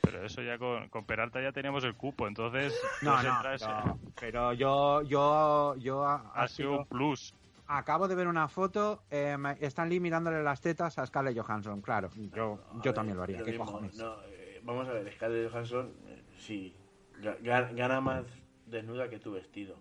Pero 0.02 0.24
eso 0.24 0.42
ya 0.42 0.58
con, 0.58 0.88
con 0.88 1.04
Peralta 1.04 1.40
ya 1.42 1.52
teníamos 1.52 1.84
el 1.84 1.94
cupo, 1.94 2.26
entonces. 2.26 2.74
No, 3.02 3.22
no, 3.22 3.28
entra 3.36 3.54
ese. 3.54 3.66
no, 3.66 3.98
pero 4.18 4.52
yo, 4.54 5.02
yo, 5.02 5.76
yo 5.76 6.04
ha- 6.04 6.32
Ha 6.34 6.42
ha 6.44 6.48
sido 6.48 6.70
sido- 6.70 6.78
un 6.80 6.86
plus. 6.86 7.34
Acabo 7.78 8.08
de 8.08 8.14
ver 8.14 8.26
una 8.28 8.48
foto, 8.48 9.02
eh, 9.10 9.36
Stan 9.60 9.88
Lee 9.88 10.00
mirándole 10.00 10.42
las 10.42 10.60
tetas 10.60 10.98
a 10.98 11.06
Scarlett 11.06 11.38
Johansson. 11.38 11.80
Claro, 11.80 12.10
yo, 12.14 12.58
yo 12.74 12.82
ver, 12.82 12.94
también 12.94 13.16
lo 13.16 13.22
haría. 13.22 13.42
¿Qué 13.42 13.50
mismo, 13.52 13.64
cojones? 13.66 13.96
no, 13.96 14.16
eh, 14.24 14.60
vamos 14.64 14.88
a 14.88 14.92
ver, 14.92 15.12
Scarlett 15.14 15.50
Johansson, 15.50 15.94
eh, 16.08 16.22
sí, 16.38 16.74
ga- 17.20 17.38
ga- 17.40 17.74
gana 17.74 18.00
más 18.00 18.24
desnuda 18.66 19.08
que 19.08 19.18
tu 19.18 19.32
vestido. 19.32 19.76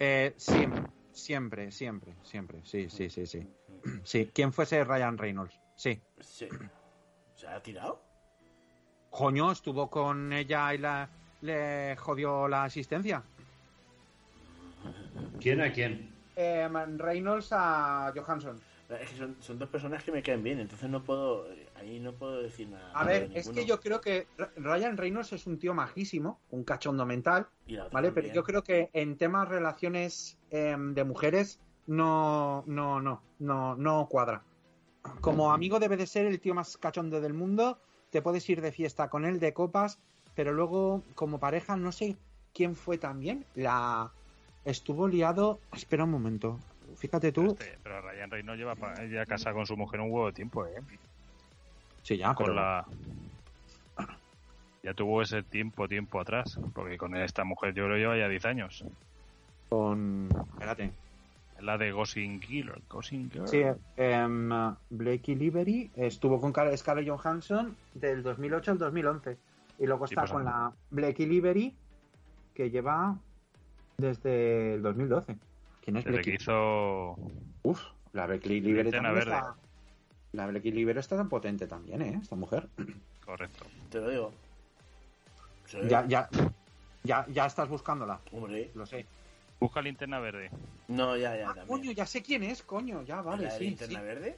Eh, 0.00 0.34
siempre, 0.36 0.82
siempre, 1.12 1.70
siempre, 1.72 2.14
siempre. 2.22 2.60
Sí, 2.64 2.88
sí, 2.88 3.10
sí, 3.10 3.26
sí. 3.26 3.46
Sí, 4.04 4.30
quien 4.34 4.52
fuese 4.52 4.84
Ryan 4.84 5.16
Reynolds. 5.18 5.58
Sí. 5.76 6.00
Sí. 6.20 6.48
¿Se 7.34 7.46
ha 7.46 7.62
tirado? 7.62 8.02
Coño, 9.10 9.52
estuvo 9.52 9.88
con 9.88 10.32
ella 10.32 10.74
y 10.74 10.78
la, 10.78 11.08
le 11.40 11.96
jodió 11.96 12.46
la 12.48 12.64
asistencia. 12.64 13.22
¿Quién 15.40 15.60
a 15.60 15.72
quién? 15.72 16.07
Eh, 16.40 16.68
Reynolds 16.98 17.48
a 17.50 18.12
Johansson. 18.14 18.60
Es 18.88 19.10
que 19.10 19.16
son, 19.16 19.36
son 19.40 19.58
dos 19.58 19.68
personas 19.68 20.04
que 20.04 20.12
me 20.12 20.22
caen 20.22 20.40
bien, 20.44 20.60
entonces 20.60 20.88
no 20.88 21.02
puedo, 21.02 21.50
eh, 21.52 21.68
ahí 21.74 21.98
no 21.98 22.12
puedo 22.12 22.40
decir 22.40 22.68
nada. 22.68 22.92
A 22.94 23.04
ver, 23.04 23.28
es 23.34 23.50
que 23.50 23.66
yo 23.66 23.80
creo 23.80 24.00
que 24.00 24.28
Ryan 24.56 24.96
Reynolds 24.96 25.32
es 25.32 25.48
un 25.48 25.58
tío 25.58 25.74
majísimo, 25.74 26.38
un 26.50 26.62
cachondo 26.62 27.04
mental, 27.04 27.48
¿vale? 27.66 28.12
Pero 28.12 28.14
también. 28.14 28.34
yo 28.34 28.44
creo 28.44 28.62
que 28.62 28.88
en 28.92 29.16
temas 29.16 29.48
relaciones 29.48 30.38
em, 30.50 30.94
de 30.94 31.02
mujeres 31.02 31.58
no, 31.88 32.62
no, 32.68 33.00
no, 33.00 33.20
no, 33.40 33.74
no 33.74 34.06
cuadra. 34.08 34.44
Como 35.20 35.52
amigo 35.52 35.80
debe 35.80 35.96
de 35.96 36.06
ser 36.06 36.26
el 36.26 36.38
tío 36.38 36.54
más 36.54 36.76
cachondo 36.76 37.20
del 37.20 37.34
mundo, 37.34 37.80
te 38.10 38.22
puedes 38.22 38.48
ir 38.48 38.60
de 38.60 38.70
fiesta 38.70 39.10
con 39.10 39.24
él, 39.24 39.40
de 39.40 39.52
copas, 39.52 39.98
pero 40.36 40.52
luego 40.52 41.02
como 41.16 41.40
pareja 41.40 41.76
no 41.76 41.90
sé 41.90 42.16
quién 42.54 42.76
fue 42.76 42.96
también. 42.96 43.44
La 43.56 44.12
estuvo 44.70 45.08
liado. 45.08 45.58
Espera 45.72 46.04
un 46.04 46.10
momento. 46.10 46.58
Fíjate 46.96 47.32
tú. 47.32 47.46
Este, 47.52 47.78
pero 47.82 48.00
Ryan 48.00 48.30
Reynolds 48.30 48.58
lleva 48.58 48.74
pa- 48.74 49.04
ya 49.06 49.24
casado 49.26 49.56
con 49.56 49.66
su 49.66 49.76
mujer 49.76 50.00
un 50.00 50.10
huevo 50.10 50.26
de 50.26 50.32
tiempo, 50.32 50.66
¿eh? 50.66 50.80
Sí, 52.02 52.16
ya, 52.16 52.34
con 52.34 52.46
pero 52.46 52.54
la 52.56 52.86
ya 54.82 54.94
tuvo 54.94 55.22
ese 55.22 55.42
tiempo 55.42 55.88
tiempo 55.88 56.20
atrás 56.20 56.58
porque 56.72 56.96
con 56.96 57.14
esta 57.16 57.44
mujer 57.44 57.74
yo 57.74 57.88
que 57.88 57.96
lleva 57.96 58.16
ya 58.16 58.28
10 58.28 58.44
años 58.46 58.84
con... 59.68 60.28
Espérate. 60.52 60.92
es 61.58 61.62
la 61.64 61.76
de 61.76 61.90
Gossip 61.92 62.42
Girl 62.44 62.80
Sí, 63.46 63.62
em, 63.96 64.48
Blakey 64.90 65.34
Liberty 65.34 65.90
estuvo 65.96 66.40
con 66.40 66.52
Car- 66.52 66.74
Scarlett 66.78 67.08
Johansson 67.08 67.76
del 67.94 68.22
2008 68.22 68.70
al 68.72 68.78
2011. 68.78 69.36
Y 69.80 69.86
luego 69.86 70.06
Sí, 70.06 70.14
está 70.14 70.22
pues, 70.22 70.32
con 70.32 70.48
ah. 70.48 70.50
la 70.50 70.72
Blakey 70.90 71.26
Liberty 71.26 71.74
que 72.54 72.70
lleva 72.70 73.16
desde 73.98 74.74
el 74.74 74.82
2012. 74.82 75.36
¿Quién 75.84 75.96
es 75.96 76.04
desde 76.04 76.20
que 76.22 76.34
hizo 76.34 77.16
Uf, 77.62 77.82
la 78.12 78.26
también 78.26 79.14
Verde. 79.14 79.20
está... 79.20 79.56
La 80.32 80.46
Liberty 80.46 81.00
está 81.00 81.16
tan 81.16 81.28
potente 81.28 81.66
también, 81.66 82.02
¿eh? 82.02 82.18
Esta 82.22 82.36
mujer. 82.36 82.68
correcto 83.24 83.66
Te 83.90 83.98
lo 83.98 84.08
digo. 84.10 84.32
Sí. 85.66 85.78
Ya, 85.88 86.06
ya, 86.06 86.28
ya, 87.02 87.26
ya 87.28 87.46
estás 87.46 87.68
buscándola, 87.68 88.20
Hombre. 88.32 88.70
lo 88.74 88.86
sé. 88.86 89.04
busca 89.60 89.82
linterna 89.82 90.18
verde 90.18 90.50
No, 90.86 91.16
ya, 91.16 91.36
ya, 91.36 91.50
Ah, 91.50 91.54
también. 91.54 91.66
coño, 91.66 91.92
ya 91.92 92.06
sé 92.06 92.22
quién 92.22 92.42
es, 92.42 92.62
coño, 92.62 93.02
ya, 93.02 93.20
vale, 93.20 93.44
¿La 93.44 93.52
de 93.52 93.58
sí, 93.58 93.64
linterna 93.64 93.98
sí. 94.00 94.04
verde? 94.06 94.36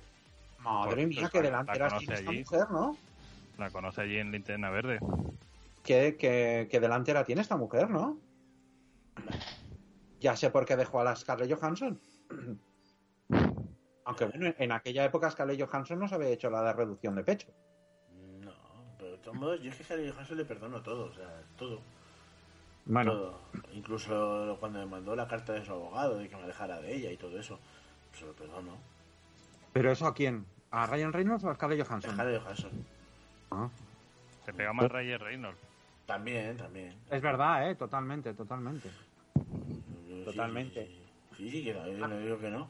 Madre 0.61 1.07
mía, 1.07 1.31
delanteras 1.43 1.93
la 1.93 1.99
tiene 1.99 2.15
esta 2.15 2.33
mujer, 2.33 2.71
¿no? 2.71 2.97
la 3.59 3.71
conoce 3.71 4.01
allí 4.01 4.17
en 4.17 4.33
linterna 4.33 4.71
verde 4.71 5.01
¿Qué, 5.85 6.17
qué, 6.19 6.67
qué 6.71 6.81
delantera 6.81 7.25
tiene 7.25 7.43
esta 7.43 7.57
mujer, 7.57 7.91
no? 7.91 8.17
Ya 10.21 10.37
sé 10.37 10.51
por 10.51 10.67
qué 10.67 10.77
dejó 10.77 11.01
a 11.01 11.05
la 11.05 11.17
Scarlett 11.17 11.53
Johansson. 11.53 12.01
Aunque 14.05 14.25
bueno, 14.27 14.55
en 14.59 14.73
aquella 14.73 15.05
época 15.05 15.31
Scarlett 15.31 15.61
Johansson 15.61 15.99
no 15.99 16.09
se 16.09 16.15
había 16.15 16.29
hecho 16.29 16.51
la 16.51 16.63
de 16.63 16.73
reducción 16.73 17.15
de 17.15 17.25
pecho. 17.25 17.49
No, 18.41 18.53
pero 18.99 19.13
de 19.13 19.19
todos 19.19 19.37
modos, 19.37 19.63
yo 19.63 19.71
es 19.71 19.77
que 19.77 19.83
a 19.83 19.87
Scarlett 19.87 20.13
Johansson 20.13 20.37
le 20.37 20.45
perdono 20.45 20.83
todo, 20.83 21.07
o 21.07 21.13
sea, 21.15 21.43
todo. 21.57 21.81
Bueno, 22.85 23.13
todo. 23.13 23.41
Incluso 23.73 24.57
cuando 24.61 24.81
me 24.81 24.87
mandó 24.87 25.17
la 25.17 25.29
carta 25.29 25.53
de 25.55 25.65
su 25.65 25.73
abogado 25.73 26.19
de 26.19 26.29
que 26.29 26.37
me 26.37 26.47
dejara 26.47 26.81
de 26.81 26.95
ella 26.95 27.11
y 27.11 27.17
todo 27.17 27.39
eso, 27.39 27.59
se 28.13 28.27
lo 28.27 28.33
perdono. 28.33 28.77
pero 29.73 29.93
eso 29.93 30.07
a 30.07 30.15
quién? 30.15 30.45
¿A 30.71 30.87
Ryan 30.87 31.13
Reynolds 31.13 31.45
o 31.45 31.51
a 31.51 31.55
Scarlett 31.55 31.87
Johansson? 31.87 32.13
Scarlett 32.13 32.43
Johansson. 32.43 32.87
Ah. 33.53 33.69
te 34.45 34.53
pega 34.53 34.73
más 34.73 34.91
Ryan 34.91 35.21
Reynolds 35.21 35.70
También, 36.11 36.57
también. 36.57 36.93
Es 37.09 37.23
verdad, 37.23 37.71
¿eh? 37.71 37.77
Totalmente, 37.77 38.35
totalmente. 38.35 38.91
Totalmente. 40.25 40.91
Sí, 41.37 41.49
sí, 41.49 41.63
yo 41.63 41.75
no 42.09 42.19
digo 42.19 42.37
que 42.41 42.51
no. 42.51 42.69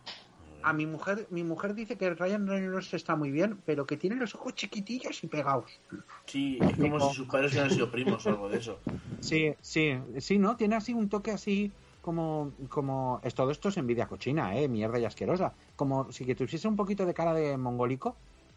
A 0.62 0.74
mi 0.74 0.84
mujer, 0.84 1.26
mi 1.30 1.42
mujer 1.42 1.72
dice 1.72 1.96
que 1.96 2.10
Ryan 2.10 2.46
Reynolds 2.46 2.92
está 2.92 3.16
muy 3.16 3.30
bien, 3.30 3.58
pero 3.64 3.86
que 3.86 3.96
tiene 3.96 4.16
los 4.16 4.34
ojos 4.34 4.54
chiquitillos 4.56 5.24
y 5.24 5.28
pegados. 5.28 5.80
Sí, 6.26 6.58
es 6.60 6.76
como 6.76 7.00
si 7.00 7.16
sus 7.16 7.28
padres 7.28 7.52
hubieran 7.52 7.70
sido 7.70 7.90
primos 7.90 8.26
o 8.26 8.28
algo 8.28 8.50
de 8.50 8.58
eso. 8.58 8.78
Sí, 9.20 9.54
sí, 9.62 9.98
sí, 10.18 10.38
¿no? 10.38 10.56
Tiene 10.56 10.76
así 10.76 10.92
un 10.92 11.08
toque 11.08 11.30
así 11.30 11.72
como, 12.02 12.52
como, 12.68 13.20
es, 13.22 13.34
todo 13.34 13.50
esto 13.50 13.70
es 13.70 13.76
envidia 13.78 14.06
cochina, 14.06 14.54
¿eh? 14.58 14.68
Mierda 14.68 14.98
y 14.98 15.06
asquerosa. 15.06 15.54
Como 15.76 16.12
si 16.12 16.26
que 16.26 16.34
tuviese 16.34 16.68
un 16.68 16.76
poquito 16.76 17.06
de 17.06 17.14
cara 17.14 17.32
de 17.32 17.56
mongólico, 17.56 18.16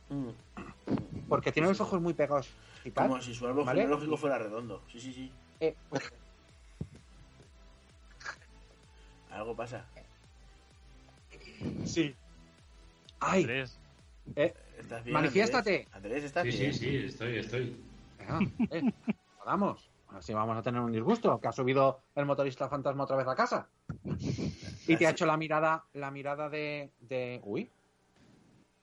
Mm. 0.09 0.29
porque 1.29 1.51
tiene 1.51 1.69
los 1.69 1.81
ojos 1.81 2.01
muy 2.01 2.13
pegados 2.13 2.49
y 2.83 2.91
tal. 2.91 3.09
Como 3.09 3.21
si 3.21 3.33
su 3.33 3.47
árbol 3.47 3.65
¿Vale? 3.65 3.81
genealógico 3.81 4.17
fuera 4.17 4.37
redondo. 4.37 4.83
Sí, 4.91 4.99
sí, 4.99 5.13
sí. 5.13 5.31
Eh, 5.59 5.75
Algo 9.31 9.55
pasa. 9.55 9.85
sí. 11.85 12.15
Ay, 13.19 13.41
Andrés 13.41 13.79
eh, 14.35 14.53
¿Estás 14.77 15.03
bien? 15.03 15.13
Manifiéstate. 15.13 15.87
Andrés, 15.91 16.23
¿estás 16.23 16.43
Sí, 16.43 16.51
sí, 16.51 16.59
bien? 16.59 16.73
sí, 16.73 16.95
estoy, 17.05 17.37
estoy. 17.37 17.77
venga, 18.19 18.39
eh, 18.71 18.83
vamos. 19.45 19.89
Así 20.09 20.33
vamos 20.33 20.55
a 20.57 20.61
tener 20.61 20.79
un 20.79 20.91
disgusto, 20.91 21.39
que 21.39 21.47
ha 21.47 21.51
subido 21.51 22.01
el 22.15 22.25
motorista 22.25 22.69
fantasma 22.69 23.05
otra 23.05 23.17
vez 23.17 23.27
a 23.27 23.35
casa. 23.35 23.67
Y 24.87 24.95
te 24.95 25.07
ha 25.07 25.11
hecho 25.11 25.25
la 25.25 25.37
mirada, 25.37 25.85
la 25.93 26.11
mirada 26.11 26.49
de, 26.49 26.91
de, 26.99 27.41
uy, 27.43 27.71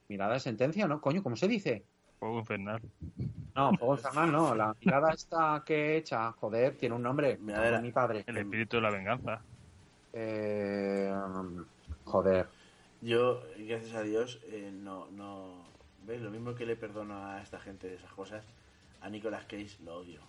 mirada 0.08 0.34
de 0.34 0.40
sentencia, 0.40 0.88
¿no? 0.88 1.00
Coño, 1.00 1.22
¿cómo 1.22 1.36
se 1.36 1.46
dice? 1.46 1.84
Fuego 2.20 2.40
infernal 2.40 2.82
No, 3.56 3.72
fuego 3.78 3.94
infernal 3.94 4.30
no. 4.30 4.54
La 4.54 4.76
mirada 4.84 5.12
esta 5.12 5.62
que 5.64 5.96
hecha, 5.96 6.30
joder, 6.32 6.76
tiene 6.76 6.94
un 6.94 7.02
nombre. 7.02 7.38
Como 7.38 7.80
mi 7.80 7.92
padre. 7.92 8.24
el 8.26 8.36
espíritu 8.36 8.76
de 8.76 8.82
la 8.82 8.90
venganza 8.90 9.40
Eh, 10.12 11.12
joder. 12.04 12.46
Yo, 13.00 13.42
gracias 13.56 13.94
a 13.94 14.02
Dios, 14.02 14.40
eh, 14.48 14.70
no, 14.70 15.10
no... 15.12 15.64
¿Ves? 16.06 16.20
Lo 16.20 16.30
mismo 16.30 16.54
que 16.54 16.66
le 16.66 16.76
perdono 16.76 17.24
a 17.24 17.40
esta 17.40 17.58
gente 17.58 17.88
de 17.88 17.94
esas 17.94 18.12
cosas, 18.12 18.44
a 19.00 19.08
Nicolas 19.08 19.44
Cage 19.46 19.78
lo 19.82 19.96
odio. 19.96 20.20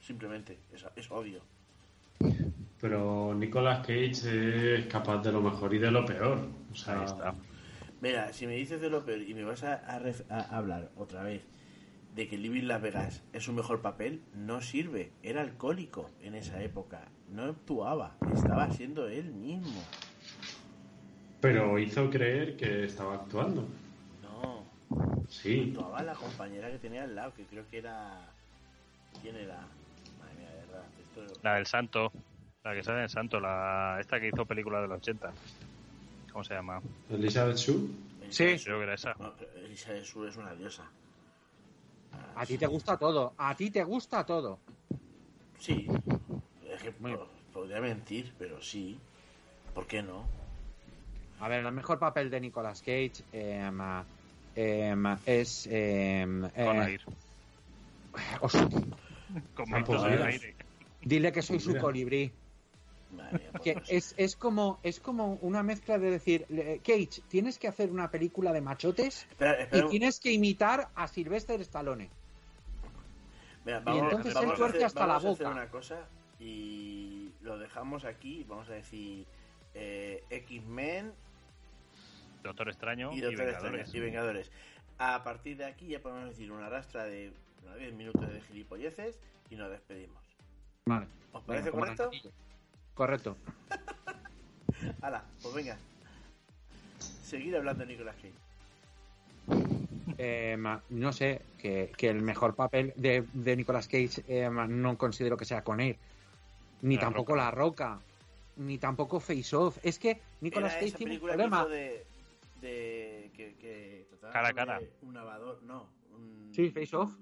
Simplemente, 0.00 0.58
es, 0.72 0.86
es 0.96 1.10
odio. 1.10 1.42
Pero 2.80 3.34
Nicolas 3.34 3.80
Cage 3.80 4.76
es 4.76 4.86
capaz 4.86 5.18
de 5.18 5.32
lo 5.32 5.42
mejor 5.42 5.74
y 5.74 5.78
de 5.78 5.90
lo 5.90 6.06
peor. 6.06 6.38
O 6.72 6.74
sea, 6.74 7.00
ahí 7.00 7.04
está 7.04 7.34
Mira, 8.04 8.34
si 8.34 8.46
me 8.46 8.52
dices 8.52 8.82
de 8.82 8.90
lo 8.90 9.02
peor 9.06 9.22
y 9.22 9.32
me 9.32 9.44
vas 9.44 9.62
a, 9.64 9.76
a 9.76 9.98
ref- 9.98 10.30
a 10.30 10.54
hablar 10.54 10.90
otra 10.94 11.22
vez 11.22 11.40
de 12.14 12.28
que 12.28 12.36
Living 12.36 12.64
Las 12.64 12.82
Vegas 12.82 13.22
es 13.32 13.44
su 13.44 13.54
mejor 13.54 13.80
papel, 13.80 14.20
no 14.34 14.60
sirve. 14.60 15.10
Era 15.22 15.40
alcohólico 15.40 16.10
en 16.20 16.34
esa 16.34 16.62
época. 16.62 17.00
No 17.30 17.44
actuaba. 17.44 18.14
Estaba 18.34 18.70
siendo 18.72 19.08
él 19.08 19.32
mismo. 19.32 19.82
Pero 21.40 21.78
hizo 21.78 22.10
creer 22.10 22.58
que 22.58 22.84
estaba 22.84 23.14
actuando. 23.14 23.66
No. 24.22 24.64
Sí. 25.30 25.68
Actuaba 25.74 26.02
la 26.02 26.12
compañera 26.12 26.70
que 26.70 26.76
tenía 26.78 27.04
al 27.04 27.14
lado, 27.16 27.32
que 27.34 27.44
creo 27.44 27.64
que 27.70 27.78
era... 27.78 28.20
¿Quién 29.22 29.36
era? 29.36 29.56
Madre 30.20 30.34
mía, 30.38 30.50
de 30.50 30.66
verdad. 30.66 30.84
Esto... 31.00 31.40
la 31.42 31.54
del 31.54 31.64
santo 31.64 32.12
la 32.64 32.74
que 32.74 32.82
sale 32.82 32.98
en 32.98 33.04
el 33.04 33.10
santo 33.10 33.40
la 33.40 33.96
esta 33.98 34.20
que 34.20 34.28
hizo 34.28 34.44
película 34.44 34.82
del 34.82 34.92
80 34.92 35.32
¿cómo 36.34 36.42
se 36.42 36.52
llama? 36.52 36.82
Elizabeth 37.10 37.56
Shue. 37.56 37.88
Sí. 38.28 38.56
yo 38.56 38.64
creo 38.64 38.78
que 38.78 38.82
era 38.82 38.94
esa 38.94 39.14
No, 39.20 39.32
Elizabeth 39.64 40.02
Shue 40.04 40.28
es 40.28 40.36
una 40.36 40.52
diosa. 40.54 40.90
A 42.34 42.44
ti 42.44 42.58
te 42.58 42.66
gusta 42.66 42.96
todo. 42.98 43.34
A 43.38 43.54
ti 43.54 43.70
te 43.70 43.84
gusta 43.84 44.26
todo. 44.26 44.58
Sí. 45.60 45.86
Es 46.68 46.82
que 46.82 46.92
Muy 46.98 47.12
po- 47.14 47.28
podría 47.52 47.80
mentir, 47.80 48.34
pero 48.36 48.60
sí. 48.60 48.98
¿Por 49.72 49.86
qué 49.86 50.02
no? 50.02 50.24
A 51.38 51.46
ver, 51.48 51.64
el 51.64 51.70
mejor 51.72 52.00
papel 52.00 52.28
de 52.30 52.40
Nicolas 52.40 52.80
Cage 52.80 53.22
em, 53.32 53.78
em, 54.56 55.16
es. 55.26 55.68
em, 55.70 56.40
con 56.40 56.82
eh, 56.82 56.98
con 59.54 59.64
vientos 59.66 59.86
pues 59.86 60.02
en 60.02 60.08
el 60.08 60.12
mira. 60.18 60.26
aire 60.26 60.54
dile 61.02 61.32
que 61.32 61.42
soy 61.42 61.60
su 61.60 61.70
Mira. 61.70 61.80
colibrí. 61.80 62.32
Madre 63.14 63.50
Que 63.62 63.82
es, 63.88 64.14
es 64.16 64.36
como 64.36 64.78
es 64.82 65.00
como 65.00 65.34
una 65.42 65.62
mezcla 65.62 65.98
de 65.98 66.10
decir, 66.10 66.46
Cage, 66.84 67.22
tienes 67.28 67.58
que 67.58 67.68
hacer 67.68 67.90
una 67.90 68.10
película 68.10 68.52
de 68.52 68.60
machotes 68.60 69.26
Espera, 69.30 69.68
y 69.72 69.88
tienes 69.88 70.20
que 70.20 70.32
imitar 70.32 70.88
a 70.94 71.06
Sylvester 71.08 71.60
Stallone. 71.60 72.10
Mira, 73.64 73.82
y 73.86 73.98
entonces 73.98 74.34
vamos 74.34 74.50
él 74.50 74.56
tuerce 74.56 74.76
hacer, 74.76 74.86
hasta 74.86 75.06
vamos 75.06 75.22
la 75.24 75.28
a 75.28 75.32
hacer 75.32 75.46
boca. 75.46 75.58
una 75.60 75.70
cosa 75.70 76.08
y 76.38 77.30
lo 77.40 77.58
dejamos 77.58 78.04
aquí. 78.04 78.44
Vamos 78.48 78.68
a 78.68 78.74
decir 78.74 79.26
eh, 79.74 80.22
X-Men 80.30 81.12
Doctor 82.42 82.68
Extraño 82.68 83.12
y 83.12 83.20
Vengadores 83.20 83.54
Extraño 83.54 83.84
y 83.92 84.00
Vengadores. 84.00 84.52
A 84.98 85.24
partir 85.24 85.56
de 85.56 85.64
aquí 85.64 85.88
ya 85.88 86.00
podemos 86.00 86.28
decir 86.28 86.52
una 86.52 86.68
rastra 86.68 87.04
de 87.04 87.32
unos 87.64 87.78
10 87.78 87.94
minutos 87.94 88.32
de 88.32 88.40
gilipolleces 88.42 89.18
y 89.50 89.56
nos 89.56 89.70
despedimos. 89.70 90.22
Vale. 90.86 91.06
¿Os 91.32 91.42
parece 91.44 91.70
Venga, 91.70 91.96
correcto? 91.96 92.10
Correcto. 92.94 93.36
Hala, 95.00 95.24
pues 95.42 95.54
venga. 95.54 95.76
Seguir 96.98 97.56
hablando 97.56 97.84
de 97.84 97.92
Nicolas 97.92 98.16
Cage. 98.16 98.32
Eh, 100.18 100.56
no 100.90 101.12
sé, 101.12 101.42
que, 101.58 101.92
que 101.96 102.08
el 102.08 102.22
mejor 102.22 102.54
papel 102.54 102.92
de, 102.96 103.24
de 103.32 103.56
Nicolas 103.56 103.88
Cage 103.88 104.22
eh, 104.28 104.48
no 104.50 104.96
considero 104.96 105.36
que 105.36 105.44
sea 105.44 105.64
con 105.64 105.80
él. 105.80 105.96
Ni 106.82 106.96
La 106.96 107.00
tampoco 107.02 107.32
Roca. 107.32 107.44
La 107.44 107.50
Roca. 107.50 108.00
Ni 108.56 108.78
tampoco 108.78 109.18
Face 109.18 109.56
Off. 109.56 109.78
Es 109.82 109.98
que 109.98 110.20
Nicolas 110.40 110.72
Era 110.74 110.80
Cage 110.80 110.92
tiene 110.92 111.14
un 111.14 111.20
que 111.20 111.26
problema. 111.26 111.66
de, 111.66 112.06
de 112.60 113.30
que, 113.34 113.54
que 113.56 114.06
trataba 114.10 114.32
Cara 114.32 114.48
a 114.48 114.52
cara. 114.52 114.80
un 115.02 115.14
lavador, 115.14 115.62
no, 115.64 115.88
un, 116.12 116.52
Sí, 116.54 116.70
Face 116.70 116.94
Off. 116.94 117.12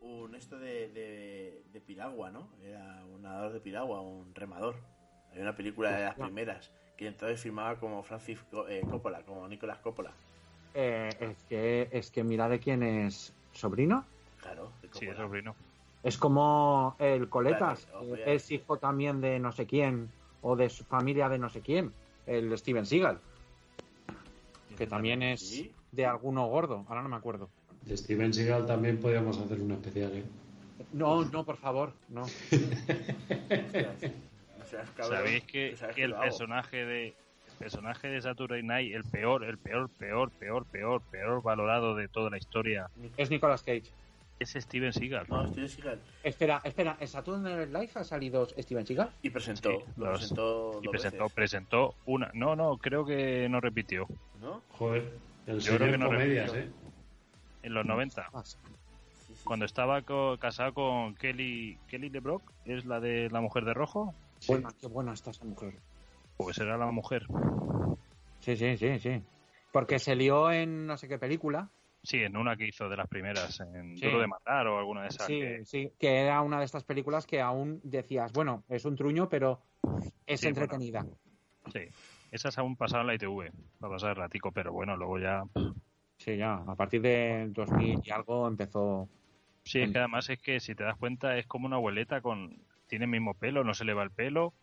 un 0.00 0.34
esto 0.34 0.58
de, 0.58 0.88
de, 0.88 1.62
de 1.70 1.80
piragua, 1.82 2.30
¿no? 2.30 2.48
Era 2.62 3.04
un 3.04 3.20
nadador 3.22 3.52
de 3.52 3.60
piragua, 3.60 4.00
un 4.00 4.34
remador. 4.34 4.76
Hay 5.34 5.42
una 5.42 5.54
película 5.54 5.96
de 5.96 6.04
las 6.04 6.14
primeras 6.14 6.70
que 6.96 7.08
entonces 7.08 7.40
filmaba 7.40 7.76
como 7.76 8.02
Francis 8.02 8.38
eh, 8.68 8.82
Coppola, 8.88 9.22
como 9.22 9.48
Nicolas 9.48 9.78
Coppola. 9.78 10.12
Eh, 10.74 11.10
es 11.20 11.36
que 11.48 11.88
es 11.90 12.10
que 12.10 12.24
mira 12.24 12.48
de 12.48 12.60
quién 12.60 12.82
es 12.82 13.32
sobrino. 13.52 14.04
Claro, 14.40 14.70
de 14.82 14.88
sí 14.92 15.06
es 15.06 15.16
sobrino 15.16 15.54
Es 16.02 16.18
como 16.18 16.94
el 16.98 17.28
Coletas. 17.28 17.88
Eh, 18.02 18.34
es 18.34 18.50
hijo 18.50 18.78
también 18.78 19.20
de 19.20 19.38
no 19.40 19.52
sé 19.52 19.66
quién. 19.66 20.10
O 20.42 20.56
de 20.56 20.68
su 20.68 20.84
familia 20.84 21.28
de 21.28 21.38
no 21.38 21.48
sé 21.48 21.62
quién. 21.62 21.92
El 22.26 22.56
Steven 22.56 22.86
Seagal. 22.86 23.18
Que 24.76 24.86
también 24.86 25.22
es 25.22 25.64
de 25.92 26.06
alguno 26.06 26.46
gordo, 26.46 26.84
ahora 26.88 27.02
no 27.02 27.08
me 27.08 27.16
acuerdo. 27.16 27.48
De 27.82 27.96
Steven 27.96 28.32
Seagal 28.32 28.66
también 28.66 28.98
podíamos 28.98 29.38
hacer 29.38 29.60
un 29.60 29.72
especial, 29.72 30.12
¿eh? 30.12 30.24
No, 30.92 31.24
no, 31.24 31.44
por 31.44 31.56
favor, 31.56 31.92
no. 32.08 32.24
Cabrón, 34.96 35.16
Sabéis 35.18 35.44
que, 35.44 35.76
sabes 35.76 35.96
que 35.96 36.04
el 36.04 36.12
hago. 36.14 36.22
personaje 36.22 36.84
de 36.84 37.06
el 37.08 37.58
personaje 37.58 38.08
de 38.08 38.20
Saturday 38.20 38.62
Night, 38.64 38.94
el 38.94 39.04
peor, 39.04 39.44
el 39.44 39.58
peor, 39.58 39.88
peor, 39.90 40.30
peor, 40.32 40.64
peor, 40.66 41.02
peor 41.02 41.42
valorado 41.42 41.94
de 41.94 42.08
toda 42.08 42.28
la 42.30 42.36
historia, 42.36 42.88
Es 43.16 43.30
Nicolas 43.30 43.62
Cage. 43.62 43.84
es 44.40 44.50
Steven 44.50 44.92
Seagal. 44.92 45.26
No, 45.28 45.46
Steven 45.46 45.68
Seagal. 45.68 46.00
Espera, 46.24 46.60
espera, 46.64 46.96
¿en 46.98 47.06
Saturday 47.06 47.40
Night 47.54 47.68
Live 47.72 47.90
ha 47.94 48.02
salido 48.04 48.46
Steven 48.48 48.84
Seagal? 48.84 49.10
Y 49.22 49.30
presentó. 49.30 49.70
Sí, 49.70 49.76
lo 49.96 50.06
los- 50.06 50.18
presentó 50.18 50.80
y 50.82 50.88
presentó, 50.88 51.18
veces, 51.24 51.34
presentó 51.34 51.94
una. 52.06 52.30
No, 52.34 52.56
no, 52.56 52.76
creo 52.78 53.04
que 53.06 53.48
no 53.48 53.60
repitió. 53.60 54.06
¿no? 54.40 54.60
Joder, 54.72 55.12
el 55.46 55.60
Yo 55.60 55.76
creo 55.76 55.92
que 55.92 55.98
no 55.98 56.06
comedias, 56.06 56.50
repitió. 56.52 56.70
¿eh? 56.72 56.74
En 57.62 57.72
los 57.74 57.86
90, 57.86 58.26
Ah, 58.34 58.42
Sí, 58.44 58.56
sí. 59.28 59.34
cuando 59.44 59.64
estaba 59.64 60.02
co- 60.02 60.36
casado 60.38 60.74
con 60.74 61.14
Kelly 61.14 61.78
Kelly 61.88 62.10
LeBrock, 62.10 62.42
es 62.66 62.84
la 62.84 62.98
de 63.00 63.30
la 63.30 63.40
mujer 63.40 63.64
de 63.64 63.72
rojo, 63.74 64.12
Buena, 64.48 64.68
qué 64.80 64.86
buena 64.86 65.12
está 65.14 65.30
esa 65.30 65.44
mujer. 65.44 65.74
pues 66.36 66.58
era 66.58 66.76
la 66.76 66.90
mujer. 66.90 67.26
Sí, 68.40 68.56
sí, 68.56 68.76
sí, 68.76 68.98
sí. 68.98 69.22
Porque 69.72 69.98
se 69.98 70.14
lió 70.14 70.50
en 70.50 70.86
no 70.86 70.96
sé 70.96 71.08
qué 71.08 71.18
película. 71.18 71.70
Sí, 72.02 72.18
en 72.18 72.36
una 72.36 72.56
que 72.56 72.66
hizo 72.68 72.88
de 72.88 72.96
las 72.96 73.08
primeras, 73.08 73.60
en 73.60 73.96
Sí. 73.96 74.04
Duro 74.06 74.20
de 74.20 74.26
Matar 74.26 74.66
o 74.66 74.78
alguna 74.78 75.02
de 75.02 75.08
esas. 75.08 75.26
Sí, 75.26 75.38
que- 75.38 75.64
sí, 75.64 75.92
que 75.98 76.16
era 76.18 76.42
una 76.42 76.58
de 76.58 76.66
estas 76.66 76.84
películas 76.84 77.26
que 77.26 77.40
aún 77.40 77.80
decías, 77.82 78.32
bueno, 78.32 78.64
es 78.68 78.84
un 78.84 78.94
truño, 78.96 79.28
pero 79.28 79.62
es 80.26 80.40
Sí, 80.40 80.48
entretenida. 80.48 81.06
sí. 81.72 81.80
Esas 82.30 82.58
aún 82.58 82.76
pasaban 82.76 83.04
en 83.04 83.06
la 83.08 83.14
ITV, 83.14 83.52
para 83.78 83.94
pasar 83.94 84.10
el 84.10 84.16
ratico, 84.16 84.52
pero 84.52 84.72
bueno, 84.72 84.96
luego 84.96 85.18
ya 85.18 85.44
Sí, 86.18 86.36
ya, 86.36 86.54
a 86.54 86.74
partir 86.76 87.00
de 87.02 87.48
2000 87.50 88.00
y 88.02 88.10
algo 88.10 88.46
empezó. 88.46 89.08
Sí, 89.64 89.80
es 89.80 89.90
que 89.90 89.98
además 89.98 90.28
es 90.30 90.38
que 90.40 90.60
si 90.60 90.74
te 90.74 90.84
das 90.84 90.96
cuenta 90.96 91.36
es 91.38 91.46
como 91.46 91.66
una 91.66 91.76
abueleta 91.76 92.20
con... 92.20 92.62
Tiene 92.86 93.04
el 93.06 93.10
mismo 93.10 93.34
pelo, 93.34 93.64
no 93.64 93.74
se 93.74 93.84
le 93.84 93.94
va 93.94 94.02
el 94.02 94.10
pelo, 94.10 94.54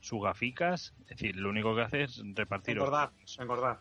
sus 0.00 0.22
gaficas, 0.22 0.94
es 1.02 1.06
decir, 1.16 1.36
lo 1.36 1.50
único 1.50 1.74
que 1.74 1.82
hace 1.82 2.02
es 2.02 2.22
repartir 2.34 2.78
Engordar, 2.78 3.08
hostias. 3.08 3.38
engordar. 3.40 3.80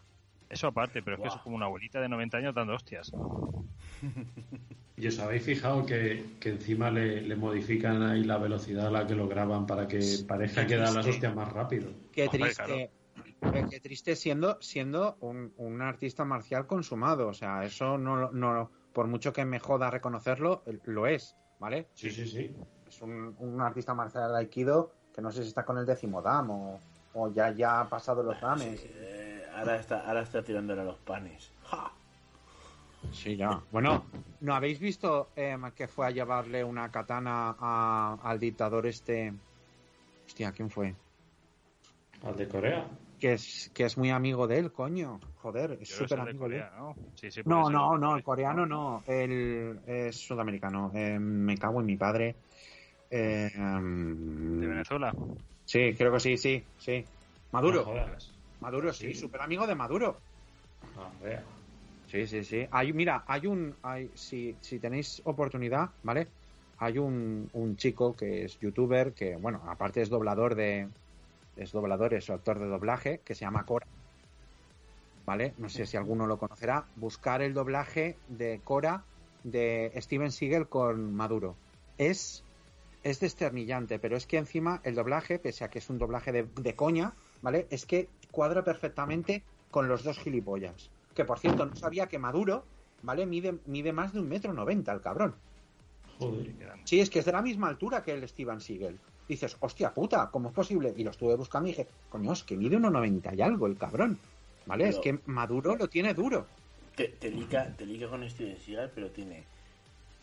Eso 0.49 0.67
aparte, 0.67 1.01
pero 1.01 1.15
es 1.15 1.21
que 1.21 1.27
Guau. 1.27 1.37
es 1.37 1.43
como 1.43 1.55
una 1.55 1.65
abuelita 1.65 1.99
de 2.01 2.09
90 2.09 2.37
años 2.37 2.53
dando 2.53 2.73
hostias. 2.75 3.11
¿Y 4.97 5.07
os 5.07 5.19
habéis 5.19 5.43
fijado 5.43 5.85
que, 5.85 6.23
que 6.39 6.49
encima 6.49 6.91
le, 6.91 7.21
le 7.21 7.35
modifican 7.35 8.03
ahí 8.03 8.23
la 8.23 8.37
velocidad 8.37 8.87
a 8.87 8.91
la 8.91 9.07
que 9.07 9.15
lo 9.15 9.27
graban 9.27 9.65
para 9.65 9.87
que 9.87 9.99
parezca 10.27 10.67
que 10.67 10.77
da 10.77 10.91
las 10.91 11.05
hostias 11.07 11.35
más 11.35 11.51
rápido? 11.51 11.89
Qué 12.11 12.25
Hombre, 12.27 12.39
triste. 12.39 12.83
eh, 12.83 12.91
Qué 13.69 13.79
triste 13.79 14.15
siendo, 14.15 14.57
siendo 14.61 15.17
un, 15.19 15.53
un 15.57 15.81
artista 15.81 16.23
marcial 16.25 16.67
consumado. 16.67 17.27
O 17.27 17.33
sea, 17.33 17.63
eso 17.65 17.97
no, 17.97 18.31
no, 18.31 18.71
por 18.93 19.07
mucho 19.07 19.33
que 19.33 19.45
me 19.45 19.59
joda 19.59 19.89
reconocerlo, 19.89 20.63
lo 20.85 21.07
es, 21.07 21.35
¿vale? 21.59 21.87
Sí, 21.95 22.09
sí, 22.11 22.27
sí. 22.27 22.51
Un, 23.03 23.35
un 23.39 23.61
artista 23.61 23.93
marcial 23.93 24.31
de 24.31 24.37
Aikido 24.39 24.91
que 25.13 25.21
no 25.21 25.31
sé 25.31 25.43
si 25.43 25.49
está 25.49 25.63
con 25.65 25.77
el 25.77 25.85
décimo 25.85 26.21
dam 26.21 26.49
o, 26.49 26.79
o 27.13 27.31
ya, 27.31 27.51
ya 27.51 27.81
ha 27.81 27.89
pasado 27.89 28.23
los 28.23 28.39
dames. 28.41 28.81
Eh, 28.83 29.45
ahora, 29.55 29.75
está, 29.77 30.07
ahora 30.07 30.21
está 30.21 30.41
tirándole 30.41 30.81
a 30.81 30.85
los 30.85 30.97
panes. 30.99 31.51
¡Ja! 31.65 31.91
Sí, 33.11 33.35
ya. 33.35 33.61
Bueno, 33.71 34.05
¿no 34.39 34.55
habéis 34.55 34.79
visto 34.79 35.29
em, 35.35 35.69
que 35.71 35.87
fue 35.87 36.07
a 36.07 36.11
llevarle 36.11 36.63
una 36.63 36.89
katana 36.91 37.55
a- 37.59 38.17
al 38.23 38.39
dictador 38.39 38.87
este? 38.87 39.33
Hostia, 40.25 40.51
¿quién 40.51 40.69
fue? 40.71 40.95
Al 42.23 42.35
de 42.35 42.47
Corea. 42.47 42.87
Que 43.19 43.33
es, 43.33 43.69
que 43.73 43.85
es 43.85 43.97
muy 43.97 44.09
amigo 44.09 44.47
de 44.47 44.57
él, 44.57 44.71
coño. 44.71 45.19
Joder, 45.41 45.77
es 45.81 45.89
súper 45.89 46.19
amigo 46.21 46.49
de 46.49 46.57
él. 46.57 46.63
Corea, 46.63 46.79
¿no? 46.79 46.95
Sí, 47.15 47.29
sí, 47.29 47.43
puede 47.43 47.55
No, 47.55 47.69
no, 47.69 47.97
no, 47.97 48.15
el 48.15 48.23
coreano 48.23 48.65
no. 48.65 49.03
Él 49.05 49.79
es 49.85 50.17
sudamericano. 50.25 50.91
Eh, 50.95 51.19
me 51.19 51.57
cago 51.57 51.81
en 51.81 51.85
mi 51.85 51.97
padre. 51.97 52.35
Eh, 53.15 53.47
em, 53.53 54.59
¿De 54.59 54.67
Venezuela? 54.67 55.13
sí, 55.65 55.93
creo 55.95 56.11
que 56.13 56.19
sí, 56.19 56.35
sí, 56.37 56.63
sí. 56.77 57.05
Maduro. 57.51 57.85
No. 57.85 57.93
Maduro, 58.59 58.91
sí, 58.91 59.13
Sí. 59.13 59.19
súper 59.19 59.41
amigo 59.41 59.67
de 59.67 59.75
Maduro. 59.75 60.19
Ah, 60.95 61.11
vea. 61.21 61.43
Sí, 62.07 62.25
sí, 62.25 62.43
sí. 62.43 62.65
Hay, 62.71 62.91
mira, 62.91 63.23
hay 63.27 63.45
un. 63.45 63.75
Hay, 63.83 64.09
si, 64.15 64.57
si 64.61 64.79
tenéis 64.79 65.21
oportunidad, 65.25 65.91
¿vale? 66.01 66.29
Hay 66.77 66.97
un, 66.97 67.49
un 67.53 67.75
chico 67.75 68.15
que 68.15 68.45
es 68.45 68.59
youtuber, 68.59 69.13
que, 69.13 69.35
bueno, 69.35 69.61
aparte 69.67 70.01
es 70.01 70.09
doblador 70.09 70.55
de. 70.55 70.89
Es 71.55 71.71
doblador, 71.71 72.15
es 72.15 72.29
actor 72.31 72.57
de 72.59 72.65
doblaje, 72.65 73.21
que 73.23 73.35
se 73.35 73.45
llama 73.45 73.63
Cora. 73.65 73.85
¿Vale? 75.25 75.53
No 75.57 75.69
sé 75.69 75.85
si 75.85 75.97
alguno 75.97 76.25
lo 76.25 76.37
conocerá. 76.37 76.87
Buscar 76.95 77.41
el 77.43 77.53
doblaje 77.53 78.19
de 78.27 78.61
Cora 78.63 79.05
de 79.43 79.91
Steven 79.97 80.31
Seagal 80.31 80.67
con 80.67 81.13
Maduro. 81.13 81.57
Es. 81.97 82.42
Es 83.03 83.19
desternillante, 83.19 83.99
pero 83.99 84.15
es 84.15 84.25
que 84.25 84.37
encima 84.37 84.81
el 84.83 84.95
doblaje, 84.95 85.39
pese 85.39 85.63
a 85.63 85.69
que 85.69 85.79
es 85.79 85.89
un 85.89 85.97
doblaje 85.97 86.31
de, 86.31 86.43
de 86.43 86.75
coña, 86.75 87.13
¿vale? 87.41 87.67
Es 87.69 87.85
que 87.85 88.07
cuadra 88.31 88.63
perfectamente 88.63 89.43
con 89.71 89.87
los 89.87 90.03
dos 90.03 90.19
gilipollas. 90.19 90.89
Que 91.13 91.25
por 91.25 91.39
cierto, 91.39 91.65
no 91.65 91.75
sabía 91.75 92.07
que 92.07 92.19
Maduro, 92.19 92.63
¿vale? 93.01 93.25
Mide, 93.25 93.59
mide 93.65 93.91
más 93.93 94.13
de 94.13 94.19
un 94.19 94.29
metro 94.29 94.53
noventa 94.53 94.93
el 94.93 95.01
cabrón. 95.01 95.35
Joder. 96.17 96.53
Sí, 96.85 96.99
es 96.99 97.09
que 97.09 97.19
es 97.19 97.25
de 97.25 97.31
la 97.31 97.41
misma 97.41 97.67
altura 97.67 98.03
que 98.03 98.13
el 98.13 98.27
Steven 98.27 98.61
Seagal. 98.61 98.99
Dices, 99.27 99.57
hostia 99.59 99.93
puta, 99.93 100.29
¿cómo 100.31 100.49
es 100.49 100.55
posible? 100.55 100.93
Y 100.95 101.03
lo 101.03 101.11
estuve 101.11 101.35
buscando 101.35 101.67
y 101.67 101.71
dije, 101.71 101.87
coño, 102.09 102.33
es 102.33 102.43
que 102.43 102.57
mide 102.57 102.77
1,90 102.77 103.37
y 103.37 103.41
algo 103.41 103.67
el 103.67 103.77
cabrón. 103.77 104.17
¿Vale? 104.65 104.89
Es 104.89 104.99
que 104.99 105.19
Maduro 105.25 105.75
lo 105.75 105.87
tiene 105.87 106.13
duro. 106.13 106.45
Te, 106.95 107.09
te, 107.09 107.29
liga, 107.29 107.73
te 107.75 107.85
liga 107.85 108.07
con 108.07 108.29
Steven 108.29 108.57
Seagal, 108.59 108.91
pero 108.93 109.09
tiene 109.09 109.43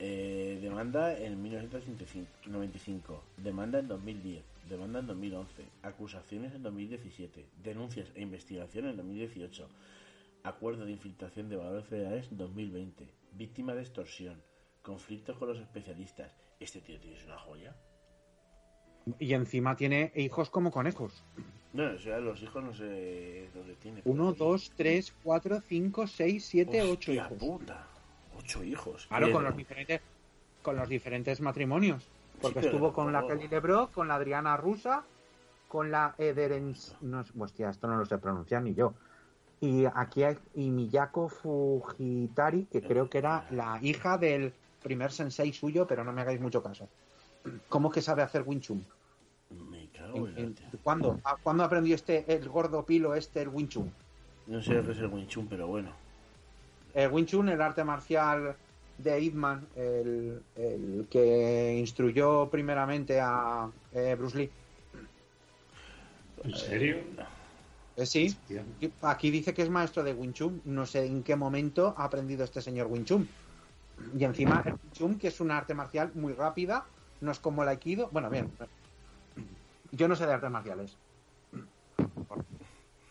eh, 0.00 0.58
demanda 0.62 1.16
en 1.18 1.42
1995, 1.42 3.22
demanda 3.36 3.78
en 3.78 3.88
2010, 3.88 4.42
demanda 4.68 5.00
en 5.00 5.06
2011, 5.06 5.64
acusaciones 5.82 6.54
en 6.54 6.62
2017, 6.62 7.44
denuncias 7.62 8.10
e 8.14 8.22
investigación 8.22 8.86
en 8.86 8.96
2018, 8.96 9.68
acuerdo 10.44 10.86
de 10.86 10.92
infiltración 10.92 11.48
de 11.50 11.56
valores 11.56 11.86
federales 11.86 12.28
en 12.32 12.38
2020, 12.38 13.08
víctima 13.36 13.74
de 13.74 13.82
extorsión, 13.82 14.42
conflictos 14.82 15.36
con 15.36 15.48
los 15.48 15.58
especialistas. 15.60 16.34
Este 16.58 16.80
tío 16.80 16.98
tiene 16.98 17.22
una 17.26 17.38
joya. 17.38 17.76
Y 19.18 19.32
encima 19.34 19.76
tiene 19.76 20.12
hijos 20.16 20.50
como 20.50 20.70
conejos. 20.70 21.22
No, 21.72 21.84
o 21.94 21.98
sea, 21.98 22.18
los 22.18 22.42
hijos 22.42 22.62
no 22.64 22.74
sé 22.74 23.48
dónde 23.54 23.74
tiene. 23.76 24.02
pero 24.02 24.14
1, 24.14 24.28
ahí- 24.30 24.34
2, 24.38 24.72
3, 24.76 25.14
4, 25.22 25.60
5, 25.60 26.06
6, 26.06 26.44
7, 26.44 26.82
8 26.82 26.92
Hostia 26.92 27.14
hijos. 27.14 27.38
puta. 27.38 27.86
Ocho 28.40 28.62
hijos. 28.64 29.06
Claro, 29.06 29.30
con 29.32 29.44
los 29.44 29.56
diferentes, 29.56 30.00
con 30.62 30.76
los 30.76 30.88
diferentes 30.88 31.40
matrimonios. 31.40 32.06
Porque 32.40 32.60
Sí, 32.60 32.66
estuvo 32.66 32.92
con 32.92 33.12
la 33.12 33.26
Kelly 33.26 33.48
LeBrock, 33.48 33.92
con 33.92 34.08
la 34.08 34.14
Adriana 34.14 34.56
Rusa, 34.56 35.04
con 35.68 35.90
la 35.90 36.14
Ederens... 36.18 36.96
No, 37.02 37.22
hostia, 37.38 37.70
esto 37.70 37.86
no 37.86 37.96
lo 37.96 38.04
sé 38.06 38.18
pronunciar 38.18 38.62
ni 38.62 38.74
yo. 38.74 38.94
Y 39.60 39.84
aquí 39.94 40.22
hay 40.22 40.38
y 40.54 40.70
Miyako 40.70 41.28
Fujitari, 41.28 42.64
que 42.64 42.80
creo 42.80 43.10
que 43.10 43.18
era 43.18 43.46
la 43.50 43.78
hija 43.82 44.16
del 44.16 44.54
primer 44.82 45.12
sensei 45.12 45.52
suyo, 45.52 45.86
pero 45.86 46.02
no 46.02 46.12
me 46.12 46.22
hagáis 46.22 46.40
mucho 46.40 46.62
caso. 46.62 46.88
¿Cómo 47.68 47.90
que 47.90 48.00
sabe 48.00 48.22
hacer 48.22 48.42
Wing 48.46 48.60
Chun? 48.60 48.86
Me 49.50 49.88
cago 49.88 50.28
¿En-. 50.28 50.56
¿Cuándo? 50.82 51.20
¿A- 51.24 51.36
¿Cuándo 51.36 51.62
aprendió 51.64 51.94
este, 51.94 52.24
el 52.32 52.48
gordo 52.48 52.84
pilo 52.86 53.14
este, 53.14 53.42
el 53.42 53.48
Wing 53.48 53.68
Chun? 53.68 53.92
No 54.46 54.62
sé 54.62 54.74
lo 54.74 54.84
que 54.84 54.92
es 54.92 54.98
el 54.98 55.08
Wing 55.08 55.26
Chun, 55.26 55.46
pero 55.46 55.66
bueno. 55.66 55.90
El 56.94 57.10
Wing 57.10 57.26
Chun, 57.26 57.48
el 57.48 57.60
arte 57.60 57.84
marcial 57.84 58.56
de 58.98 59.20
Ip 59.20 59.34
Man, 59.34 59.66
el, 59.76 60.42
el 60.56 61.06
que 61.10 61.76
instruyó 61.78 62.48
primeramente 62.50 63.20
a 63.20 63.70
eh, 63.92 64.14
Bruce 64.18 64.38
Lee. 64.38 64.50
¿En 66.44 66.54
serio? 66.54 66.98
Eh, 67.96 68.06
sí, 68.06 68.36
aquí 69.02 69.30
dice 69.30 69.52
que 69.52 69.62
es 69.62 69.70
maestro 69.70 70.02
de 70.02 70.14
Wing 70.14 70.32
Chun. 70.32 70.62
No 70.64 70.86
sé 70.86 71.06
en 71.06 71.22
qué 71.22 71.36
momento 71.36 71.94
ha 71.96 72.04
aprendido 72.04 72.44
este 72.44 72.62
señor 72.62 72.86
Wing 72.88 73.04
Chun. 73.04 73.28
Y 74.18 74.24
encima 74.24 74.62
el 74.64 74.72
Wing 74.72 74.92
Chun, 74.92 75.18
que 75.18 75.28
es 75.28 75.40
un 75.40 75.50
arte 75.50 75.74
marcial 75.74 76.10
muy 76.14 76.32
rápida, 76.32 76.86
no 77.20 77.30
es 77.30 77.38
como 77.38 77.62
el 77.62 77.68
Aikido. 77.68 78.08
Bueno, 78.10 78.30
bien. 78.30 78.50
Yo 79.92 80.08
no 80.08 80.16
sé 80.16 80.26
de 80.26 80.32
artes 80.32 80.50
marciales. 80.50 80.96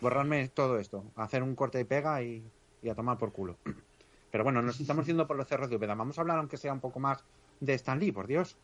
Borrarme 0.01 0.47
todo 0.47 0.79
esto, 0.79 1.03
hacer 1.15 1.43
un 1.43 1.55
corte 1.55 1.79
y 1.79 1.83
pega 1.83 2.23
y, 2.23 2.41
y 2.81 2.89
a 2.89 2.95
tomar 2.95 3.17
por 3.17 3.31
culo. 3.31 3.57
Pero 4.31 4.43
bueno, 4.43 4.61
nos 4.61 4.79
estamos 4.79 5.05
yendo 5.07 5.25
por 5.27 5.37
los 5.37 5.47
cerros 5.47 5.69
de 5.69 5.75
Úbeda. 5.77 5.95
Vamos 5.95 6.17
a 6.17 6.21
hablar, 6.21 6.37
aunque 6.37 6.57
sea 6.57 6.71
un 6.73 6.79
poco 6.79 6.99
más, 6.99 7.23
de 7.59 7.73
Stan 7.73 7.99
Lee, 7.99 8.11
por 8.11 8.27
Dios. 8.27 8.57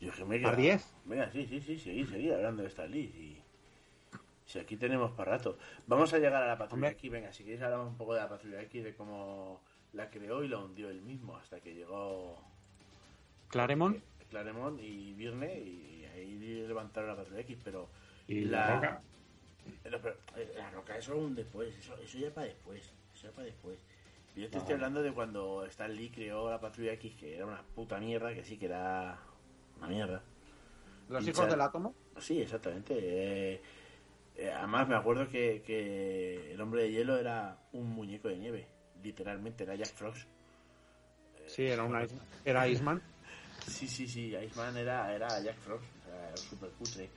Yo 0.00 0.12
que 0.12 0.24
me 0.24 0.36
he 0.36 0.40
¿Par 0.40 0.52
quedado- 0.56 0.62
10? 0.62 0.94
Venga, 1.04 1.30
sí, 1.30 1.46
sí, 1.46 1.60
sí, 1.60 1.78
seguí, 1.78 2.06
seguí 2.06 2.30
hablando 2.30 2.62
de 2.62 2.68
Stan 2.68 2.90
Lee. 2.90 3.42
Si 4.46 4.58
aquí 4.58 4.76
tenemos 4.76 5.12
para 5.12 5.32
rato. 5.32 5.58
Vamos 5.86 6.12
a 6.14 6.18
llegar 6.18 6.42
a 6.42 6.46
la 6.46 6.56
patrulla 6.58 6.74
Hombre. 6.74 6.88
aquí. 6.90 7.08
Venga, 7.08 7.32
si 7.32 7.44
queréis 7.44 7.62
hablamos 7.62 7.88
un 7.88 7.96
poco 7.96 8.14
de 8.14 8.20
la 8.20 8.28
patrulla 8.28 8.60
aquí, 8.60 8.80
de 8.80 8.94
cómo 8.94 9.60
la 9.92 10.08
creó 10.10 10.42
y 10.42 10.48
la 10.48 10.58
hundió 10.58 10.88
él 10.88 11.02
mismo 11.02 11.36
hasta 11.36 11.60
que 11.60 11.74
llegó 11.74 12.40
Claremont. 13.48 14.02
Claremont 14.30 14.80
y 14.80 15.12
Virne 15.14 15.58
y 15.60 16.04
ahí 16.06 16.38
levantaron 16.66 17.10
la 17.10 17.16
patrulla 17.16 17.40
X, 17.40 17.58
pero 17.62 17.88
¿Y 18.26 18.44
La- 18.44 18.58
la 18.68 18.74
roca? 18.76 19.02
Pero, 19.82 20.00
pero, 20.00 20.16
eh, 20.36 20.52
la 20.56 20.70
roca 20.70 20.96
eso 20.96 21.12
aún 21.12 21.34
después, 21.34 21.74
eso, 21.76 21.96
eso 21.98 22.18
ya 22.18 22.30
para 22.30 22.46
después. 22.46 22.92
Eso 23.14 23.26
era 23.26 23.36
para 23.36 23.46
después. 23.46 23.78
Yo 24.36 24.48
te 24.48 24.58
estoy 24.58 24.74
hablando 24.74 25.02
de 25.02 25.12
cuando 25.12 25.64
Stan 25.66 25.94
Lee 25.94 26.10
creó 26.10 26.48
la 26.48 26.60
Patrulla 26.60 26.92
X, 26.94 27.14
que 27.16 27.36
era 27.36 27.46
una 27.46 27.62
puta 27.74 27.98
mierda, 27.98 28.32
que 28.32 28.44
sí 28.44 28.56
que 28.56 28.66
era 28.66 29.18
una 29.78 29.88
mierda. 29.88 30.22
Los 31.08 31.26
Y 31.26 31.30
hijos 31.30 31.48
del 31.48 31.60
átomo. 31.60 31.94
Sí, 32.18 32.40
exactamente. 32.40 32.94
Eh, 32.96 33.60
eh, 34.36 34.52
además 34.52 34.88
me 34.88 34.94
acuerdo 34.94 35.28
que, 35.28 35.62
que 35.66 36.52
el 36.52 36.60
hombre 36.60 36.84
de 36.84 36.92
hielo 36.92 37.18
era 37.18 37.58
un 37.72 37.90
muñeco 37.90 38.28
de 38.28 38.36
nieve. 38.36 38.66
Literalmente, 39.02 39.64
era 39.64 39.74
Jack 39.74 39.92
Frost. 39.94 40.28
Sí, 41.46 41.66
era 41.66 41.82
una 41.82 42.06
era 42.44 42.68
Iceman. 42.68 43.02
Sí, 43.66 43.88
sí, 43.88 44.06
sí, 44.06 44.34
Iceman 44.34 44.76
era, 44.76 45.12
era 45.14 45.40
Jack 45.42 45.56
Frost, 45.56 45.84
o 45.84 46.08
sea, 46.08 46.28
era 46.28 46.36
súper 46.36 46.70
cutre. 46.70 47.10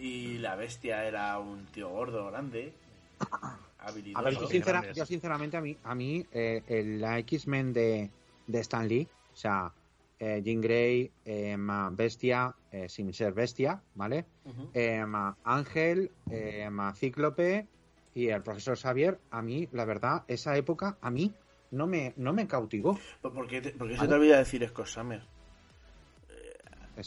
Y 0.00 0.38
la 0.38 0.56
bestia 0.56 1.04
era 1.04 1.38
un 1.38 1.66
tío 1.66 1.90
gordo, 1.90 2.26
grande, 2.30 2.72
habilidoso. 3.78 4.18
A 4.18 4.22
ver, 4.22 4.32
yo, 4.34 4.46
sincera- 4.46 4.80
sinceramente 5.06 5.56
a 5.56 5.60
mí, 5.60 5.76
a 5.82 5.94
mí 5.94 6.24
eh, 6.32 6.62
el- 6.66 7.00
la 7.00 7.18
X-Men 7.18 7.72
de, 7.72 8.10
de 8.46 8.58
Stan 8.60 8.88
Lee, 8.88 9.06
o 9.32 9.36
sea, 9.36 9.72
eh, 10.18 10.40
Jean 10.42 10.60
Grey, 10.60 11.12
eh, 11.24 11.56
ma- 11.56 11.90
Bestia, 11.90 12.54
eh, 12.70 12.88
sin 12.88 13.12
ser 13.12 13.32
Bestia, 13.34 13.82
¿vale? 13.94 14.24
Eh, 14.72 15.04
ma- 15.04 15.36
Ángel, 15.44 16.10
eh, 16.30 16.68
ma- 16.70 16.94
Cíclope 16.94 17.66
y 18.14 18.28
el 18.28 18.42
profesor 18.42 18.78
Xavier, 18.78 19.18
a 19.30 19.42
mí, 19.42 19.68
la 19.72 19.84
verdad, 19.84 20.24
esa 20.28 20.56
época, 20.56 20.96
a 21.00 21.10
mí, 21.10 21.34
no 21.72 21.86
me, 21.86 22.14
no 22.16 22.32
me 22.32 22.46
cautivó. 22.46 22.98
¿Por 23.20 23.32
por 23.34 23.46
qué, 23.46 23.60
te- 23.60 23.70
por 23.72 23.88
qué 23.88 23.98
se 23.98 24.08
te 24.08 24.14
olvida 24.14 24.38
decir 24.38 24.66
Scott 24.66 24.86
Summer? 24.86 25.22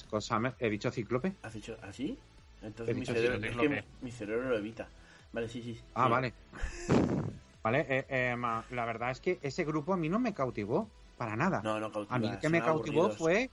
Cosa, 0.09 0.39
me- 0.39 0.53
he 0.59 0.69
dicho 0.69 0.89
Cíclope. 0.91 1.35
¿Has 1.43 1.53
dicho 1.53 1.77
así? 1.83 2.17
Entonces 2.63 2.95
mi 2.95 3.05
cerebro, 3.05 3.35
es 3.47 3.55
lo 3.55 3.61
que 3.61 3.69
que- 3.69 3.75
mi, 3.75 3.81
mi 4.01 4.11
cerebro 4.11 4.49
lo 4.49 4.57
evita. 4.57 4.87
Vale, 5.31 5.49
sí, 5.49 5.61
sí. 5.61 5.79
Ah, 5.95 6.05
sí. 6.05 6.11
vale. 6.11 6.33
Vale, 7.63 7.85
eh, 7.87 8.05
eh, 8.09 8.35
ma- 8.35 8.65
la 8.71 8.83
verdad 8.83 9.11
es 9.11 9.21
que 9.21 9.39
ese 9.41 9.63
grupo 9.63 9.93
a 9.93 9.97
mí 9.97 10.09
no 10.09 10.19
me 10.19 10.33
cautivó, 10.33 10.89
para 11.17 11.37
nada. 11.37 11.61
No, 11.63 11.79
no 11.79 11.89
cautiva. 11.93 12.13
A 12.15 12.19
mí 12.19 12.27
el 12.27 12.37
que 12.39 12.49
me 12.49 12.61
cautivó 12.61 13.03
aburridos. 13.03 13.17
fue 13.17 13.49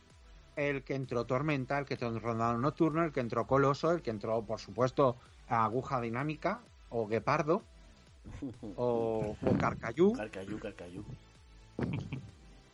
el 0.57 0.83
que 0.83 0.97
entró 0.97 1.27
Tormenta, 1.27 1.79
el 1.79 1.85
que 1.85 1.95
entró 1.95 2.19
Rondado 2.19 2.59
Nocturno, 2.59 3.05
el 3.05 3.13
que 3.13 3.21
entró 3.21 3.47
Coloso, 3.47 3.93
el 3.93 4.03
que 4.03 4.11
entró, 4.11 4.43
por 4.45 4.59
supuesto, 4.59 5.17
Aguja 5.47 6.01
Dinámica, 6.01 6.61
o 6.89 7.07
Guepardo, 7.07 7.63
o, 8.77 9.37
o 9.41 9.59
Carcayú. 9.59 10.13
Carcayú, 10.15 10.59
Carcayú. 10.59 11.05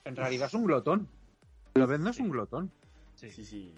En 0.07 0.17
realidad 0.17 0.47
es 0.49 0.55
un 0.55 0.65
glotón. 0.65 1.07
Lo 1.75 1.87
ves, 1.87 2.01
no 2.01 2.09
es 2.09 2.19
un 2.19 2.31
glotón. 2.31 2.71
Sí. 3.15 3.31
Sí, 3.31 3.45
sí. 3.45 3.75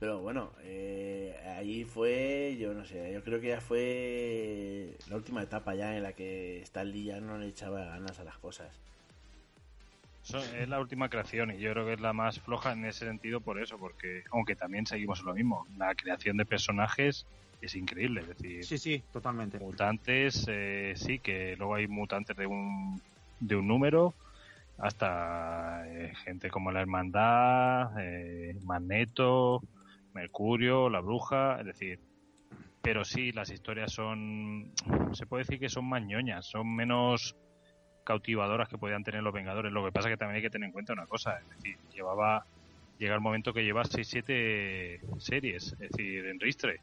Pero 0.00 0.20
bueno, 0.20 0.52
eh, 0.62 1.34
ahí 1.56 1.84
fue, 1.84 2.56
yo 2.58 2.72
no 2.72 2.84
sé, 2.84 3.12
yo 3.12 3.22
creo 3.24 3.40
que 3.40 3.48
ya 3.48 3.60
fue 3.60 4.96
la 5.08 5.16
última 5.16 5.42
etapa 5.42 5.74
ya 5.74 5.96
en 5.96 6.04
la 6.04 6.12
que 6.12 6.62
Stan 6.62 6.88
Lee 6.90 7.04
ya 7.04 7.20
no 7.20 7.36
le 7.36 7.48
echaba 7.48 7.84
ganas 7.84 8.18
a 8.20 8.24
las 8.24 8.38
cosas. 8.38 8.68
Eso 10.22 10.38
es 10.38 10.68
la 10.68 10.78
última 10.78 11.08
creación 11.08 11.50
y 11.50 11.58
yo 11.58 11.72
creo 11.72 11.86
que 11.86 11.94
es 11.94 12.00
la 12.00 12.12
más 12.12 12.38
floja 12.38 12.72
en 12.72 12.84
ese 12.84 13.06
sentido 13.06 13.40
por 13.40 13.60
eso, 13.60 13.78
porque 13.78 14.22
aunque 14.30 14.54
también 14.54 14.86
seguimos 14.86 15.20
en 15.20 15.26
lo 15.26 15.34
mismo, 15.34 15.66
la 15.78 15.94
creación 15.94 16.36
de 16.36 16.44
personajes 16.44 17.26
es 17.60 17.74
increíble, 17.74 18.20
es 18.20 18.28
decir, 18.28 18.64
Sí, 18.64 18.78
sí, 18.78 19.02
totalmente. 19.12 19.58
mutantes, 19.58 20.44
eh, 20.48 20.92
sí, 20.96 21.18
que 21.18 21.56
luego 21.56 21.74
hay 21.74 21.88
mutantes 21.88 22.36
de 22.36 22.46
un, 22.46 23.00
de 23.40 23.56
un 23.56 23.66
número, 23.66 24.14
hasta 24.76 25.82
eh, 25.88 26.12
gente 26.24 26.50
como 26.50 26.70
la 26.70 26.82
Hermandad, 26.82 27.90
eh, 27.98 28.54
Magneto, 28.62 29.62
Mercurio, 30.18 30.88
la 30.90 31.00
Bruja, 31.00 31.60
es 31.60 31.66
decir, 31.66 32.00
pero 32.82 33.04
sí, 33.04 33.32
las 33.32 33.50
historias 33.50 33.92
son, 33.92 34.72
se 35.12 35.26
puede 35.26 35.42
decir 35.44 35.58
que 35.60 35.68
son 35.68 35.88
más 35.88 36.02
ñoñas, 36.04 36.46
son 36.46 36.74
menos 36.74 37.36
cautivadoras 38.04 38.68
que 38.68 38.78
podían 38.78 39.04
tener 39.04 39.22
los 39.22 39.32
Vengadores. 39.34 39.72
Lo 39.72 39.84
que 39.84 39.92
pasa 39.92 40.08
es 40.08 40.14
que 40.14 40.18
también 40.18 40.36
hay 40.36 40.42
que 40.42 40.50
tener 40.50 40.66
en 40.66 40.72
cuenta 40.72 40.92
una 40.92 41.06
cosa, 41.06 41.38
es 41.38 41.48
decir, 41.50 41.76
llevaba, 41.92 42.44
llega 42.98 43.14
el 43.14 43.20
momento 43.20 43.52
que 43.52 43.62
lleva 43.64 43.84
6-7 43.84 45.20
series, 45.20 45.72
es 45.72 45.78
decir, 45.78 46.26
en 46.26 46.40
ristre. 46.40 46.80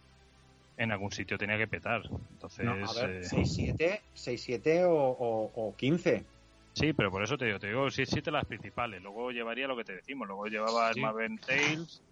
En 0.77 0.91
algún 0.91 1.11
sitio 1.11 1.37
tenía 1.37 1.57
que 1.57 1.67
petar. 1.67 2.01
Entonces, 2.33 2.65
No, 2.65 2.71
a 2.73 2.93
ver, 3.07 3.15
eh, 3.15 3.21
6-7 3.23 4.01
6-7 4.13 4.83
o, 4.85 4.93
o, 4.93 5.67
o 5.69 5.75
15. 5.75 6.25
Sí, 6.73 6.91
pero 6.91 7.09
por 7.09 7.23
eso 7.23 7.37
te 7.37 7.45
digo, 7.45 7.57
te 7.57 7.67
digo, 7.67 7.89
sí, 7.89 8.05
siete 8.05 8.31
las 8.31 8.43
principales. 8.45 9.01
Luego 9.01 9.31
llevaría 9.31 9.65
lo 9.65 9.77
que 9.77 9.85
te 9.85 9.95
decimos. 9.95 10.27
Luego 10.27 10.45
llevaba 10.47 10.91
Sí. 10.91 10.99
el 10.99 11.05
Marvel 11.05 11.39
Tales, 11.39 12.03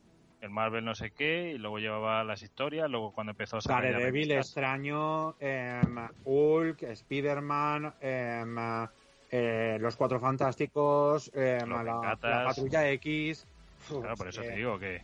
el 0.43 0.49
Marvel 0.49 0.83
no 0.83 0.93
sé 0.93 1.11
qué, 1.11 1.53
y 1.55 1.57
luego 1.57 1.79
llevaba 1.79 2.23
las 2.25 2.43
historias. 2.43 2.89
Luego 2.89 3.13
cuando 3.13 3.31
empezó 3.31 3.57
a 3.57 3.59
ya 3.61 3.75
Daredevil, 3.75 4.31
Extraño, 4.33 5.35
em, 5.39 5.97
Hulk, 6.25 6.83
Spider-Man, 6.83 7.93
em, 8.01 8.57
eh, 9.31 9.77
Los 9.79 9.95
Cuatro 9.95 10.19
Fantásticos, 10.19 11.31
em, 11.33 11.67
Los 11.69 11.85
la, 11.85 12.17
Patrulla 12.19 12.89
X. 12.91 13.47
Claro, 13.87 14.15
por 14.15 14.27
eso 14.27 14.43
Eh, 14.43 14.49
te 14.49 14.55
digo 14.57 14.77
que, 14.77 15.01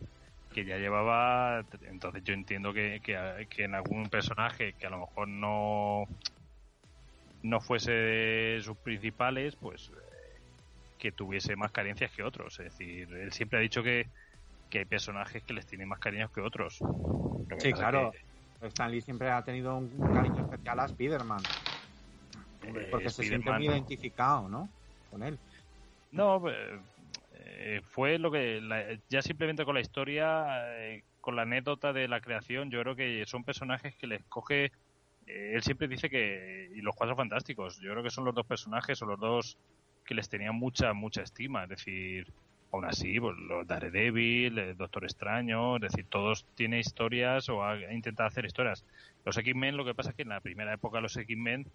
que 0.52 0.64
ya 0.66 0.76
llevaba. 0.76 1.64
Entonces 1.88 2.22
yo 2.22 2.34
entiendo 2.34 2.74
que, 2.74 3.00
que, 3.02 3.46
que 3.48 3.64
en 3.64 3.74
algún 3.74 4.10
personaje 4.10 4.74
que 4.74 4.86
a 4.86 4.90
lo 4.90 4.98
mejor 4.98 5.26
no 5.26 6.06
no 7.42 7.60
fuese 7.60 7.92
de 7.92 8.60
sus 8.62 8.76
principales, 8.76 9.56
pues 9.56 9.88
eh, 9.88 10.38
que 10.98 11.12
tuviese 11.12 11.56
más 11.56 11.72
carencias 11.72 12.10
que 12.12 12.22
otros. 12.22 12.60
Es 12.60 12.76
decir, 12.76 13.10
él 13.14 13.32
siempre 13.32 13.58
ha 13.58 13.62
dicho 13.62 13.82
que, 13.82 14.06
que 14.70 14.78
hay 14.78 14.84
personajes 14.86 15.42
que 15.44 15.52
les 15.52 15.66
tienen 15.66 15.88
más 15.88 15.98
cariños 15.98 16.30
que 16.32 16.40
otros. 16.40 16.80
Lo 16.80 17.56
que 17.56 17.60
Sí, 17.60 17.72
claro. 17.72 18.12
que, 18.12 18.66
Stan 18.68 18.90
Lee 18.90 19.00
siempre 19.00 19.30
ha 19.30 19.42
tenido 19.42 19.76
un 19.76 20.12
cariño 20.12 20.42
especial 20.42 20.80
a 20.80 20.84
Spider-Man, 20.84 21.42
eh, 22.62 22.88
porque 22.90 23.10
se 23.10 23.24
siente 23.24 23.50
muy 23.52 23.66
identificado, 23.66 24.48
¿no? 24.48 24.70
Con 25.08 25.22
él. 25.22 25.38
No, 26.12 26.48
eh, 26.48 26.80
eh, 27.32 27.80
fue 27.84 28.18
lo 28.18 28.30
que 28.30 28.60
la- 28.60 28.98
ya 29.08 29.22
simplemente 29.22 29.64
con 29.64 29.74
la 29.74 29.80
historia, 29.80 30.78
eh, 30.78 31.04
con 31.20 31.36
la 31.36 31.42
anécdota 31.42 31.92
de 31.92 32.08
la 32.08 32.20
creación, 32.20 32.70
yo 32.70 32.80
creo 32.82 32.96
que 32.96 33.24
son 33.26 33.44
personajes 33.44 33.96
que 33.96 34.06
les 34.06 34.24
coge. 34.26 34.72
eh, 35.26 35.52
él 35.54 35.62
siempre 35.62 35.86
dice 35.86 36.08
que 36.10 36.68
y 36.74 36.80
los 36.80 36.94
cuatro 36.96 37.14
fantásticos, 37.14 37.78
yo 37.80 37.90
creo 37.92 38.02
que 38.02 38.10
son 38.10 38.24
los 38.24 38.34
dos 38.34 38.46
personajes 38.46 39.00
o 39.02 39.06
los 39.06 39.20
dos 39.20 39.58
que 40.04 40.14
les 40.14 40.28
tenían 40.28 40.56
mucha 40.56 40.92
mucha 40.94 41.22
estima, 41.22 41.64
es 41.64 41.68
decir, 41.70 42.24
aún 42.72 42.84
así, 42.84 43.18
pues, 43.18 43.36
los 43.36 43.66
Daredevil, 43.66 44.58
el 44.58 44.76
Doctor 44.76 45.04
Extraño, 45.04 45.76
es 45.76 45.82
decir, 45.82 46.06
todos 46.08 46.46
tienen 46.54 46.80
historias 46.80 47.48
o 47.48 47.64
ha, 47.64 47.92
intentado 47.92 48.28
hacer 48.28 48.44
historias. 48.44 48.84
Los 49.24 49.36
X-Men, 49.36 49.76
lo 49.76 49.84
que 49.84 49.94
pasa 49.94 50.10
es 50.10 50.16
que 50.16 50.22
en 50.22 50.28
la 50.28 50.40
primera 50.40 50.72
época 50.72 51.00
los 51.00 51.16
X-Men 51.16 51.66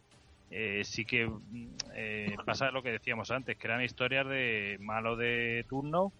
eh, 0.51 0.83
sí 0.83 1.05
que 1.05 1.27
mm, 1.27 1.67
eh, 1.95 2.35
pasa 2.45 2.71
lo 2.71 2.83
que 2.83 2.91
decíamos 2.91 3.31
antes, 3.31 3.57
que 3.57 3.67
eran 3.67 3.83
historias 3.83 4.27
de 4.27 4.77
malo 4.79 5.15
de 5.15 5.65
turno 5.67 6.13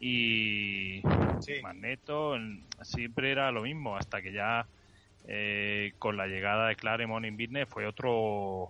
y 0.00 1.02
Sí. 1.40 1.62
Magneto, 1.62 2.36
siempre 2.82 3.30
era 3.30 3.50
lo 3.52 3.62
mismo, 3.62 3.96
hasta 3.96 4.22
que 4.22 4.32
ya 4.32 4.66
eh, 5.26 5.92
con 5.98 6.16
la 6.16 6.26
llegada 6.26 6.68
de 6.68 6.76
Claremont 6.76 7.26
in 7.26 7.36
Business 7.36 7.68
fue 7.68 7.86
otro 7.86 8.68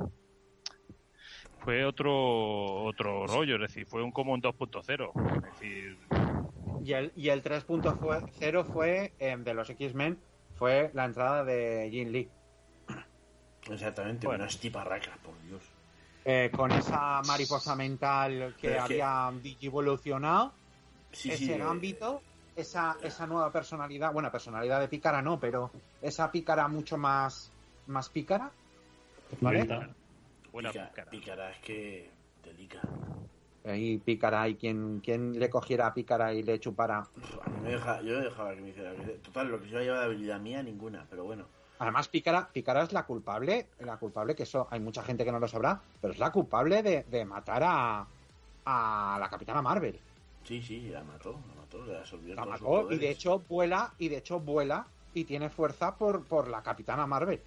fue 1.68 1.84
otro 1.84 2.84
otro 2.84 3.26
rollo, 3.26 3.56
es 3.56 3.60
decir, 3.60 3.84
fue 3.86 4.02
un 4.02 4.10
como 4.10 4.32
un 4.32 4.40
2.0, 4.40 5.12
es 5.36 5.42
decir, 5.42 5.98
Y 6.82 6.94
el, 6.94 7.12
y 7.14 7.28
el 7.28 7.42
3.0 7.42 8.64
fue, 8.64 9.12
em, 9.18 9.44
de 9.44 9.52
los 9.52 9.68
X-Men, 9.68 10.18
fue 10.56 10.90
la 10.94 11.04
entrada 11.04 11.44
de 11.44 11.90
Jin 11.90 12.10
Lee. 12.10 12.30
Exactamente, 13.70 14.26
Bueno. 14.26 14.44
unas 14.44 14.58
tiparracas, 14.58 15.18
por 15.18 15.34
Dios. 15.42 15.62
Eh, 16.24 16.50
con 16.56 16.72
esa 16.72 17.20
mariposa 17.26 17.76
mental 17.76 18.54
que 18.58 18.68
Pero 18.68 18.78
es 18.84 18.88
que- 18.88 19.02
había 19.02 19.38
digivolucionado, 19.42 20.54
Sí, 21.12 21.32
ese 21.32 21.44
sí, 21.44 21.52
eh, 21.52 21.60
ámbito, 21.62 22.22
esa, 22.56 22.96
esa 23.02 23.26
nueva 23.26 23.52
personalidad, 23.52 24.10
bueno, 24.14 24.32
personalidad 24.32 24.80
de 24.80 24.88
pícara 24.88 25.20
no, 25.20 25.38
pero 25.38 25.70
esa 26.00 26.32
pícara 26.32 26.66
mucho 26.66 26.96
más, 26.96 27.52
más 27.88 28.08
pícara, 28.08 28.50
¿vale? 29.42 29.68
Buena 30.52 30.70
pica- 30.70 30.86
pícara. 30.88 31.10
pícara 31.10 31.50
es 31.50 31.58
que 31.58 32.10
delica. 32.44 32.80
Ahí 33.64 33.98
pícara 33.98 34.48
y 34.48 34.54
quien, 34.56 35.00
quien 35.00 35.38
le 35.38 35.50
cogiera 35.50 35.88
a 35.88 35.94
pícara 35.94 36.32
y 36.32 36.42
le 36.42 36.58
chupara. 36.58 36.98
A 37.44 37.50
mí 37.50 37.60
me 37.62 37.70
deja, 37.70 38.00
yo 38.02 38.18
dejaba 38.20 38.54
que 38.54 38.60
me 38.60 38.70
hiciera. 38.70 38.94
Total, 39.22 39.48
lo 39.48 39.60
que 39.60 39.68
yo 39.68 39.80
lleva 39.80 39.98
de 39.98 40.04
habilidad 40.06 40.40
mía, 40.40 40.62
ninguna, 40.62 41.06
pero 41.10 41.24
bueno. 41.24 41.46
Además, 41.80 42.08
pícara, 42.08 42.48
pícara 42.52 42.82
es 42.82 42.92
la 42.92 43.04
culpable, 43.04 43.68
la 43.80 43.98
culpable, 43.98 44.34
que 44.34 44.42
eso 44.44 44.66
hay 44.70 44.80
mucha 44.80 45.02
gente 45.02 45.24
que 45.24 45.30
no 45.30 45.38
lo 45.38 45.46
sabrá, 45.46 45.80
pero 46.00 46.12
es 46.12 46.18
la 46.18 46.32
culpable 46.32 46.82
de, 46.82 47.04
de 47.04 47.24
matar 47.24 47.62
a, 47.64 48.06
a 48.64 49.16
la 49.20 49.28
capitana 49.30 49.62
Marvel. 49.62 50.00
Sí, 50.44 50.62
sí, 50.62 50.88
la 50.88 51.04
mató, 51.04 51.38
la 51.48 51.54
mató, 51.60 51.84
le 51.84 51.98
absorbió 51.98 52.34
La 52.34 52.46
mató 52.46 52.90
y 52.90 52.96
de 52.98 53.10
hecho 53.10 53.40
vuela, 53.48 53.92
y 53.98 54.08
de 54.08 54.16
hecho 54.16 54.40
vuela 54.40 54.86
y 55.14 55.24
tiene 55.24 55.50
fuerza 55.50 55.96
por, 55.96 56.24
por 56.24 56.48
la 56.48 56.62
capitana 56.62 57.06
Marvel. 57.06 57.42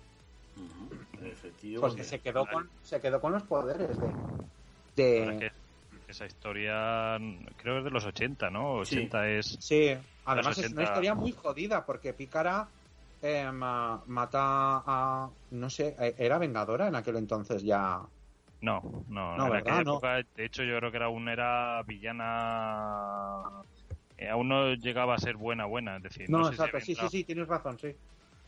Efectivo, 1.24 1.82
Porque 1.82 1.98
porque- 1.98 2.04
se 2.04 2.20
quedó 2.20 2.46
con, 2.46 2.70
se 2.82 3.00
quedó 3.00 3.22
con 3.22 3.32
los 3.34 3.44
poderes 3.44 4.00
de. 4.96 5.52
Esa 6.08 6.26
historia 6.26 7.18
creo 7.58 7.76
que 7.76 7.78
es 7.80 7.84
de 7.86 7.92
los 7.92 8.06
80, 8.06 8.50
¿no? 8.50 8.84
Sí. 8.86 8.98
80 8.98 9.30
es 9.30 9.58
sí, 9.62 9.90
además 10.26 10.58
es 10.58 10.72
una 10.72 10.82
80. 10.82 10.84
historia 10.84 11.16
muy 11.16 11.32
jodida 11.32 11.86
porque 11.86 12.14
Pícara 12.14 12.68
eh, 13.22 13.50
ma- 13.52 14.04
mata 14.08 14.84
a. 14.86 15.30
No 15.52 15.70
sé, 15.70 15.96
eh, 16.00 16.16
era 16.18 16.38
Vengadora 16.38 16.88
en 16.88 16.96
aquel 16.96 17.16
entonces 17.18 17.64
ya. 17.64 18.02
No, 18.62 18.82
no, 19.08 19.38
No, 19.38 19.46
en 19.46 19.52
¿verdad? 19.52 19.60
aquella 19.60 19.84
No. 19.84 19.92
época, 19.94 20.16
de 20.36 20.46
hecho, 20.46 20.64
yo 20.64 20.78
creo 20.78 20.92
que 20.92 20.98
era 20.98 21.06
aún 21.08 21.28
era 21.30 21.82
villana. 21.84 23.44
eh, 24.18 24.30
aún 24.30 24.50
no 24.50 24.74
llegaba 24.74 25.16
a 25.16 25.18
ser 25.18 25.36
buena, 25.36 25.66
buena. 25.66 25.98
Es 25.98 26.04
decir, 26.04 26.30
No, 26.30 26.40
no, 26.40 26.44
sé 26.46 26.50
si 26.52 26.56
exacto, 26.56 26.80
sí, 26.82 26.96
sí, 26.96 27.10
sí, 27.10 27.24
tienes 27.24 27.48
razón, 27.48 27.80
sí. 27.80 27.96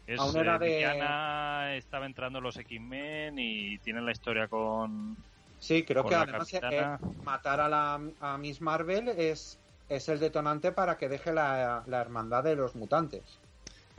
Es, 0.06 0.20
Aún 0.20 0.38
era 0.38 0.56
eh, 0.56 0.60
de- 0.60 1.78
estaba 1.78 2.06
entrando 2.06 2.42
los 2.42 2.58
X-Men 2.58 3.36
y 3.40 3.78
tienen 3.80 4.06
la 4.06 4.12
historia 4.12 4.48
con. 4.48 5.16
Sí, 5.60 5.84
creo 5.84 6.04
Con 6.04 6.10
que 6.10 6.16
además 6.16 6.54
eh, 6.54 6.60
capitana. 6.60 7.00
matar 7.24 7.62
a, 7.62 7.70
la, 7.70 8.02
a 8.20 8.38
Miss 8.38 8.60
Marvel 8.60 9.08
es, 9.10 9.60
es 9.88 10.10
el 10.10 10.20
detonante 10.20 10.74
para 10.74 10.98
que 10.98 11.08
deje 11.08 11.32
la, 11.32 11.84
la 11.88 12.02
hermandad 12.02 12.44
de 12.44 12.56
los 12.58 12.76
mutantes. 12.76 13.40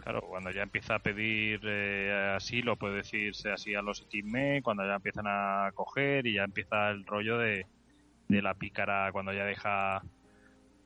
Claro, 0.02 0.20
cuando 0.20 0.51
ya 0.51 0.62
empieza 0.62 0.97
a 0.97 0.98
pedir 0.98 1.60
eh, 1.64 2.35
asilo, 2.36 2.76
puede 2.76 2.97
decirse 2.97 3.51
así 3.51 3.74
a 3.74 3.81
los 3.81 4.02
X-Men, 4.02 4.60
cuando 4.62 4.86
ya 4.86 4.97
empiezan 4.97 5.24
a 5.26 5.70
coger 5.74 6.26
y 6.26 6.35
ya 6.35 6.44
empieza 6.44 6.90
el 6.90 7.06
rollo 7.06 7.39
de, 7.39 7.64
de 8.28 8.43
la 8.43 8.52
pícara, 8.52 9.10
cuando 9.12 9.32
ya 9.32 9.44
deja 9.44 10.02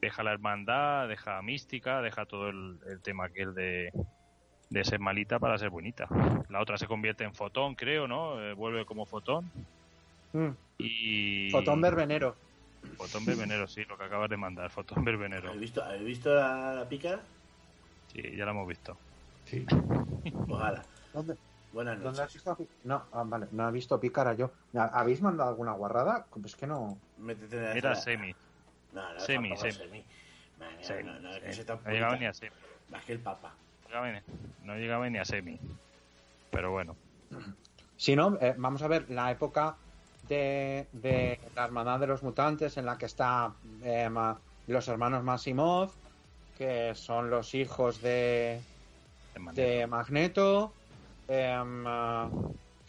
deja 0.01 0.23
la 0.23 0.33
hermandad, 0.33 1.09
deja 1.09 1.43
mística, 1.43 2.01
deja 2.03 2.25
todo 2.25 2.51
el, 2.51 2.79
el 2.89 3.03
tema 3.03 3.25
aquel 3.25 3.53
de, 3.55 3.91
de 4.71 4.85
ser 4.85 5.01
malita 5.01 5.39
para 5.39 5.59
ser 5.59 5.71
bonita. 5.71 6.09
La 6.49 6.61
otra 6.61 6.77
se 6.79 6.87
convierte 6.87 7.25
en 7.25 7.35
fotón, 7.35 7.75
creo, 7.75 8.07
¿no? 8.07 8.41
Eh, 8.41 8.53
vuelve 8.55 8.85
como 8.85 9.07
fotón. 9.07 9.51
Mm. 10.33 10.49
Y... 10.79 11.51
Fotón 11.51 11.81
verbenero. 11.81 12.37
Fotón 12.97 13.25
verbenero, 13.25 13.67
sí, 13.67 13.85
lo 13.85 13.99
que 13.99 14.05
acabas 14.05 14.31
de 14.31 14.37
mandar, 14.37 14.71
fotón 14.71 15.05
verbenero. 15.05 15.49
¿Habéis 15.49 15.63
visto, 15.63 15.83
¿habéis 15.83 16.05
visto 16.05 16.35
la, 16.35 16.75
la 16.75 16.89
pícara? 16.89 17.21
Sí, 18.13 18.23
ya 18.37 18.45
lo 18.45 18.53
hemos 18.53 18.69
visto. 18.69 18.97
Sí. 19.47 19.67
Ojalá. 20.49 20.83
¿Dónde, 21.13 21.37
Buenas 21.73 22.03
dónde 22.03 22.23
has 22.23 22.33
visto 22.33 22.57
No, 22.85 23.05
ah, 23.13 23.25
vale, 23.27 23.47
no 23.53 23.69
he 23.69 23.73
visto 23.73 24.01
pícara 24.01 24.35
yo. 24.35 24.51
¿Habéis 24.75 25.21
mandado 25.21 25.51
alguna 25.51 25.73
guarrada? 25.73 26.27
Pues 26.41 26.57
que 26.57 26.67
no. 26.67 26.99
La 27.21 27.75
Era 27.75 27.95
semi. 27.95 28.35
No, 28.93 29.13
no, 29.13 29.21
Semi, 29.21 29.57
semi. 29.57 30.05
Semi, 30.81 31.03
no, 31.05 31.21
no, 31.21 31.31
es 31.35 31.43
que 31.43 31.53
semi. 31.53 31.81
No 31.85 31.91
llegaba 31.91 32.13
purita. 32.13 32.19
ni 32.19 32.27
a 32.27 32.35
semi. 32.35 32.57
Más 32.91 33.05
que 33.05 33.13
el 33.13 33.21
papa. 33.21 33.51
No 33.51 33.68
llegaba 33.89 34.11
ni- 34.13 34.21
no 34.65 34.75
llegaba 34.77 35.09
ni 35.11 35.19
a 35.19 35.25
semi. 35.25 35.59
Pero 36.51 36.71
bueno. 36.73 36.97
Si 37.97 38.15
no, 38.15 38.39
eh, 38.41 38.55
vamos 38.57 38.83
a 38.83 38.89
ver 38.89 39.11
la 39.11 39.31
época 39.31 39.77
de, 40.29 40.87
de 40.93 41.39
la 41.55 41.65
hermandad 41.65 41.99
de 42.01 42.07
los 42.07 42.23
mutantes 42.23 42.77
en 42.77 42.87
la 42.87 42.97
que 42.97 43.07
está 43.07 43.53
eh, 43.83 44.09
ma- 44.09 44.39
los 44.67 44.87
hermanos 44.89 45.25
Masimov, 45.25 45.91
que 46.57 46.95
son 46.95 47.31
los 47.31 47.55
hijos 47.55 48.01
de, 48.03 48.61
de 49.55 49.87
Magneto, 49.87 50.73
em, 51.29 51.85
ah, 51.87 52.29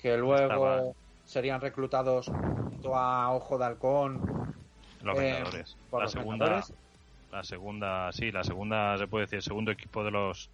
que 0.01 0.17
luego 0.17 0.53
Estaba- 0.53 0.81
serían 1.25 1.61
reclutados 1.61 2.27
junto 2.27 2.95
a 2.95 3.31
Ojo 3.33 3.57
de 3.57 3.65
Halcón 3.65 4.55
Los 5.01 5.17
eh, 5.17 5.21
Vengadores. 5.21 5.77
por 5.89 5.99
La 5.99 6.03
los 6.05 6.11
segunda, 6.11 6.45
Vengadores. 6.45 6.73
la 7.31 7.43
segunda, 7.43 8.11
sí, 8.11 8.31
la 8.31 8.43
segunda 8.43 8.97
se 8.97 9.07
puede 9.07 9.25
decir, 9.25 9.37
el 9.37 9.43
segundo 9.43 9.71
equipo 9.71 10.03
de 10.03 10.11
los 10.11 10.49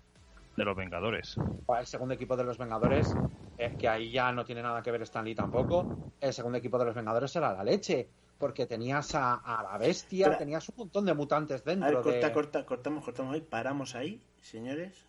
de 0.56 0.66
los 0.66 0.76
Vengadores. 0.76 1.36
el 1.80 1.86
segundo 1.86 2.14
equipo 2.14 2.36
de 2.38 2.44
los 2.44 2.58
Vengadores, 2.58 3.14
eh, 3.58 3.76
que 3.78 3.88
ahí 3.88 4.12
ya 4.12 4.32
no 4.32 4.46
tiene 4.46 4.62
nada 4.62 4.82
que 4.82 4.92
ver 4.92 5.02
Stan 5.04 5.26
Lee 5.26 5.36
tampoco. 5.36 6.14
El 6.20 6.34
segundo 6.34 6.58
equipo 6.58 6.78
de 6.78 6.86
los 6.86 6.96
Vengadores 6.96 7.36
era 7.36 7.54
la 7.54 7.64
leche, 7.64 8.08
porque 8.38 8.66
tenías 8.66 9.14
a, 9.16 9.36
a 9.36 9.64
la 9.64 9.78
bestia, 9.78 10.38
tenías 10.38 10.68
un 10.70 10.76
montón 10.78 11.06
de 11.06 11.14
mutantes 11.14 11.62
A 11.62 11.66
ver, 11.66 11.80
dentro 11.80 12.02
corta, 12.04 12.28
de... 12.28 12.34
corta, 12.34 12.66
cortamos, 12.66 13.04
cortamos 13.04 13.34
ahí, 13.36 13.42
paramos 13.42 13.96
ahí, 13.96 14.22
señores. 14.42 15.06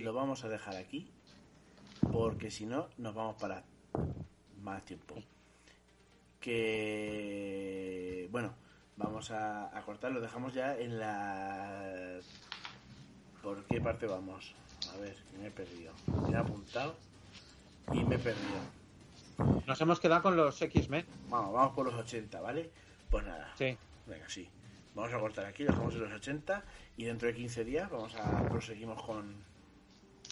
Lo 0.00 0.12
vamos 0.12 0.44
a 0.44 0.48
dejar 0.48 0.76
aquí, 0.76 1.10
porque 2.10 2.50
si 2.50 2.66
no, 2.66 2.88
nos 2.98 3.14
vamos 3.14 3.36
para 3.40 3.62
más 4.60 4.84
tiempo. 4.84 5.14
Que, 6.40 8.28
bueno, 8.32 8.52
vamos 8.96 9.30
a, 9.30 9.76
a 9.76 9.82
cortar, 9.82 10.10
lo 10.12 10.20
dejamos 10.20 10.52
ya 10.54 10.76
en 10.76 10.98
la... 10.98 12.18
¿Por 13.42 13.64
qué 13.64 13.80
parte 13.80 14.06
vamos? 14.06 14.54
A 14.94 14.96
ver, 14.98 15.14
que 15.30 15.38
me 15.38 15.46
he 15.46 15.50
perdido. 15.50 15.92
Me 16.28 16.32
he 16.32 16.36
apuntado 16.36 16.94
y 17.92 18.04
me 18.04 18.16
he 18.16 18.18
perdido. 18.18 19.62
Nos 19.66 19.80
hemos 19.80 19.98
quedado 20.00 20.22
con 20.22 20.36
los 20.36 20.60
X-Men. 20.60 21.06
Vamos, 21.28 21.52
vamos 21.54 21.74
por 21.74 21.86
los 21.86 21.94
80, 21.94 22.40
¿vale? 22.40 22.70
Pues 23.10 23.24
nada. 23.24 23.52
Sí. 23.56 23.76
Venga, 24.06 24.28
sí. 24.28 24.48
Vamos 24.94 25.12
a 25.12 25.18
cortar 25.18 25.46
aquí, 25.46 25.64
lo 25.64 25.70
dejamos 25.72 25.94
en 25.94 26.00
los 26.02 26.12
80 26.12 26.62
y 26.98 27.04
dentro 27.04 27.26
de 27.28 27.34
15 27.34 27.64
días 27.64 27.90
vamos 27.90 28.14
a 28.16 28.46
proseguimos 28.48 29.02
con, 29.02 29.34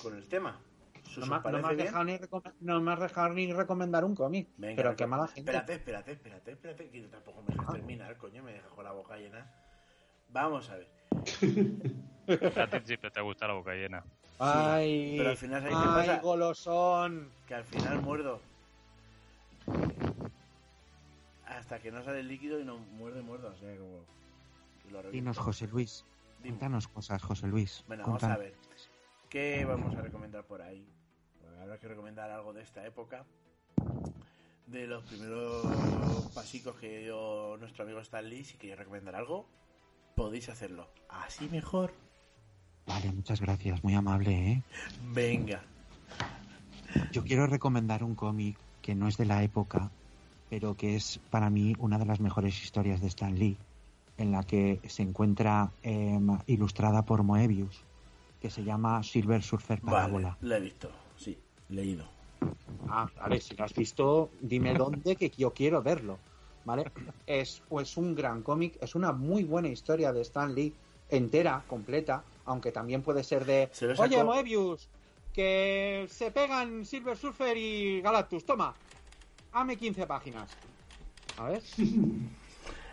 con 0.02 0.14
el 0.16 0.28
tema. 0.28 0.60
¿Sus- 1.04 1.26
No 1.26 1.26
me, 1.26 1.50
no 1.50 1.56
me 1.56 1.62
parece 1.62 1.82
has 1.82 1.86
dejado 1.86 2.04
ni 2.04 2.18
recome- 2.18 2.52
no 2.60 2.80
me 2.80 2.92
has 2.92 3.00
dejado 3.00 3.28
ni 3.30 3.52
recomendar 3.52 4.04
un 4.04 4.14
cómic. 4.14 4.48
Venga, 4.58 4.76
pero 4.76 4.96
qué 4.96 5.06
mala 5.06 5.26
gente. 5.28 5.40
Espérate, 5.50 5.74
espérate, 5.74 6.12
espérate, 6.12 6.52
espérate, 6.52 6.90
que 6.90 7.00
tampoco 7.08 7.40
me 7.42 7.48
dejas 7.54 7.66
Ah. 7.68 7.72
terminar, 7.72 8.16
coño, 8.18 8.42
me 8.42 8.52
dejas 8.52 8.70
con 8.70 8.84
la 8.84 8.92
boca 8.92 9.16
llena. 9.16 9.50
Vamos 10.30 10.68
a 10.68 10.76
ver. 10.76 10.88
A 12.30 12.66
ti 12.66 12.78
siempre 12.84 13.10
te 13.10 13.20
gusta 13.20 13.46
la 13.46 13.54
boca 13.54 13.72
llena. 13.72 14.04
Ay, 14.38 15.16
pero 15.18 15.30
al 15.30 15.36
final, 15.36 15.62
¿sabes 15.62 15.76
qué 15.76 15.84
ay, 15.86 16.06
pasa? 16.08 16.20
golosón. 16.20 17.30
Que 17.46 17.54
al 17.54 17.64
final 17.64 18.00
muerdo. 18.00 18.40
Hasta 21.46 21.78
que 21.78 21.90
no 21.90 22.02
sale 22.02 22.20
el 22.20 22.28
líquido 22.28 22.58
y 22.60 22.64
no 22.64 22.78
muerde, 22.78 23.22
muerdo. 23.22 23.52
O 23.54 23.56
sea, 23.58 23.76
como. 23.76 25.02
lo. 25.02 25.10
Dinos, 25.10 25.38
José 25.38 25.66
Luis. 25.66 26.04
Dime. 26.38 26.56
Cuéntanos 26.56 26.88
cosas, 26.88 27.22
José 27.22 27.48
Luis. 27.48 27.84
Bueno, 27.86 28.04
vamos 28.06 28.22
a 28.24 28.36
ver. 28.36 28.54
¿Qué 29.28 29.64
vamos 29.64 29.94
a 29.94 30.00
recomendar 30.00 30.44
por 30.44 30.62
ahí? 30.62 30.86
Bueno, 31.42 31.62
habrá 31.62 31.78
que 31.78 31.88
recomendar 31.88 32.30
algo 32.30 32.52
de 32.52 32.62
esta 32.62 32.84
época. 32.86 33.24
De 34.66 34.86
los 34.86 35.04
primeros 35.04 36.30
pasicos 36.34 36.76
que 36.76 37.00
dio 37.00 37.56
nuestro 37.58 37.84
amigo 37.84 38.00
Stan 38.00 38.26
Lee. 38.28 38.44
Si 38.44 38.56
queréis 38.56 38.78
recomendar 38.78 39.16
algo, 39.16 39.46
podéis 40.16 40.48
hacerlo. 40.48 40.88
Así 41.08 41.48
mejor. 41.48 41.92
Vale, 42.90 43.12
muchas 43.12 43.40
gracias, 43.40 43.84
muy 43.84 43.94
amable, 43.94 44.32
¿eh? 44.32 44.62
Venga. 45.14 45.62
Yo 47.12 47.22
quiero 47.22 47.46
recomendar 47.46 48.02
un 48.02 48.16
cómic 48.16 48.58
que 48.82 48.96
no 48.96 49.06
es 49.06 49.16
de 49.16 49.26
la 49.26 49.44
época, 49.44 49.92
pero 50.48 50.74
que 50.74 50.96
es 50.96 51.20
para 51.30 51.50
mí 51.50 51.72
una 51.78 51.98
de 51.98 52.06
las 52.06 52.18
mejores 52.18 52.60
historias 52.60 53.00
de 53.00 53.06
Stan 53.06 53.38
Lee, 53.38 53.56
en 54.18 54.32
la 54.32 54.42
que 54.42 54.80
se 54.88 55.04
encuentra 55.04 55.70
em, 55.84 56.36
ilustrada 56.46 57.02
por 57.02 57.22
Moebius, 57.22 57.80
que 58.40 58.50
se 58.50 58.64
llama 58.64 59.04
Silver 59.04 59.40
Surfer 59.40 59.80
Parábola. 59.80 60.36
Vale, 60.40 60.48
la 60.48 60.56
he 60.56 60.60
visto. 60.60 60.90
Sí, 61.16 61.38
leído. 61.68 62.04
Ah, 62.88 63.08
vale, 63.20 63.40
si 63.40 63.54
lo 63.54 63.64
has 63.66 63.74
visto, 63.74 64.30
dime 64.40 64.74
dónde 64.74 65.14
que 65.14 65.30
yo 65.30 65.54
quiero 65.54 65.80
verlo. 65.80 66.18
¿Vale? 66.64 66.90
Es 67.24 67.62
pues 67.68 67.96
un 67.96 68.16
gran 68.16 68.42
cómic, 68.42 68.78
es 68.82 68.96
una 68.96 69.12
muy 69.12 69.44
buena 69.44 69.68
historia 69.68 70.12
de 70.12 70.22
Stan 70.22 70.52
Lee, 70.52 70.74
entera, 71.08 71.62
completa, 71.68 72.24
aunque 72.50 72.72
también 72.72 73.02
puede 73.02 73.22
ser 73.22 73.44
de 73.44 73.68
Se 73.72 73.86
lo 73.86 73.94
sacó- 73.94 74.08
Oye, 74.08 74.24
Moebius, 74.24 74.88
que 75.32 76.06
se 76.10 76.30
pegan 76.32 76.84
Silver 76.84 77.16
Surfer 77.16 77.56
y 77.56 78.00
Galactus, 78.00 78.44
toma, 78.44 78.74
hame 79.52 79.76
15 79.76 80.06
páginas. 80.06 80.50
A 81.38 81.48
ver. 81.50 81.62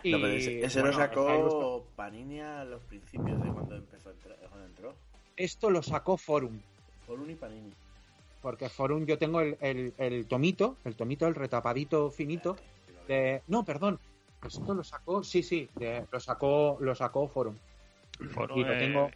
Y, 0.04 0.12
No, 0.12 0.18
pero 0.20 0.32
ese, 0.32 0.64
ese 0.64 0.80
bueno, 0.80 0.96
lo 0.96 1.02
sacó 1.04 1.84
Panini 1.96 2.38
a 2.38 2.62
los 2.64 2.80
principios 2.82 3.42
de 3.42 3.50
cuando 3.50 3.74
empezó 3.74 4.10
a 4.10 4.12
entrar, 4.12 4.36
cuando 4.48 4.66
entró. 4.68 4.94
Esto 5.36 5.70
lo 5.70 5.82
sacó 5.82 6.16
Forum. 6.16 6.60
Por 7.04 7.28
y 7.28 7.34
Panini. 7.34 7.72
Porque 8.40 8.68
Forum 8.68 9.06
yo 9.06 9.18
tengo 9.18 9.40
el, 9.40 9.58
el, 9.60 9.92
el 9.98 10.26
tomito, 10.26 10.76
el 10.84 10.94
tomito, 10.94 11.26
el 11.26 11.34
retapadito 11.34 12.12
finito 12.12 12.56
de... 13.08 13.42
No, 13.48 13.64
perdón. 13.64 13.98
Esto 14.46 14.72
lo 14.72 14.84
sacó, 14.84 15.24
sí, 15.24 15.42
sí, 15.42 15.68
de- 15.74 16.06
lo 16.12 16.20
sacó 16.20 16.76
lo 16.78 16.94
sacó 16.94 17.26
Forum. 17.26 17.56
Foro, 18.30 18.56
Y 18.56 18.62
lo 18.62 18.72
eh, 18.74 18.78
tengo- 18.78 19.10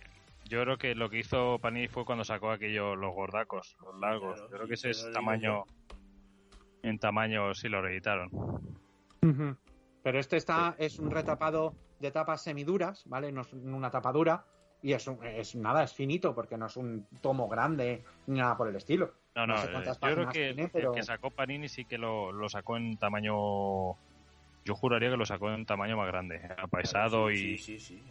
Yo 0.52 0.60
creo 0.60 0.76
que 0.76 0.94
lo 0.94 1.08
que 1.08 1.20
hizo 1.20 1.58
Panini 1.60 1.88
fue 1.88 2.04
cuando 2.04 2.24
sacó 2.24 2.50
aquellos, 2.50 2.94
los 2.98 3.14
gordacos, 3.14 3.74
los 3.82 3.98
largos. 3.98 4.34
Claro, 4.34 4.50
yo 4.50 4.54
creo 4.54 4.62
sí, 4.64 4.68
que 4.68 4.74
ese 4.74 4.90
es 4.90 5.10
tamaño. 5.10 5.64
En 6.82 6.98
tamaño 6.98 7.54
sí 7.54 7.70
lo 7.70 7.80
reeditaron. 7.80 8.28
Pero 10.02 10.18
este 10.18 10.36
está, 10.36 10.74
es 10.76 10.98
un 10.98 11.10
retapado 11.10 11.72
de 12.00 12.10
tapas 12.10 12.42
semiduras, 12.42 13.02
¿vale? 13.06 13.32
No 13.32 13.40
es 13.40 13.52
una 13.54 13.90
tapadura. 13.90 14.44
Y 14.82 14.92
es, 14.92 15.06
un- 15.06 15.24
es 15.24 15.54
nada, 15.54 15.84
es 15.84 15.94
finito, 15.94 16.34
porque 16.34 16.58
no 16.58 16.66
es 16.66 16.76
un 16.76 17.06
tomo 17.22 17.48
grande 17.48 18.04
ni 18.26 18.40
nada 18.40 18.54
por 18.54 18.68
el 18.68 18.76
estilo. 18.76 19.14
No, 19.34 19.46
No 19.46 19.54
no, 19.54 19.62
sé 19.62 19.70
cuántas 19.72 19.98
yo 20.00 20.14
creo 20.14 20.28
que 20.28 20.48
el- 20.50 20.54
tiene, 20.56 20.68
pero- 20.68 20.90
el 20.90 20.96
que 20.96 21.02
sacó 21.02 21.30
Panini 21.30 21.70
sí 21.70 21.86
que 21.86 21.96
lo, 21.96 22.30
lo 22.30 22.50
sacó 22.50 22.76
en 22.76 22.98
tamaño. 22.98 23.32
Yo 24.64 24.74
juraría 24.74 25.08
que 25.08 25.16
lo 25.16 25.24
sacó 25.24 25.50
en 25.50 25.64
tamaño 25.64 25.96
más 25.96 26.08
grande, 26.08 26.42
apaisado 26.58 27.30
sí, 27.30 27.34
y. 27.54 27.58
Sí, 27.58 27.80
sí, 27.80 28.02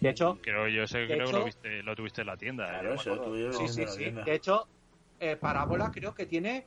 De 0.00 0.10
hecho. 0.10 0.38
Creo, 0.42 0.68
yo 0.68 0.86
sé, 0.86 0.98
De 1.00 1.06
creo 1.06 1.26
que 1.26 1.32
lo, 1.32 1.44
viste, 1.44 1.82
lo 1.82 1.96
tuviste 1.96 2.20
en 2.22 2.26
la 2.26 2.36
tienda. 2.36 2.66
Claro, 2.68 2.94
lo 2.94 3.36
yo 3.38 3.52
Sí, 3.52 3.68
sí, 3.68 3.86
sí. 3.86 4.10
De 4.10 4.34
hecho, 4.34 4.66
eh, 5.20 5.36
Parábola 5.36 5.90
creo 5.90 6.14
que 6.14 6.26
tiene. 6.26 6.66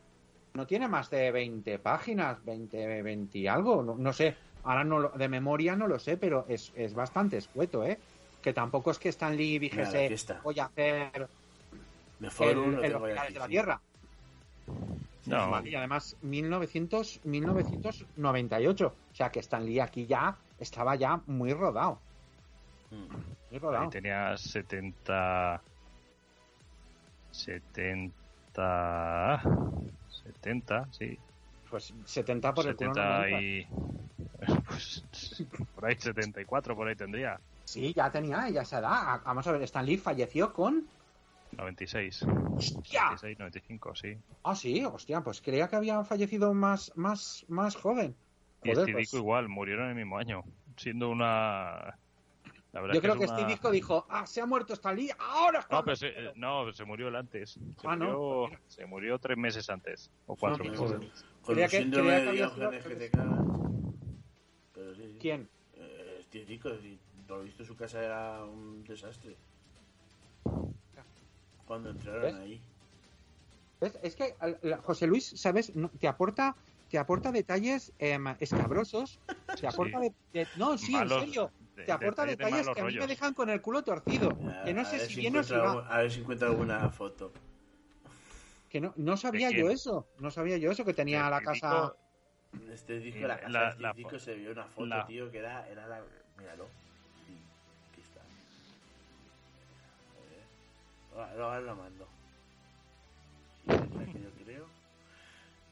No 0.54 0.66
tiene 0.66 0.88
más 0.88 1.10
de 1.10 1.32
20 1.32 1.78
páginas, 1.78 2.44
20, 2.44 3.04
20 3.04 3.38
y 3.38 3.48
algo. 3.48 3.84
No, 3.84 3.96
no 3.96 4.12
sé. 4.12 4.36
Ahora 4.64 4.84
no 4.84 5.00
lo- 5.00 5.10
de 5.10 5.30
memoria 5.30 5.76
no 5.76 5.88
lo 5.88 6.00
sé, 6.00 6.18
pero 6.18 6.46
es, 6.50 6.74
es 6.76 6.94
bastante 6.94 7.38
escueto, 7.38 7.84
¿eh? 7.84 8.00
Que 8.42 8.54
tampoco 8.54 8.92
es 8.92 8.98
que 8.98 9.10
Stan 9.10 9.36
Lee 9.36 9.60
dijese 9.60 10.08
está. 10.08 10.42
voy 10.44 10.60
a 10.60 10.66
hacer 10.66 11.28
De 12.20 12.28
el, 12.42 12.76
aquí, 12.76 13.34
de 13.34 13.40
la 13.40 13.46
sí. 13.46 13.50
Tierra. 13.50 13.82
No, 15.28 15.52
Vale, 15.52 15.70
y 15.70 15.76
además 15.76 16.16
1900, 16.22 17.20
1998. 17.26 18.88
O 19.12 19.16
sea 19.16 19.30
que 19.30 19.40
Stan 19.42 19.66
Lee 19.66 19.80
aquí 19.80 20.06
ya 20.06 20.38
estaba 20.60 20.96
ya 20.96 21.22
muy 21.28 21.54
rodado. 21.54 22.00
Mm. 22.92 23.08
Ahí 23.52 23.90
tenía 23.90 24.38
70. 24.38 25.62
70. 27.32 29.42
70, 30.24 30.88
sí. 30.92 31.18
Pues 31.70 31.94
70 32.06 32.54
por 32.54 32.68
el 32.68 32.76
culo 32.76 32.94
70 32.94 33.20
90. 33.20 33.42
y. 33.42 33.68
Pues, 34.68 35.04
por 35.74 35.86
ahí 35.86 35.96
74, 35.96 36.76
por 36.76 36.88
ahí 36.88 36.96
tendría. 36.96 37.40
Sí, 37.66 37.94
ya 37.94 38.12
tenía, 38.12 38.50
ya 38.50 38.62
edad. 38.62 38.84
Ah, 38.86 39.22
Vamos 39.26 39.46
a 39.48 39.52
ver, 39.52 39.62
Stan 39.64 39.86
Lee 39.86 39.98
falleció 39.98 40.54
con... 40.54 40.88
96. 41.52 42.24
¡Hostia! 42.56 43.06
96, 43.06 43.40
95, 43.40 43.96
sí. 43.96 44.18
Ah, 44.44 44.56
sí, 44.56 44.84
hostia, 44.86 45.22
pues 45.22 45.42
creía 45.42 45.68
que 45.68 45.76
había 45.76 46.04
fallecido 46.04 46.54
más, 46.54 46.92
más, 46.96 47.46
más 47.48 47.76
joven. 47.76 48.16
Y 48.64 48.70
Joder, 48.70 48.84
Steve 48.84 48.94
pues, 48.94 49.12
Ditko 49.12 49.18
igual, 49.18 49.50
murieron 49.50 49.90
el 49.90 49.96
mismo 49.96 50.18
año. 50.18 50.44
Siendo 50.78 51.10
una. 51.10 51.98
La 52.74 52.82
verdad 52.82 52.94
yo 52.96 52.98
es 53.00 53.02
creo 53.02 53.14
es 53.14 53.20
que 53.20 53.26
una- 53.26 53.34
Steve 53.38 53.52
Ditko 53.52 53.72
dijo, 53.72 54.06
ah, 54.10 54.26
se 54.28 54.42
ha 54.42 54.46
muerto 54.46 54.74
Stan 54.74 54.96
Lee, 54.96 55.10
ahora 55.18 55.60
es 55.60 55.66
No, 55.66 55.70
cuando-". 55.70 55.86
pero 55.86 55.96
se, 55.96 56.14
no, 56.36 56.74
se 56.74 56.86
murió 56.86 57.08
él 57.08 57.16
antes. 57.16 57.52
Se, 57.52 57.60
Ah, 57.88 57.96
¿no? 57.96 58.06
murió, 58.18 58.60
se 58.68 58.86
murió 58.86 59.20
tres 59.20 59.38
meses 59.38 59.70
antes. 59.70 60.12
O 60.28 60.36
cuatro 60.36 60.64
Ah, 60.66 60.70
meses. 60.70 60.80
Joder. 60.80 60.96
antes. 60.96 61.26
Con 61.42 61.56
Creía 61.56 61.68
que- 61.70 61.78
síndrome 61.80 62.08
creía 62.10 62.18
de 62.20 62.24
que 62.24 62.30
había 62.30 62.46
Diógenes 62.48 62.84
sido- 62.84 62.90
que 62.90 62.96
te 63.00 63.10
cagas. 63.12 63.40
Pero 64.74 64.96
sí, 64.96 65.02
sí. 65.14 65.18
¿Quién? 65.20 65.50
Eh, 65.76 66.22
Steve 66.28 66.46
Ditko, 66.46 66.70
y 66.76 67.00
por 67.28 67.38
lo 67.38 67.44
visto 67.44 67.64
su 67.66 67.76
casa 67.76 68.04
era 68.04 68.44
un 68.44 68.84
desastre. 68.84 69.36
Cuando 71.66 71.90
entraron 71.90 72.22
¿Ves? 72.22 72.36
ahí. 72.36 72.62
¿Ves? 73.82 74.00
Es 74.02 74.16
que 74.16 74.36
José 74.84 75.08
Luis, 75.08 75.34
¿sabes? 75.40 75.76
No, 75.76 75.90
te 75.90 76.08
aporta 76.08 76.56
te 76.90 76.98
aporta 76.98 77.34
detalles 77.34 77.92
em, 78.00 78.26
escabrosos. 78.40 79.20
Te 79.60 79.68
aporta 79.68 80.00
de, 80.00 80.14
de- 80.32 80.48
No, 80.56 80.78
sí, 80.78 80.94
Malos- 80.94 81.18
en 81.24 81.26
serio. 81.28 81.52
Te 81.86 81.92
aporta 81.92 82.26
detalles 82.26 82.38
de 82.38 82.44
detalles 82.44 82.52
malos 82.66 82.76
que 82.76 82.82
a 82.82 82.86
mí 82.86 82.98
me 82.98 83.08
dejan 83.08 83.34
con 83.34 83.50
el 83.50 83.62
culo 83.62 83.84
torcido. 83.84 84.38
Que 84.66 84.74
no 84.74 84.84
sé 84.86 85.00
si 85.00 85.16
viene 85.16 85.40
o 85.40 85.44
si 85.44 85.54
va. 85.54 85.72
A 85.88 86.00
ver 86.00 86.12
si 86.12 86.20
encuentro 86.22 86.48
alguna 86.48 86.90
foto. 86.90 87.32
Que 88.70 88.82
no, 88.82 88.94
no 88.98 89.16
sabía 89.18 89.50
¿De 89.50 89.56
yo 89.58 89.70
eso. 89.70 90.08
No 90.20 90.30
sabía 90.32 90.58
yo 90.58 90.72
eso, 90.72 90.84
que 90.84 90.94
tenía 90.94 91.24
De 91.26 91.30
la 91.30 91.42
casa... 91.42 91.94
Este 92.72 93.00
disco, 93.00 93.20
Y 93.20 93.28
la 93.28 93.40
casa 93.40 93.50
la- 93.50 93.66
de 93.66 93.72
Steve 93.72 93.84
la 93.84 93.94
fo- 93.94 94.20
se 94.20 94.36
vio 94.36 94.52
una 94.52 94.66
foto, 94.66 94.88
la- 94.88 95.06
tío, 95.06 95.32
que 95.32 95.38
era, 95.40 95.68
era 95.70 95.88
la... 95.88 96.02
Míralo. 96.40 96.68
Sí, 97.26 97.34
aquí 97.92 98.02
está. 98.02 98.22
Joder. 100.16 101.30
Ahora, 101.30 101.44
ahora 101.46 101.62
lo 101.62 101.76
mando. 101.76 102.08
Sí, 103.66 103.72
es 103.74 103.96
la 103.96 104.06
que 104.14 104.20
yo 104.22 104.30
creo. 104.46 104.66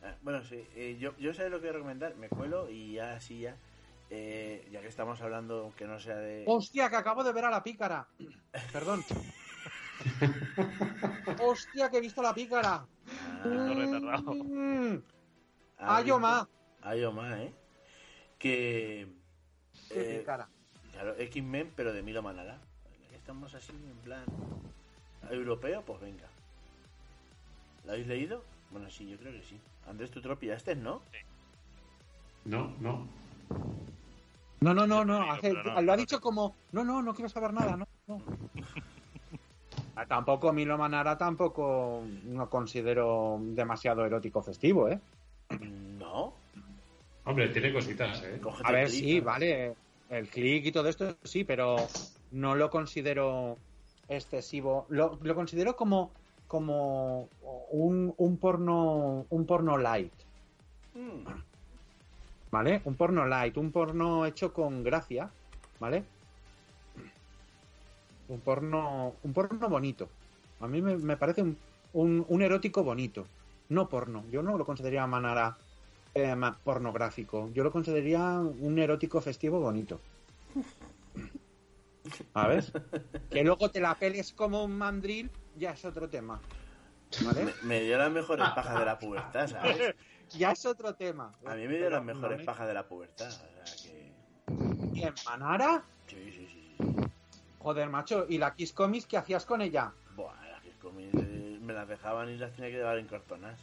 Ah, 0.03 0.15
bueno, 0.21 0.43
sí, 0.43 0.67
eh, 0.75 0.97
yo, 0.99 1.15
yo 1.17 1.33
sé 1.33 1.49
lo 1.49 1.57
que 1.57 1.67
voy 1.67 1.69
a 1.69 1.73
recomendar, 1.73 2.15
me 2.15 2.29
cuelo 2.29 2.69
y 2.69 2.93
ya 2.93 3.15
así 3.15 3.39
ya, 3.39 3.55
eh, 4.09 4.67
ya 4.71 4.81
que 4.81 4.87
estamos 4.87 5.21
hablando, 5.21 5.63
aunque 5.63 5.85
no 5.85 5.99
sea 5.99 6.17
de... 6.17 6.43
¡Hostia, 6.47 6.89
que 6.89 6.95
acabo 6.95 7.23
de 7.23 7.33
ver 7.33 7.45
a 7.45 7.49
la 7.49 7.63
pícara! 7.63 8.07
Perdón. 8.71 9.03
¡Hostia, 11.41 11.89
que 11.89 11.97
he 11.97 12.01
visto 12.01 12.21
a 12.21 12.25
la 12.25 12.33
pícara! 12.33 12.85
Retardado. 13.43 14.33
Mm, 14.33 14.97
Ah, 15.77 15.97
¡Ayoma! 15.97 16.47
Ayoma, 16.81 17.43
¿eh? 17.43 17.53
Que... 18.39 19.07
¡Qué 19.89 20.15
eh, 20.15 20.19
pícara! 20.19 20.47
Claro, 20.93 21.15
X-Men, 21.17 21.73
pero 21.75 21.91
de 21.93 22.01
Milo 22.01 22.21
Manara. 22.21 22.59
Estamos 23.13 23.53
así, 23.55 23.71
en 23.71 23.97
plan. 24.03 24.23
¿Europeo? 25.29 25.81
Pues 25.81 25.99
venga. 25.99 26.27
¿Lo 27.85 27.91
habéis 27.91 28.07
leído? 28.07 28.43
Bueno, 28.71 28.89
sí, 28.89 29.07
yo 29.07 29.17
creo 29.17 29.33
que 29.33 29.43
sí. 29.43 29.59
Andrés, 29.87 30.11
tú 30.11 30.21
te 30.21 30.27
lo 30.27 30.39
pillaste, 30.39 30.75
¿no? 30.75 31.01
No, 32.45 32.73
no. 34.61 34.73
No, 34.73 34.87
no, 34.87 35.05
no, 35.05 35.31
hace- 35.31 35.53
lo 35.53 35.93
ha 35.93 35.97
dicho 35.97 36.19
como, 36.19 36.55
no, 36.71 36.83
no, 36.83 37.01
no 37.01 37.13
quiero 37.13 37.29
saber 37.29 37.53
nada, 37.53 37.77
no. 37.77 37.85
no. 38.07 38.17
Ah, 39.97 40.05
tampoco 40.05 40.51
Milo 40.51 40.77
Manara 40.77 41.17
tampoco 41.17 42.03
no 42.25 42.49
considero 42.49 43.39
demasiado 43.41 44.05
erótico 44.05 44.41
festivo, 44.41 44.89
¿eh? 44.89 44.99
No. 45.61 46.33
Hombre, 47.23 47.47
tiene 47.47 47.71
cositas, 47.71 48.21
¿eh? 48.23 48.37
Cógete 48.41 48.67
A 48.67 48.71
ver, 48.73 48.89
clic, 48.89 48.99
sí, 48.99 49.19
¿no? 49.19 49.25
vale, 49.25 49.73
el 50.09 50.27
click 50.27 50.65
y 50.65 50.71
todo 50.73 50.89
esto 50.89 51.15
sí, 51.23 51.45
pero 51.45 51.87
no 52.31 52.55
lo 52.55 52.69
considero 52.69 53.57
excesivo. 54.09 54.85
Lo, 54.89 55.17
lo 55.23 55.33
considero 55.33 55.77
como 55.77 56.11
como 56.47 57.29
un, 57.71 58.13
un 58.17 58.37
porno 58.37 59.25
un 59.29 59.45
porno 59.45 59.77
light, 59.77 60.11
Mm, 60.93 61.25
¿vale? 62.55 62.81
Un 62.85 62.95
porno 62.95 63.25
light, 63.25 63.57
un 63.57 63.69
porno 63.69 64.25
hecho 64.25 64.53
con 64.53 64.81
gracia, 64.81 65.29
¿vale? 65.77 66.05
Un 68.29 68.39
porno 68.39 69.15
un 69.23 69.33
porno 69.33 69.67
bonito. 69.67 70.07
A 70.61 70.67
mí 70.69 70.81
me, 70.81 70.95
me 70.95 71.17
parece 71.17 71.41
un, 71.41 71.57
un, 71.91 72.25
un 72.29 72.41
erótico 72.41 72.81
bonito, 72.81 73.27
no 73.67 73.89
porno. 73.89 74.23
Yo 74.31 74.41
no 74.41 74.57
lo 74.57 74.65
consideraría 74.65 75.05
Manara 75.05 75.57
eh, 76.13 76.33
pornográfico. 76.63 77.49
Yo 77.53 77.65
lo 77.65 77.73
consideraría 77.73 78.21
un 78.39 78.79
erótico 78.79 79.19
festivo 79.19 79.59
bonito. 79.59 79.99
A 82.33 82.47
ver. 82.47 82.63
Que 83.29 83.43
luego 83.43 83.69
te 83.69 83.81
la 83.81 83.95
peles 83.95 84.31
como 84.31 84.63
un 84.63 84.77
mandril, 84.77 85.29
ya 85.57 85.71
es 85.71 85.83
otro 85.83 86.07
tema. 86.07 86.39
¿Vale? 87.21 87.43
Me, 87.43 87.53
me 87.63 87.81
dio 87.81 87.97
las 87.97 88.11
mejores 88.11 88.47
pajas 88.55 88.79
de 88.79 88.85
la 88.85 88.97
pubertad, 88.97 89.45
¿sabes? 89.49 89.93
Ya 90.33 90.51
es 90.51 90.65
otro 90.65 90.93
tema. 90.95 91.31
A 91.45 91.55
mí 91.55 91.67
me 91.67 91.77
dio 91.77 91.89
las 91.89 92.03
mejores 92.03 92.39
no 92.39 92.45
pajas 92.45 92.67
de 92.67 92.73
la 92.73 92.87
pubertad. 92.87 93.27
O 93.27 93.31
sea 93.31 93.63
que. 93.83 94.13
¿En 95.01 95.13
Manara? 95.25 95.83
Sí, 96.07 96.31
sí, 96.31 96.47
sí. 96.51 96.75
sí. 96.77 97.07
Joder, 97.59 97.89
macho. 97.89 98.25
¿Y 98.29 98.37
la 98.37 98.53
Kiss 98.53 98.73
Comics 98.73 99.07
qué 99.07 99.17
hacías 99.17 99.45
con 99.45 99.61
ella? 99.61 99.91
Buah, 100.15 100.33
las 100.51 100.61
que 100.61 100.71
comí, 100.79 101.09
eh, 101.13 101.57
me 101.61 101.73
las 101.73 101.87
dejaban 101.87 102.29
y 102.29 102.37
las 102.37 102.53
tenía 102.53 102.69
que 102.71 102.77
llevar 102.77 102.97
en 102.99 103.07
cartonas. 103.07 103.59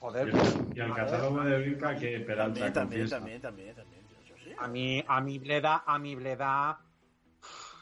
Joder, 0.00 0.28
Y 0.28 0.30
pues, 0.32 0.54
el, 0.56 0.76
y 0.76 0.80
el 0.80 0.92
a 0.92 0.94
catálogo 0.94 1.40
de 1.42 1.58
Vilca 1.58 1.96
que 1.96 2.20
Peralta 2.20 2.72
También, 2.72 2.72
también, 2.72 3.00
confiesa. 3.00 3.16
también, 3.48 3.74
también. 3.74 3.98
A 4.60 4.66
mí, 4.68 5.04
a 5.06 5.20
mí 5.20 5.38
Bleda, 5.38 5.82
a 5.86 5.98
mí 5.98 6.14
Bleda 6.16 6.80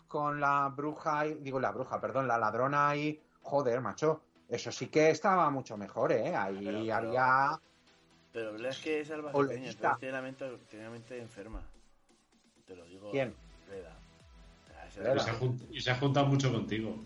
con 0.08 0.40
la 0.40 0.68
bruja, 0.74 1.26
y- 1.26 1.34
digo 1.36 1.58
la 1.60 1.72
bruja, 1.72 2.00
perdón, 2.00 2.28
la 2.28 2.38
ladrona 2.38 2.88
ahí, 2.90 3.20
joder, 3.40 3.80
macho, 3.80 4.22
eso 4.48 4.70
sí 4.72 4.86
que 4.88 5.10
estaba 5.10 5.48
mucho 5.50 5.76
mejor, 5.76 6.12
¿eh? 6.12 6.34
Ahí 6.34 6.64
Pero- 6.64 6.78
pero- 6.84 6.94
había... 6.94 7.60
Pero 8.32 8.52
Bleda 8.52 8.68
es 8.68 8.78
que 8.80 9.00
es 9.00 9.10
Olvida. 9.10 9.28
albaceteño, 9.30 9.70
entonces 9.70 9.98
tiene 9.98 10.12
la 10.12 10.22
mente, 10.22 10.58
tiene 10.68 10.84
la 10.84 10.90
mente 10.90 11.18
enferma. 11.18 11.62
Te 12.66 12.76
lo 12.76 12.84
digo. 12.84 13.10
¿Quién? 13.10 13.34
Bleda. 13.68 13.96
Ah. 14.78 14.86
Y 14.88 14.92
se, 14.92 15.30
ha 15.30 15.34
junt- 15.40 15.66
y 15.70 15.80
se 15.80 15.90
ha 15.90 15.94
juntado 15.98 16.26
mucho 16.26 16.52
contigo. 16.52 16.96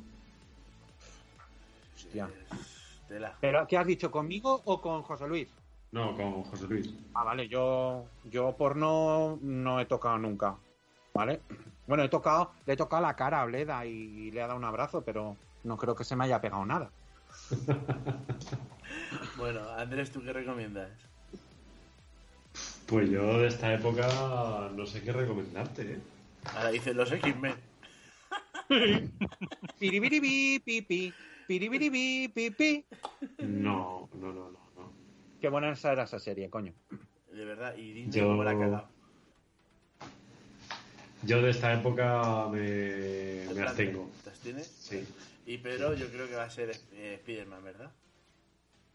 Hostia. 1.94 2.28
Tela. 3.08 3.36
¿Pero 3.40 3.66
qué 3.66 3.76
has 3.76 3.86
dicho, 3.86 4.10
conmigo 4.10 4.60
o 4.64 4.80
con 4.80 5.02
José 5.02 5.26
Luis? 5.28 5.48
No, 5.92 6.14
con 6.16 6.42
José 6.44 6.66
Luis. 6.68 6.92
Ah, 7.14 7.24
vale, 7.24 7.48
yo, 7.48 8.06
yo 8.24 8.56
porno 8.56 9.38
no 9.42 9.80
he 9.80 9.86
tocado 9.86 10.18
nunca, 10.18 10.56
¿vale? 11.14 11.40
Bueno, 11.86 12.04
he 12.04 12.08
tocado, 12.08 12.52
le 12.66 12.74
he 12.74 12.76
tocado 12.76 13.02
la 13.02 13.16
cara 13.16 13.40
a 13.42 13.44
Bleda 13.46 13.84
y 13.84 14.30
le 14.30 14.38
he 14.40 14.46
dado 14.46 14.56
un 14.56 14.64
abrazo, 14.64 15.02
pero 15.02 15.36
no 15.64 15.76
creo 15.76 15.94
que 15.96 16.04
se 16.04 16.14
me 16.14 16.24
haya 16.24 16.40
pegado 16.40 16.64
nada. 16.64 16.90
Bueno, 19.36 19.68
Andrés, 19.70 20.10
¿tú 20.10 20.22
qué 20.22 20.32
recomiendas? 20.32 20.90
Pues 22.86 23.08
yo 23.08 23.38
de 23.38 23.48
esta 23.48 23.72
época 23.72 24.70
no 24.74 24.84
sé 24.86 25.02
qué 25.02 25.12
recomendarte, 25.12 25.82
¿eh? 25.82 25.98
Ahora 26.56 26.70
dices 26.70 26.94
los 26.94 27.10
X-Men. 27.12 27.54
Piribiribi, 29.78 30.60
pipi, 30.64 31.14
piribiribi, 31.46 32.28
pipi. 32.28 32.84
No, 33.38 34.08
no, 34.14 34.32
no, 34.32 34.50
no. 34.50 34.58
no. 34.76 34.92
Qué 35.40 35.48
buena 35.48 35.72
esa 35.72 35.92
era 35.92 36.02
esa 36.04 36.18
serie, 36.18 36.50
coño. 36.50 36.72
De 37.32 37.44
verdad, 37.44 37.76
y 37.76 37.92
Disney 37.92 38.20
Yo- 38.20 38.42
la 38.42 38.50
ha 38.50 38.58
cagado. 38.58 38.88
Yo 41.22 41.42
de 41.42 41.50
esta 41.50 41.72
época 41.74 42.48
me, 42.50 43.46
me 43.54 43.62
abstengo. 43.62 44.10
¿Te 44.24 44.30
abstienes? 44.30 44.66
Sí. 44.66 45.04
Y 45.44 45.58
Pedro, 45.58 45.92
yo 45.94 46.10
creo 46.10 46.26
que 46.28 46.34
va 46.34 46.44
a 46.44 46.50
ser 46.50 46.70
eh, 46.92 47.14
Spider-Man, 47.16 47.62
¿verdad? 47.64 47.94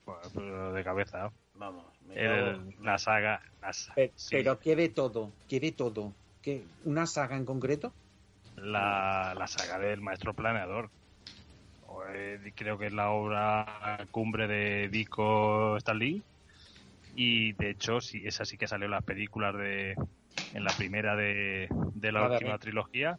Bueno, 0.05 0.31
pero 0.33 0.73
de 0.73 0.83
cabeza. 0.83 1.29
Vamos, 1.53 1.99
me 2.01 2.19
cago- 2.21 2.63
la 2.79 2.97
saga. 2.97 3.41
la 3.61 3.73
sa- 3.73 3.95
Pe- 3.95 4.15
sí, 4.15 4.43
Pero 4.43 4.59
qué 4.59 4.75
de 4.75 4.89
todo, 4.89 5.37
qué 5.47 5.59
de 5.59 5.71
todo. 5.71 6.19
¿Qué, 6.41 6.71
¿Una 6.83 7.07
saga 7.07 7.35
en 7.37 7.45
concreto? 7.45 7.97
la, 8.55 9.33
la 9.37 9.47
saga 9.47 9.79
del 9.79 10.01
maestro 10.01 10.33
planeador. 10.33 10.91
O, 11.81 12.03
eh, 12.07 12.53
creo 12.55 12.77
que 12.79 12.87
es 12.87 12.93
la 12.93 13.11
obra 13.11 14.07
cumbre 14.11 14.47
de 14.47 14.89
Dico 14.89 15.77
Stanley. 15.77 16.25
Y 17.13 17.53
de 17.55 17.71
hecho, 17.71 18.01
sí, 18.01 18.23
esa 18.25 18.45
sí 18.45 18.57
que 18.57 18.67
salió 18.67 18.85
en 18.85 18.91
las 18.91 19.03
películas 19.03 19.55
de. 19.57 19.95
En 20.51 20.63
la 20.65 20.73
primera 20.73 21.15
de, 21.15 21.69
de 21.95 22.11
la 22.13 22.23
La 22.23 22.29
de 22.31 22.39
última 22.39 22.57
trilogía. 22.59 23.17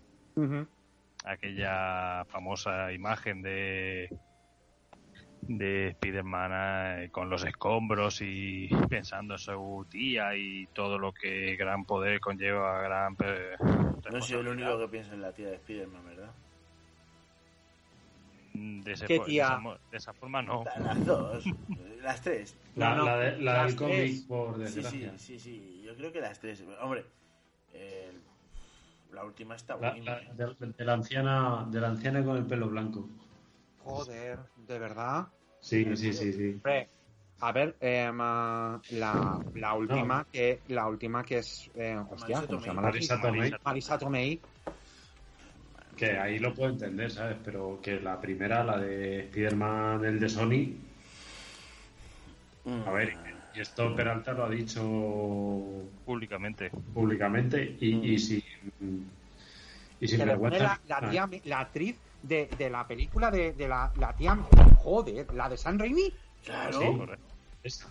Aquella 1.27 2.25
famosa 2.27 2.93
imagen 2.93 3.43
de 3.43 4.09
de 5.49 5.89
Spider-Man 5.91 7.05
eh, 7.05 7.11
con 7.11 7.29
los 7.31 7.45
escombros 7.45 8.21
y 8.21 8.69
pensando 8.89 9.35
en 9.35 9.39
su 9.39 9.87
tía 9.89 10.35
y 10.35 10.67
todo 10.69 10.99
lo 10.99 11.13
que 11.13 11.55
gran 11.57 11.85
poder 11.85 12.19
conlleva 12.21 12.81
gran 12.83 13.17
eh, 13.23 13.57
No 14.11 14.21
soy 14.23 14.39
el 14.41 14.49
único 14.49 14.79
que 14.79 14.89
piensa 14.89 15.15
en 15.15 15.21
la 15.23 15.33
tía 15.33 15.49
de 15.49 15.57
Spider-Man, 15.57 16.05
¿verdad? 16.05 16.35
de, 18.55 18.93
ese 18.93 19.07
¿Qué 19.07 19.19
de 19.19 19.25
tía? 19.25 19.45
esa, 19.45 19.61
de 19.91 19.97
esa 19.99 20.13
forma 20.15 20.43
no. 20.43 20.65
Las 20.83 21.05
dos, 21.07 21.45
las 22.03 22.23
tres. 22.23 22.57
La, 22.75 22.95
No, 22.95 23.05
la 23.05 23.17
de- 23.19 23.37
del 23.37 23.77
cómic, 23.77 24.27
por 24.27 24.57
Sí, 24.57 24.63
desgracia. 24.81 25.19
sí, 25.19 25.39
sí, 25.39 25.39
sí, 25.39 25.83
yo 25.85 25.95
creo 25.97 26.13
que 26.13 26.21
las 26.21 26.41
tres. 26.41 26.65
Hombre, 26.81 27.05
eh, 27.73 28.13
la 29.17 29.25
última 29.25 29.57
está 29.57 29.77
La, 29.77 29.93
buena. 29.93 30.21
la- 30.21 30.35
de, 30.35 30.73
de 30.79 30.85
la 30.85 30.93
anciana, 30.93 31.67
de 31.71 31.81
la 31.81 31.89
anciana 31.89 32.23
con 32.23 32.37
el 32.37 32.45
pelo 32.45 32.69
blanco. 32.69 33.09
Joder, 33.79 34.39
de 34.69 34.79
verdad. 34.79 35.27
Sí, 35.61 35.85
sí, 35.97 36.13
sí, 36.13 36.33
sí. 36.33 36.61
A 37.41 37.53
ver, 37.53 37.77
ah, 37.83 38.81
la, 38.91 39.41
la 39.55 39.75
última 39.75 40.27
que 40.31 40.61
la 40.69 40.87
última 40.87 41.25
que 41.25 41.39
es 41.39 41.71
eh, 41.75 41.97
hostia, 42.11 42.41
Marisa 42.41 42.47
¿cómo 42.47 42.61
se 42.61 42.67
llama? 42.69 42.83
Marisa 42.83 43.21
Tomei. 43.21 43.53
Marisa 43.65 43.99
Tomei. 43.99 44.41
Que 45.97 46.19
ahí 46.19 46.39
lo 46.39 46.53
puedo 46.55 46.71
entender, 46.71 47.11
¿sabes? 47.11 47.39
Pero 47.43 47.81
que 47.83 47.99
la 48.01 48.21
primera, 48.21 48.63
la 48.65 48.79
de 48.79 49.21
Spider-Man, 49.21 50.05
el 50.05 50.21
de 50.21 50.29
Sony, 50.29 50.75
Mm. 52.65 52.89
a 52.89 52.91
ver, 52.93 53.15
y 53.57 53.61
esto 53.61 53.95
Peralta 53.97 54.33
lo 54.33 54.45
ha 54.45 54.51
dicho 54.51 54.83
Públicamente. 56.05 56.71
públicamente 56.93 57.77
y, 57.81 58.13
y 58.15 58.19
sin, 58.19 58.43
y 60.01 60.09
sin 60.09 60.27
vergüenza. 60.27 60.59
la, 60.59 60.81
la, 60.87 60.97
Ah, 61.09 61.11
tía- 61.11 61.41
la 61.45 61.61
actriz 61.61 61.99
de, 62.23 62.49
de 62.59 62.71
la 62.71 62.87
película 62.87 63.31
de, 63.31 63.53
de 63.53 63.69
la, 63.69 63.91
la 63.97 64.13
tía. 64.13 64.37
Joder, 64.79 65.33
la 65.35 65.49
de 65.49 65.57
San 65.57 65.79
Raimi. 65.79 66.13
Claro. 66.45 66.79
Sí, 66.81 66.97
correcto. 66.99 67.35
esa. 67.63 67.89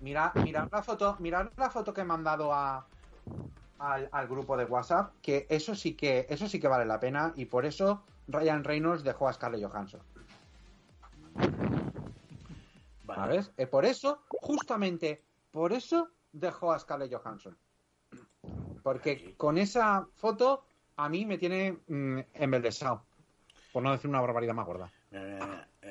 Mira, 0.00 0.32
mirad 0.44 0.68
la 0.72 0.82
foto, 0.82 1.16
mirad 1.20 1.48
la 1.56 1.70
foto 1.70 1.92
que 1.92 2.00
he 2.00 2.04
mandado 2.04 2.52
a, 2.54 2.86
al, 3.78 4.08
al 4.12 4.28
grupo 4.28 4.56
de 4.56 4.64
WhatsApp, 4.64 5.12
que 5.20 5.46
eso 5.50 5.74
sí 5.74 5.94
que, 5.94 6.26
eso 6.28 6.48
sí 6.48 6.58
que 6.58 6.68
vale 6.68 6.86
la 6.86 6.98
pena, 7.00 7.32
y 7.36 7.44
por 7.46 7.66
eso 7.66 8.02
Ryan 8.28 8.64
Reynolds 8.64 9.04
dejó 9.04 9.28
a 9.28 9.32
Scarlett 9.32 9.62
Johansson. 9.62 10.00
Vale. 13.16 13.42
¿Sabes? 13.42 13.68
Por 13.68 13.84
eso, 13.84 14.22
justamente 14.28 15.22
por 15.50 15.72
eso 15.72 16.10
dejó 16.32 16.72
a 16.72 16.78
Scarlett 16.78 17.12
Johansson. 17.12 17.56
Porque 18.82 19.34
con 19.36 19.58
esa 19.58 20.06
foto 20.16 20.64
a 20.96 21.08
mí 21.08 21.26
me 21.26 21.38
tiene 21.38 21.78
mm, 21.86 22.18
embelesado. 22.34 23.04
Por 23.72 23.82
no 23.82 23.92
decir 23.92 24.08
una 24.10 24.20
barbaridad 24.20 24.54
más 24.54 24.66
gorda. 24.66 24.90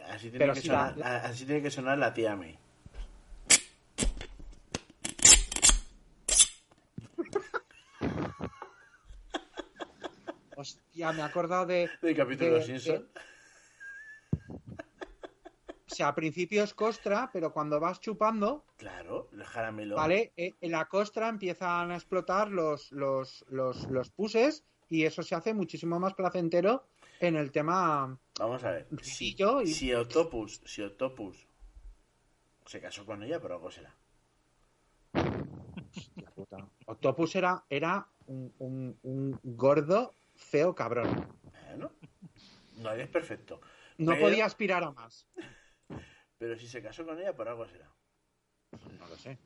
Así 0.09 0.29
tiene, 0.29 0.53
que 0.53 0.61
si 0.61 0.67
sonar, 0.67 0.97
la- 0.97 1.05
a- 1.07 1.17
así 1.27 1.45
tiene 1.45 1.61
que 1.61 1.71
sonar 1.71 1.97
la 1.97 2.13
tía 2.13 2.35
May. 2.35 2.57
Hostia, 10.55 11.11
me 11.13 11.19
he 11.21 11.23
acordado 11.23 11.65
de. 11.65 11.89
Del 12.01 12.15
capítulo 12.15 12.51
de- 12.53 12.59
de 12.59 12.65
Simpson. 12.65 12.95
de- 13.13 13.21
O 15.91 15.95
sea, 15.95 16.09
al 16.09 16.15
principio 16.15 16.63
es 16.63 16.73
costra, 16.73 17.29
pero 17.33 17.51
cuando 17.51 17.79
vas 17.79 17.99
chupando, 17.99 18.63
Claro, 18.77 19.29
el 19.33 19.43
jaramelo. 19.43 19.95
¿vale? 19.95 20.33
Eh, 20.37 20.55
en 20.61 20.71
la 20.71 20.85
costra 20.85 21.27
empiezan 21.29 21.91
a 21.91 21.95
explotar 21.95 22.49
los, 22.51 22.91
los, 22.91 23.43
los, 23.49 23.89
los 23.89 24.09
puses 24.11 24.63
y 24.87 25.03
eso 25.05 25.23
se 25.23 25.35
hace 25.35 25.53
muchísimo 25.53 25.99
más 25.99 26.13
placentero 26.13 26.87
en 27.19 27.35
el 27.35 27.51
tema 27.51 28.17
Vamos 28.39 28.63
a 28.63 28.71
ver. 28.71 28.87
Si, 29.01 29.31
Rillo 29.31 29.61
y- 29.61 29.67
si 29.67 29.93
Octopus, 29.93 30.61
si 30.65 30.81
Octopus 30.83 31.47
se 32.65 32.79
casó 32.79 33.05
con 33.05 33.23
ella, 33.23 33.39
por 33.41 33.51
algo 33.51 33.71
será. 33.71 33.93
Puta. 36.35 36.67
Octopus 36.85 37.35
era, 37.35 37.65
era 37.69 38.07
un, 38.27 38.53
un- 38.59 38.99
un 39.03 39.39
gordo 39.43 40.13
feo 40.35 40.73
cabrón. 40.75 41.27
Bueno, 41.67 41.91
no 42.77 42.91
eres 42.91 43.07
perfecto. 43.09 43.59
No 43.97 44.11
Pero- 44.13 44.21
podía 44.27 44.45
aspirar 44.45 44.83
a 44.83 44.91
más. 44.91 45.27
Pero 46.39 46.57
si 46.57 46.67
se 46.67 46.81
casó 46.81 47.05
con 47.05 47.19
ella, 47.19 47.35
por 47.35 47.49
algo 47.49 47.67
será. 47.67 47.93
No 48.97 49.07
lo 49.07 49.17
sé. 49.17 49.37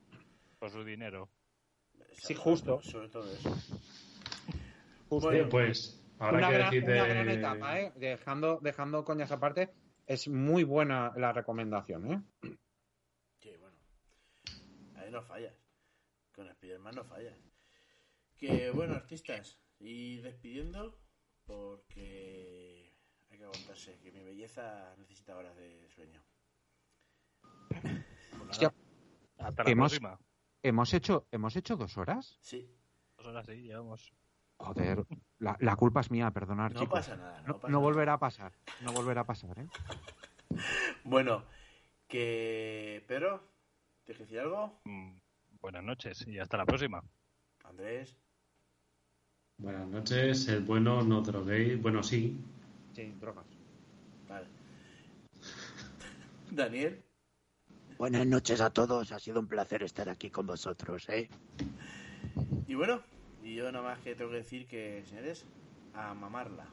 Por 0.60 0.70
su 0.70 0.84
dinero. 0.84 1.28
Sí, 2.12 2.34
justo. 2.34 2.80
Sobre 2.82 3.08
todo 3.08 3.30
eso. 3.30 3.50
Justo. 5.08 5.28
Oye, 5.28 5.44
pues, 5.46 6.00
ahora 6.20 6.38
una, 6.38 6.48
que 6.48 6.54
gran, 6.54 6.70
decir 6.70 6.86
de... 6.86 6.92
una 6.92 7.06
gran 7.06 7.28
etapa, 7.28 7.80
¿eh? 7.80 7.92
Dejando, 7.96 8.60
dejando 8.62 9.04
coñas 9.04 9.32
aparte, 9.32 9.74
es 10.06 10.28
muy 10.28 10.62
buena 10.62 11.12
la 11.16 11.32
recomendación, 11.32 12.12
¿eh? 12.12 12.22
Sí, 13.40 13.56
bueno. 13.58 13.76
Ahí 14.94 15.10
no 15.10 15.20
fallas. 15.22 15.54
Con 16.32 16.48
Spiderman 16.48 16.94
no 16.94 17.04
fallas. 17.04 17.36
Que 18.36 18.70
bueno, 18.70 18.94
artistas. 18.94 19.58
Y 19.80 20.18
despidiendo, 20.18 20.96
porque 21.44 22.96
hay 23.30 23.38
que 23.38 23.44
aguantarse, 23.44 23.98
que 23.98 24.12
mi 24.12 24.22
belleza 24.22 24.94
necesita 24.96 25.36
horas 25.36 25.56
de 25.56 25.88
sueño. 25.90 26.22
Pues 27.82 28.50
Hostia, 28.50 28.68
nada, 29.38 29.48
hasta 29.48 29.64
la 29.64 29.70
hemos- 29.70 29.92
próxima. 29.92 30.18
¿hemos 30.62 30.94
hecho, 30.94 31.26
¿hemos 31.30 31.56
hecho 31.56 31.76
dos 31.76 31.96
horas? 31.98 32.38
Sí, 32.40 32.70
Dos 33.16 33.26
horas 33.26 33.46
sí, 33.46 33.62
llevamos. 33.62 34.12
Joder, 34.58 35.04
la, 35.38 35.56
la 35.60 35.76
culpa 35.76 36.00
es 36.00 36.10
mía, 36.10 36.30
perdonar, 36.30 36.72
no 36.74 36.80
chicos. 36.80 37.00
pasa 37.00 37.16
nada. 37.16 37.40
No, 37.42 37.48
No, 37.48 37.54
pasa 37.58 37.68
no 37.68 37.78
nada. 37.78 37.82
volverá 37.82 38.12
a 38.14 38.18
pasar, 38.18 38.52
no 38.82 38.92
volverá 38.92 39.20
a 39.22 39.24
pasar, 39.26 39.58
¿eh? 39.58 39.66
Bueno, 41.04 41.44
que. 42.08 43.04
Pero, 43.06 43.42
¿tienes 44.04 44.18
que 44.18 44.24
decir 44.24 44.40
algo? 44.40 44.80
Mm, 44.84 45.18
Buenas 45.60 45.82
noches 45.84 46.26
y 46.26 46.38
hasta 46.38 46.56
la 46.56 46.66
próxima. 46.66 47.02
Andrés, 47.64 48.16
Buenas 49.58 49.86
noches, 49.88 50.48
el 50.48 50.64
bueno 50.64 51.02
no 51.02 51.20
droguéis, 51.22 51.80
bueno 51.80 52.02
sí, 52.02 52.36
Sí, 52.94 53.12
drogas. 53.20 53.46
vale. 54.28 54.48
Daniel, 56.50 57.03
Buenas 57.96 58.26
noches 58.26 58.60
a 58.60 58.70
todos, 58.70 59.12
ha 59.12 59.20
sido 59.20 59.38
un 59.38 59.46
placer 59.46 59.84
estar 59.84 60.08
aquí 60.08 60.28
con 60.28 60.46
vosotros, 60.46 61.08
¿eh? 61.08 61.28
y 62.66 62.74
bueno, 62.74 63.00
y 63.42 63.54
yo 63.54 63.70
nada 63.70 63.84
más 63.84 64.00
que 64.00 64.16
tengo 64.16 64.32
que 64.32 64.38
decir 64.38 64.66
que, 64.66 65.04
señores, 65.06 65.46
a 65.94 66.12
mamarla. 66.12 66.66